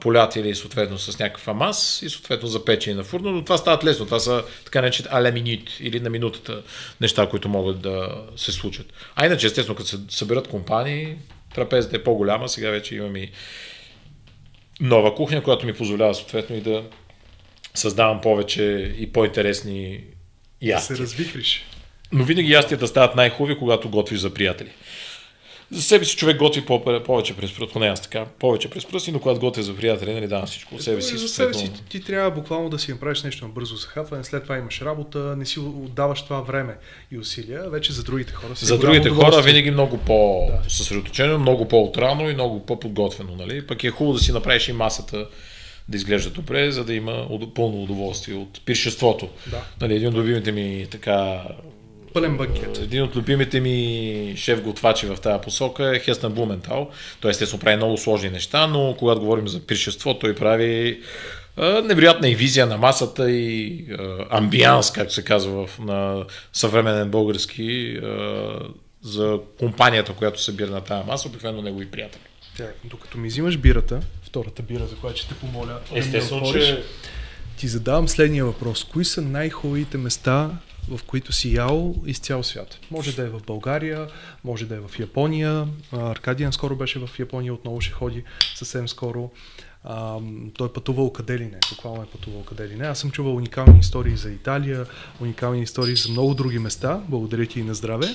полятили 0.00 0.54
съответно 0.54 0.98
с 0.98 1.18
някакъв 1.18 1.48
амас 1.48 2.02
и 2.02 2.10
съответно 2.10 2.48
запечени 2.48 2.96
на 2.96 3.04
фурно, 3.04 3.32
но 3.32 3.44
това 3.44 3.56
стават 3.56 3.84
лесно. 3.84 4.04
Това 4.04 4.18
са 4.18 4.44
така 4.64 4.80
наречени 4.80 5.08
аля 5.12 5.30
минут 5.30 5.80
или 5.80 6.00
на 6.00 6.10
минутата 6.10 6.62
неща, 7.00 7.28
които 7.28 7.48
могат 7.48 7.80
да 7.80 8.24
се 8.36 8.52
случат. 8.52 8.86
А 9.16 9.26
иначе, 9.26 9.46
естествено, 9.46 9.76
като 9.76 9.88
се 9.88 9.98
съберат 10.08 10.48
компании, 10.48 11.16
трапезата 11.54 11.96
е 11.96 12.02
по-голяма, 12.02 12.48
сега 12.48 12.70
вече 12.70 12.94
имам 12.94 13.16
и 13.16 13.30
нова 14.80 15.14
кухня, 15.14 15.42
която 15.42 15.66
ми 15.66 15.72
позволява 15.72 16.14
съответно 16.14 16.56
и 16.56 16.60
да 16.60 16.84
създавам 17.74 18.20
повече 18.20 18.94
и 18.98 19.12
по-интересни 19.12 20.04
ястия. 20.62 20.96
Да 20.96 20.96
се 20.96 21.02
развихриш. 21.02 21.64
Но 22.12 22.24
винаги 22.24 22.52
ястията 22.52 22.86
стават 22.86 23.16
най-хубави, 23.16 23.58
когато 23.58 23.90
готвиш 23.90 24.20
за 24.20 24.34
приятели 24.34 24.70
за 25.72 25.82
себе 25.82 26.04
си 26.04 26.16
човек 26.16 26.36
готви 26.36 26.64
повече 27.06 27.36
през 27.36 27.54
пръст, 27.56 27.72
поне 27.72 27.86
аз 27.86 28.02
така, 28.02 28.24
повече 28.24 28.70
през 28.70 28.86
пръсти, 28.86 29.12
но 29.12 29.20
когато 29.20 29.40
готвя 29.40 29.62
за 29.62 29.76
приятели, 29.76 30.14
нали 30.14 30.26
давам 30.26 30.46
всичко 30.46 30.74
от 30.74 30.82
себе 30.82 31.02
си. 31.02 31.16
За 31.16 31.28
себе 31.28 31.54
си 31.54 31.72
ти, 31.72 31.84
ти 31.88 32.00
трябва 32.00 32.30
буквално 32.30 32.68
да 32.68 32.78
си 32.78 32.90
направиш 32.90 33.22
нещо 33.22 33.48
бързо 33.48 33.76
за 33.76 33.86
хапване, 33.86 34.24
след 34.24 34.42
това 34.42 34.58
имаш 34.58 34.82
работа, 34.82 35.18
не 35.18 35.46
си 35.46 35.60
отдаваш 35.60 36.22
това 36.22 36.40
време 36.40 36.76
и 37.12 37.18
усилия, 37.18 37.70
вече 37.70 37.92
за 37.92 38.02
другите 38.02 38.32
хора. 38.32 38.50
За 38.54 38.78
другите 38.78 39.10
хора 39.10 39.42
винаги 39.42 39.70
много 39.70 39.98
по-съсредоточено, 39.98 41.38
много 41.38 41.68
по-отрано 41.68 42.30
и 42.30 42.34
много 42.34 42.66
по-подготвено, 42.66 43.36
нали? 43.36 43.66
Пък 43.66 43.84
е 43.84 43.90
хубаво 43.90 44.16
да 44.16 44.24
си 44.24 44.32
направиш 44.32 44.68
и 44.68 44.72
масата 44.72 45.28
да 45.88 45.96
изглежда 45.96 46.30
добре, 46.30 46.70
за 46.70 46.84
да 46.84 46.94
има 46.94 47.28
пълно 47.54 47.82
удоволствие 47.82 48.34
от 48.34 48.64
пиршеството. 48.64 49.28
Да. 49.50 49.64
Нали, 49.80 49.94
един 49.94 50.08
от 50.08 50.14
любимите 50.14 50.52
ми 50.52 50.86
така 50.90 51.42
пълен 52.12 52.36
банкет. 52.36 52.78
Един 52.78 53.02
от 53.02 53.16
любимите 53.16 53.60
ми 53.60 54.34
шеф-готвачи 54.36 55.06
в 55.06 55.16
тази 55.16 55.42
посока 55.42 55.96
е 55.96 56.00
Хестен 56.00 56.32
Блументал. 56.32 56.90
Той 57.20 57.30
естествено 57.30 57.60
прави 57.60 57.76
много 57.76 57.96
сложни 57.96 58.30
неща, 58.30 58.66
но 58.66 58.94
когато 58.98 59.20
говорим 59.20 59.48
за 59.48 59.66
пиршество, 59.66 60.18
той 60.18 60.34
прави 60.34 61.00
невероятна 61.84 62.28
и 62.28 62.34
визия 62.34 62.66
на 62.66 62.76
масата 62.78 63.30
и 63.30 63.84
амбианс, 64.30 64.92
както 64.92 65.14
се 65.14 65.24
казва 65.24 65.66
в, 65.66 65.78
на 65.78 66.24
съвременен 66.52 67.10
български, 67.10 68.00
за 69.02 69.38
компанията, 69.58 70.12
която 70.12 70.42
събира 70.42 70.70
на 70.70 70.80
тази 70.80 71.06
маса, 71.06 71.28
обикновено 71.28 71.62
негови 71.62 71.90
приятели. 71.90 72.22
Тя, 72.56 72.66
докато 72.84 73.18
ми 73.18 73.28
взимаш 73.28 73.56
бирата, 73.56 74.00
втората 74.22 74.62
бира, 74.62 74.86
за 74.86 74.96
която 74.96 75.18
ще 75.18 75.28
те 75.28 75.34
помоля, 75.34 75.78
Естествено, 75.94 76.52
да 76.52 76.52
че... 76.52 76.82
ти 77.56 77.68
задавам 77.68 78.08
следния 78.08 78.44
въпрос. 78.44 78.84
Кои 78.84 79.04
са 79.04 79.22
най-хубавите 79.22 79.98
места, 79.98 80.50
в 80.88 81.00
които 81.06 81.32
си 81.32 81.54
ял 81.54 81.94
из 82.06 82.18
цял 82.18 82.42
свят? 82.42 82.78
Може 82.90 83.16
да 83.16 83.22
е 83.22 83.28
в 83.28 83.40
България, 83.46 84.08
може 84.44 84.66
да 84.66 84.74
е 84.74 84.78
в 84.78 84.98
Япония. 84.98 85.66
Аркадиан 85.92 86.52
скоро 86.52 86.76
беше 86.76 86.98
в 86.98 87.10
Япония, 87.18 87.54
отново 87.54 87.80
ще 87.80 87.92
ходи 87.92 88.24
съвсем 88.54 88.88
скоро. 88.88 89.30
А, 89.84 90.16
той 90.54 90.66
е 90.66 90.72
пътувал 90.72 91.12
къде 91.12 91.38
ли 91.38 91.44
не, 91.44 91.58
буквално 91.70 92.02
е 92.02 92.06
пътувал 92.06 92.42
къде 92.42 92.68
ли 92.68 92.76
не. 92.76 92.86
Аз 92.86 92.98
съм 92.98 93.10
чувал 93.10 93.36
уникални 93.36 93.78
истории 93.78 94.16
за 94.16 94.30
Италия, 94.30 94.86
уникални 95.20 95.62
истории 95.62 95.96
за 95.96 96.10
много 96.10 96.34
други 96.34 96.58
места. 96.58 97.00
Благодаря 97.08 97.46
ти 97.46 97.60
и 97.60 97.62
на 97.62 97.74
здраве. 97.74 98.06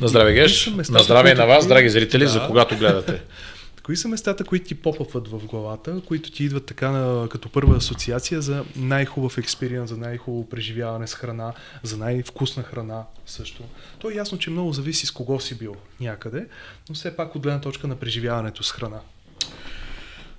На 0.00 0.08
здраве, 0.08 0.32
Геш. 0.32 0.66
На 0.66 1.02
здраве 1.02 1.30
и 1.30 1.34
на 1.34 1.46
вас, 1.46 1.66
драги 1.66 1.88
зрители, 1.88 2.24
да. 2.24 2.30
за 2.30 2.46
когато 2.46 2.76
гледате. 2.76 3.22
Кои 3.90 3.96
са 3.96 4.08
местата, 4.08 4.44
които 4.44 4.66
ти 4.66 4.74
попъват 4.74 5.28
в 5.28 5.46
главата, 5.46 6.02
които 6.08 6.30
ти 6.30 6.44
идват 6.44 6.66
така 6.66 6.90
на, 6.90 7.28
като 7.28 7.48
първа 7.48 7.76
асоциация 7.76 8.42
за 8.42 8.64
най-хубав 8.76 9.38
експириенс, 9.38 9.90
за 9.90 9.96
най-хубаво 9.96 10.48
преживяване 10.48 11.06
с 11.06 11.14
храна, 11.14 11.52
за 11.82 11.96
най-вкусна 11.96 12.62
храна 12.62 13.02
също? 13.26 13.62
То 13.98 14.10
е 14.10 14.14
ясно, 14.14 14.38
че 14.38 14.50
много 14.50 14.72
зависи 14.72 15.06
с 15.06 15.10
кого 15.10 15.40
си 15.40 15.58
бил 15.58 15.76
някъде, 16.00 16.46
но 16.88 16.94
все 16.94 17.16
пак 17.16 17.34
от 17.34 17.42
гледна 17.42 17.60
точка 17.60 17.86
на 17.86 17.96
преживяването 17.96 18.62
с 18.62 18.72
храна. 18.72 19.00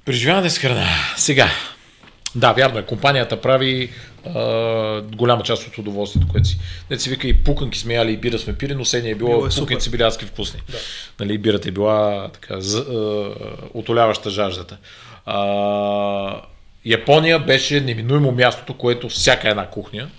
Преживяване 0.06 0.50
с 0.50 0.60
храна. 0.60 0.88
Сега, 1.18 1.50
да, 2.36 2.54
вярно 2.54 2.80
е. 2.80 2.86
Компанията 2.86 3.42
прави 3.42 3.92
а, 4.26 5.02
голяма 5.02 5.44
част 5.44 5.68
от 5.68 5.78
удоволствието, 5.78 6.28
което 6.28 6.48
си. 6.48 6.60
Не 6.90 7.00
си 7.00 7.10
вика 7.10 7.28
и 7.28 7.44
пуканки 7.44 7.80
сме 7.80 7.94
яли, 7.94 8.12
и 8.12 8.18
бира 8.18 8.40
сме 8.40 8.54
пили, 8.54 8.76
но 8.76 8.86
седния 8.86 9.12
е 9.12 9.16
било, 9.16 9.30
било 9.30 9.46
е 9.46 9.50
пуканки 9.60 9.90
били 9.90 10.04
адски 10.04 10.26
вкусни. 10.26 10.62
Да. 10.72 10.78
Нали, 11.20 11.38
бирата 11.38 11.70
е 11.70 11.72
била 11.72 12.30
така, 12.34 12.62
з, 12.62 12.76
а, 12.76 13.32
отоляваща 13.74 14.30
жаждата. 14.30 14.78
А, 15.26 16.42
Япония 16.86 17.40
беше 17.40 17.82
неминуемо 17.82 18.32
мястото, 18.32 18.74
което 18.74 19.10
всяка 19.10 19.50
една 19.50 19.68
кухня, 19.68 20.10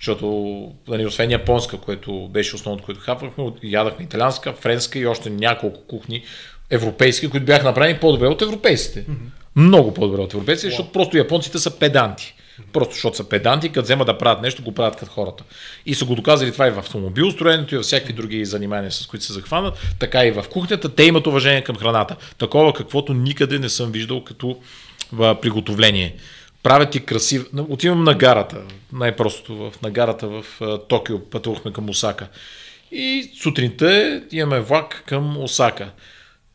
защото 0.00 0.72
нали, 0.88 1.06
освен 1.06 1.30
японска, 1.30 1.78
което 1.78 2.28
беше 2.28 2.54
основното, 2.54 2.84
което 2.84 3.00
хапвахме, 3.00 3.44
ядахме 3.62 4.04
италианска, 4.04 4.52
френска 4.52 4.98
и 4.98 5.06
още 5.06 5.30
няколко 5.30 5.80
кухни 5.80 6.22
европейски, 6.70 7.30
които 7.30 7.46
бяха 7.46 7.64
направени 7.64 7.98
по-добре 7.98 8.26
от 8.26 8.42
европейците. 8.42 9.04
Mm-hmm. 9.04 9.28
Много 9.56 9.94
по-добре 9.94 10.20
от 10.20 10.34
европейците, 10.34 10.66
wow. 10.66 10.70
защото 10.70 10.92
просто 10.92 11.16
японците 11.16 11.58
са 11.58 11.78
педанти. 11.78 12.34
Просто 12.72 12.94
защото 12.94 13.16
са 13.16 13.28
педанти, 13.28 13.68
като 13.68 13.84
вземат 13.84 14.06
да 14.06 14.18
правят 14.18 14.42
нещо, 14.42 14.62
го 14.62 14.74
правят 14.74 14.96
като 14.96 15.12
хората. 15.12 15.44
И 15.86 15.94
са 15.94 16.04
го 16.04 16.14
доказали 16.14 16.52
това 16.52 16.68
и 16.68 16.70
в 16.70 16.78
автомобилостроенето, 16.78 17.74
и 17.74 17.78
във 17.78 17.86
всякакви 17.86 18.12
други 18.12 18.44
занимания, 18.44 18.92
с 18.92 19.06
които 19.06 19.24
се 19.24 19.32
захванат, 19.32 19.94
така 19.98 20.24
и 20.24 20.30
в 20.30 20.44
кухнята. 20.50 20.94
Те 20.94 21.04
имат 21.04 21.26
уважение 21.26 21.64
към 21.64 21.76
храната. 21.76 22.16
Такова, 22.38 22.72
каквото 22.72 23.14
никъде 23.14 23.58
не 23.58 23.68
съм 23.68 23.92
виждал 23.92 24.24
като 24.24 24.58
приготовление. 25.16 26.16
Правят 26.62 26.90
ти 26.90 27.00
красив. 27.00 27.46
Отивам 27.68 28.04
на 28.04 28.14
гарата, 28.14 28.56
най-простото 28.92 29.54
в 29.56 29.82
нагарата 29.82 30.28
в 30.28 30.44
Токио, 30.88 31.20
пътувахме 31.20 31.72
към 31.72 31.90
Осака. 31.90 32.28
И 32.92 33.30
сутринта 33.42 34.22
имаме 34.32 34.60
влак 34.60 35.04
към 35.06 35.42
Осака. 35.42 35.90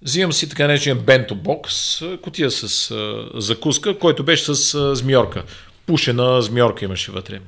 Взимам 0.01 0.33
си 0.33 0.49
така 0.49 0.67
наречен 0.67 0.99
бенто 0.99 1.35
бокс, 1.35 2.01
котия 2.21 2.51
с 2.51 2.91
а, 2.91 3.29
закуска, 3.33 3.99
който 3.99 4.23
беше 4.23 4.55
с 4.55 4.73
а, 4.73 4.95
змиорка. 4.95 5.43
Пушена 5.89 6.41
змиорка 6.41 6.85
имаше 6.85 7.11
вътре. 7.11 7.39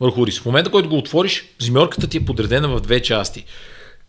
Върху 0.00 0.26
рис. 0.26 0.40
В 0.40 0.46
момента, 0.46 0.70
който 0.70 0.88
го 0.88 0.98
отвориш, 0.98 1.44
змиорката 1.58 2.06
ти 2.06 2.16
е 2.16 2.24
подредена 2.24 2.68
в 2.68 2.80
две 2.80 3.02
части. 3.02 3.44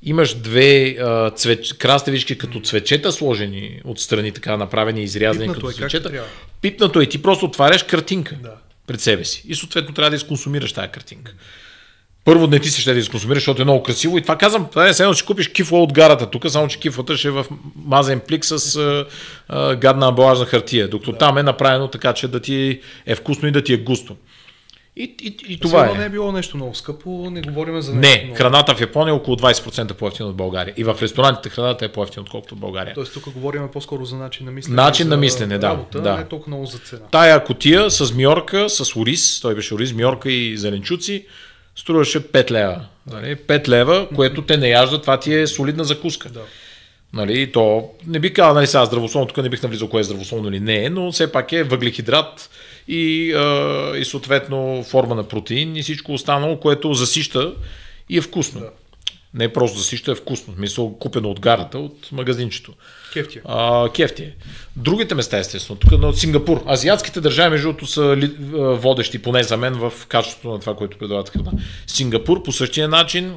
Имаш 0.04 0.34
две 0.34 0.98
а, 1.00 1.32
цвеч... 1.32 1.74
краставички 1.74 2.38
като 2.38 2.62
цвечета 2.62 3.12
сложени 3.12 3.82
отстрани, 3.86 4.32
така 4.32 4.58
направени, 4.58 5.04
изрязани 5.04 5.48
Пипнато 5.48 5.60
като 5.60 5.70
е, 5.70 5.74
цвечета. 5.74 6.24
Пипнато 6.62 7.02
е, 7.02 7.06
ти 7.06 7.22
просто 7.22 7.46
отваряш 7.46 7.84
картинка 7.84 8.36
да. 8.44 8.54
пред 8.88 9.02
себе 9.02 9.26
си. 9.26 9.44
И 9.48 9.56
съответно 9.56 9.94
трябва 9.94 10.10
да 10.10 10.16
изконсумираш 10.16 10.74
тази 10.74 10.92
картинка 10.92 11.34
първо 12.26 12.48
не 12.48 12.60
ти 12.60 12.70
се 12.70 12.82
ще 12.82 12.94
да 12.94 13.00
изконсумираш, 13.00 13.42
защото 13.42 13.62
е 13.62 13.66
много 13.66 13.84
красиво. 13.84 14.18
И 14.18 14.22
това 14.22 14.38
казвам, 14.38 14.68
това 14.70 14.88
е 14.88 14.94
само, 14.94 15.14
че 15.14 15.26
купиш 15.26 15.48
кифла 15.48 15.84
от 15.84 15.94
гарата 15.94 16.30
тук, 16.30 16.50
само 16.50 16.68
че 16.68 16.80
кифлата 16.80 17.18
ще 17.18 17.28
е 17.28 17.32
в 17.32 17.46
мазен 17.86 18.20
плик 18.28 18.46
с 18.46 18.76
а, 18.76 19.06
а, 19.48 19.76
гадна 19.76 20.08
амбалажна 20.08 20.46
хартия, 20.46 20.88
докато 20.88 21.12
да. 21.12 21.18
там 21.18 21.38
е 21.38 21.44
направено 21.44 21.88
така, 21.88 22.14
че 22.14 22.28
да 22.28 22.40
ти 22.40 22.80
е 23.06 23.16
вкусно 23.16 23.48
и 23.48 23.52
да 23.52 23.64
ти 23.64 23.74
е 23.74 23.78
густо. 23.78 24.16
И, 24.96 25.16
и, 25.22 25.54
и 25.54 25.60
това 25.60 25.90
е. 25.90 25.94
не 25.94 26.06
е 26.06 26.10
било 26.10 26.32
нещо 26.32 26.58
много 26.58 26.76
скъпо, 26.76 27.30
не 27.32 27.42
говорим 27.42 27.82
за 27.82 27.96
нещо 27.96 28.10
Не, 28.10 28.24
много... 28.24 28.38
храната 28.38 28.76
в 28.76 28.82
Япония 28.82 29.12
е 29.12 29.16
около 29.16 29.38
20% 29.38 29.94
по-ефтина 29.94 30.30
от 30.30 30.36
България. 30.36 30.74
И 30.78 30.84
в 30.84 30.98
ресторантите 31.02 31.50
храната 31.50 31.86
е 31.86 31.88
по-ефтина, 31.88 32.22
отколкото 32.22 32.56
в 32.56 32.58
България. 32.58 32.94
Тоест 32.94 33.14
тук 33.14 33.30
говорим 33.30 33.68
по-скоро 33.74 34.06
за 34.06 34.16
начин 34.16 34.46
на 34.46 34.52
мислене. 34.52 34.76
Начин 34.76 35.08
на 35.08 35.18
мислене, 35.18 35.58
да. 35.58 35.70
Работа, 35.70 36.02
да. 36.02 36.16
Не 36.16 36.22
е 36.22 36.28
толкова 36.28 36.50
много 36.50 36.66
за 36.66 36.78
цена. 36.78 37.02
Тая 37.12 37.44
котия 37.44 37.92
с 37.92 38.14
мьорка, 38.14 38.70
с 38.70 38.96
ориз, 38.96 39.42
той 39.42 39.56
беше 39.56 39.74
ориз, 39.74 39.94
мьорка 39.94 40.32
и 40.32 40.58
зеленчуци, 40.58 41.26
струваше 41.76 42.20
5 42.20 42.52
лева. 42.52 42.86
Нали? 43.12 43.36
5 43.36 43.68
лева, 43.68 44.08
което 44.16 44.42
те 44.42 44.58
не 44.58 44.70
яждат, 44.70 45.02
това 45.02 45.20
ти 45.20 45.34
е 45.34 45.48
солидна 45.48 45.84
закуска. 45.84 46.30
Да. 46.30 46.42
Нали, 47.14 47.52
то 47.52 47.90
не 48.08 48.20
би 48.20 48.34
казал, 48.34 48.54
нали, 48.54 48.68
сега 48.68 48.86
здравословно, 48.86 49.28
тук 49.28 49.38
не 49.38 49.50
бих 49.50 49.64
навлизал 49.64 49.90
кое 49.90 50.02
е 50.02 50.04
здравословно 50.04 50.50
или 50.50 50.60
не, 50.60 50.90
но 50.90 51.12
все 51.12 51.32
пак 51.32 51.52
е 51.52 51.64
въглехидрат 51.64 52.50
и, 52.88 53.34
а, 53.34 53.94
и 53.98 54.06
съответно 54.06 54.84
форма 54.84 55.16
на 55.16 55.24
протеин 55.24 55.76
и 55.76 55.84
всичко 55.84 56.14
останало, 56.14 56.60
което 56.60 56.94
засища 56.94 57.54
и 58.10 58.18
е 58.18 58.22
вкусно. 58.22 58.60
Да. 58.60 58.70
Не 59.34 59.44
е 59.44 59.54
просто 59.54 59.78
засища, 59.78 60.12
е 60.12 60.16
вкусно. 60.16 60.54
Мисъл, 60.58 60.98
купено 60.98 61.30
от 61.30 61.40
гарата, 61.40 61.80
от 61.80 62.12
магазинчето. 62.12 62.74
Кефти. 63.14 63.40
А, 63.46 63.90
кефти. 63.90 64.34
Другите 64.76 65.16
места, 65.16 65.38
естествено. 65.38 65.80
Тук 65.80 65.92
на 65.92 66.14
Сингапур. 66.14 66.64
Азиатските 66.68 67.22
държави, 67.22 67.50
между 67.50 67.68
другото, 67.68 67.86
са 67.86 68.18
ли, 68.18 68.32
водещи, 68.54 69.22
поне 69.22 69.44
за 69.44 69.58
мен, 69.58 69.74
в 69.74 69.94
качеството 70.08 70.50
на 70.50 70.60
това, 70.60 70.76
което 70.76 70.98
предлагат 70.98 71.30
храна. 71.30 71.52
Сингапур 71.88 72.44
по 72.44 72.52
същия 72.52 72.88
начин 72.88 73.36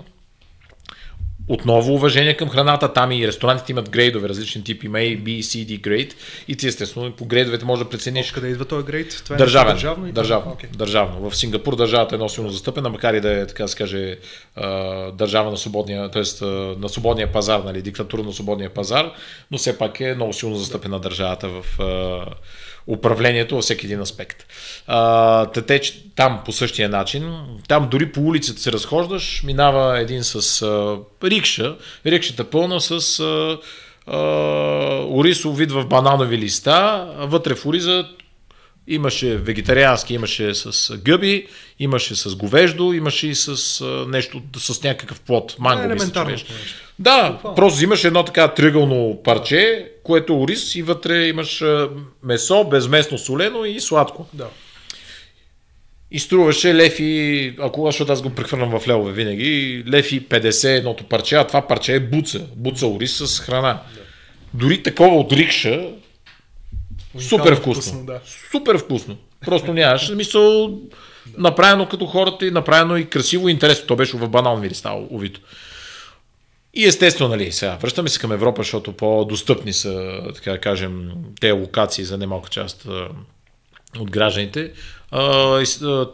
отново 1.48 1.94
уважение 1.94 2.36
към 2.36 2.48
храната. 2.48 2.92
Там 2.92 3.12
и 3.12 3.26
ресторантите 3.26 3.72
имат 3.72 3.90
грейдове, 3.90 4.28
различни 4.28 4.64
типи, 4.64 4.86
има 4.86 4.98
A, 4.98 5.22
B, 5.22 5.40
C, 5.40 5.66
D 5.66 5.80
грейд. 5.80 6.16
И 6.48 6.56
ти 6.56 6.66
естествено 6.66 7.12
по 7.12 7.24
грейдовете 7.24 7.64
може 7.64 7.84
да 7.84 7.88
прецениш. 7.90 8.32
Къде 8.32 8.48
идва 8.48 8.64
този 8.64 8.86
грейд? 8.86 9.22
Това 9.24 9.36
е 9.36 9.38
държавен, 9.38 9.72
държавно, 9.72 10.12
държавно, 10.12 10.52
okay. 10.52 10.76
държавно. 10.76 11.30
В 11.30 11.36
Сингапур 11.36 11.76
държавата 11.76 12.14
е 12.14 12.18
много 12.18 12.28
силно 12.28 12.50
застъпена, 12.50 12.88
макар 12.88 13.14
и 13.14 13.20
да 13.20 13.40
е, 13.40 13.46
така 13.46 13.62
да 13.62 13.68
се 13.68 13.76
каже, 13.76 14.16
държава 15.12 15.50
на 15.50 15.56
свободния, 15.56 16.10
т.е. 16.10 16.44
на 16.78 16.88
свободния 16.88 17.32
пазар, 17.32 17.60
нали, 17.60 17.82
диктатура 17.82 18.22
на 18.22 18.32
свободния 18.32 18.70
пазар, 18.70 19.12
но 19.50 19.58
все 19.58 19.78
пак 19.78 20.00
е 20.00 20.14
много 20.14 20.32
силно 20.32 20.56
застъпена 20.56 21.00
държавата 21.00 21.48
в 21.48 21.78
управлението 22.86 23.55
във 23.55 23.65
всеки 23.65 23.86
един 23.86 24.01
аспект. 24.01 24.47
А, 24.86 25.47
те, 25.47 25.81
там 26.16 26.43
по 26.44 26.52
същия 26.52 26.89
начин, 26.89 27.35
там 27.69 27.89
дори 27.90 28.12
по 28.12 28.20
улицата 28.20 28.61
се 28.61 28.73
разхождаш, 28.73 29.43
минава 29.47 30.01
един 30.01 30.24
с 30.24 30.62
а, 30.62 30.98
рикша, 31.24 31.77
рикшата 32.06 32.51
пълна 32.51 32.81
с 32.81 33.20
а, 33.20 33.59
а, 34.06 34.19
орисов 35.09 35.59
вид 35.59 35.73
в 35.73 35.85
бананови 35.85 36.39
листа, 36.39 37.09
вътре 37.19 37.55
в 37.55 37.66
ориза 37.66 38.05
Имаше 38.89 39.36
вегетариански, 39.36 40.15
имаше 40.15 40.55
с 40.55 40.97
гъби, 40.97 41.47
имаше 41.78 42.15
с 42.15 42.36
говеждо, 42.36 42.93
имаше 42.93 43.27
и 43.27 43.35
с 43.35 43.81
а, 43.81 44.06
нещо, 44.09 44.43
с 44.56 44.82
някакъв 44.82 45.20
плод. 45.20 45.56
Манго, 45.59 45.82
е, 45.82 45.94
мисля, 45.94 46.36
Да, 46.98 47.31
Буквално. 47.31 47.56
просто 47.56 47.77
взимаш 47.77 48.05
едно 48.05 48.24
така 48.24 48.48
тръгълно 48.48 49.20
парче, 49.24 49.90
което 50.02 50.32
е 50.32 50.36
ориз 50.36 50.74
и 50.74 50.82
вътре 50.82 51.27
имаш 51.27 51.65
месо, 52.23 52.65
безместно 52.65 53.19
солено 53.19 53.65
и 53.65 53.81
сладко. 53.81 54.27
Да. 54.32 54.48
И 56.11 56.19
струваше 56.19 56.74
лефи, 56.74 57.55
ако 57.61 57.86
защото 57.86 58.12
аз 58.12 58.23
го 58.23 58.31
прехвърлям 58.31 58.81
в 58.81 58.89
левове 58.89 59.12
винаги, 59.12 59.85
лефи 59.89 60.28
50 60.28 60.77
едното 60.77 61.05
парче, 61.05 61.36
а 61.36 61.47
това 61.47 61.66
парче 61.66 61.94
е 61.94 62.01
буца. 62.01 62.47
Буца 62.56 62.86
ориз 62.86 63.16
с 63.16 63.40
храна. 63.40 63.82
Да. 63.94 64.01
Дори 64.55 64.82
такова 64.82 65.16
от 65.16 65.32
рикша, 65.32 65.89
Супер 67.19 67.55
вкусно. 67.57 67.82
вкусно 67.82 68.07
да. 68.07 68.20
Супер 68.51 68.78
вкусно. 68.78 69.16
Просто 69.45 69.73
нямаш 69.73 70.09
мисъл 70.09 70.69
да. 70.69 70.77
направено 71.39 71.89
като 71.89 72.07
хората 72.07 72.47
и 72.47 72.51
направено 72.51 72.97
и 72.97 73.11
красиво 73.11 73.49
и 73.49 73.53
интересно. 73.53 73.86
То 73.86 73.97
беше 73.97 74.16
в 74.16 74.28
банал 74.28 74.57
ми 74.57 74.74
стало 74.74 75.09
увито. 75.11 75.41
И 76.74 76.85
естествено, 76.85 77.31
нали, 77.31 77.53
сега 77.53 77.77
връщаме 77.81 78.09
се 78.09 78.20
към 78.20 78.32
Европа, 78.32 78.62
защото 78.62 78.93
по-достъпни 78.93 79.73
са, 79.73 80.23
така 80.35 80.51
да 80.51 80.61
кажем, 80.61 81.11
те 81.41 81.51
локации 81.51 82.05
за 82.05 82.19
немалка 82.19 82.51
част 82.51 82.86
от 83.99 84.11
гражданите. 84.11 84.73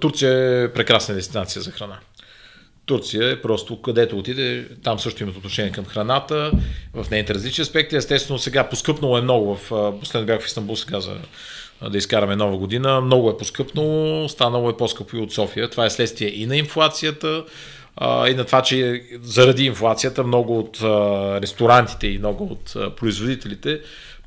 Турция 0.01 0.63
е 0.65 0.73
прекрасна 0.73 1.15
дестинация 1.15 1.63
за 1.63 1.71
храна. 1.71 1.99
Турция 2.87 3.31
е 3.31 3.41
просто 3.41 3.83
където 3.83 4.19
отиде, 4.19 4.69
там 4.85 4.99
също 4.99 5.23
имат 5.23 5.37
отношение 5.37 5.73
към 5.73 5.85
храната, 5.85 6.53
в 6.95 7.11
нейните 7.11 7.35
различни 7.35 7.63
аспекти. 7.63 7.97
Естествено, 7.97 8.39
сега 8.39 8.69
поскъпнало 8.69 9.19
е 9.19 9.23
много. 9.23 9.57
В, 9.57 9.93
последно 10.01 10.27
бях 10.27 10.43
в 10.43 10.47
Истанбул 10.47 10.77
сега 10.77 11.01
за 11.01 11.17
да 11.91 11.99
изкараме 11.99 12.37
нова 12.37 12.57
година. 12.57 13.01
Много 13.01 13.31
е 13.31 13.37
поскъпно, 13.37 14.27
станало 14.29 14.71
е 14.71 14.77
по-скъпо 14.77 15.17
и 15.17 15.21
от 15.21 15.33
София. 15.33 15.71
Това 15.71 15.87
е 15.87 15.91
следствие 15.91 16.29
и 16.29 16.47
на 16.47 16.57
инфлацията, 16.57 17.45
и 18.03 18.35
на 18.35 18.45
това, 18.45 18.63
че 18.63 19.03
заради 19.23 19.65
инфлацията 19.65 20.25
много 20.25 20.59
от 20.59 20.79
ресторантите 21.43 22.07
и 22.07 22.19
много 22.19 22.45
от 22.45 22.97
производителите 22.97 23.81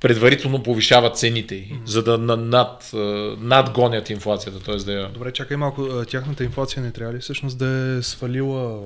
предварително 0.04 0.64
повишават 0.64 1.18
цените, 1.18 1.56
mm-hmm. 1.56 1.86
за 1.86 2.04
да 2.04 2.18
над, 2.18 2.92
надгонят 3.40 4.10
инфлацията. 4.10 4.60
Т.е. 4.60 4.76
да 4.76 4.94
я... 4.94 5.10
Добре, 5.10 5.32
чакай 5.32 5.58
малко. 5.58 6.06
Тяхната 6.08 6.44
инфлация 6.44 6.84
не 6.84 6.92
трябва 6.92 7.14
ли 7.14 7.20
всъщност 7.20 7.58
да 7.58 7.98
е 7.98 8.02
свалила 8.02 8.80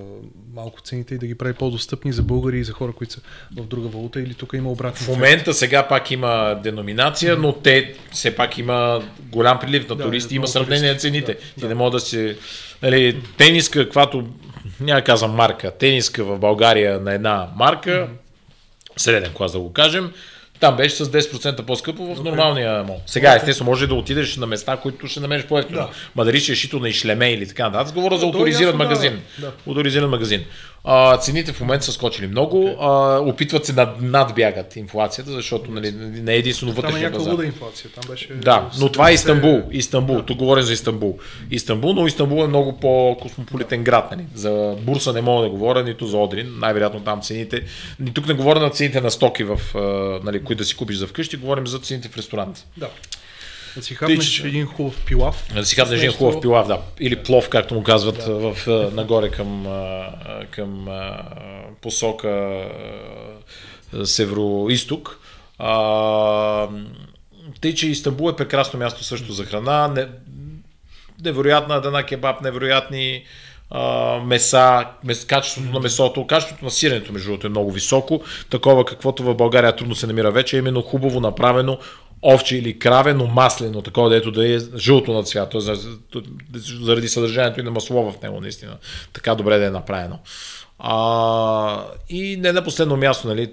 малко 0.53 0.81
цените 0.81 1.15
и 1.15 1.18
да 1.18 1.27
ги 1.27 1.35
прави 1.35 1.53
по-достъпни 1.53 2.14
за 2.14 2.23
българи 2.23 2.60
и 2.60 2.64
за 2.64 2.73
хора, 2.73 2.91
които 2.91 3.14
са 3.14 3.19
в 3.57 3.68
друга 3.68 3.88
валута 3.88 4.22
или 4.22 4.34
тук 4.34 4.53
има 4.53 4.72
обратно? 4.72 5.06
В 5.06 5.07
момента 5.07 5.53
сега 5.53 5.88
пак 5.88 6.11
има 6.11 6.60
деноминация, 6.64 7.38
но 7.38 7.53
те 7.53 7.94
все 8.11 8.35
пак 8.35 8.57
има 8.57 9.03
голям 9.19 9.60
прилив 9.60 9.89
на 9.89 9.95
да, 9.95 10.03
туристи, 10.03 10.35
има 10.35 10.48
сравнение 10.48 10.91
на 10.91 10.98
цените. 10.98 11.34
Да, 11.34 11.39
Ти 11.39 11.61
да. 11.61 11.68
не 11.68 11.76
мога 11.76 11.91
да 11.91 11.99
си... 11.99 12.35
Нали, 12.81 13.22
тениска, 13.38 13.84
каквато, 13.84 14.27
няма 14.80 15.02
казвам 15.02 15.31
марка, 15.31 15.72
тениска 15.72 16.23
в 16.23 16.39
България 16.39 16.99
на 16.99 17.14
една 17.14 17.48
марка, 17.56 17.89
mm-hmm. 17.89 18.99
среден 18.99 19.34
клас 19.34 19.52
да 19.52 19.60
го 19.60 19.73
кажем, 19.73 20.11
там 20.60 20.76
беше 20.76 20.96
с 20.96 21.12
10% 21.12 21.62
по-скъпо 21.62 22.16
в 22.16 22.24
нормалния 22.24 22.84
мол. 22.84 23.02
Сега, 23.06 23.36
естествено, 23.36 23.70
може 23.70 23.88
да 23.88 23.94
отидеш 23.94 24.38
на 24.38 24.48
места, 24.48 24.78
които 24.78 25.08
ще 25.08 25.20
намериш 25.20 25.46
по-ефтино. 25.46 25.80
Да. 25.80 25.90
Ма 26.16 26.26
дали 26.26 26.40
ще 26.40 26.52
е 26.52 26.56
шито 26.56 26.80
на 26.80 26.90
ишлеме 26.90 27.32
или 27.32 27.48
така 27.48 27.70
нататък. 27.70 27.94
Говоря 27.94 28.18
за 28.18 28.26
е 28.26 28.30
авторизиран 28.30 28.76
магазин. 28.76 29.22
Да. 29.40 29.48
Авторизиран 29.48 30.10
магазин. 30.10 30.46
А, 30.90 31.18
цените 31.18 31.54
в 31.54 31.60
момента 31.60 31.86
са 31.86 31.92
скочили 31.92 32.28
много. 32.28 32.58
Okay. 32.58 32.76
А, 32.80 33.20
опитват 33.20 33.66
се 33.66 33.74
над, 33.74 34.02
надбягат 34.02 34.76
инфлацията, 34.76 35.32
защото 35.32 35.72
нали, 35.72 35.92
не 35.92 36.34
е 36.34 36.38
единствено 36.38 36.74
вътрешния 36.74 37.12
пазар. 37.12 37.32
Там 37.32 37.42
е 37.42 37.46
инфлация. 37.46 37.90
Там 37.92 38.04
беше... 38.10 38.34
Да, 38.34 38.70
но 38.80 38.92
това 38.92 39.10
е 39.10 39.14
Истанбул. 39.14 39.62
Истанбул. 39.72 40.16
Да. 40.16 40.26
Тук 40.26 40.38
говорим 40.38 40.64
за 40.64 40.74
Истанбул. 40.74 41.20
Истанбул, 41.52 41.94
но 41.94 42.08
Истанбул 42.08 42.44
е 42.44 42.48
много 42.48 42.80
по-космополитен 42.80 43.84
град. 43.84 44.12
Нали. 44.12 44.26
За 44.36 44.76
бурса 44.82 45.14
не 45.14 45.22
мога 45.22 45.44
да 45.44 45.50
говоря, 45.50 45.84
нито 45.84 46.06
за 46.06 46.18
Одрин. 46.18 46.54
Най-вероятно 46.60 47.00
там 47.00 47.22
цените. 47.22 47.62
Ни 48.00 48.14
тук 48.14 48.28
не 48.28 48.34
говоря 48.34 48.60
на 48.60 48.70
цените 48.70 49.02
на 49.02 49.12
стоки, 49.12 49.44
в, 49.44 49.60
нали, 50.24 50.44
които 50.44 50.58
да 50.58 50.66
си 50.66 50.76
купиш 50.76 50.98
за 50.98 51.08
вкъщи, 51.08 51.38
говорим 51.38 51.68
за 51.68 51.80
цените 51.80 52.10
в 52.10 52.18
ресторант. 52.18 52.66
Да. 52.78 52.90
Да 53.76 53.81
си 53.84 53.95
хапнеш 53.95 54.39
един 54.39 54.65
хубав 54.65 55.06
пилав. 55.06 55.48
Да 55.53 55.65
си 55.65 55.76
хапнеш 55.76 55.99
един 55.99 56.11
хубав 56.11 56.41
пилав, 56.41 56.68
да. 56.68 56.81
Или 56.99 57.15
плов, 57.15 57.49
както 57.49 57.73
му 57.73 57.84
казват 57.84 58.18
да. 58.18 58.53
в, 58.53 58.68
нагоре 58.94 59.30
към, 59.30 59.68
към 60.52 60.88
посока 61.81 62.64
северо-исток. 64.03 65.19
Тъй, 67.61 67.73
че 67.73 67.88
Истанбул 67.88 68.30
е 68.30 68.35
прекрасно 68.35 68.80
място 68.80 69.03
също 69.03 69.34
за 69.34 69.45
храна. 69.45 69.88
Не, 69.88 70.07
невероятна 71.23 71.81
дана 71.81 72.03
кебаб, 72.03 72.41
невероятни 72.41 73.23
а, 73.69 74.19
меса, 74.19 74.85
мес, 75.03 75.26
качеството 75.26 75.69
на 75.69 75.80
месото, 75.80 76.27
качеството 76.27 76.65
на 76.65 76.72
сиренето, 76.72 77.14
между 77.14 77.27
другото, 77.27 77.48
е 77.48 77.49
много 77.49 77.72
високо. 77.72 78.22
Такова, 78.49 78.85
каквото 78.85 79.23
в 79.23 79.35
България 79.35 79.76
трудно 79.76 79.95
се 79.95 80.07
намира 80.07 80.31
вече, 80.31 80.56
е 80.56 80.60
именно 80.60 80.81
хубаво 80.81 81.19
направено, 81.19 81.77
овче 82.23 82.57
или 82.57 82.80
кравено, 82.80 83.27
маслено, 83.27 83.81
такова, 83.81 84.10
дето 84.10 84.31
да 84.31 84.56
е 84.56 84.60
жълто 84.77 85.14
на 85.14 85.23
цвят, 85.23 85.56
заради 86.81 87.07
съдържанието 87.07 87.60
и 87.60 87.64
на 87.64 87.72
масло 87.72 88.11
в 88.11 88.22
него, 88.22 88.41
наистина. 88.41 88.77
Така 89.14 89.35
добре 89.35 89.57
да 89.57 89.65
е 89.65 89.69
направено. 89.69 90.19
А, 90.80 91.85
и 92.10 92.38
не 92.38 92.52
на 92.52 92.64
последно 92.64 92.98
място, 92.98 93.27
нали, 93.27 93.52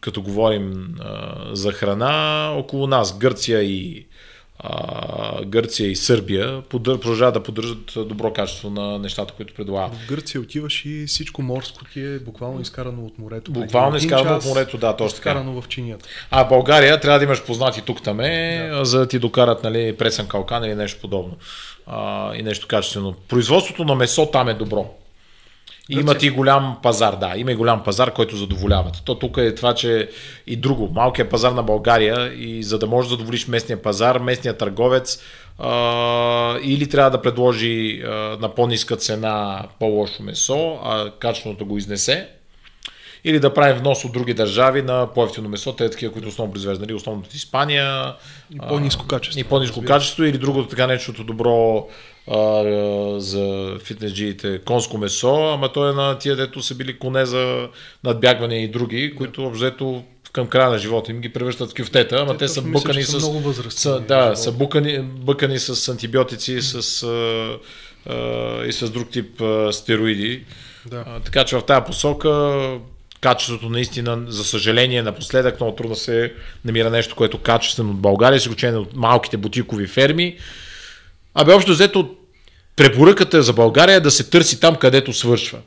като 0.00 0.22
говорим 0.22 0.94
а, 1.00 1.34
за 1.52 1.72
храна, 1.72 2.48
около 2.56 2.86
нас 2.86 3.18
Гърция 3.18 3.62
и 3.62 4.06
а, 4.58 5.44
Гърция 5.44 5.90
и 5.90 5.96
Сърбия 5.96 6.62
подър... 6.62 7.00
продължават 7.00 7.34
да 7.34 7.42
поддържат 7.42 7.92
добро 7.96 8.32
качество 8.32 8.70
на 8.70 8.98
нещата, 8.98 9.34
които 9.34 9.54
предлагат. 9.54 9.94
В 9.94 10.08
Гърция 10.08 10.40
отиваш 10.40 10.84
и 10.84 11.04
всичко 11.06 11.42
морско 11.42 11.84
ти 11.84 12.00
е 12.00 12.18
буквално 12.18 12.60
изкарано 12.60 13.04
от 13.04 13.18
морето. 13.18 13.52
Буквално 13.52 13.96
изкарано 13.96 14.36
от 14.36 14.44
морето, 14.44 14.78
да, 14.78 14.96
точно 14.96 15.16
така. 15.16 15.30
Изкарано 15.30 15.60
в 15.60 15.68
чинията. 15.68 16.08
А 16.30 16.44
България 16.44 17.00
трябва 17.00 17.18
да 17.18 17.24
имаш 17.24 17.44
познати 17.44 17.82
тук 17.82 18.02
там 18.02 18.20
е, 18.20 18.68
да. 18.70 18.84
за 18.84 18.98
да 18.98 19.08
ти 19.08 19.18
докарат 19.18 19.62
нали, 19.62 19.96
пресен 19.96 20.26
калкан 20.26 20.64
или 20.64 20.74
нещо 20.74 21.00
подобно. 21.00 21.36
А, 21.86 22.34
и 22.34 22.42
нещо 22.42 22.66
качествено. 22.68 23.14
Производството 23.28 23.84
на 23.84 23.94
месо 23.94 24.30
там 24.32 24.48
е 24.48 24.54
добро. 24.54 24.94
И 25.92 26.00
имат 26.00 26.22
и 26.22 26.30
голям 26.30 26.76
пазар, 26.82 27.16
да, 27.16 27.32
има 27.36 27.52
и 27.52 27.54
голям 27.54 27.82
пазар, 27.82 28.12
който 28.12 28.36
задоволяват. 28.36 29.02
То 29.04 29.14
тук 29.14 29.36
е 29.36 29.54
това, 29.54 29.74
че 29.74 30.08
и 30.46 30.56
друго, 30.56 30.90
малкият 30.94 31.30
пазар 31.30 31.52
на 31.52 31.62
България 31.62 32.32
и 32.34 32.62
за 32.62 32.78
да 32.78 32.86
можеш 32.86 33.08
да 33.08 33.12
задоволиш 33.12 33.48
местния 33.48 33.82
пазар, 33.82 34.18
местният 34.18 34.58
търговец 34.58 35.22
а, 35.58 36.58
или 36.62 36.88
трябва 36.88 37.10
да 37.10 37.22
предложи 37.22 38.02
а, 38.02 38.10
на 38.40 38.48
по-ниска 38.48 38.96
цена 38.96 39.64
по-лошо 39.78 40.22
месо, 40.22 40.78
а 40.84 41.10
качественото 41.18 41.66
го 41.66 41.78
изнесе, 41.78 42.28
или 43.24 43.40
да 43.40 43.54
правим 43.54 43.76
внос 43.76 44.04
от 44.04 44.12
други 44.12 44.34
държави 44.34 44.82
на 44.82 45.06
по-ефтино 45.14 45.48
месо, 45.48 45.72
те 45.72 45.90
такива, 45.90 46.12
които 46.12 46.28
основно 46.28 46.52
произвеждат, 46.52 46.80
нали, 46.80 46.94
основно 46.94 47.22
от 47.22 47.34
Испания. 47.34 48.14
И 48.54 48.58
по-низко 48.58 49.06
качество. 49.06 49.40
И 49.40 49.44
по-низко 49.44 49.84
качество, 49.84 50.24
или 50.24 50.38
другото 50.38 50.68
така 50.68 50.86
нещото 50.86 51.24
добро 51.24 51.88
а, 52.30 53.20
за 53.20 53.76
фитнесджиите 53.84 54.58
конско 54.58 54.98
месо, 54.98 55.52
ама 55.54 55.72
той 55.72 55.90
е 55.90 55.94
на 55.94 56.18
тия, 56.18 56.36
дето 56.36 56.62
са 56.62 56.74
били 56.74 56.98
коне 56.98 57.26
за 57.26 57.68
надбягване 58.04 58.62
и 58.62 58.68
други, 58.68 59.14
които 59.16 59.46
обзето 59.46 60.04
към 60.32 60.46
края 60.46 60.70
на 60.70 60.78
живота 60.78 61.10
им 61.10 61.20
ги 61.20 61.28
превръщат 61.28 61.70
в 61.70 61.74
кюфтета, 61.74 62.16
ама 62.16 62.32
те, 62.32 62.38
те 62.38 62.48
са 62.48 62.62
букани 62.62 62.98
мисля, 62.98 63.20
с... 63.20 63.28
Много 63.28 63.52
са, 63.52 64.00
да, 64.00 64.36
са 64.36 64.52
букани, 64.52 64.98
бъкани 65.02 65.58
с 65.58 65.88
антибиотици 65.88 66.62
с, 66.62 67.02
а, 67.02 67.58
а, 68.06 68.64
и 68.66 68.72
с 68.72 68.90
друг 68.90 69.10
тип 69.10 69.40
а, 69.40 69.72
стероиди. 69.72 70.44
Да. 70.86 71.04
А, 71.06 71.20
така 71.20 71.44
че 71.44 71.56
в 71.56 71.62
тази 71.62 71.84
посока 71.86 72.62
качеството 73.20 73.68
наистина, 73.68 74.24
за 74.28 74.44
съжаление, 74.44 75.02
напоследък 75.02 75.60
много 75.60 75.76
трудно 75.76 75.96
се 75.96 76.32
намира 76.64 76.90
нещо, 76.90 77.14
което 77.14 77.36
е 77.36 77.40
качествено 77.40 77.90
от 77.90 78.00
България, 78.00 78.40
с 78.40 78.42
изключение 78.42 78.78
от 78.78 78.96
малките 78.96 79.36
бутикови 79.36 79.86
ферми. 79.86 80.36
Абе, 81.34 81.52
общо 81.52 81.72
взето, 81.72 82.10
препоръката 82.76 83.42
за 83.42 83.52
България 83.52 83.96
е 83.96 84.00
да 84.00 84.10
се 84.10 84.30
търси 84.30 84.60
там, 84.60 84.76
където 84.76 85.12
свършва. 85.12 85.58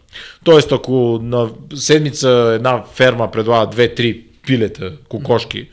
Тоест, 0.43 0.71
ако 0.71 1.19
на 1.23 1.49
седмица 1.75 2.51
една 2.55 2.83
ферма 2.93 3.31
предлага 3.31 3.75
2-3 3.75 4.23
пилета, 4.45 4.93
кокошки, 5.09 5.69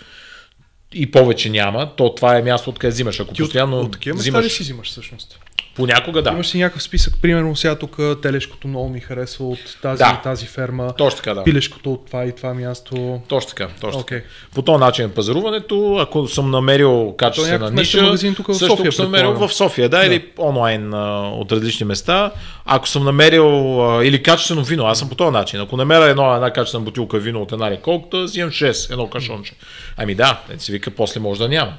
и 0.94 1.10
повече 1.10 1.50
няма, 1.50 1.90
то 1.96 2.14
това 2.14 2.38
е 2.38 2.42
място, 2.42 2.70
откъде 2.70 2.90
взимаш. 2.90 3.20
Ако 3.20 3.34
Ти 3.34 3.42
постоянно 3.42 3.78
от, 3.78 3.86
от 3.86 3.92
такива 3.92 4.18
взимаш... 4.18 4.44
ли 4.44 4.50
си 4.50 4.62
взимаш 4.62 4.88
всъщност? 4.88 5.38
Понякога 5.76 6.22
да. 6.22 6.30
Имаш 6.30 6.46
си 6.46 6.58
някакъв 6.58 6.82
списък, 6.82 7.14
примерно 7.22 7.56
сега 7.56 7.74
тук 7.74 7.96
телешкото 8.22 8.68
много 8.68 8.88
ми 8.88 9.00
харесва 9.00 9.48
от 9.48 9.78
тази 9.82 9.98
да. 9.98 10.20
тази 10.22 10.46
ферма. 10.46 10.92
Точно 10.92 11.16
така, 11.16 11.34
да. 11.34 11.44
Пилешкото 11.44 11.92
от 11.92 12.06
това 12.06 12.24
и 12.24 12.32
това 12.32 12.54
място. 12.54 13.20
Точно 13.28 13.48
така, 13.48 13.68
точно 13.80 14.00
okay. 14.00 14.08
така. 14.08 14.26
По 14.54 14.62
този 14.62 14.78
начин 14.78 15.10
пазаруването, 15.10 15.96
ако 15.96 16.28
съм 16.28 16.50
намерил 16.50 17.14
качествена 17.18 17.70
ниша, 17.70 18.02
магазин 18.02 18.34
тук 18.34 18.46
в 18.46 18.54
също 18.54 18.76
София, 18.76 18.92
съм 18.92 19.04
намерил 19.04 19.32
в 19.32 19.52
София, 19.52 19.88
да, 19.88 19.98
да. 19.98 20.06
или 20.06 20.24
онлайн 20.38 20.94
а, 20.94 21.30
от 21.30 21.52
различни 21.52 21.86
места. 21.86 22.30
Ако 22.64 22.88
съм 22.88 23.04
намерил 23.04 23.82
а, 23.90 24.04
или 24.04 24.22
качествено 24.22 24.64
вино, 24.64 24.86
аз 24.86 24.98
съм 24.98 25.08
по 25.08 25.14
този 25.14 25.32
начин. 25.32 25.60
Ако 25.60 25.76
намеря 25.76 26.04
едно, 26.04 26.34
една 26.34 26.50
качествена 26.50 26.84
бутилка 26.84 27.18
вино 27.18 27.42
от 27.42 27.52
една 27.52 27.70
реколта, 27.70 28.22
взимам 28.22 28.50
6, 28.50 28.92
едно 28.92 29.10
кашонче. 29.10 29.52
Ами 29.96 30.14
да, 30.14 30.40
се 30.58 30.72
вика, 30.72 30.90
после 30.90 31.20
може 31.20 31.40
да 31.40 31.48
няма. 31.48 31.72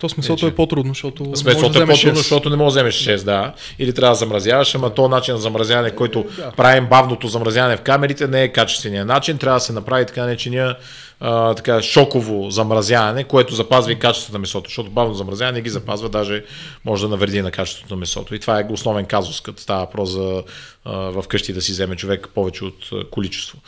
То 0.00 0.08
смисълто 0.08 0.46
е 0.46 0.54
по-трудно, 0.54 0.90
защото. 0.90 1.24
Смисълто 1.34 1.82
е 1.82 1.86
по-трудно, 1.86 2.16
защото 2.16 2.50
не 2.50 2.56
може 2.56 2.74
да 2.74 2.80
вземеш 2.80 2.94
6, 2.94 3.24
да. 3.24 3.52
Или 3.78 3.94
трябва 3.94 4.14
да 4.14 4.18
замразяваш, 4.18 4.74
ама 4.74 4.94
то 4.94 5.08
начин 5.08 5.34
на 5.34 5.40
замразяване, 5.40 5.90
който 5.90 6.26
да. 6.36 6.52
правим 6.52 6.86
бавното 6.86 7.28
замразяване 7.28 7.76
в 7.76 7.80
камерите, 7.80 8.26
не 8.26 8.42
е 8.42 8.52
качественият 8.52 9.08
начин. 9.08 9.38
Трябва 9.38 9.56
да 9.56 9.60
се 9.60 9.72
направи 9.72 10.06
така 10.06 10.22
наречения 10.22 10.76
а, 11.20 11.54
така, 11.54 11.82
шоково 11.82 12.50
замразяване, 12.50 13.24
което 13.24 13.54
запазва 13.54 13.92
и 13.92 13.98
качеството 13.98 14.32
на 14.32 14.38
месото, 14.38 14.68
защото 14.68 14.90
бавно 14.90 15.14
замразяване 15.14 15.58
не 15.58 15.62
ги 15.62 15.70
запазва, 15.70 16.08
даже 16.08 16.44
може 16.84 17.02
да 17.02 17.08
навреди 17.08 17.42
на 17.42 17.50
качеството 17.50 17.94
на 17.94 18.00
месото. 18.00 18.34
И 18.34 18.38
това 18.38 18.60
е 18.60 18.66
основен 18.70 19.06
казус, 19.06 19.40
като 19.40 19.62
става 19.62 19.80
въпрос 19.80 20.10
за 20.10 20.42
а, 20.84 21.22
вкъщи 21.22 21.52
да 21.52 21.62
си 21.62 21.72
вземе 21.72 21.96
човек 21.96 22.28
повече 22.34 22.64
от 22.64 22.90
количество. 23.10 23.58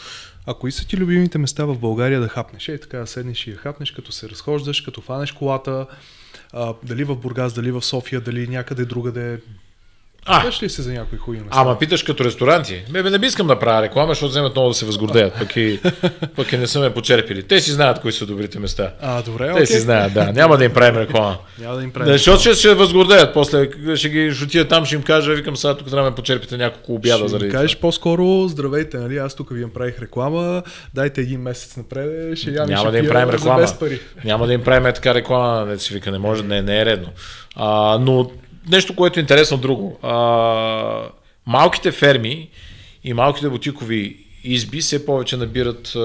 А 0.46 0.54
кои 0.54 0.72
са 0.72 0.86
ти 0.86 0.96
любимите 0.96 1.38
места 1.38 1.64
в 1.64 1.78
България 1.78 2.20
да 2.20 2.28
хапнеш? 2.28 2.68
Ей, 2.68 2.78
така 2.78 2.98
да 2.98 3.06
седнеш 3.06 3.46
и 3.46 3.50
я 3.50 3.56
хапнеш, 3.56 3.90
като 3.90 4.12
се 4.12 4.28
разхождаш, 4.28 4.80
като 4.80 5.00
фанеш 5.00 5.32
колата, 5.32 5.86
дали 6.82 7.04
в 7.04 7.16
Бургас, 7.16 7.52
дали 7.54 7.70
в 7.70 7.82
София, 7.82 8.20
дали 8.20 8.48
някъде 8.48 8.84
другаде. 8.84 9.40
А, 10.26 10.50
ли 10.62 10.68
се 10.68 10.82
за 10.82 10.92
някои 10.92 11.18
хуи 11.18 11.36
места? 11.36 11.50
Ама 11.50 11.78
питаш 11.78 12.02
като 12.02 12.24
ресторанти. 12.24 12.82
Бе, 12.90 13.02
бе, 13.02 13.10
не 13.10 13.18
би 13.18 13.26
искам 13.26 13.46
да 13.46 13.58
правя 13.58 13.82
реклама, 13.82 14.08
защото 14.08 14.30
вземат 14.30 14.54
много 14.54 14.68
да 14.68 14.74
се 14.74 14.86
възгордеят, 14.86 15.34
пък 15.38 15.56
и, 15.56 15.80
пък 16.36 16.52
и 16.52 16.56
не 16.56 16.66
са 16.66 16.80
ме 16.80 16.94
почерпили. 16.94 17.42
Те 17.42 17.60
си 17.60 17.70
знаят 17.70 18.00
кои 18.00 18.12
са 18.12 18.26
добрите 18.26 18.58
места. 18.58 18.92
А, 19.00 19.22
добре, 19.22 19.46
Те 19.46 19.52
окей. 19.52 19.66
си 19.66 19.80
знаят, 19.80 20.14
да. 20.14 20.32
Няма 20.32 20.56
да 20.56 20.64
им 20.64 20.72
правим 20.72 21.00
реклама. 21.00 21.36
Няма 21.58 21.76
да 21.76 21.82
им 21.82 21.88
Да, 21.88 21.94
правим. 21.94 22.12
защото 22.12 22.40
ще 22.40 22.54
се 22.54 22.74
възгордеят. 22.74 23.34
После 23.34 23.68
ще 23.94 24.08
ги 24.08 24.34
отида 24.44 24.68
там, 24.68 24.84
ще 24.84 24.94
им 24.94 25.02
кажа, 25.02 25.34
викам 25.34 25.56
сега 25.56 25.76
тук 25.76 25.88
трябва 25.90 26.04
да 26.04 26.10
ме 26.10 26.16
почерпите 26.16 26.56
няколко 26.56 26.94
обяда 26.94 27.18
Ще 27.18 27.28
заради 27.28 27.46
им 27.46 27.52
кажеш 27.52 27.76
по-скоро, 27.76 28.48
здравейте, 28.48 28.96
нали, 28.96 29.18
аз 29.18 29.34
тук 29.34 29.52
ви 29.52 29.60
направих 29.60 30.02
реклама, 30.02 30.62
дайте 30.94 31.20
един 31.20 31.40
месец 31.40 31.76
напред, 31.76 32.38
ще 32.38 32.50
и 32.50 32.52
Няма 32.52 32.90
да 32.90 32.98
им 32.98 33.08
правим 33.08 33.34
реклама. 33.34 33.66
Няма 34.24 34.46
да 34.46 34.52
им 34.52 34.62
правим 34.62 34.92
така 34.94 35.14
реклама, 35.14 35.66
не 35.66 35.78
си 35.78 35.94
вика, 35.94 36.10
не 36.10 36.18
може, 36.18 36.42
не, 36.42 36.62
не 36.62 36.80
е 36.80 36.86
редно. 36.86 37.08
А, 37.56 37.98
но 38.00 38.30
нещо, 38.68 38.96
което 38.96 39.18
е 39.18 39.22
интересно 39.22 39.56
друго. 39.56 39.98
А, 40.02 41.08
малките 41.46 41.92
ферми 41.92 42.48
и 43.04 43.12
малките 43.12 43.48
бутикови 43.48 44.16
изби 44.44 44.80
все 44.80 45.06
повече 45.06 45.36
набират, 45.36 45.92
а, 45.96 45.98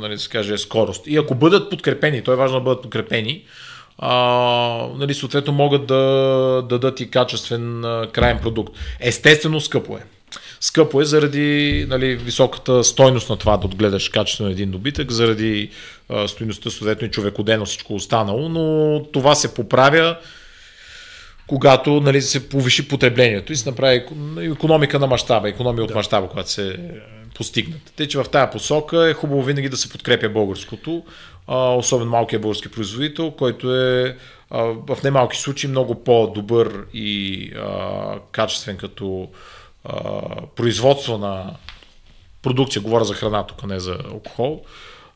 нали, 0.00 0.14
да 0.14 0.18
се 0.18 0.28
каже, 0.28 0.58
скорост. 0.58 1.06
И 1.06 1.16
ако 1.16 1.34
бъдат 1.34 1.70
подкрепени, 1.70 2.22
то 2.22 2.32
е 2.32 2.36
важно 2.36 2.58
да 2.58 2.64
бъдат 2.64 2.82
подкрепени, 2.82 3.44
а, 3.98 4.12
нали, 4.96 5.14
съответно 5.14 5.52
могат 5.52 5.86
да 5.86 6.64
дадат 6.68 7.00
и 7.00 7.10
качествен 7.10 7.84
а, 7.84 8.08
крайен 8.12 8.38
продукт. 8.38 8.76
Естествено, 9.00 9.60
скъпо 9.60 9.96
е. 9.96 10.04
Скъпо 10.60 11.00
е 11.00 11.04
заради 11.04 11.86
нали, 11.88 12.16
високата 12.16 12.84
стойност 12.84 13.30
на 13.30 13.36
това 13.36 13.56
да 13.56 13.66
отгледаш 13.66 14.08
качествено 14.08 14.50
един 14.50 14.70
добитък, 14.70 15.10
заради 15.10 15.70
а, 16.08 16.28
стойността, 16.28 16.70
съответно 16.70 17.06
и 17.06 17.10
човекодено 17.10 17.64
всичко 17.64 17.94
останало, 17.94 18.48
но 18.48 19.04
това 19.12 19.34
се 19.34 19.54
поправя 19.54 20.16
когато 21.52 22.00
нали, 22.00 22.22
се 22.22 22.48
повиши 22.48 22.88
потреблението 22.88 23.52
и 23.52 23.56
се 23.56 23.70
направи 23.70 24.04
економика 24.40 24.98
на 24.98 25.06
мащаба, 25.06 25.48
економия 25.48 25.84
от 25.84 25.94
мащаба, 25.94 26.28
която 26.28 26.50
се 26.50 26.68
е, 26.70 26.76
постигнат. 27.34 27.92
Те, 27.96 28.08
че 28.08 28.18
в 28.18 28.24
тази 28.24 28.52
посока 28.52 29.10
е 29.10 29.14
хубаво 29.14 29.42
винаги 29.42 29.68
да 29.68 29.76
се 29.76 29.90
подкрепя 29.90 30.28
българското, 30.28 31.02
особено 31.48 32.10
малкият 32.10 32.42
български 32.42 32.70
производител, 32.70 33.30
който 33.30 33.74
е 33.74 34.16
в 34.86 34.98
немалки 35.04 35.36
случаи 35.36 35.70
много 35.70 36.04
по-добър 36.04 36.84
и 36.94 37.50
качествен 38.30 38.76
като 38.76 39.28
производство 40.56 41.18
на 41.18 41.56
продукция, 42.42 42.82
говоря 42.82 43.04
за 43.04 43.14
храна 43.14 43.46
тук, 43.46 43.66
не 43.66 43.80
за 43.80 43.98
алкохол, 44.12 44.64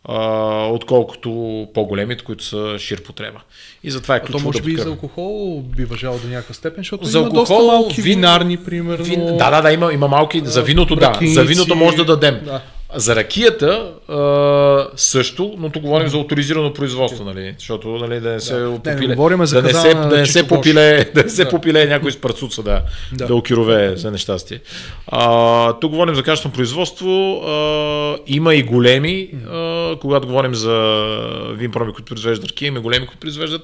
а, 0.09 0.19
отколкото 0.67 1.31
по-големите, 1.75 2.25
които 2.25 2.45
са 2.45 2.77
шир 2.79 3.03
потреба. 3.03 3.41
И 3.85 3.91
затова 3.91 4.15
е 4.15 4.19
А 4.19 4.21
то 4.21 4.27
ключово 4.27 4.45
може 4.45 4.59
да 4.59 4.65
би 4.65 4.73
и 4.73 4.77
за 4.77 4.89
алкохол 4.89 5.63
би 5.77 5.85
въжало 5.85 6.19
до 6.19 6.29
някаква 6.29 6.55
степен, 6.55 6.81
защото 6.81 7.05
За 7.05 7.19
има 7.19 7.29
доста 7.29 7.55
алкохол, 7.55 7.73
малки 7.73 8.03
вин- 8.03 8.05
винарни, 8.05 8.57
примерно. 8.57 9.05
Вин... 9.05 9.27
Да, 9.27 9.51
да, 9.51 9.63
да, 9.63 9.73
има, 9.73 9.93
има 9.93 10.09
малки. 10.09 10.43
За 10.45 10.63
виното, 10.63 10.97
да. 10.97 11.19
За 11.25 11.45
виното 11.45 11.77
може 11.77 11.97
да 11.97 12.05
дадем. 12.05 12.41
Да. 12.45 12.61
За 12.95 13.17
ракията 13.17 13.93
а, 14.09 14.87
също, 14.97 15.55
но 15.59 15.71
тук 15.71 15.83
говорим 15.83 16.09
за 16.09 16.19
авторизирано 16.19 16.73
производство, 16.73 17.25
нали? 17.25 17.55
Защото 17.59 17.89
нали, 17.89 18.21
да 18.21 18.31
не 18.31 18.41
се 18.41 18.55
Не, 18.55 18.69
не 18.69 18.79
попиле, 18.83 19.15
говорим 19.15 19.47
за 19.47 19.63
да 19.63 19.69
не 19.69 19.75
се, 19.75 19.95
да 19.95 20.17
не 20.17 20.27
се 20.27 20.49
попиле, 20.49 21.11
да 21.15 21.23
не 21.23 21.29
се 21.29 21.45
Да. 21.45 21.51
попиле 21.51 21.87
някой 21.87 22.13
с 22.13 22.21
парцуца, 22.21 22.63
да, 22.63 22.83
Да. 23.13 23.27
да, 23.27 23.35
окирове 23.35 23.97
за 23.97 24.11
нещастие. 24.11 24.61
А, 25.07 25.73
тук 25.73 25.91
говорим 25.91 26.15
за 26.15 26.23
качествено 26.23 26.55
производство, 26.55 27.33
а, 27.47 28.19
има 28.27 28.55
и 28.55 28.63
големи, 28.63 29.31
а, 29.51 29.97
когато 30.01 30.27
говорим 30.27 30.55
за 30.55 31.05
вин 31.53 31.71
проби, 31.71 31.93
които 31.93 32.09
произвеждат 32.09 32.51
ракия, 32.51 32.67
има 32.69 32.81
големи, 32.81 33.07
които 33.07 33.21
произвеждат 33.21 33.63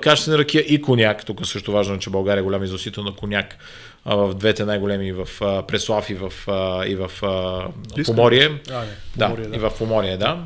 качествена 0.00 0.38
ракия 0.38 0.64
и 0.68 0.82
коняк. 0.82 1.26
Тук 1.26 1.46
също 1.46 1.72
важно, 1.72 1.94
е, 1.94 1.98
че 1.98 2.10
България 2.10 2.40
е 2.40 2.44
голям 2.44 2.64
износител 2.64 3.02
на 3.04 3.12
коняк 3.12 3.56
а, 4.04 4.16
в 4.16 4.34
двете 4.34 4.64
най-големи 4.64 5.12
в 5.12 5.28
а, 5.40 5.62
Преслав 5.62 6.10
и 6.10 6.14
в, 6.14 6.32
а, 6.48 6.86
и 6.86 6.96
в 6.96 7.10
а. 7.22 7.68
Поморие. 8.04 8.60
А, 8.70 8.80
не, 8.80 8.86
Да, 9.16 9.26
Поморие, 9.26 9.46
да. 9.48 9.56
и 9.56 9.58
в 9.58 9.72
Поморие, 9.78 10.16
да. 10.16 10.38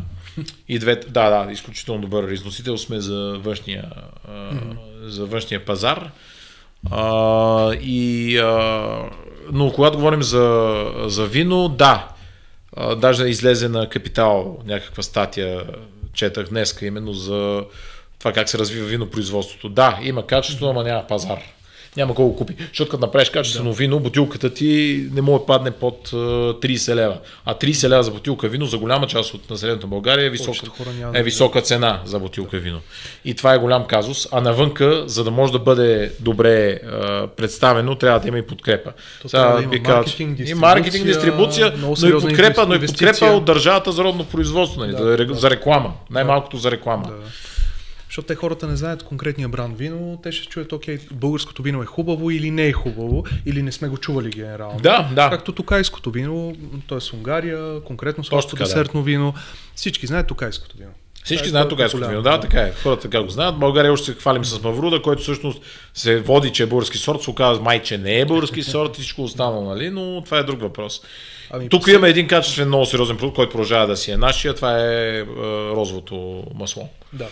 И 0.68 0.78
двете, 0.78 1.08
да, 1.10 1.30
да, 1.30 1.52
изключително 1.52 2.00
добър 2.00 2.28
износител 2.28 2.78
сме 2.78 3.00
за 3.00 3.38
външния, 3.38 3.84
а, 4.28 4.50
за 5.02 5.26
външния 5.26 5.64
пазар. 5.64 6.10
А, 6.90 7.72
и, 7.74 8.38
а, 8.38 9.10
но 9.52 9.72
когато 9.72 9.98
говорим 9.98 10.22
за, 10.22 10.86
за 11.06 11.26
вино, 11.26 11.68
да, 11.68 12.08
а, 12.76 12.94
даже 12.94 13.24
излезе 13.24 13.68
на 13.68 13.88
Капитал 13.88 14.58
някаква 14.64 15.02
статия, 15.02 15.64
четах 16.14 16.48
днеска 16.48 16.86
именно 16.86 17.12
за 17.12 17.64
това 18.18 18.32
как 18.32 18.48
се 18.48 18.58
развива 18.58 18.86
винопроизводството. 18.86 19.68
Да, 19.68 19.98
има 20.02 20.26
качество, 20.26 20.66
ама 20.66 20.84
няма 20.84 21.06
пазар. 21.06 21.38
Няма 21.96 22.14
колко 22.14 22.36
купи. 22.36 22.54
Защото 22.68 22.90
като 22.90 23.00
направиш 23.00 23.30
качествено 23.30 23.72
вино, 23.72 24.00
бутилката 24.00 24.54
ти 24.54 25.04
не 25.12 25.22
може 25.22 25.40
да 25.40 25.46
падне 25.46 25.70
под 25.70 26.10
а, 26.12 26.16
30 26.16 26.94
лева. 26.94 27.18
А 27.44 27.54
30 27.54 27.88
лева 27.88 28.02
за 28.02 28.10
бутилка 28.10 28.48
вино 28.48 28.66
за 28.66 28.78
голяма 28.78 29.06
част 29.06 29.34
от 29.34 29.50
населението 29.50 29.86
на 29.86 29.90
България 29.90 30.26
е 30.26 30.30
висока, 30.30 30.58
да 31.12 31.18
е 31.18 31.22
висока 31.22 31.60
цена 31.60 32.00
за 32.04 32.18
бутилка 32.18 32.58
вино. 32.58 32.80
И 33.24 33.34
това 33.34 33.54
е 33.54 33.58
голям 33.58 33.84
казус. 33.84 34.28
А 34.32 34.40
навънка, 34.40 35.04
за 35.06 35.24
да 35.24 35.30
може 35.30 35.52
да 35.52 35.58
бъде 35.58 36.12
добре 36.20 36.72
а, 36.72 37.26
представено, 37.26 37.94
трябва 37.94 38.20
да 38.20 38.28
има 38.28 38.38
и 38.38 38.42
подкрепа. 38.42 38.92
То 39.22 39.28
Сега 39.28 39.56
да 39.56 39.62
има 39.62 39.88
маркетинг, 39.88 40.38
и 40.38 40.54
маркетинг, 40.54 41.04
дистрибуция, 41.04 41.70
дистрибуция, 41.70 42.10
но 42.10 42.18
и 42.18 42.20
подкрепа, 42.20 42.66
но 42.66 42.74
и 42.74 42.86
подкрепа 42.86 43.26
от 43.26 43.44
държавата 43.44 43.92
за 43.92 44.04
родно 44.04 44.24
производство, 44.24 44.80
нали, 44.80 44.92
Да, 44.92 44.98
за, 44.98 45.16
да. 45.16 45.34
за 45.34 45.50
реклама. 45.50 45.92
Най-малкото 46.10 46.56
за 46.56 46.70
реклама. 46.70 47.04
Да. 47.08 47.47
Защото 48.08 48.26
те 48.26 48.34
хората 48.34 48.66
не 48.66 48.76
знаят 48.76 49.02
конкретния 49.02 49.48
бранд 49.48 49.78
вино, 49.78 50.20
те 50.22 50.32
ще 50.32 50.48
чуят, 50.48 50.72
окей, 50.72 50.98
българското 51.12 51.62
вино 51.62 51.82
е 51.82 51.86
хубаво 51.86 52.30
или 52.30 52.50
не 52.50 52.66
е 52.66 52.72
хубаво, 52.72 53.24
или 53.46 53.62
не 53.62 53.72
сме 53.72 53.88
го 53.88 53.96
чували 53.96 54.30
генерално. 54.30 54.80
Да, 54.80 55.10
да. 55.14 55.30
Както 55.30 55.52
тукайското 55.52 56.10
вино, 56.10 56.56
т.е. 56.88 57.16
Унгария, 57.16 57.80
конкретно 57.80 58.24
сорско 58.24 58.50
така, 58.50 58.64
да. 58.64 58.68
десертно 58.68 59.02
вино. 59.02 59.34
Всички 59.74 60.06
знаят 60.06 60.26
тукайското 60.26 60.76
вино. 60.76 60.90
Всички 61.24 61.46
е 61.46 61.50
знаят 61.50 61.68
тук 61.68 61.78
популярно. 61.78 62.10
вино. 62.10 62.22
Да, 62.22 62.40
така 62.40 62.60
е. 62.60 62.72
Хората 62.82 63.02
така 63.02 63.22
го 63.22 63.28
знаят. 63.28 63.58
България 63.58 63.92
още 63.92 64.12
се 64.12 64.18
хвалим 64.18 64.44
с 64.44 64.62
Мавруда, 64.62 65.02
който 65.02 65.22
всъщност 65.22 65.62
се 65.94 66.20
води, 66.20 66.50
че 66.52 66.62
е 66.62 66.66
български 66.66 66.98
сорт, 66.98 67.22
се 67.22 67.30
оказва 67.30 67.64
май, 67.64 67.82
че 67.82 67.98
не 67.98 68.20
е 68.20 68.24
български 68.24 68.62
сорт 68.62 68.98
и 68.98 69.00
всичко 69.00 69.22
останало, 69.22 69.64
нали? 69.64 69.90
Но 69.90 70.22
това 70.24 70.38
е 70.38 70.42
друг 70.42 70.60
въпрос. 70.60 71.00
Ами, 71.50 71.68
Тук 71.68 71.86
имаме 71.86 72.08
един 72.08 72.28
качествен, 72.28 72.68
много 72.68 72.86
сериозен 72.86 73.16
продукт, 73.16 73.36
който 73.36 73.52
продължава 73.52 73.86
да 73.86 73.96
си 73.96 74.10
е 74.10 74.16
нашия. 74.16 74.54
Това 74.54 74.78
е, 74.80 75.18
е 75.18 75.24
розовото 75.76 76.44
масло. 76.54 76.88
Да. 77.12 77.26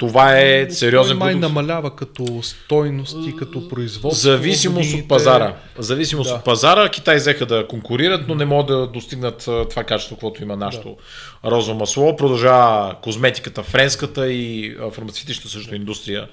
Това 0.00 0.38
е 0.40 0.70
сериозен 0.70 1.16
май 1.16 1.32
продукт. 1.32 1.40
намалява 1.54 1.96
като 1.96 2.42
стойност 2.42 3.16
и 3.28 3.36
като 3.36 3.68
производство. 3.68 4.22
Зависимост 4.30 4.76
годините. 4.76 5.02
от 5.02 5.08
пазара. 5.08 5.54
Зависимост 5.78 6.30
Да. 6.30 6.36
от 6.36 6.44
пазара. 6.44 6.88
Китай 6.88 7.16
взеха 7.16 7.46
да 7.46 7.66
конкурират, 7.68 8.28
но 8.28 8.34
не 8.34 8.44
могат 8.44 8.66
да 8.66 8.86
достигнат 8.86 9.38
това 9.70 9.84
качество, 9.84 10.16
което 10.16 10.42
има 10.42 10.56
нашето 10.56 10.96
розово 11.44 11.78
масло. 11.78 12.16
Продължава 12.16 12.94
козметиката, 13.02 13.62
френската 13.62 14.32
и 14.32 14.76
фармацевтичната 14.92 15.48
също 15.48 15.74
индустрия 15.74 16.28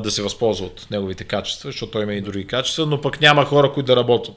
да 0.00 0.10
се 0.10 0.22
възползва 0.22 0.66
от 0.66 0.86
неговите 0.90 1.24
качества, 1.24 1.68
защото 1.68 1.92
той 1.92 2.02
има 2.02 2.12
и 2.14 2.20
други 2.20 2.46
качества, 2.46 2.86
но 2.86 3.00
пък 3.00 3.20
няма 3.20 3.44
хора, 3.44 3.72
които 3.72 3.86
да 3.86 3.96
работят, 3.96 4.34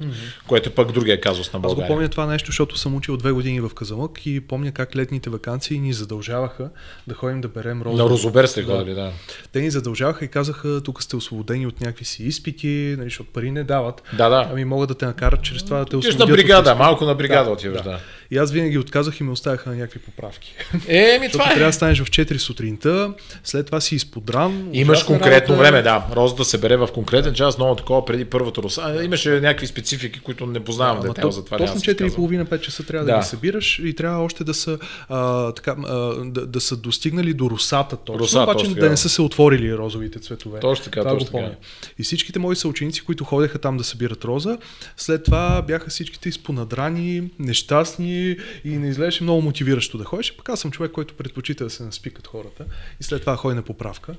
което 0.48 0.69
е 0.69 0.73
пък 0.73 0.91
другия 0.91 1.22
казус 1.22 1.53
на 1.53 1.57
Аз 1.57 1.61
го 1.61 1.68
България. 1.68 1.88
помня 1.88 2.10
това 2.10 2.26
нещо, 2.26 2.45
защото 2.45 2.77
съм 2.77 2.95
учил 2.95 3.18
две 3.18 3.31
години 3.31 3.61
в 3.61 3.69
Казанлък 3.69 4.26
и 4.26 4.41
помня 4.41 4.72
как 4.72 4.95
летните 4.95 5.30
вакансии 5.30 5.80
ни 5.80 5.94
задължаваха 5.94 6.69
да 7.07 7.14
ходим 7.15 7.41
да 7.41 7.48
берем 7.48 7.81
розово. 7.81 8.03
На 8.03 8.10
Розобер 8.10 8.45
сте 8.45 8.61
Да. 8.61 8.72
ходили, 8.72 8.94
да. 8.95 9.11
Те 9.52 9.61
ни 9.61 9.72
задължаваха 9.72 10.26
и 10.26 10.27
казаха, 10.27 10.81
тук 10.84 11.03
сте 11.03 11.15
освободени 11.15 11.68
от 11.68 11.81
някакви 11.81 12.06
си 12.06 12.23
изпити, 12.23 12.68
нали, 12.98 13.03
защото 13.03 13.30
пари 13.31 13.52
не 13.52 13.64
дават. 13.64 14.03
Да, 14.14 14.30
да. 14.30 14.48
Ами 14.52 14.65
могат 14.65 14.88
да 14.88 14.95
те 14.95 15.06
накарат 15.06 15.41
чрез 15.41 15.64
това 15.64 15.80
да 15.80 15.85
те 15.85 15.98
освободят. 15.98 16.30
на 16.30 16.35
бригада, 16.35 16.76
малко 16.76 17.06
на 17.06 17.15
бригада 17.15 17.45
Да, 17.45 17.52
отиваш, 17.52 17.77
да. 17.77 17.90
да. 17.90 17.99
И 18.34 18.38
аз 18.38 18.51
винаги 18.51 18.77
отказах 18.77 19.19
и 19.19 19.23
ме 19.23 19.31
оставяха 19.31 19.69
на 19.69 19.76
някакви 19.76 19.99
поправки. 19.99 20.55
Еми, 20.88 21.26
Защото 21.26 21.31
това 21.31 21.45
е. 21.45 21.53
трябва 21.53 21.69
да 21.69 21.73
станеш 21.73 21.99
в 22.01 22.05
4 22.05 22.38
сутринта, 22.38 23.14
след 23.43 23.65
това 23.65 23.81
си 23.81 23.95
изподран. 23.95 24.69
Имаш 24.73 25.03
конкретно 25.03 25.53
работа. 25.55 25.69
време, 25.69 25.81
да. 25.81 26.05
Розата 26.15 26.45
се 26.45 26.57
бере 26.57 26.77
в 26.77 26.89
конкретен 26.93 27.34
час, 27.34 27.57
много 27.57 27.76
такова 27.76 28.05
преди 28.05 28.26
първата 28.26 28.61
роса. 28.64 29.01
Имаше 29.03 29.30
някакви 29.30 29.68
специфики, 29.68 30.19
които 30.19 30.45
не 30.45 30.60
познавам 30.60 30.97
Ама 30.97 31.07
детайл, 31.07 31.27
то- 31.27 31.31
затова 31.31 31.57
точно 31.57 31.65
няма 31.65 31.80
да 31.80 31.80
се 31.80 31.95
казвам. 31.95 32.30
4,5-5 32.30 32.60
часа 32.61 32.84
трябва 32.85 33.05
да. 33.05 33.11
Да. 33.14 33.19
ги 33.19 33.26
събираш 33.26 33.80
и 33.84 33.93
трябва 33.95 34.23
още 34.23 34.43
да 34.43 34.53
са, 34.53 34.77
а, 35.10 35.51
така, 35.51 35.76
а, 35.88 35.95
да, 36.26 36.47
да 36.47 36.61
са 36.61 36.77
достигнали 36.77 37.34
до 37.34 37.49
русата 37.49 37.97
точно, 37.97 38.19
Руса, 38.19 38.41
обаче 38.41 38.57
точно 38.57 38.76
да 38.76 38.89
не 38.89 38.97
са 38.97 39.10
се 39.10 39.22
отворили 39.22 39.77
розовите 39.77 40.19
цветове. 40.19 40.60
Точно 40.60 40.84
така, 40.85 40.99
Това 40.99 41.11
точно 41.11 41.39
така. 41.39 41.51
И 41.99 42.03
всичките 42.03 42.39
мои 42.39 42.55
съученици, 42.55 43.01
които 43.01 43.23
ходеха 43.23 43.60
там 43.60 43.77
да 43.77 43.84
събират 43.84 44.26
роза, 44.26 44.57
след 44.97 45.23
това 45.23 45.61
бяха 45.61 45.89
всичките 45.89 46.30
изпонадрани, 46.30 47.23
нещастни 47.39 48.22
и 48.65 48.69
не 48.77 48.89
изглеждаше 48.89 49.23
много 49.23 49.41
мотивиращо 49.41 49.97
да 49.97 50.03
ходиш. 50.03 50.33
Пък 50.37 50.49
аз 50.49 50.59
съм 50.59 50.71
човек, 50.71 50.91
който 50.91 51.13
предпочита 51.13 51.63
да 51.63 51.69
се 51.69 51.83
наспи 51.83 52.09
като 52.09 52.29
хората 52.29 52.65
и 52.99 53.03
след 53.03 53.21
това 53.21 53.35
ходи 53.35 53.55
на 53.55 53.61
поправка. 53.61 54.13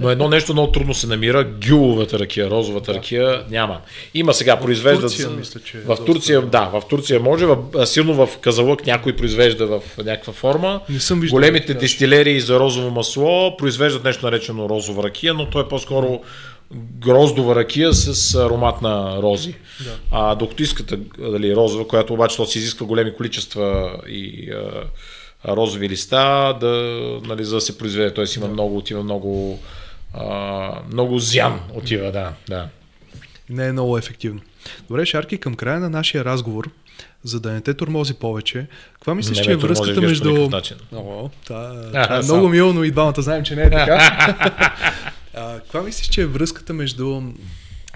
Но 0.00 0.10
едно 0.10 0.28
нещо 0.28 0.52
много 0.52 0.72
трудно 0.72 0.94
се 0.94 1.06
намира, 1.06 1.44
гюловата 1.68 2.18
ракия, 2.18 2.50
розовата 2.50 2.94
ракия 2.94 3.44
няма. 3.50 3.80
Има 4.14 4.34
сега, 4.34 4.60
произвеждат... 4.60 5.02
Турция, 5.10 5.30
мисля, 5.30 5.60
че 5.60 5.78
е 5.78 5.80
в 5.80 5.86
доста- 5.86 6.04
Турция, 6.04 6.42
да, 6.42 6.64
в 6.64 6.82
Турция 6.88 7.20
може, 7.20 7.46
в, 7.46 7.86
силно 7.86 8.26
в 8.26 8.38
Казалък 8.38 8.86
някой 8.86 9.16
произвежда 9.16 9.66
в 9.66 9.82
някаква 9.98 10.32
форма. 10.32 10.80
Не 10.88 11.00
съм 11.00 11.20
виждал. 11.20 11.36
Големите 11.36 11.74
да 11.74 11.80
дестилерии 11.80 12.40
за 12.40 12.58
розово 12.58 12.90
масло 12.90 13.56
произвеждат 13.56 14.04
нещо 14.04 14.26
наречено 14.26 14.68
розова 14.68 15.02
ракия, 15.02 15.34
но 15.34 15.50
то 15.50 15.60
е 15.60 15.68
по-скоро 15.68 16.20
гроздова 16.74 17.56
ракия 17.56 17.92
с 17.92 18.34
аромат 18.34 18.82
на 18.82 19.22
рози. 19.22 19.54
Да. 19.84 19.96
А 20.10 20.34
докато 20.34 20.62
искате 20.62 20.98
дали, 21.18 21.56
розова, 21.56 21.88
която 21.88 22.14
обаче 22.14 22.36
то 22.36 22.46
си 22.46 22.58
изисква 22.58 22.86
големи 22.86 23.14
количества 23.14 23.96
и 24.08 24.50
а, 24.50 25.54
розови 25.56 25.88
листа, 25.88 26.56
да, 26.60 26.68
нали, 27.24 27.44
за 27.44 27.54
да 27.54 27.60
се 27.60 27.78
произведе. 27.78 28.14
Т.е. 28.14 28.24
има 28.36 28.46
да. 28.46 28.52
много, 28.52 28.76
отива 28.76 29.02
много, 29.02 29.58
а, 30.14 30.78
много 30.92 31.18
зян 31.18 31.60
отива, 31.74 32.12
да, 32.12 32.32
да. 32.48 32.68
Не 33.50 33.66
е 33.66 33.72
много 33.72 33.98
ефективно. 33.98 34.40
Добре, 34.88 35.06
Шарки, 35.06 35.38
към 35.38 35.54
края 35.54 35.80
на 35.80 35.90
нашия 35.90 36.24
разговор, 36.24 36.70
за 37.24 37.40
да 37.40 37.52
не 37.52 37.60
те 37.60 37.74
тормози 37.74 38.14
повече, 38.14 38.66
каква 38.94 39.14
мислиш, 39.14 39.40
че 39.40 39.52
е 39.52 39.56
връзката 39.56 40.00
между... 40.00 40.48
О, 40.94 41.30
та, 41.46 41.72
а, 41.94 42.18
е 42.18 42.22
много 42.22 42.48
мило, 42.48 42.72
но 42.72 42.84
и 42.84 42.90
двамата 42.90 43.22
знаем, 43.22 43.44
че 43.44 43.56
не 43.56 43.62
е 43.62 43.70
така. 43.70 45.11
каква 45.34 45.82
мислиш, 45.82 46.08
че 46.08 46.22
е 46.22 46.26
връзката 46.26 46.72
между 46.72 47.22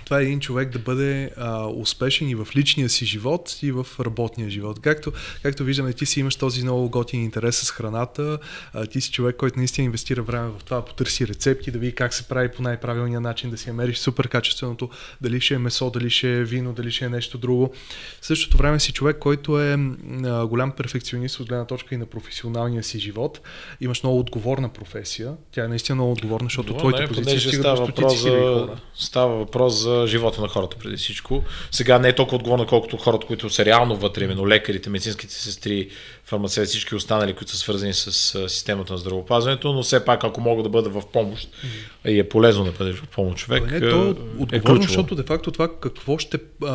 това 0.06 0.20
е 0.20 0.22
един 0.22 0.40
човек 0.40 0.70
да 0.70 0.78
бъде 0.78 1.30
а, 1.36 1.66
успешен 1.66 2.28
и 2.28 2.34
в 2.34 2.48
личния 2.56 2.88
си 2.88 3.06
живот, 3.06 3.58
и 3.62 3.72
в 3.72 3.86
работния 4.00 4.50
живот. 4.50 4.80
Както, 4.80 5.12
както 5.42 5.64
виждаме, 5.64 5.92
ти 5.92 6.06
си 6.06 6.20
имаш 6.20 6.36
този 6.36 6.62
много 6.62 6.90
готин 6.90 7.22
интерес 7.22 7.56
с 7.56 7.70
храната, 7.70 8.38
а, 8.72 8.86
ти 8.86 9.00
си 9.00 9.12
човек, 9.12 9.36
който 9.36 9.58
наистина 9.58 9.84
инвестира 9.84 10.22
време 10.22 10.48
в 10.48 10.64
това, 10.64 10.84
потърси 10.84 11.28
рецепти, 11.28 11.70
да 11.70 11.78
види 11.78 11.94
как 11.94 12.14
се 12.14 12.28
прави 12.28 12.48
по 12.48 12.62
най-правилния 12.62 13.20
начин, 13.20 13.50
да 13.50 13.58
си 13.58 13.68
намериш 13.68 13.98
супер 13.98 14.28
качественото, 14.28 14.90
дали 15.20 15.40
ще 15.40 15.54
е 15.54 15.58
месо, 15.58 15.90
дали 15.90 16.10
ще 16.10 16.38
е 16.38 16.44
вино, 16.44 16.72
дали 16.72 16.90
ще 16.90 17.04
е 17.04 17.08
нещо 17.08 17.38
друго. 17.38 17.72
В 18.20 18.26
същото 18.26 18.56
време 18.56 18.80
си 18.80 18.92
човек, 18.92 19.18
който 19.18 19.60
е 19.60 19.78
а, 20.24 20.46
голям 20.46 20.72
перфекционист 20.72 21.40
от 21.40 21.48
гледна 21.48 21.64
точка 21.64 21.94
и 21.94 21.98
на 21.98 22.06
професионалния 22.06 22.84
си 22.84 22.98
живот. 22.98 23.40
Имаш 23.80 24.02
много 24.02 24.18
отговорна 24.18 24.68
професия. 24.68 25.34
Тя 25.52 25.64
е 25.64 25.68
наистина 25.68 25.96
много 25.96 26.12
отговорна, 26.12 26.46
защото 26.46 26.72
Но, 26.72 26.78
твоите 26.78 27.06
позиции 27.06 27.40
стигат 27.40 27.76
до 27.76 27.86
стотици 27.86 28.28
хора. 28.28 28.80
Става 28.94 29.36
въпрос 29.36 29.82
за 29.82 29.95
живота 30.06 30.40
на 30.40 30.48
хората 30.48 30.76
преди 30.76 30.96
всичко. 30.96 31.42
Сега 31.70 31.98
не 31.98 32.08
е 32.08 32.14
толкова 32.14 32.36
отговорно, 32.36 32.66
колкото 32.66 32.96
хората, 32.96 33.26
които 33.26 33.50
са 33.50 33.64
реално 33.64 33.96
вътре, 33.96 34.24
именно 34.24 34.48
лекарите, 34.48 34.90
медицинските 34.90 35.34
сестри, 35.34 35.88
фармацевти, 36.26 36.68
всички 36.68 36.94
останали, 36.94 37.32
които 37.32 37.52
са 37.52 37.58
свързани 37.58 37.94
с 37.94 38.12
системата 38.48 38.92
на 38.92 38.98
здравеопазването, 38.98 39.72
но 39.72 39.82
все 39.82 40.04
пак, 40.04 40.24
ако 40.24 40.40
мога 40.40 40.62
да 40.62 40.68
бъда 40.68 40.90
в 40.90 41.02
помощ 41.12 41.48
mm-hmm. 41.48 42.10
и 42.10 42.18
е 42.18 42.28
полезно 42.28 42.64
да 42.64 42.72
бъдеш 42.72 42.96
в 42.96 43.08
помощ 43.08 43.38
човек, 43.38 43.70
не, 43.70 43.80
то, 43.80 44.16
е, 44.52 44.56
е 44.56 44.60
ключово. 44.60 44.82
защото 44.82 45.14
де 45.14 45.22
факто 45.22 45.50
това 45.50 45.80
какво 45.80 46.18
ще, 46.18 46.38
а, 46.64 46.68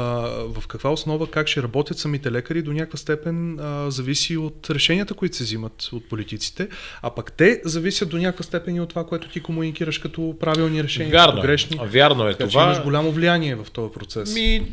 в 0.47 0.67
каква 0.67 0.89
основа, 0.89 1.27
как 1.27 1.47
ще 1.47 1.63
работят 1.63 1.97
самите 1.97 2.31
лекари, 2.31 2.61
до 2.61 2.73
някаква 2.73 2.97
степен 2.97 3.59
а, 3.59 3.91
зависи 3.91 4.37
от 4.37 4.69
решенията, 4.69 5.13
които 5.13 5.35
се 5.37 5.43
взимат 5.43 5.89
от 5.93 6.09
политиците, 6.09 6.67
а 7.01 7.09
пък 7.09 7.31
те 7.31 7.61
зависят 7.65 8.09
до 8.09 8.17
някаква 8.17 8.43
степен 8.43 8.75
и 8.75 8.81
от 8.81 8.89
това, 8.89 9.07
което 9.07 9.29
ти 9.29 9.39
комуникираш 9.39 9.97
като 9.97 10.35
правилни 10.39 10.83
решения, 10.83 11.11
вярно, 11.11 11.31
като 11.31 11.47
грешни. 11.47 11.79
Вярно 11.83 12.27
е 12.27 12.31
така, 12.31 12.49
това. 12.49 12.63
имаш 12.63 12.83
голямо 12.83 13.11
влияние 13.11 13.55
в 13.55 13.67
този 13.73 13.91
процес. 13.93 14.33
Ми, 14.33 14.71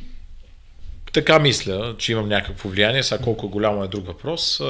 така 1.12 1.38
мисля, 1.38 1.94
че 1.98 2.12
имам 2.12 2.28
някакво 2.28 2.68
влияние. 2.68 3.02
Сега 3.02 3.24
колко 3.24 3.48
голямо 3.48 3.84
е 3.84 3.88
друг 3.88 4.06
въпрос. 4.06 4.60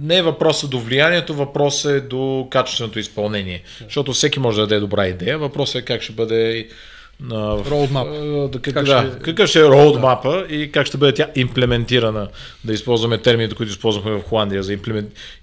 Не 0.00 0.16
е 0.16 0.22
въпросът 0.22 0.70
до 0.70 0.80
влиянието, 0.80 1.34
въпросът 1.34 1.92
е 1.92 2.00
до 2.00 2.48
качественото 2.50 2.98
изпълнение. 2.98 3.62
Защото 3.84 4.12
всеки 4.12 4.40
може 4.40 4.60
да 4.60 4.66
даде 4.66 4.80
добра 4.80 5.06
идея. 5.06 5.38
Въпросът 5.38 5.82
е 5.82 5.84
как 5.84 6.02
ще 6.02 6.12
бъде 6.12 6.68
на 7.20 7.58
роудмап. 7.70 8.08
Да, 8.52 8.58
как, 8.60 8.74
как 8.74 8.84
да, 8.84 9.10
ще... 9.10 9.22
Какъв 9.22 9.50
ще 9.50 9.60
е 9.60 9.64
роудмапа 9.64 10.44
да. 10.48 10.54
и 10.54 10.72
как 10.72 10.86
ще 10.86 10.96
бъде 10.96 11.14
тя 11.14 11.30
имплементирана, 11.34 12.28
да 12.64 12.72
използваме 12.72 13.18
термините, 13.18 13.54
които 13.54 13.72
използвахме 13.72 14.10
в 14.10 14.22
Холандия 14.22 14.62
за 14.62 14.72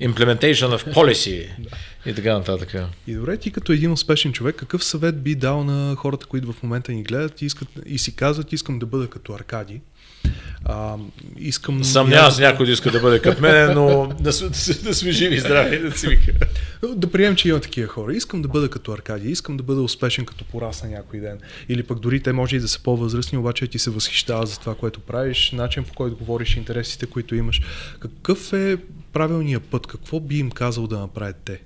implementation 0.02 0.78
of 0.78 0.94
policy 0.94 1.48
и 2.06 2.14
така 2.14 2.34
нататък. 2.34 2.76
И 3.08 3.14
добре, 3.14 3.38
ти 3.38 3.52
като 3.52 3.72
един 3.72 3.92
успешен 3.92 4.34
човек, 4.34 4.56
какъв 4.56 4.84
съвет 4.84 5.22
би 5.22 5.36
дал 5.36 5.64
на 5.64 5.96
хората, 5.96 6.26
които 6.26 6.54
в 6.54 6.64
момента 6.64 6.92
ни 6.92 7.04
гледат 7.04 7.42
и, 7.42 7.46
искат, 7.46 7.68
и 7.86 7.98
си 7.98 8.16
казват, 8.16 8.54
искам 8.54 8.80
да 8.80 8.86
бъда 8.86 9.08
като 9.08 9.34
Аркади? 9.34 9.82
А, 10.66 10.96
искам... 11.38 11.84
Съмнявам 11.84 12.32
се 12.32 12.42
някой 12.42 12.66
да 12.66 12.72
иска 12.72 12.92
да 12.92 13.00
бъде 13.00 13.20
като 13.20 13.42
мен, 13.42 13.74
но 13.74 14.08
да, 14.20 14.32
да, 14.32 14.50
да 14.84 14.94
сме 14.94 15.12
живи 15.12 15.36
и 15.36 15.40
здрави, 15.40 15.80
да 15.80 15.98
си 15.98 16.08
вика. 16.08 16.32
Да 16.96 17.12
приемем, 17.12 17.36
че 17.36 17.50
има 17.50 17.60
такива 17.60 17.88
хора. 17.88 18.14
Искам 18.14 18.42
да 18.42 18.48
бъда 18.48 18.70
като 18.70 18.92
Аркадий, 18.92 19.32
искам 19.32 19.58
да 19.58 19.64
бъда 19.64 19.82
успешен 19.82 20.26
като 20.26 20.46
порасна 20.46 20.90
някой 20.90 21.20
ден. 21.20 21.40
Или 21.70 21.84
пък 21.84 22.00
дори 22.00 22.20
те 22.20 22.34
може 22.34 22.56
и 22.56 22.60
да 22.60 22.68
са 22.68 22.80
по-възрастни, 22.80 23.38
обаче 23.38 23.68
ти 23.68 23.80
се 23.80 23.90
възхищава 23.90 24.46
за 24.46 24.60
това, 24.60 24.76
което 24.76 25.00
правиш, 25.00 25.52
начин 25.52 25.84
по 25.84 25.94
който 25.94 26.18
говориш, 26.18 26.56
интересите, 26.56 27.06
които 27.06 27.36
имаш. 27.36 27.62
Какъв 28.00 28.54
е 28.54 28.78
правилният 29.14 29.64
път? 29.64 29.88
Какво 29.88 30.20
би 30.20 30.38
им 30.38 30.52
казал 30.52 30.88
да 30.88 31.00
направят 31.00 31.38
те? 31.46 31.60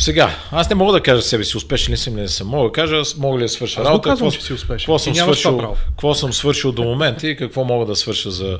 Сега, 0.00 0.36
аз 0.50 0.68
не 0.68 0.74
мога 0.74 0.92
да 0.92 1.00
кажа 1.00 1.22
себе 1.22 1.44
си 1.44 1.56
успешен 1.56 1.92
ли 1.92 1.96
съм 1.96 2.14
или 2.14 2.20
не 2.20 2.28
съм. 2.28 2.48
Мога 2.48 2.68
да 2.68 2.72
кажа, 2.72 3.02
мога 3.18 3.38
ли 3.38 3.42
да 3.42 3.48
свърша 3.48 3.80
аз 3.80 3.86
работа. 3.86 4.08
Казвам, 4.08 4.30
какво, 4.30 4.40
че 4.40 4.46
си 4.46 4.52
успешен. 4.52 4.78
Какво 4.78 4.98
съм, 4.98 5.14
свършил, 5.14 5.76
какво 5.88 6.14
съм 6.14 6.32
свършил 6.32 6.72
до 6.72 6.82
момента 6.82 7.28
и 7.28 7.36
какво 7.36 7.64
мога 7.64 7.86
да 7.86 7.96
свърша 7.96 8.30
за 8.30 8.58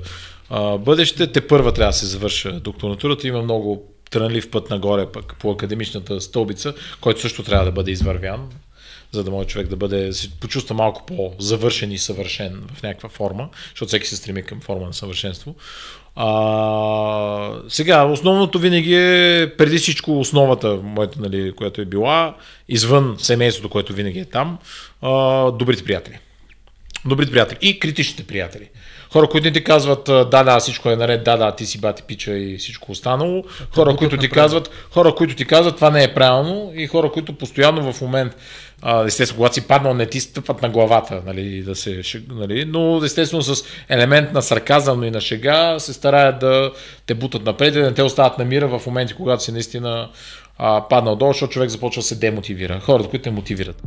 а, 0.50 0.78
бъдеще. 0.78 1.32
Те 1.32 1.46
първа 1.46 1.72
трябва 1.72 1.88
да 1.88 1.96
се 1.96 2.06
завърша 2.06 2.52
докторатурата. 2.52 3.28
Има 3.28 3.42
много 3.42 3.82
трънлив 4.10 4.50
път 4.50 4.70
нагоре 4.70 5.06
пък 5.06 5.36
по 5.38 5.50
академичната 5.50 6.20
стълбица, 6.20 6.74
който 7.00 7.20
също 7.20 7.42
трябва 7.42 7.64
да 7.64 7.72
бъде 7.72 7.90
извървян, 7.90 8.50
за 9.12 9.24
да 9.24 9.30
може 9.30 9.48
човек 9.48 9.68
да 9.68 9.76
бъде, 9.76 10.12
се 10.12 10.30
почувства 10.30 10.74
малко 10.74 11.06
по-завършен 11.06 11.92
и 11.92 11.98
съвършен 11.98 12.62
в 12.74 12.82
някаква 12.82 13.08
форма, 13.08 13.48
защото 13.70 13.88
всеки 13.88 14.06
се 14.06 14.16
стреми 14.16 14.42
към 14.42 14.60
форма 14.60 14.86
на 14.86 14.94
съвършенство. 14.94 15.54
А, 16.16 17.53
сега, 17.69 18.05
основното 18.05 18.59
винаги 18.59 18.95
е 18.95 19.53
преди 19.59 19.78
всичко 19.78 20.20
основата, 20.20 20.78
моята, 20.82 21.20
нали, 21.20 21.53
която 21.53 21.81
е 21.81 21.85
била, 21.85 22.37
извън 22.69 23.16
семейството, 23.19 23.69
което 23.69 23.93
винаги 23.93 24.19
е 24.19 24.24
там, 24.24 24.59
а, 25.03 25.11
добрите 25.51 25.85
приятели. 25.85 26.19
Добрите 27.05 27.32
приятели 27.32 27.59
и 27.62 27.81
критичните 27.81 28.27
приятели. 28.27 28.69
Хора, 29.12 29.28
които 29.28 29.53
ти 29.53 29.65
казват, 29.65 30.05
да, 30.05 30.43
да, 30.45 30.61
всичко 30.61 30.91
е 30.91 30.97
наред, 30.97 31.24
да, 31.24 31.37
да, 31.37 31.53
ти 31.53 31.66
си 31.66 31.81
бати 31.81 32.03
пича 32.03 32.32
и 32.32 32.57
всичко 32.59 32.93
останало. 32.93 33.45
Хора, 33.74 33.97
които 33.97 34.16
ти 34.16 34.28
казват, 34.28 34.70
хора, 34.91 35.15
които 35.15 35.37
ти 35.37 35.45
казват, 35.45 35.77
това 35.77 35.91
не 35.91 36.05
е 36.05 36.15
правилно 36.15 36.73
и 36.74 36.87
хора, 36.87 37.12
които 37.12 37.32
постоянно 37.32 37.93
в 37.93 38.01
момент 38.01 38.37
естествено, 39.07 39.37
когато 39.37 39.55
си 39.55 39.66
паднал, 39.66 39.95
не 39.95 40.07
ти 40.07 40.20
стъпват 40.20 40.62
на 40.62 40.69
главата, 40.69 41.23
нали, 41.27 41.62
да 41.62 41.74
се, 41.74 42.03
нали, 42.28 42.65
но 42.65 43.05
естествено 43.05 43.43
с 43.43 43.65
елемент 43.89 44.32
на 44.32 44.43
сарказъм 44.43 45.05
и 45.05 45.11
на 45.11 45.20
шега 45.20 45.78
се 45.78 45.93
стараят 45.93 46.39
да 46.39 46.73
те 47.07 47.15
бутат 47.15 47.45
напред 47.45 47.74
и 47.74 47.78
да 47.78 47.87
не 47.87 47.95
те 47.95 48.03
остават 48.03 48.39
на 48.39 48.45
мира 48.45 48.78
в 48.78 48.87
моменти, 48.87 49.15
когато 49.15 49.43
си 49.43 49.53
наистина 49.53 50.09
а, 50.59 50.89
паднал 50.89 51.16
долу, 51.16 51.32
защото 51.32 51.53
човек 51.53 51.70
започва 51.70 52.01
да 52.01 52.07
се 52.07 52.15
демотивира. 52.15 52.81
Хората, 52.81 53.09
които 53.09 53.23
те 53.23 53.31
мотивират. 53.31 53.82